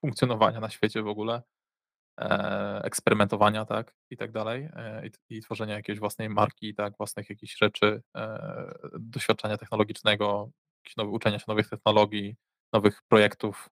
funkcjonowania 0.01 0.59
na 0.59 0.69
świecie 0.69 1.01
w 1.01 1.07
ogóle. 1.07 1.43
E, 2.17 2.81
eksperymentowania, 2.83 3.65
tak, 3.65 3.95
i 4.09 4.17
tak 4.17 4.31
dalej, 4.31 4.69
e, 4.73 5.09
i 5.29 5.41
tworzenia 5.41 5.75
jakiejś 5.75 5.99
własnej 5.99 6.29
marki, 6.29 6.75
tak, 6.75 6.97
własnych 6.97 7.29
jakichś 7.29 7.57
rzeczy, 7.57 8.01
e, 8.17 8.79
doświadczenia 8.99 9.57
technologicznego, 9.57 10.51
uczenia 10.97 11.39
się 11.39 11.45
nowych 11.47 11.69
technologii, 11.69 12.35
nowych 12.73 13.01
projektów, 13.07 13.69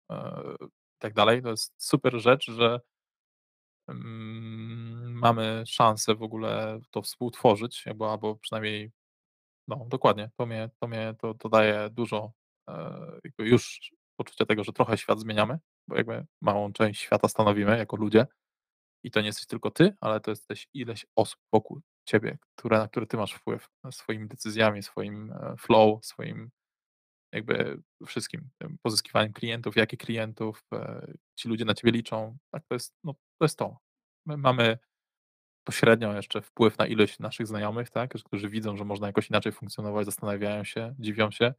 i 0.95 0.99
tak 0.99 1.13
dalej. 1.13 1.41
To 1.41 1.49
jest 1.49 1.73
super 1.77 2.19
rzecz, 2.21 2.51
że 2.51 2.79
mm, 3.87 5.13
mamy 5.13 5.63
szansę 5.67 6.15
w 6.15 6.23
ogóle 6.23 6.79
to 6.91 7.01
współtworzyć, 7.01 7.85
jakby 7.85 8.05
albo 8.05 8.35
przynajmniej 8.35 8.91
no, 9.67 9.85
dokładnie, 9.89 10.29
to 10.37 10.45
mnie 10.45 10.69
to 10.79 10.87
mnie 10.87 11.15
to 11.21 11.33
to 11.33 11.49
daje 11.49 11.89
dużo, 11.89 12.31
już 13.39 13.91
poczucia 14.15 14.45
tego, 14.45 14.63
że 14.63 14.73
trochę 14.73 14.97
świat 14.97 15.19
zmieniamy, 15.19 15.59
bo 15.87 15.95
jakby 15.97 16.25
małą 16.41 16.73
część 16.73 17.01
świata 17.01 17.27
stanowimy 17.27 17.77
jako 17.77 17.95
ludzie. 17.97 18.27
I 19.03 19.11
to 19.11 19.21
nie 19.21 19.27
jesteś 19.27 19.45
tylko 19.45 19.71
ty, 19.71 19.95
ale 20.01 20.19
to 20.19 20.31
jesteś 20.31 20.67
ileś 20.73 21.05
osób 21.15 21.39
wokół 21.53 21.81
ciebie, 22.05 22.37
które 22.55 22.77
na 22.77 22.87
które 22.87 23.07
ty 23.07 23.17
masz 23.17 23.33
wpływ 23.33 23.69
e, 23.85 23.91
swoimi 23.91 24.27
decyzjami, 24.27 24.83
swoim, 24.83 25.31
e, 25.31 25.55
flow, 25.57 26.05
swoim 26.05 26.51
jakby 27.33 27.81
wszystkim, 28.05 28.49
tym 28.57 28.77
pozyskiwaniem 28.81 29.33
klientów, 29.33 29.75
jakich 29.75 29.99
klientów, 29.99 30.63
e, 30.73 31.13
ci 31.35 31.49
ludzie 31.49 31.65
na 31.65 31.73
ciebie 31.73 31.91
liczą. 31.91 32.37
Tak, 32.51 32.63
to 32.67 32.75
jest, 32.75 32.93
no, 33.03 33.13
to 33.13 33.45
jest 33.45 33.57
to. 33.57 33.77
My 34.25 34.37
mamy 34.37 34.77
pośrednio 35.63 36.13
jeszcze 36.13 36.41
wpływ 36.41 36.77
na 36.77 36.87
ilość 36.87 37.19
naszych 37.19 37.47
znajomych, 37.47 37.89
tak, 37.89 38.13
którzy 38.25 38.49
widzą, 38.49 38.77
że 38.77 38.85
można 38.85 39.07
jakoś 39.07 39.29
inaczej 39.29 39.51
funkcjonować, 39.51 40.05
zastanawiają 40.05 40.63
się, 40.63 40.95
dziwią 40.99 41.31
się. 41.31 41.53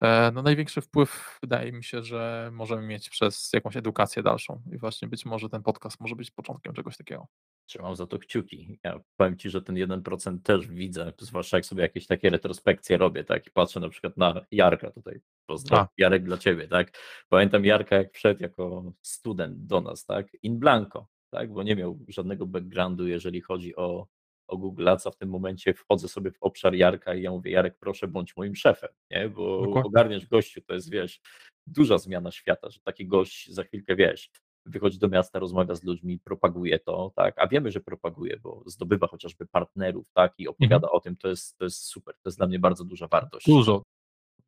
E, 0.00 0.32
no 0.34 0.42
największy 0.42 0.80
wpływ 0.80 1.38
wydaje 1.42 1.72
mi 1.72 1.84
się, 1.84 2.02
że 2.02 2.50
możemy 2.52 2.86
mieć 2.86 3.08
przez 3.08 3.50
jakąś 3.52 3.76
edukację 3.76 4.22
dalszą 4.22 4.62
i 4.72 4.78
właśnie 4.78 5.08
być 5.08 5.24
może 5.24 5.48
ten 5.48 5.62
podcast 5.62 6.00
może 6.00 6.16
być 6.16 6.30
początkiem 6.30 6.72
czegoś 6.72 6.96
takiego. 6.96 7.26
Trzymam 7.66 7.96
za 7.96 8.06
to 8.06 8.18
kciuki. 8.18 8.78
Ja 8.84 9.00
powiem 9.16 9.38
ci, 9.38 9.50
że 9.50 9.62
ten 9.62 9.76
1% 9.76 10.38
też 10.42 10.68
widzę, 10.68 11.12
zwłaszcza 11.18 11.56
jak 11.56 11.66
sobie 11.66 11.82
jakieś 11.82 12.06
takie 12.06 12.30
retrospekcje 12.30 12.96
robię, 12.96 13.24
tak, 13.24 13.46
i 13.46 13.50
patrzę 13.50 13.80
na 13.80 13.88
przykład 13.88 14.16
na 14.16 14.40
Jarka 14.50 14.90
tutaj, 14.90 15.20
pozdro, 15.46 15.78
A, 15.78 15.88
Jarek 15.98 16.24
dla 16.24 16.38
ciebie, 16.38 16.68
tak. 16.68 16.98
Pamiętam 17.28 17.64
Jarka, 17.64 17.96
jak 17.96 18.12
wszedł 18.12 18.42
jako 18.42 18.92
student 19.02 19.66
do 19.66 19.80
nas, 19.80 20.06
tak, 20.06 20.26
in 20.42 20.58
blanco, 20.58 21.06
tak, 21.30 21.52
bo 21.52 21.62
nie 21.62 21.76
miał 21.76 21.98
żadnego 22.08 22.46
backgroundu, 22.46 23.06
jeżeli 23.08 23.40
chodzi 23.40 23.76
o, 23.76 24.06
o 24.54 24.58
Google 24.58 24.88
Ads, 24.88 25.06
a 25.06 25.10
w 25.10 25.16
tym 25.16 25.28
momencie 25.28 25.74
wchodzę 25.74 26.08
sobie 26.08 26.30
w 26.30 26.36
obszar 26.40 26.74
Jarka 26.74 27.14
i 27.14 27.22
ja 27.22 27.30
mówię, 27.30 27.50
Jarek, 27.50 27.76
proszę, 27.80 28.08
bądź 28.08 28.36
moim 28.36 28.54
szefem, 28.56 28.90
nie, 29.10 29.28
bo 29.28 29.60
dokładnie. 29.60 29.88
ogarniesz 29.88 30.26
gościu, 30.26 30.60
to 30.62 30.74
jest, 30.74 30.90
wiesz, 30.90 31.20
duża 31.66 31.98
zmiana 31.98 32.30
świata, 32.30 32.70
że 32.70 32.80
taki 32.80 33.06
gość 33.06 33.50
za 33.52 33.64
chwilkę, 33.64 33.96
wiesz, 33.96 34.30
wychodzi 34.66 34.98
do 34.98 35.08
miasta, 35.08 35.38
rozmawia 35.38 35.74
z 35.74 35.82
ludźmi, 35.82 36.18
propaguje 36.18 36.78
to, 36.78 37.12
tak, 37.16 37.34
a 37.38 37.46
wiemy, 37.46 37.70
że 37.70 37.80
propaguje, 37.80 38.36
bo 38.42 38.62
zdobywa 38.66 39.06
chociażby 39.06 39.46
partnerów, 39.46 40.10
tak, 40.12 40.34
i 40.38 40.42
Mhm. 40.48 40.54
opowiada 40.56 40.90
o 40.90 41.00
tym, 41.00 41.16
to 41.16 41.28
jest, 41.28 41.58
to 41.58 41.64
jest 41.64 41.82
super, 41.84 42.14
to 42.14 42.28
jest 42.28 42.38
dla 42.38 42.46
mnie 42.46 42.58
bardzo 42.58 42.84
duża 42.84 43.08
wartość. 43.08 43.46
Dużo, 43.46 43.82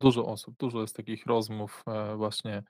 dużo 0.01 0.25
osób, 0.25 0.55
dużo 0.59 0.81
jest 0.81 0.95
takich 0.95 1.25
rozmów, 1.25 1.83
e, 1.87 2.15
właśnie 2.15 2.63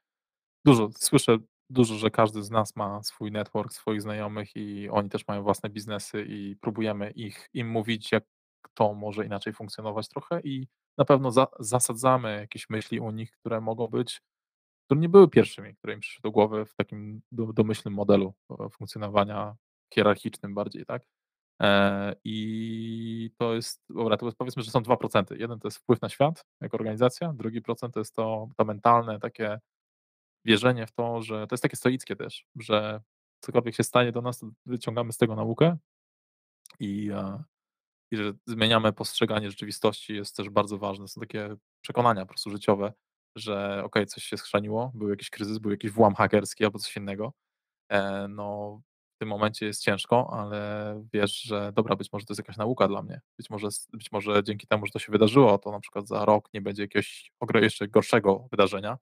dużo 0.65 0.89
słyszę 0.97 1.37
dużo, 1.69 1.95
że 1.95 2.11
każdy 2.11 2.43
z 2.43 2.51
nas 2.51 2.75
ma 2.75 3.03
swój 3.03 3.31
network, 3.31 3.73
swoich 3.73 4.01
znajomych 4.01 4.55
i 4.55 4.89
oni 4.89 5.09
też 5.09 5.27
mają 5.27 5.43
własne 5.43 5.69
biznesy 5.69 6.25
i 6.29 6.55
próbujemy 6.61 7.11
ich 7.11 7.49
im 7.53 7.69
mówić, 7.69 8.11
jak 8.11 8.23
to 8.73 8.93
może 8.93 9.25
inaczej 9.25 9.53
funkcjonować 9.53 10.07
trochę 10.09 10.41
i 10.41 10.67
na 10.97 11.05
pewno 11.05 11.31
za 11.31 11.47
zasadzamy 11.59 12.37
jakieś 12.41 12.69
myśli 12.69 12.99
u 12.99 13.11
nich, 13.11 13.31
które 13.31 13.61
mogą 13.61 13.87
być 13.87 14.21
które 14.85 14.99
nie 15.01 15.09
były 15.09 15.29
pierwszymi, 15.29 15.75
które 15.75 15.93
im 15.93 15.99
przyszły 15.99 16.21
do 16.23 16.31
głowy 16.31 16.65
w 16.65 16.75
takim 16.75 17.21
do 17.31 17.53
domyślnym 17.53 17.93
modelu, 17.93 18.33
e, 18.51 18.69
funkcjonowania 18.69 19.55
hierarchicznym 19.93 20.53
bardziej, 20.55 20.85
tak? 20.85 21.03
Eee, 21.59 22.15
I 22.25 23.31
to 23.39 23.55
jest 23.55 23.81
dobra, 23.89 24.17
to 24.17 24.31
powiedzmy, 24.37 24.63
że 24.63 24.71
są 24.71 24.81
2%. 24.83 25.31
Jeden 25.39 25.59
to 25.59 25.67
jest 25.67 25.77
wpływ 25.77 26.01
na 26.01 26.09
świat 26.09 26.45
jako 26.61 26.77
organizacja, 26.77 27.33
drugi 27.33 27.61
procent 27.61 27.93
to 27.93 27.99
jest 27.99 28.15
to 28.15 28.49
to 28.57 28.65
mentalne 28.65 29.19
takie 29.19 29.59
wierzenie 30.47 30.87
w 30.87 30.91
to, 30.91 31.21
że 31.21 31.47
to 31.47 31.53
jest 31.53 31.63
takie 31.63 31.77
stoickie 31.77 32.15
też, 32.15 32.45
że 32.59 33.01
cokolwiek 33.41 33.75
się 33.75 33.83
stanie 33.83 34.11
do 34.11 34.21
nas, 34.21 34.39
to 34.39 34.47
wyciągamy 34.65 35.13
z 35.13 35.17
tego 35.17 35.35
naukę 35.35 35.77
i, 36.79 37.11
e, 37.11 37.43
i 38.11 38.17
że 38.17 38.33
zmieniamy 38.47 38.93
postrzeganie 38.93 39.49
rzeczywistości 39.49 40.15
jest 40.15 40.35
też 40.35 40.49
bardzo 40.49 40.77
ważne. 40.77 41.07
Są 41.07 41.21
takie 41.21 41.55
przekonania 41.81 42.21
po 42.21 42.29
prostu 42.29 42.49
życiowe, 42.49 42.93
że 43.35 43.83
okej, 43.83 44.05
coś 44.05 44.23
się 44.23 44.37
schrzaniło, 44.37 44.91
był 44.95 45.09
jakiś 45.09 45.29
kryzys, 45.29 45.57
był 45.57 45.71
jakiś 45.71 45.91
włam 45.91 46.15
hakerski 46.15 46.65
albo 46.65 46.79
coś 46.79 46.97
innego, 46.97 47.33
E, 47.89 48.27
no, 48.27 48.79
w 49.15 49.19
tym 49.19 49.29
momencie 49.29 49.65
jest 49.65 49.81
ciężko, 49.81 50.29
ale 50.33 51.03
wiesz, 51.13 51.41
że 51.41 51.71
dobra, 51.75 51.95
być 51.95 52.13
może 52.13 52.25
to 52.25 52.33
jest 52.33 52.39
jakaś 52.39 52.57
nauka 52.57 52.87
dla 52.87 53.01
mnie. 53.03 53.21
Być 53.37 53.49
może, 53.49 53.67
być 53.93 54.11
może 54.11 54.43
dzięki 54.43 54.67
temu, 54.67 54.85
że 54.85 54.91
to 54.91 54.99
się 54.99 55.11
wydarzyło, 55.11 55.57
to 55.57 55.71
na 55.71 55.79
przykład 55.79 56.07
za 56.07 56.25
rok 56.25 56.49
nie 56.53 56.61
będzie 56.61 56.81
jakiegoś 56.83 57.31
jeszcze 57.61 57.87
gorszego 57.87 58.47
wydarzenia. 58.51 58.97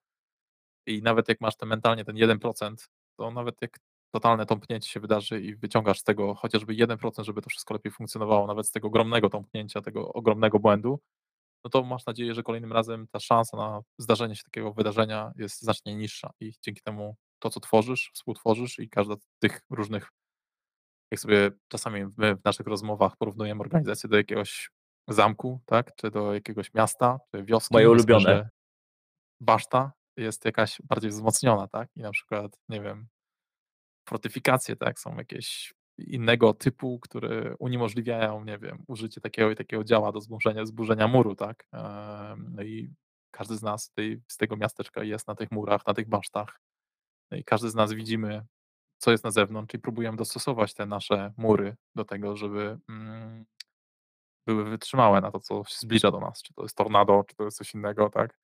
I 0.85 1.01
nawet 1.01 1.29
jak 1.29 1.41
masz 1.41 1.55
ten 1.55 1.69
mentalnie 1.69 2.05
ten 2.05 2.15
1%, 2.15 2.75
to 3.17 3.31
nawet 3.31 3.61
jak 3.61 3.79
totalne 4.13 4.45
tąpnięcie 4.45 4.89
się 4.89 4.99
wydarzy 4.99 5.41
i 5.41 5.55
wyciągasz 5.55 5.99
z 5.99 6.03
tego 6.03 6.35
chociażby 6.35 6.73
1%, 6.73 7.23
żeby 7.23 7.41
to 7.41 7.49
wszystko 7.49 7.73
lepiej 7.73 7.91
funkcjonowało, 7.91 8.47
nawet 8.47 8.67
z 8.67 8.71
tego 8.71 8.87
ogromnego 8.87 9.29
tąpnięcia, 9.29 9.81
tego 9.81 10.13
ogromnego 10.13 10.59
błędu, 10.59 10.99
no 11.63 11.69
to 11.69 11.83
masz 11.83 12.05
nadzieję, 12.05 12.33
że 12.33 12.43
kolejnym 12.43 12.73
razem 12.73 13.07
ta 13.07 13.19
szansa 13.19 13.57
na 13.57 13.81
zdarzenie 13.97 14.35
się 14.35 14.43
takiego 14.43 14.73
wydarzenia 14.73 15.31
jest 15.35 15.61
znacznie 15.61 15.95
niższa 15.95 16.31
i 16.39 16.53
dzięki 16.61 16.81
temu 16.81 17.15
to, 17.39 17.49
co 17.49 17.59
tworzysz, 17.59 18.11
współtworzysz 18.13 18.79
i 18.79 18.89
każda 18.89 19.15
z 19.15 19.39
tych 19.39 19.61
różnych 19.69 20.09
jak 21.11 21.19
sobie 21.19 21.51
czasami 21.67 22.05
my 22.17 22.35
w 22.35 22.43
naszych 22.43 22.67
rozmowach 22.67 23.17
porównujemy 23.17 23.61
organizację 23.61 24.09
do 24.09 24.17
jakiegoś 24.17 24.69
zamku, 25.07 25.61
tak, 25.65 25.95
czy 25.95 26.11
do 26.11 26.33
jakiegoś 26.33 26.73
miasta, 26.73 27.19
czy 27.31 27.37
Moje 27.37 27.45
wioski, 27.45 27.75
myślę, 27.75 27.89
ulubione. 27.89 28.49
baszta 29.41 29.91
jest 30.17 30.45
jakaś 30.45 30.81
bardziej 30.83 31.11
wzmocniona, 31.11 31.67
tak, 31.67 31.89
i 31.95 32.01
na 32.01 32.11
przykład, 32.11 32.59
nie 32.69 32.81
wiem, 32.81 33.07
fortyfikacje, 34.09 34.75
tak, 34.75 34.99
są 34.99 35.17
jakieś 35.17 35.73
innego 35.97 36.53
typu, 36.53 36.99
które 36.99 37.55
uniemożliwiają, 37.59 38.43
nie 38.43 38.57
wiem, 38.57 38.83
użycie 38.87 39.21
takiego 39.21 39.51
i 39.51 39.55
takiego 39.55 39.83
działa 39.83 40.11
do 40.11 40.21
zburzenia 40.21 40.65
zburzenia 40.65 41.07
muru, 41.07 41.35
tak. 41.35 41.67
No 42.37 42.63
i 42.63 42.93
każdy 43.31 43.57
z 43.57 43.61
nas 43.63 43.91
tej 43.91 44.21
z 44.27 44.37
tego 44.37 44.57
miasteczka 44.57 45.03
jest 45.03 45.27
na 45.27 45.35
tych 45.35 45.51
murach, 45.51 45.87
na 45.87 45.93
tych 45.93 46.09
basztach. 46.09 46.59
No 47.31 47.37
i 47.37 47.43
każdy 47.43 47.69
z 47.69 47.75
nas 47.75 47.93
widzimy, 47.93 48.45
co 48.97 49.11
jest 49.11 49.23
na 49.23 49.31
zewnątrz 49.31 49.73
i 49.75 49.79
próbujemy 49.79 50.17
dostosować 50.17 50.73
te 50.73 50.85
nasze 50.85 51.33
mury 51.37 51.75
do 51.95 52.05
tego, 52.05 52.35
żeby, 52.37 52.79
mm, 52.89 53.45
były 54.47 54.65
wytrzymałe 54.69 55.21
na 55.21 55.31
to, 55.31 55.39
co 55.39 55.63
się 55.63 55.75
zbliża 55.79 56.11
do 56.11 56.19
nas, 56.19 56.41
czy 56.43 56.53
to 56.53 56.63
jest 56.63 56.77
tornado, 56.77 57.23
czy 57.27 57.35
to 57.35 57.45
jest 57.45 57.57
coś 57.57 57.73
innego, 57.73 58.09
tak. 58.09 58.37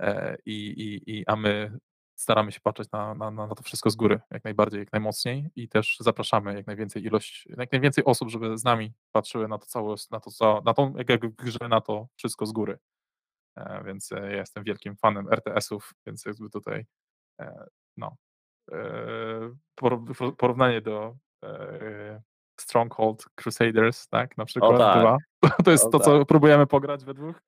E, 0.00 0.36
i 0.46 0.52
i 0.52 1.18
i 1.18 1.26
a 1.26 1.36
my 1.36 1.78
staramy 2.16 2.52
się 2.52 2.60
patrzeć 2.60 2.90
na 2.92 3.14
na 3.14 3.30
na 3.30 3.48
to 3.48 3.62
wszystko 3.62 3.90
z 3.90 3.96
góry, 3.96 4.20
jak 4.30 4.44
najbardziej, 4.44 4.80
jak 4.80 4.92
najmocniej 4.92 5.50
i 5.56 5.68
też 5.68 5.96
zapraszamy 6.00 6.54
jak 6.54 6.66
najwięcej 6.66 7.04
ilość 7.04 7.48
jak 7.58 7.72
najwięcej 7.72 8.04
osób, 8.04 8.30
żeby 8.30 8.58
z 8.58 8.64
nami 8.64 8.92
patrzyły 9.12 9.48
na 9.48 9.58
to 9.58 9.66
całe 9.66 9.94
na 10.10 10.20
to 10.20 10.62
na 10.64 10.74
tą 10.74 10.94
jak 10.96 11.08
jak 11.08 11.34
grze 11.34 11.68
na 11.68 11.80
to 11.80 12.08
wszystko 12.16 12.46
z 12.46 12.52
góry. 12.52 12.78
E, 13.56 13.84
więc, 13.84 14.12
e, 14.12 14.20
ja 14.20 14.36
jestem 14.36 14.64
wielkim 14.64 14.96
fanem 14.96 15.28
RTS-ów, 15.32 15.94
więc 16.06 16.24
jakby 16.26 16.50
tutaj, 16.50 16.86
no. 17.96 18.16
porównanie 20.38 20.80
do 20.80 21.16
Stronghold 22.60 23.24
Crusaders, 23.34 24.08
tak, 24.08 24.36
na 24.36 24.44
przykład 24.44 24.74
O 24.74 24.78
tak, 24.78 25.00
dwa. 25.00 25.16
To 25.64 25.70
jest 25.70 25.84
o 25.84 25.90
to, 25.90 25.98
tak. 25.98 26.06
co 26.06 26.26
próbujemy 26.26 26.66
pograć 26.66 27.04
we 27.04 27.14
dwóch 27.14 27.42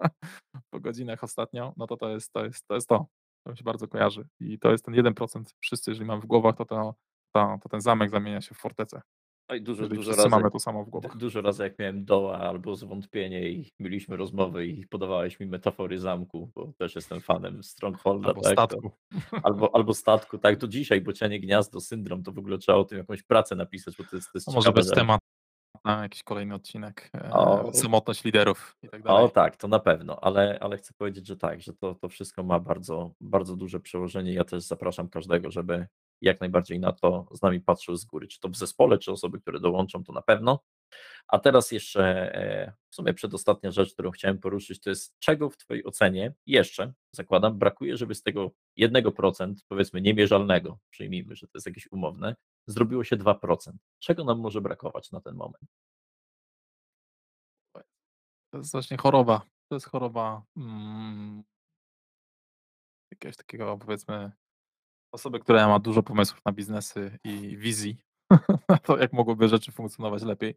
po 0.70 0.80
godzinach 0.80 1.24
ostatnio, 1.24 1.72
no 1.76 1.86
to 1.86 1.96
to 1.96 2.08
jest 2.08 2.32
to. 2.32 2.44
Jest, 2.44 2.66
to, 2.66 2.74
jest 2.74 2.88
to. 2.88 3.06
to 3.44 3.50
mi 3.50 3.58
się 3.58 3.64
bardzo 3.64 3.88
kojarzy. 3.88 4.28
I 4.40 4.58
to 4.58 4.70
jest 4.70 4.84
ten 4.84 4.94
1%. 4.94 5.44
Wszyscy, 5.60 5.90
jeżeli 5.90 6.06
mamy 6.06 6.22
w 6.22 6.26
głowach, 6.26 6.56
to, 6.56 6.64
to, 6.64 6.94
to, 7.32 7.58
to 7.62 7.68
ten 7.68 7.80
zamek 7.80 8.10
zamienia 8.10 8.40
się 8.40 8.54
w 8.54 8.58
fortecę. 8.58 9.02
Oj, 9.48 9.62
dużo, 9.62 9.88
dużo 9.88 10.10
razy, 10.16 10.28
mamy 10.28 10.50
to 10.50 10.58
samo 10.58 10.84
w 10.84 10.88
głowach. 10.88 11.16
dużo 11.16 11.40
razy 11.40 11.62
jak 11.62 11.78
miałem 11.78 12.04
doła 12.04 12.38
albo 12.38 12.76
zwątpienie 12.76 13.50
i 13.50 13.72
mieliśmy 13.80 14.16
rozmowy 14.16 14.66
i 14.66 14.86
podawałeś 14.86 15.40
mi 15.40 15.46
metafory 15.46 15.98
zamku, 15.98 16.50
bo 16.54 16.72
też 16.78 16.94
jestem 16.94 17.20
fanem 17.20 17.62
Strongholda, 17.62 18.28
Albo 18.28 18.40
tak, 18.40 18.56
to, 18.56 18.66
statku. 18.66 18.90
albo, 19.46 19.74
albo 19.74 19.94
statku, 19.94 20.38
tak, 20.38 20.58
do 20.58 20.68
dzisiaj, 20.68 21.00
bocianie 21.00 21.40
gniazdo, 21.40 21.80
syndrom, 21.80 22.22
to 22.22 22.32
w 22.32 22.38
ogóle 22.38 22.58
trzeba 22.58 22.78
o 22.78 22.84
tym 22.84 22.98
jakąś 22.98 23.22
pracę 23.22 23.56
napisać, 23.56 23.96
bo 23.96 24.04
to 24.04 24.16
jest, 24.16 24.32
to 24.32 24.38
jest 24.38 24.46
To 24.46 24.52
może 24.52 24.72
że- 24.76 24.90
temat 24.90 25.20
na 25.84 26.02
jakiś 26.02 26.22
kolejny 26.22 26.54
odcinek. 26.54 27.10
e, 27.14 27.30
O. 27.32 27.72
Samotność 27.74 28.24
liderów 28.24 28.76
i 28.82 28.88
tak 28.88 29.00
O 29.00 29.04
dalej. 29.04 29.30
tak, 29.30 29.56
to 29.56 29.68
na 29.68 29.78
pewno, 29.78 30.20
ale, 30.24 30.58
ale 30.60 30.76
chcę 30.76 30.94
powiedzieć, 30.98 31.26
że 31.26 31.36
tak, 31.36 31.60
że 31.60 31.72
to, 31.72 31.94
to 31.94 32.08
wszystko 32.08 32.42
ma 32.42 32.60
bardzo, 32.60 33.10
bardzo 33.20 33.56
duże 33.56 33.80
przełożenie. 33.80 34.32
Ja 34.32 34.44
też 34.44 34.62
zapraszam 34.62 35.08
każdego, 35.08 35.50
żeby 35.50 35.86
jak 36.20 36.40
najbardziej 36.40 36.80
na 36.80 36.92
to 36.92 37.26
z 37.32 37.42
nami 37.42 37.60
patrzył 37.60 37.96
z 37.96 38.04
góry, 38.04 38.26
czy 38.28 38.40
to 38.40 38.48
w 38.48 38.56
zespole, 38.56 38.98
czy 38.98 39.12
osoby, 39.12 39.40
które 39.40 39.60
dołączą, 39.60 40.04
to 40.04 40.12
na 40.12 40.22
pewno. 40.22 40.64
A 41.28 41.38
teraz 41.38 41.72
jeszcze 41.72 42.34
e, 42.34 42.72
w 42.90 42.94
sumie 42.94 43.14
przedostatnia 43.14 43.70
rzecz, 43.70 43.92
którą 43.92 44.10
chciałem 44.10 44.38
poruszyć, 44.38 44.80
to 44.80 44.90
jest 44.90 45.18
czego 45.18 45.50
w 45.50 45.56
Twojej 45.56 45.84
ocenie 45.84 46.34
jeszcze, 46.46 46.92
zakładam, 47.12 47.58
brakuje, 47.58 47.96
żeby 47.96 48.14
z 48.14 48.22
tego 48.22 48.50
1% 48.78 49.54
powiedzmy 49.68 50.00
niemierzalnego, 50.00 50.78
przyjmijmy, 50.90 51.36
że 51.36 51.46
to 51.46 51.52
jest 51.54 51.66
jakieś 51.66 51.92
umowne, 51.92 52.36
zrobiło 52.66 53.04
się 53.04 53.16
2%. 53.16 53.72
Czego 53.98 54.24
nam 54.24 54.40
może 54.40 54.60
brakować 54.60 55.12
na 55.12 55.20
ten 55.20 55.34
moment? 55.34 55.70
To 58.50 58.58
jest 58.58 58.72
właśnie 58.72 58.96
choroba. 58.96 59.46
To 59.68 59.76
jest 59.76 59.86
choroba 59.86 60.42
mm, 60.56 61.44
jakiegoś 63.10 63.36
takiego, 63.36 63.78
powiedzmy, 63.78 64.32
osoby, 65.12 65.40
która 65.40 65.68
ma 65.68 65.78
dużo 65.78 66.02
pomysłów 66.02 66.40
na 66.44 66.52
biznesy 66.52 67.18
i 67.24 67.56
wizji 67.56 67.98
to, 68.84 68.98
jak 68.98 69.12
mogłyby 69.12 69.48
rzeczy 69.48 69.72
funkcjonować 69.72 70.22
lepiej. 70.22 70.54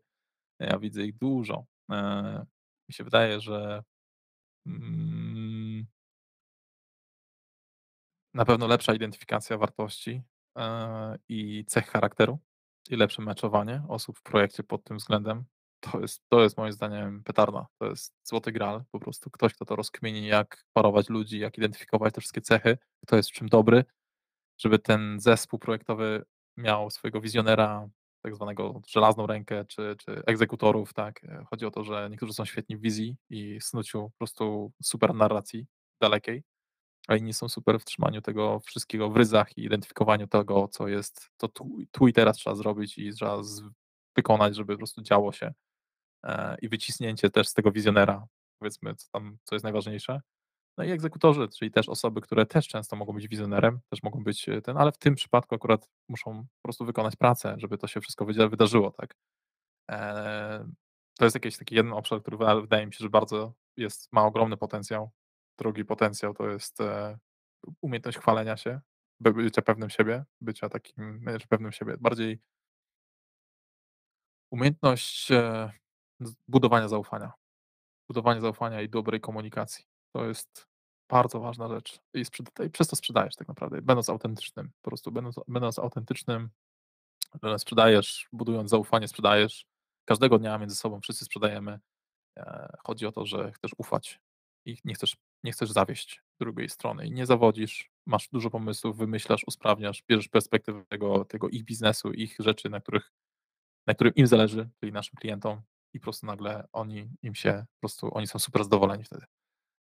Ja 0.60 0.80
widzę 0.80 1.04
ich 1.04 1.18
dużo. 1.18 1.66
E, 1.92 2.46
mi 2.90 2.94
się 2.94 3.04
wydaje, 3.04 3.40
że 3.40 3.84
mm, 4.68 5.88
na 8.34 8.46
pewno 8.46 8.68
lepsza 8.68 8.94
identyfikacja 8.94 9.58
wartości 9.58 10.22
e, 10.58 11.18
i 11.30 11.66
cech 11.66 11.88
charakteru 11.88 12.40
i 12.90 12.96
lepsze 12.96 13.22
meczowanie 13.22 13.84
osób 13.88 14.18
w 14.18 14.22
projekcie 14.24 14.64
pod 14.64 14.84
tym 14.84 14.98
względem. 14.98 15.46
To 15.80 16.00
jest, 16.00 16.24
to 16.30 16.42
jest 16.42 16.58
moim 16.58 16.72
zdaniem 16.72 17.24
petarda. 17.24 17.68
To 17.78 17.86
jest 17.86 18.16
złoty 18.24 18.52
gral. 18.52 18.84
Po 18.92 19.00
prostu 19.00 19.30
ktoś, 19.30 19.54
kto 19.54 19.66
to 19.66 19.76
rozkmieni, 19.76 20.28
jak 20.28 20.64
parować 20.74 21.10
ludzi, 21.10 21.40
jak 21.40 21.58
identyfikować 21.58 22.14
te 22.14 22.22
wszystkie 22.22 22.42
cechy, 22.42 22.78
kto 23.06 23.16
jest 23.16 23.30
w 23.30 23.34
czym 23.34 23.50
dobry, 23.50 23.86
żeby 24.60 24.80
ten 24.80 25.20
zespół 25.20 25.60
projektowy 25.60 26.26
miał 26.58 26.90
swojego 26.90 27.22
wizjonera, 27.22 27.90
tak 28.24 28.36
zwanego 28.36 28.82
żelazną 28.88 29.28
rękę, 29.28 29.66
czy, 29.66 29.96
czy 30.06 30.24
egzekutorów, 30.26 30.94
tak. 30.94 31.24
E, 31.24 31.46
Chodzi 31.50 31.66
o 31.66 31.72
to, 31.72 31.84
że 31.84 32.08
niektórzy 32.12 32.34
są 32.34 32.46
świetni 32.46 32.78
w 32.78 32.82
wizji 32.82 33.16
i 33.30 33.60
snuciu 33.62 34.04
po 34.04 34.18
prostu 34.18 34.72
super 34.84 35.14
narracji 35.16 35.66
dalekiej, 36.02 36.44
a 37.08 37.16
inni 37.16 37.34
są 37.34 37.50
super 37.50 37.80
w 37.80 37.86
trzymaniu 37.86 38.22
tego 38.22 38.60
wszystkiego 38.60 39.10
w 39.10 39.18
ryzach 39.18 39.58
i 39.58 39.64
identyfikowaniu 39.66 40.28
tego, 40.28 40.68
co 40.68 40.88
jest, 40.88 41.30
to 41.38 41.48
tu, 41.48 41.70
tu 41.92 42.08
i 42.08 42.14
teraz 42.14 42.38
trzeba 42.38 42.56
zrobić 42.56 42.98
i 42.98 43.12
trzeba 43.14 43.44
z, 43.44 43.64
wykonać, 44.16 44.56
żeby 44.56 44.74
po 44.74 44.78
prostu 44.78 45.02
działo 45.02 45.32
się 45.32 45.54
e, 46.26 46.58
i 46.62 46.70
wycisnięcie 46.70 47.30
też 47.30 47.48
z 47.48 47.54
tego 47.54 47.72
wizjonera, 47.72 48.28
powiedzmy, 48.60 48.96
co 48.96 49.08
tam, 49.14 49.38
co 49.44 49.56
jest 49.56 49.64
najważniejsze. 49.64 50.22
No 50.80 50.86
i 50.86 50.92
egzekutorzy, 50.92 51.48
czyli 51.48 51.72
też 51.72 51.90
osoby, 51.90 52.22
które 52.22 52.46
też 52.46 52.68
często 52.68 52.96
mogą 52.96 53.14
być 53.14 53.28
wizjonerem, 53.28 53.80
też 53.90 54.04
mogą 54.04 54.24
być 54.24 54.50
e, 54.50 54.62
ten, 54.62 54.78
ale 54.78 54.92
w 54.92 54.98
tym 54.98 55.16
przypadku 55.16 55.56
akurat 55.56 55.90
muszą 56.10 56.44
po 56.44 56.62
prostu 56.64 56.86
wykonać 56.86 57.16
pracę, 57.16 57.56
żeby 57.58 57.78
to 57.78 57.88
się 57.88 58.02
wszystko 58.02 58.26
wyda- 58.26 58.50
wydarzyło, 58.50 58.92
tak. 58.92 59.16
E, 59.92 60.66
To 61.20 61.26
jest 61.26 61.36
jakiś 61.36 61.58
taki 61.58 61.76
jeden 61.76 61.94
obszar, 61.94 62.22
który 62.22 62.38
wyda- 62.38 62.62
wydaje 62.62 62.86
mi 62.88 62.94
się, 62.94 62.98
że 63.04 63.10
bardzo 63.10 63.54
jest, 63.78 64.14
ma 64.14 64.26
ogromny 64.26 64.58
potencjał. 64.58 65.12
Drugi 65.58 65.86
potencjał 65.86 66.34
to 66.34 66.48
jest 66.50 66.82
e, 66.82 67.18
umiejętność 67.82 68.18
chwalenia 68.18 68.58
się, 68.58 68.82
by- 69.20 69.34
bycia 69.34 69.62
pewnym 69.62 69.90
siebie, 69.90 70.26
bycia 70.42 70.70
takim, 70.70 71.26
pewnym 71.50 71.72
siebie, 71.72 71.98
bardziej 72.00 72.40
umiejętność 74.52 75.30
budowania 76.48 76.88
zaufania. 76.88 77.32
Budowanie 78.10 78.42
zaufania 78.42 78.82
i 78.82 78.90
dobrej 78.90 79.22
komunikacji. 79.22 79.86
To 80.16 80.26
jest 80.26 80.69
bardzo 81.10 81.40
ważna 81.40 81.68
rzecz. 81.68 82.00
I, 82.14 82.26
sprzed- 82.26 82.66
i 82.66 82.70
przez 82.70 82.88
to 82.88 82.96
sprzedajesz 82.96 83.36
tak 83.36 83.48
naprawdę, 83.48 83.82
będąc 83.82 84.10
autentycznym. 84.10 84.72
Po 84.82 84.90
prostu 84.90 85.12
będąc, 85.12 85.36
będąc 85.48 85.80
autentycznym, 85.80 86.50
sprzedajesz, 87.58 88.28
budując 88.34 88.70
zaufanie, 88.70 89.08
sprzedajesz. 89.08 89.66
Każdego 90.06 90.40
dnia 90.40 90.58
między 90.58 90.76
sobą 90.76 91.02
wszyscy 91.02 91.26
sprzedajemy. 91.26 91.80
E, 92.38 92.78
Chodzi 92.84 93.06
o 93.06 93.12
to, 93.12 93.26
że 93.26 93.52
chcesz 93.52 93.72
ufać 93.78 94.20
i 94.66 94.78
nie 94.86 94.94
chcesz, 94.94 95.18
nie 95.44 95.52
chcesz 95.52 95.72
zawieść 95.72 96.22
drugiej 96.42 96.70
strony 96.70 97.08
i 97.08 97.12
nie 97.12 97.26
zawodzisz, 97.26 97.90
masz 98.08 98.30
dużo 98.32 98.50
pomysłów, 98.50 98.98
wymyślasz, 98.98 99.44
usprawniasz, 99.48 100.04
bierzesz 100.10 100.28
perspektywę 100.30 100.86
tego, 100.86 101.26
tego 101.26 101.50
ich 101.50 101.64
biznesu, 101.64 102.12
ich 102.12 102.36
rzeczy, 102.40 102.70
na 102.70 102.80
których 102.80 103.12
na 103.88 103.94
którym 103.94 104.14
im 104.16 104.28
zależy, 104.28 104.70
czyli 104.80 104.92
naszym 104.92 105.16
klientom 105.20 105.62
i 105.94 106.00
po 106.00 106.04
prostu 106.04 106.26
nagle 106.26 106.68
oni 106.74 107.12
im 107.22 107.36
się, 107.36 107.66
po 107.76 107.80
prostu 107.80 108.18
oni 108.18 108.28
są 108.28 108.40
super 108.40 108.64
zadowoleni 108.64 109.04
wtedy. 109.04 109.26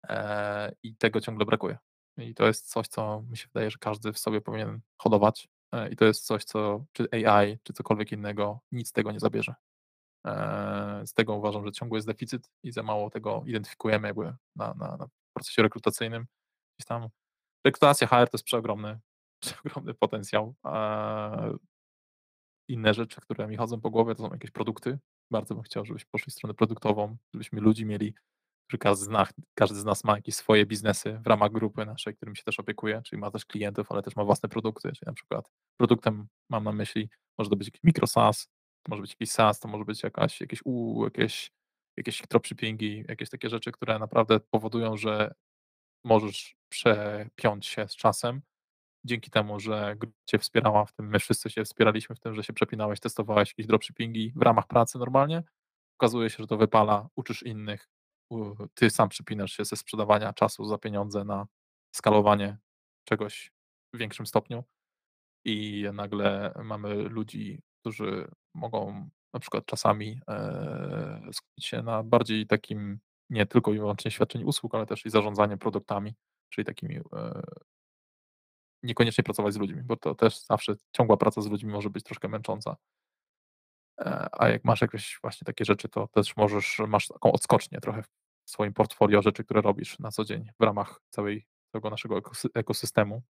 Eee, 0.09 0.71
I 0.83 0.95
tego 0.95 1.21
ciągle 1.21 1.45
brakuje. 1.45 1.77
I 2.17 2.35
to 2.35 2.47
jest 2.47 2.69
coś, 2.71 2.87
co 2.87 3.21
mi 3.29 3.37
się 3.37 3.47
wydaje, 3.53 3.71
że 3.71 3.77
każdy 3.79 4.13
w 4.13 4.19
sobie 4.19 4.41
powinien 4.41 4.81
hodować. 4.97 5.49
Eee, 5.71 5.93
I 5.93 5.95
to 5.95 6.05
jest 6.05 6.25
coś, 6.25 6.43
co 6.43 6.85
czy 6.93 7.07
AI, 7.11 7.57
czy 7.63 7.73
cokolwiek 7.73 8.11
innego, 8.11 8.59
nic 8.71 8.91
tego 8.91 9.11
nie 9.11 9.19
zabierze. 9.19 9.55
Eee, 10.25 11.07
Z 11.07 11.13
tego 11.13 11.35
uważam, 11.35 11.65
że 11.65 11.71
ciągle 11.71 11.97
jest 11.97 12.07
deficyt 12.07 12.49
i 12.63 12.71
za 12.71 12.83
mało 12.83 13.09
tego 13.09 13.43
identyfikujemy 13.47 14.07
jakby 14.07 14.23
na, 14.55 14.73
na, 14.73 14.97
na 14.97 15.07
procesie 15.33 15.63
rekrutacyjnym. 15.63 16.27
Gdzieś 16.79 16.87
tam 16.87 17.09
rekrutacja 17.65 18.07
HR 18.07 18.29
to 18.29 18.37
jest 18.37 18.45
przeogromny, 18.45 18.99
przeogromny 19.43 19.93
potencjał. 19.93 20.55
Inne 22.67 22.93
rzeczy, 22.93 23.21
które 23.21 23.47
mi 23.47 23.57
chodzą 23.57 23.81
po 23.81 23.89
głowie, 23.89 24.15
to 24.15 24.23
są 24.23 24.31
jakieś 24.33 24.51
produkty. 24.51 24.99
Bardzo 25.31 25.55
bym 25.55 25.63
chciał, 25.63 25.85
żebyśmy 25.85 26.09
poszli 26.11 26.31
w 26.31 26.33
stronę 26.33 26.53
produktową, 26.53 27.17
żebyśmy 27.33 27.61
ludzi 27.61 27.85
mieli, 27.85 28.13
że 28.69 28.77
każdy 28.77 29.05
z, 29.05 29.09
nas, 29.09 29.33
każdy 29.55 29.79
z 29.79 29.85
nas 29.85 30.03
ma 30.03 30.15
jakieś 30.15 30.35
swoje 30.35 30.65
biznesy 30.65 31.19
w 31.23 31.27
ramach 31.27 31.51
grupy 31.51 31.85
naszej, 31.85 32.15
którym 32.15 32.35
się 32.35 32.43
też 32.43 32.59
opiekuje, 32.59 33.01
czyli 33.01 33.19
ma 33.19 33.31
też 33.31 33.45
klientów, 33.45 33.91
ale 33.91 34.01
też 34.01 34.15
ma 34.15 34.23
własne 34.23 34.49
produkty, 34.49 34.91
czyli 34.91 35.05
na 35.05 35.13
przykład 35.13 35.49
produktem 35.77 36.27
mam 36.49 36.63
na 36.63 36.71
myśli, 36.71 37.09
może 37.37 37.49
to 37.49 37.55
być 37.55 37.67
jakiś 37.67 37.83
mikro 37.83 38.07
SaaS, 38.07 38.47
to 38.83 38.89
może 38.89 39.01
być 39.01 39.11
jakiś 39.11 39.31
SaaS, 39.31 39.59
to 39.59 39.67
może 39.67 39.85
być 39.85 40.03
jakaś, 40.03 40.41
jakieś 40.41 40.59
U, 40.65 41.03
jakieś, 41.03 41.51
jakieś 41.97 42.21
dropshippingi, 42.21 43.03
jakieś 43.09 43.29
takie 43.29 43.49
rzeczy, 43.49 43.71
które 43.71 43.99
naprawdę 43.99 44.39
powodują, 44.39 44.97
że 44.97 45.33
możesz 46.03 46.55
przepiąć 46.69 47.67
się 47.67 47.87
z 47.87 47.95
czasem, 47.95 48.41
dzięki 49.05 49.31
temu, 49.31 49.59
że 49.59 49.95
grupa 49.97 50.17
Cię 50.25 50.39
wspierała 50.39 50.85
w 50.85 50.93
tym, 50.93 51.07
my 51.07 51.19
wszyscy 51.19 51.49
się 51.49 51.63
wspieraliśmy 51.63 52.15
w 52.15 52.19
tym, 52.19 52.35
że 52.35 52.43
się 52.43 52.53
przepinałeś, 52.53 52.99
testowałeś 52.99 53.49
jakieś 53.49 53.67
dropshippingi 53.67 54.33
w 54.35 54.41
ramach 54.41 54.67
pracy 54.67 54.97
normalnie, 54.97 55.43
okazuje 55.97 56.29
się, 56.29 56.37
że 56.39 56.47
to 56.47 56.57
wypala, 56.57 57.07
uczysz 57.15 57.43
innych, 57.43 57.89
Ty 58.73 58.89
sam 58.89 59.09
przypinasz 59.09 59.51
się 59.51 59.65
ze 59.65 59.75
sprzedawania 59.75 60.33
czasu 60.33 60.65
za 60.65 60.77
pieniądze 60.77 61.23
na 61.23 61.47
skalowanie 61.95 62.57
czegoś 63.03 63.51
w 63.93 63.97
większym 63.97 64.25
stopniu 64.25 64.63
i 65.45 65.85
nagle 65.93 66.53
mamy 66.63 66.93
ludzi, 66.95 67.61
którzy 67.81 68.31
mogą 68.53 69.09
na 69.33 69.39
przykład 69.39 69.65
czasami 69.65 70.19
e, 70.27 71.21
skupić 71.33 71.65
się 71.65 71.81
na 71.81 72.03
bardziej 72.03 72.47
takim 72.47 72.99
nie 73.29 73.45
tylko 73.45 73.73
i 73.73 73.79
wyłącznie 73.79 74.11
świadczeniu 74.11 74.47
usług, 74.47 74.75
ale 74.75 74.85
też 74.85 75.05
i 75.05 75.09
zarządzaniem 75.09 75.59
produktami, 75.59 76.13
czyli 76.49 76.65
takimi 76.65 76.97
e, 76.97 77.41
niekoniecznie 78.83 79.23
pracować 79.23 79.53
z 79.53 79.57
ludźmi, 79.57 79.83
bo 79.83 79.97
to 79.97 80.15
też 80.15 80.45
zawsze 80.45 80.73
ciągła 80.91 81.17
praca 81.17 81.41
z 81.41 81.47
ludźmi 81.47 81.71
może 81.71 81.89
być 81.89 82.03
troszkę 82.03 82.27
męcząca. 82.27 82.75
E, 83.99 84.27
A 84.31 84.49
jak 84.49 84.63
masz 84.63 84.81
jakieś 84.81 85.19
właśnie 85.21 85.45
takie 85.45 85.65
rzeczy, 85.65 85.89
to 85.89 86.07
też 86.07 86.37
możesz, 86.37 86.81
masz 86.87 87.07
taką 87.07 87.31
odskocznię 87.31 87.79
trochę 87.81 88.03
w 88.03 88.49
swoim 88.49 88.73
portfolio 88.73 89.21
rzeczy, 89.21 89.43
które 89.43 89.61
robisz 89.61 89.99
na 89.99 90.11
co 90.11 90.25
dzień 90.25 90.49
w 90.59 90.63
ramach 90.63 91.01
całej, 91.09 91.45
całego 91.71 91.89
naszego 91.89 92.17
ekosy- 92.17 92.49
ekosystemu. 92.53 93.23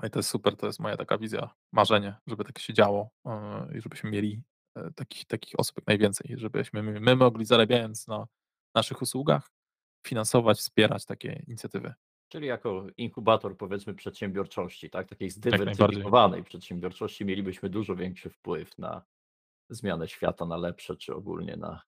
No 0.00 0.08
I 0.08 0.10
to 0.10 0.18
jest 0.18 0.28
super, 0.28 0.56
to 0.56 0.66
jest 0.66 0.80
moja 0.80 0.96
taka 0.96 1.18
wizja, 1.18 1.50
marzenie, 1.72 2.16
żeby 2.26 2.44
tak 2.44 2.58
się 2.58 2.74
działo 2.74 3.10
e, 3.26 3.68
i 3.78 3.80
żebyśmy 3.80 4.10
mieli 4.10 4.42
e, 4.76 4.90
takich, 4.94 5.24
takich 5.24 5.54
osób 5.58 5.76
jak 5.76 5.86
najwięcej, 5.86 6.34
żebyśmy 6.38 6.82
my, 6.82 7.16
mogli 7.16 7.44
zarabiając 7.44 8.08
na 8.08 8.26
naszych 8.74 9.02
usługach 9.02 9.50
finansować, 10.06 10.58
wspierać 10.58 11.04
takie 11.04 11.42
inicjatywy. 11.46 11.94
Czyli 12.28 12.46
jako 12.46 12.86
inkubator, 12.96 13.56
powiedzmy, 13.56 13.94
przedsiębiorczości, 13.94 14.90
tak, 14.90 15.08
takiej 15.08 15.30
zdywersyfikowanej 15.30 16.44
przedsiębiorczości 16.44 17.24
mielibyśmy 17.24 17.68
dużo 17.68 17.96
większy 17.96 18.30
wpływ 18.30 18.78
na 18.78 19.02
zmianę 19.74 20.08
świata 20.08 20.46
na 20.46 20.56
lepsze, 20.56 20.96
czy 20.96 21.14
ogólnie 21.14 21.56
na 21.56 21.82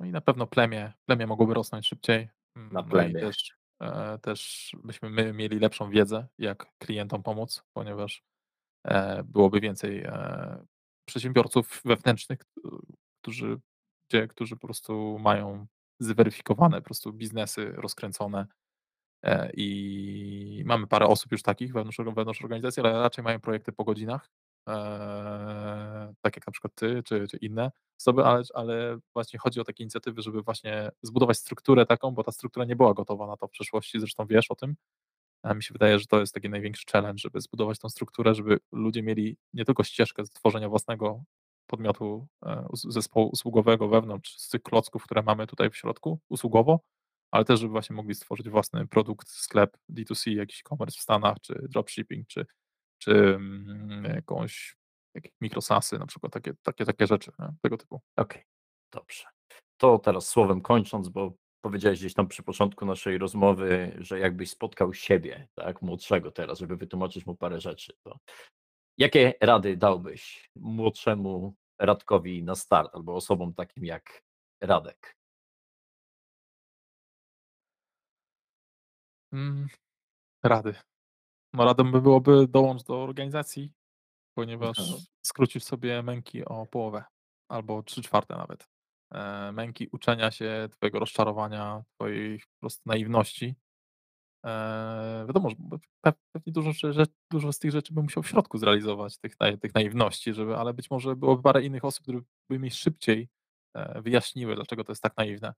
No 0.00 0.06
i 0.06 0.10
na 0.10 0.20
pewno 0.20 0.46
plemię 0.46 0.92
plemię 1.06 1.26
mogłoby 1.26 1.54
rosnąć 1.54 1.86
szybciej, 1.86 2.28
na 2.56 2.60
mm, 2.60 2.72
no 2.72 2.80
i 2.80 2.90
plemię. 2.90 3.20
też, 3.20 3.56
e, 3.80 4.18
też 4.18 4.70
byśmy 4.84 5.10
my 5.10 5.32
mieli 5.32 5.58
lepszą 5.58 5.90
wiedzę, 5.90 6.26
jak 6.38 6.66
klientom 6.78 7.22
pomóc, 7.22 7.62
ponieważ, 7.72 8.22
e, 8.84 9.22
byłoby 9.22 9.60
więcej, 9.60 10.04
e, 10.04 10.66
przedsiębiorców 11.04 11.80
wewnętrznych, 11.84 12.38
któ 12.38 12.82
którzy 13.22 13.60
gdzie 14.10 14.28
którzy 14.28 14.56
po 14.56 14.66
prostu 14.66 15.18
mają 15.18 15.66
zweryfikowane 16.00 16.78
po 16.78 16.84
prostu 16.84 17.12
biznesy 17.12 17.72
rozkręcone, 17.72 18.46
i 19.54 20.62
mamy 20.66 20.86
parę 20.86 21.06
osób 21.06 21.32
już 21.32 21.42
takich 21.42 21.72
wewnątrz 21.72 21.98
wewnątrz 21.98 22.42
organizacji, 22.42 22.82
ale 22.82 22.92
raczej 22.92 23.24
mają 23.24 23.40
projekty 23.40 23.72
po 23.72 23.84
godzinach, 23.84 24.30
eee, 24.66 26.14
tak 26.22 26.36
jak 26.36 26.46
na 26.46 26.50
przykład 26.52 26.74
ty 26.74 27.02
czy 27.04 27.28
czy 27.28 27.36
inne 27.36 27.70
osoby, 28.00 28.24
ale 28.24 28.42
ale 28.54 28.98
właśnie 29.14 29.38
chodzi 29.38 29.60
o 29.60 29.64
takie 29.64 29.84
inicjatywy, 29.84 30.22
żeby 30.22 30.42
właśnie 30.42 30.90
zbudować 31.02 31.38
strukturę 31.38 31.86
taką, 31.86 32.10
bo 32.10 32.24
ta 32.24 32.32
struktura 32.32 32.64
nie 32.66 32.76
była 32.76 32.94
gotowa 32.94 33.26
na 33.26 33.36
to 33.36 33.48
w 33.48 33.50
przeszłości, 33.50 34.00
zresztą 34.00 34.26
wiesz 34.26 34.50
o 34.50 34.54
tym. 34.56 34.76
A 35.42 35.54
mi 35.54 35.62
się 35.62 35.72
wydaje, 35.72 35.98
że 35.98 36.06
to 36.06 36.20
jest 36.20 36.34
taki 36.34 36.50
największy 36.50 36.84
challenge, 36.92 37.18
żeby 37.18 37.40
zbudować 37.40 37.78
tą 37.78 37.88
strukturę, 37.88 38.34
żeby 38.34 38.58
ludzie 38.72 39.02
mieli 39.02 39.36
nie 39.54 39.64
tylko 39.64 39.84
ścieżkę 39.84 40.26
stworzenia 40.26 40.68
własnego 40.68 41.24
podmiotu, 41.66 42.26
e, 42.46 42.66
zespołu 42.74 43.28
usługowego 43.32 43.88
wewnątrz 43.88 44.36
z 44.38 44.48
tych 44.48 44.62
klocków, 44.62 45.04
które 45.04 45.22
mamy 45.22 45.46
tutaj 45.46 45.70
w 45.70 45.76
środku 45.76 46.20
usługowo, 46.28 46.80
ale 47.30 47.44
też 47.44 47.60
żeby 47.60 47.72
właśnie 47.72 47.96
mogli 47.96 48.14
stworzyć 48.14 48.48
własny 48.50 48.86
produkt, 48.88 49.28
sklep 49.30 49.76
D2C, 49.90 50.30
jakiś 50.36 50.60
e-commerce 50.60 50.98
w 50.98 51.02
Stanach, 51.02 51.36
czy 51.42 51.54
dropshipping, 51.70 52.26
czy 52.28 52.46
czy, 53.00 53.12
mm, 53.12 54.04
jakąś 54.04 54.76
jakieś 55.14 55.32
mikrosasy 55.40 55.98
na 55.98 56.06
przykład, 56.06 56.32
takie 56.32 56.52
takie 56.62 56.84
takie 56.84 57.06
rzeczy, 57.06 57.32
nie, 57.38 57.48
tego 57.62 57.76
typu. 57.76 58.00
Okej, 58.16 58.42
dobrze. 58.92 59.24
To 59.76 59.98
teraz 59.98 60.28
słowem 60.28 60.60
kończąc, 60.60 61.08
bo 61.08 61.32
powiedziałeś 61.64 61.98
gdzieś 61.98 62.14
tam 62.14 62.28
przy 62.28 62.42
początku 62.42 62.86
naszej 62.86 63.18
rozmowy, 63.18 63.96
że 63.98 64.18
jakbyś 64.18 64.50
spotkał 64.50 64.94
siebie, 64.94 65.48
tak, 65.54 65.82
młodszego 65.82 66.30
teraz, 66.30 66.58
żeby 66.58 66.76
wytłumaczyć 66.76 67.26
mu 67.26 67.36
parę 67.36 67.60
rzeczy, 67.60 67.92
to 68.02 68.18
jakie 68.98 69.34
rady 69.40 69.76
dałbyś 69.76 70.50
młodszemu 70.56 71.54
Radkowi 71.78 72.42
na 72.44 72.54
start 72.54 72.94
albo 72.94 73.14
osobom 73.14 73.54
takim 73.54 73.84
jak 73.84 74.22
Radek? 74.60 75.16
Mm, 79.32 79.68
rady. 80.42 80.89
No 81.54 81.64
radą 81.64 81.92
by 81.92 82.00
byłoby 82.02 82.46
dołącz 82.48 82.82
do 82.82 83.02
organizacji, 83.02 83.62
Mhm. 83.62 83.74
ponieważ 84.36 84.78
skrócisz 85.22 85.64
sobie 85.64 86.02
męki 86.04 86.44
o 86.44 86.66
połowę 86.66 87.04
albo 87.50 87.82
3/4 87.82 88.36
nawet. 88.38 88.68
E, 89.14 89.52
męki 89.52 89.88
uczenia 89.92 90.30
się, 90.30 90.68
twojego 90.72 90.98
rozczarowania, 91.00 91.84
twojej 91.96 92.38
po 92.40 92.60
prostu 92.60 92.82
naiwności. 92.86 93.56
Eee, 94.44 95.26
wiadomo, 95.26 95.50
że 95.50 95.56
pewnie 96.32 96.52
dużo 96.54 96.72
dużo 97.32 97.52
z 97.52 97.58
tych 97.58 97.70
rzeczy 97.72 97.94
bym 97.94 98.04
musiał 98.04 98.22
w 98.22 98.28
środku 98.28 98.58
zrealizować, 98.58 99.18
tych 99.18 99.36
tych 99.62 99.74
naiwności, 99.74 100.34
żeby 100.34 100.56
ale 100.58 100.74
być 100.74 100.90
może 100.90 101.16
byłoby 101.16 101.42
parę 101.42 101.62
innych 101.64 101.84
osób, 101.84 102.02
które 102.04 102.20
by 102.50 102.58
mi 102.58 102.70
szybciej, 102.70 103.28
e, 103.74 104.02
wyjaśniły, 104.02 104.54
dlaczego 104.56 104.84
to 104.84 104.92
jest 104.92 105.02
tak 105.02 105.16
naiwne. 105.16 105.54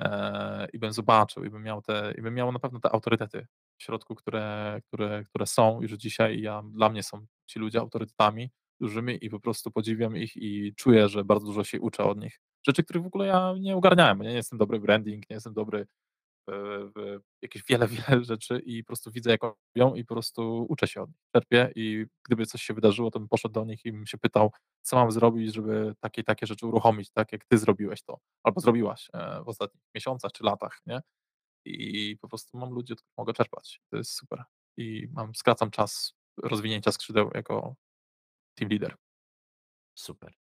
Eee, 0.00 0.68
i 0.72 0.78
bym 0.78 0.92
zobaczył, 0.92 1.44
i 1.44 1.50
bym 1.50 1.62
miał 1.62 1.82
te 1.82 2.14
i 2.18 2.22
bym 2.22 2.34
miał 2.34 2.52
na 2.52 2.58
pewno 2.58 2.80
te 2.80 2.90
autorytety 2.92 3.46
środku, 3.78 4.14
które 4.14 4.80
które 4.86 5.24
które 5.24 5.46
są 5.46 5.82
już 5.82 5.92
dzisiaj 5.92 6.40
ja 6.40 6.62
dla 6.72 6.88
mnie 6.88 7.02
są 7.02 7.26
ci 7.46 7.58
ludzie 7.58 7.80
autorytetami 7.80 8.50
dużymi 8.80 9.18
i 9.24 9.30
po 9.30 9.40
prostu 9.40 9.70
podziwiam 9.70 10.16
ich 10.16 10.36
i 10.36 10.74
czuję, 10.76 11.08
że 11.08 11.24
bardzo 11.24 11.46
dużo 11.46 11.64
się 11.64 11.80
uczę 11.80 12.04
od 12.04 12.18
nich. 12.20 12.40
Rzeczy, 12.66 12.84
których 12.84 13.02
w 13.02 13.06
ogóle 13.06 13.26
ja 13.26 13.54
nie 13.60 13.76
ogarniałem, 13.76 14.22
ja 14.22 14.30
nie 14.30 14.36
jestem 14.36 14.58
dobry 14.58 14.78
w 14.78 14.82
branding, 14.82 15.30
nie 15.30 15.34
jestem 15.34 15.54
dobry 15.54 15.86
w 16.48 16.90
w 16.96 17.20
jakieś 17.42 17.62
wiele, 17.64 17.88
wiele 18.08 18.24
rzeczy 18.24 18.58
i 18.64 18.84
po 18.84 18.86
prostu 18.86 19.10
widzę, 19.10 19.30
jak 19.30 19.40
robią 19.42 19.94
i 19.94 20.04
po 20.04 20.14
prostu 20.14 20.66
uczę 20.68 20.86
się 20.86 21.02
od 21.02 21.08
nich, 21.08 21.18
czerpię 21.32 21.72
i 21.74 22.06
gdyby 22.26 22.46
coś 22.46 22.62
się 22.62 22.74
wydarzyło, 22.74 23.10
to 23.10 23.18
bym 23.18 23.28
poszedł 23.28 23.54
do 23.54 23.64
nich 23.64 23.84
i 23.84 23.92
bym 23.92 24.06
się 24.06 24.18
pytał, 24.18 24.52
co 24.82 24.96
mam 24.96 25.10
zrobić, 25.12 25.54
żeby 25.54 25.94
takie 26.00 26.24
takie 26.24 26.46
rzeczy 26.46 26.66
uruchomić, 26.66 27.10
tak 27.10 27.32
jak 27.32 27.44
ty 27.44 27.58
zrobiłeś 27.58 28.02
to 28.02 28.18
albo 28.42 28.60
zrobiłaś, 28.60 29.08
e, 29.14 29.42
w 29.44 29.48
ostatnich 29.48 29.82
miesiącach 29.94 30.32
czy 30.32 30.44
latach, 30.44 30.80
nie? 30.86 31.00
I 31.66 32.16
po 32.20 32.28
prostu 32.28 32.58
mam 32.58 32.70
ludzi, 32.70 32.92
od 32.92 32.98
których 32.98 33.16
mogę 33.18 33.32
czerpać. 33.32 33.80
To 33.90 33.96
jest 33.96 34.12
super. 34.12 34.44
I 34.76 35.08
mam 35.12 35.34
skracam 35.34 35.70
czas 35.70 36.14
rozwinięcia 36.42 36.92
skrzydeł 36.92 37.30
jako 37.34 37.76
team 38.54 38.70
leader. 38.70 38.96
Super. 39.94 40.34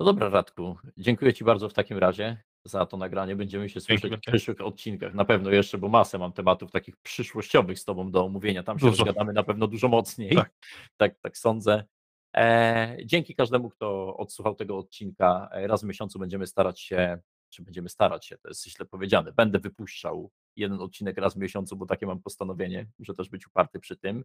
No 0.00 0.06
dobra 0.06 0.28
Radku, 0.28 0.76
dziękuję 0.96 1.34
ci 1.34 1.44
bardzo 1.44 1.68
w 1.68 1.74
takim 1.74 1.98
razie 1.98 2.42
za 2.64 2.86
to 2.86 2.96
nagranie. 2.96 3.36
Będziemy 3.36 3.68
się 3.68 3.80
słyszeć 3.80 4.12
w 4.16 4.20
przyszłych 4.20 4.60
odcinkach. 4.60 5.14
Na 5.14 5.24
pewno 5.24 5.50
jeszcze, 5.50 5.78
bo 5.78 5.88
masę 5.88 6.18
mam 6.18 6.32
tematów 6.32 6.70
takich 6.70 6.96
przyszłościowych 6.96 7.78
z 7.78 7.84
tobą 7.84 8.10
do 8.10 8.24
omówienia. 8.24 8.62
Tam 8.62 8.78
się 8.78 8.86
Dużo. 8.86 9.04
rozgadamy 9.04 9.32
na 9.32 9.42
pewno 9.42 9.66
dużo 9.66 9.88
mocniej. 9.88 10.34
Tak. 10.34 10.50
Tak 10.96 11.18
tak 11.20 11.38
sądzę. 11.38 11.84
Eee, 12.32 13.06
dzięki 13.06 13.34
każdemu, 13.34 13.70
kto 13.70 14.16
odsłuchał 14.16 14.54
tego 14.54 14.78
odcinka. 14.78 15.48
E, 15.52 15.66
raz 15.66 15.82
w 15.82 15.86
miesiącu 15.86 16.18
będziemy 16.18 16.46
starać 16.46 16.80
się 16.80 17.18
czy 17.50 17.62
będziemy 17.62 17.88
starać 17.88 18.26
się, 18.26 18.38
to 18.38 18.48
jest 18.48 18.68
źle 18.68 18.86
powiedziane, 18.86 19.32
będę 19.32 19.58
wypuszczał 19.58 20.30
1 20.56 20.80
odcinek 20.80 21.18
raz 21.18 21.34
w 21.34 21.38
miesiącu, 21.38 21.76
bo 21.76 21.86
takie 21.86 22.06
mam 22.06 22.22
postanowienie. 22.22 22.86
Muszę 22.98 23.14
też 23.14 23.28
być 23.28 23.46
uparty 23.46 23.80
przy 23.80 23.96
tym. 23.96 24.24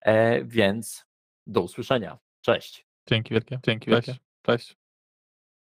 E, 0.00 0.44
więc 0.44 1.06
do 1.46 1.62
usłyszenia. 1.62 2.18
Cześć. 2.40 2.86
Dzięki 3.08 3.34
wielkie. 3.34 3.60
Dzięki 3.64 3.90
Cześć. 3.90 4.08
wielkie. 4.08 4.22
Cześć. 4.42 4.76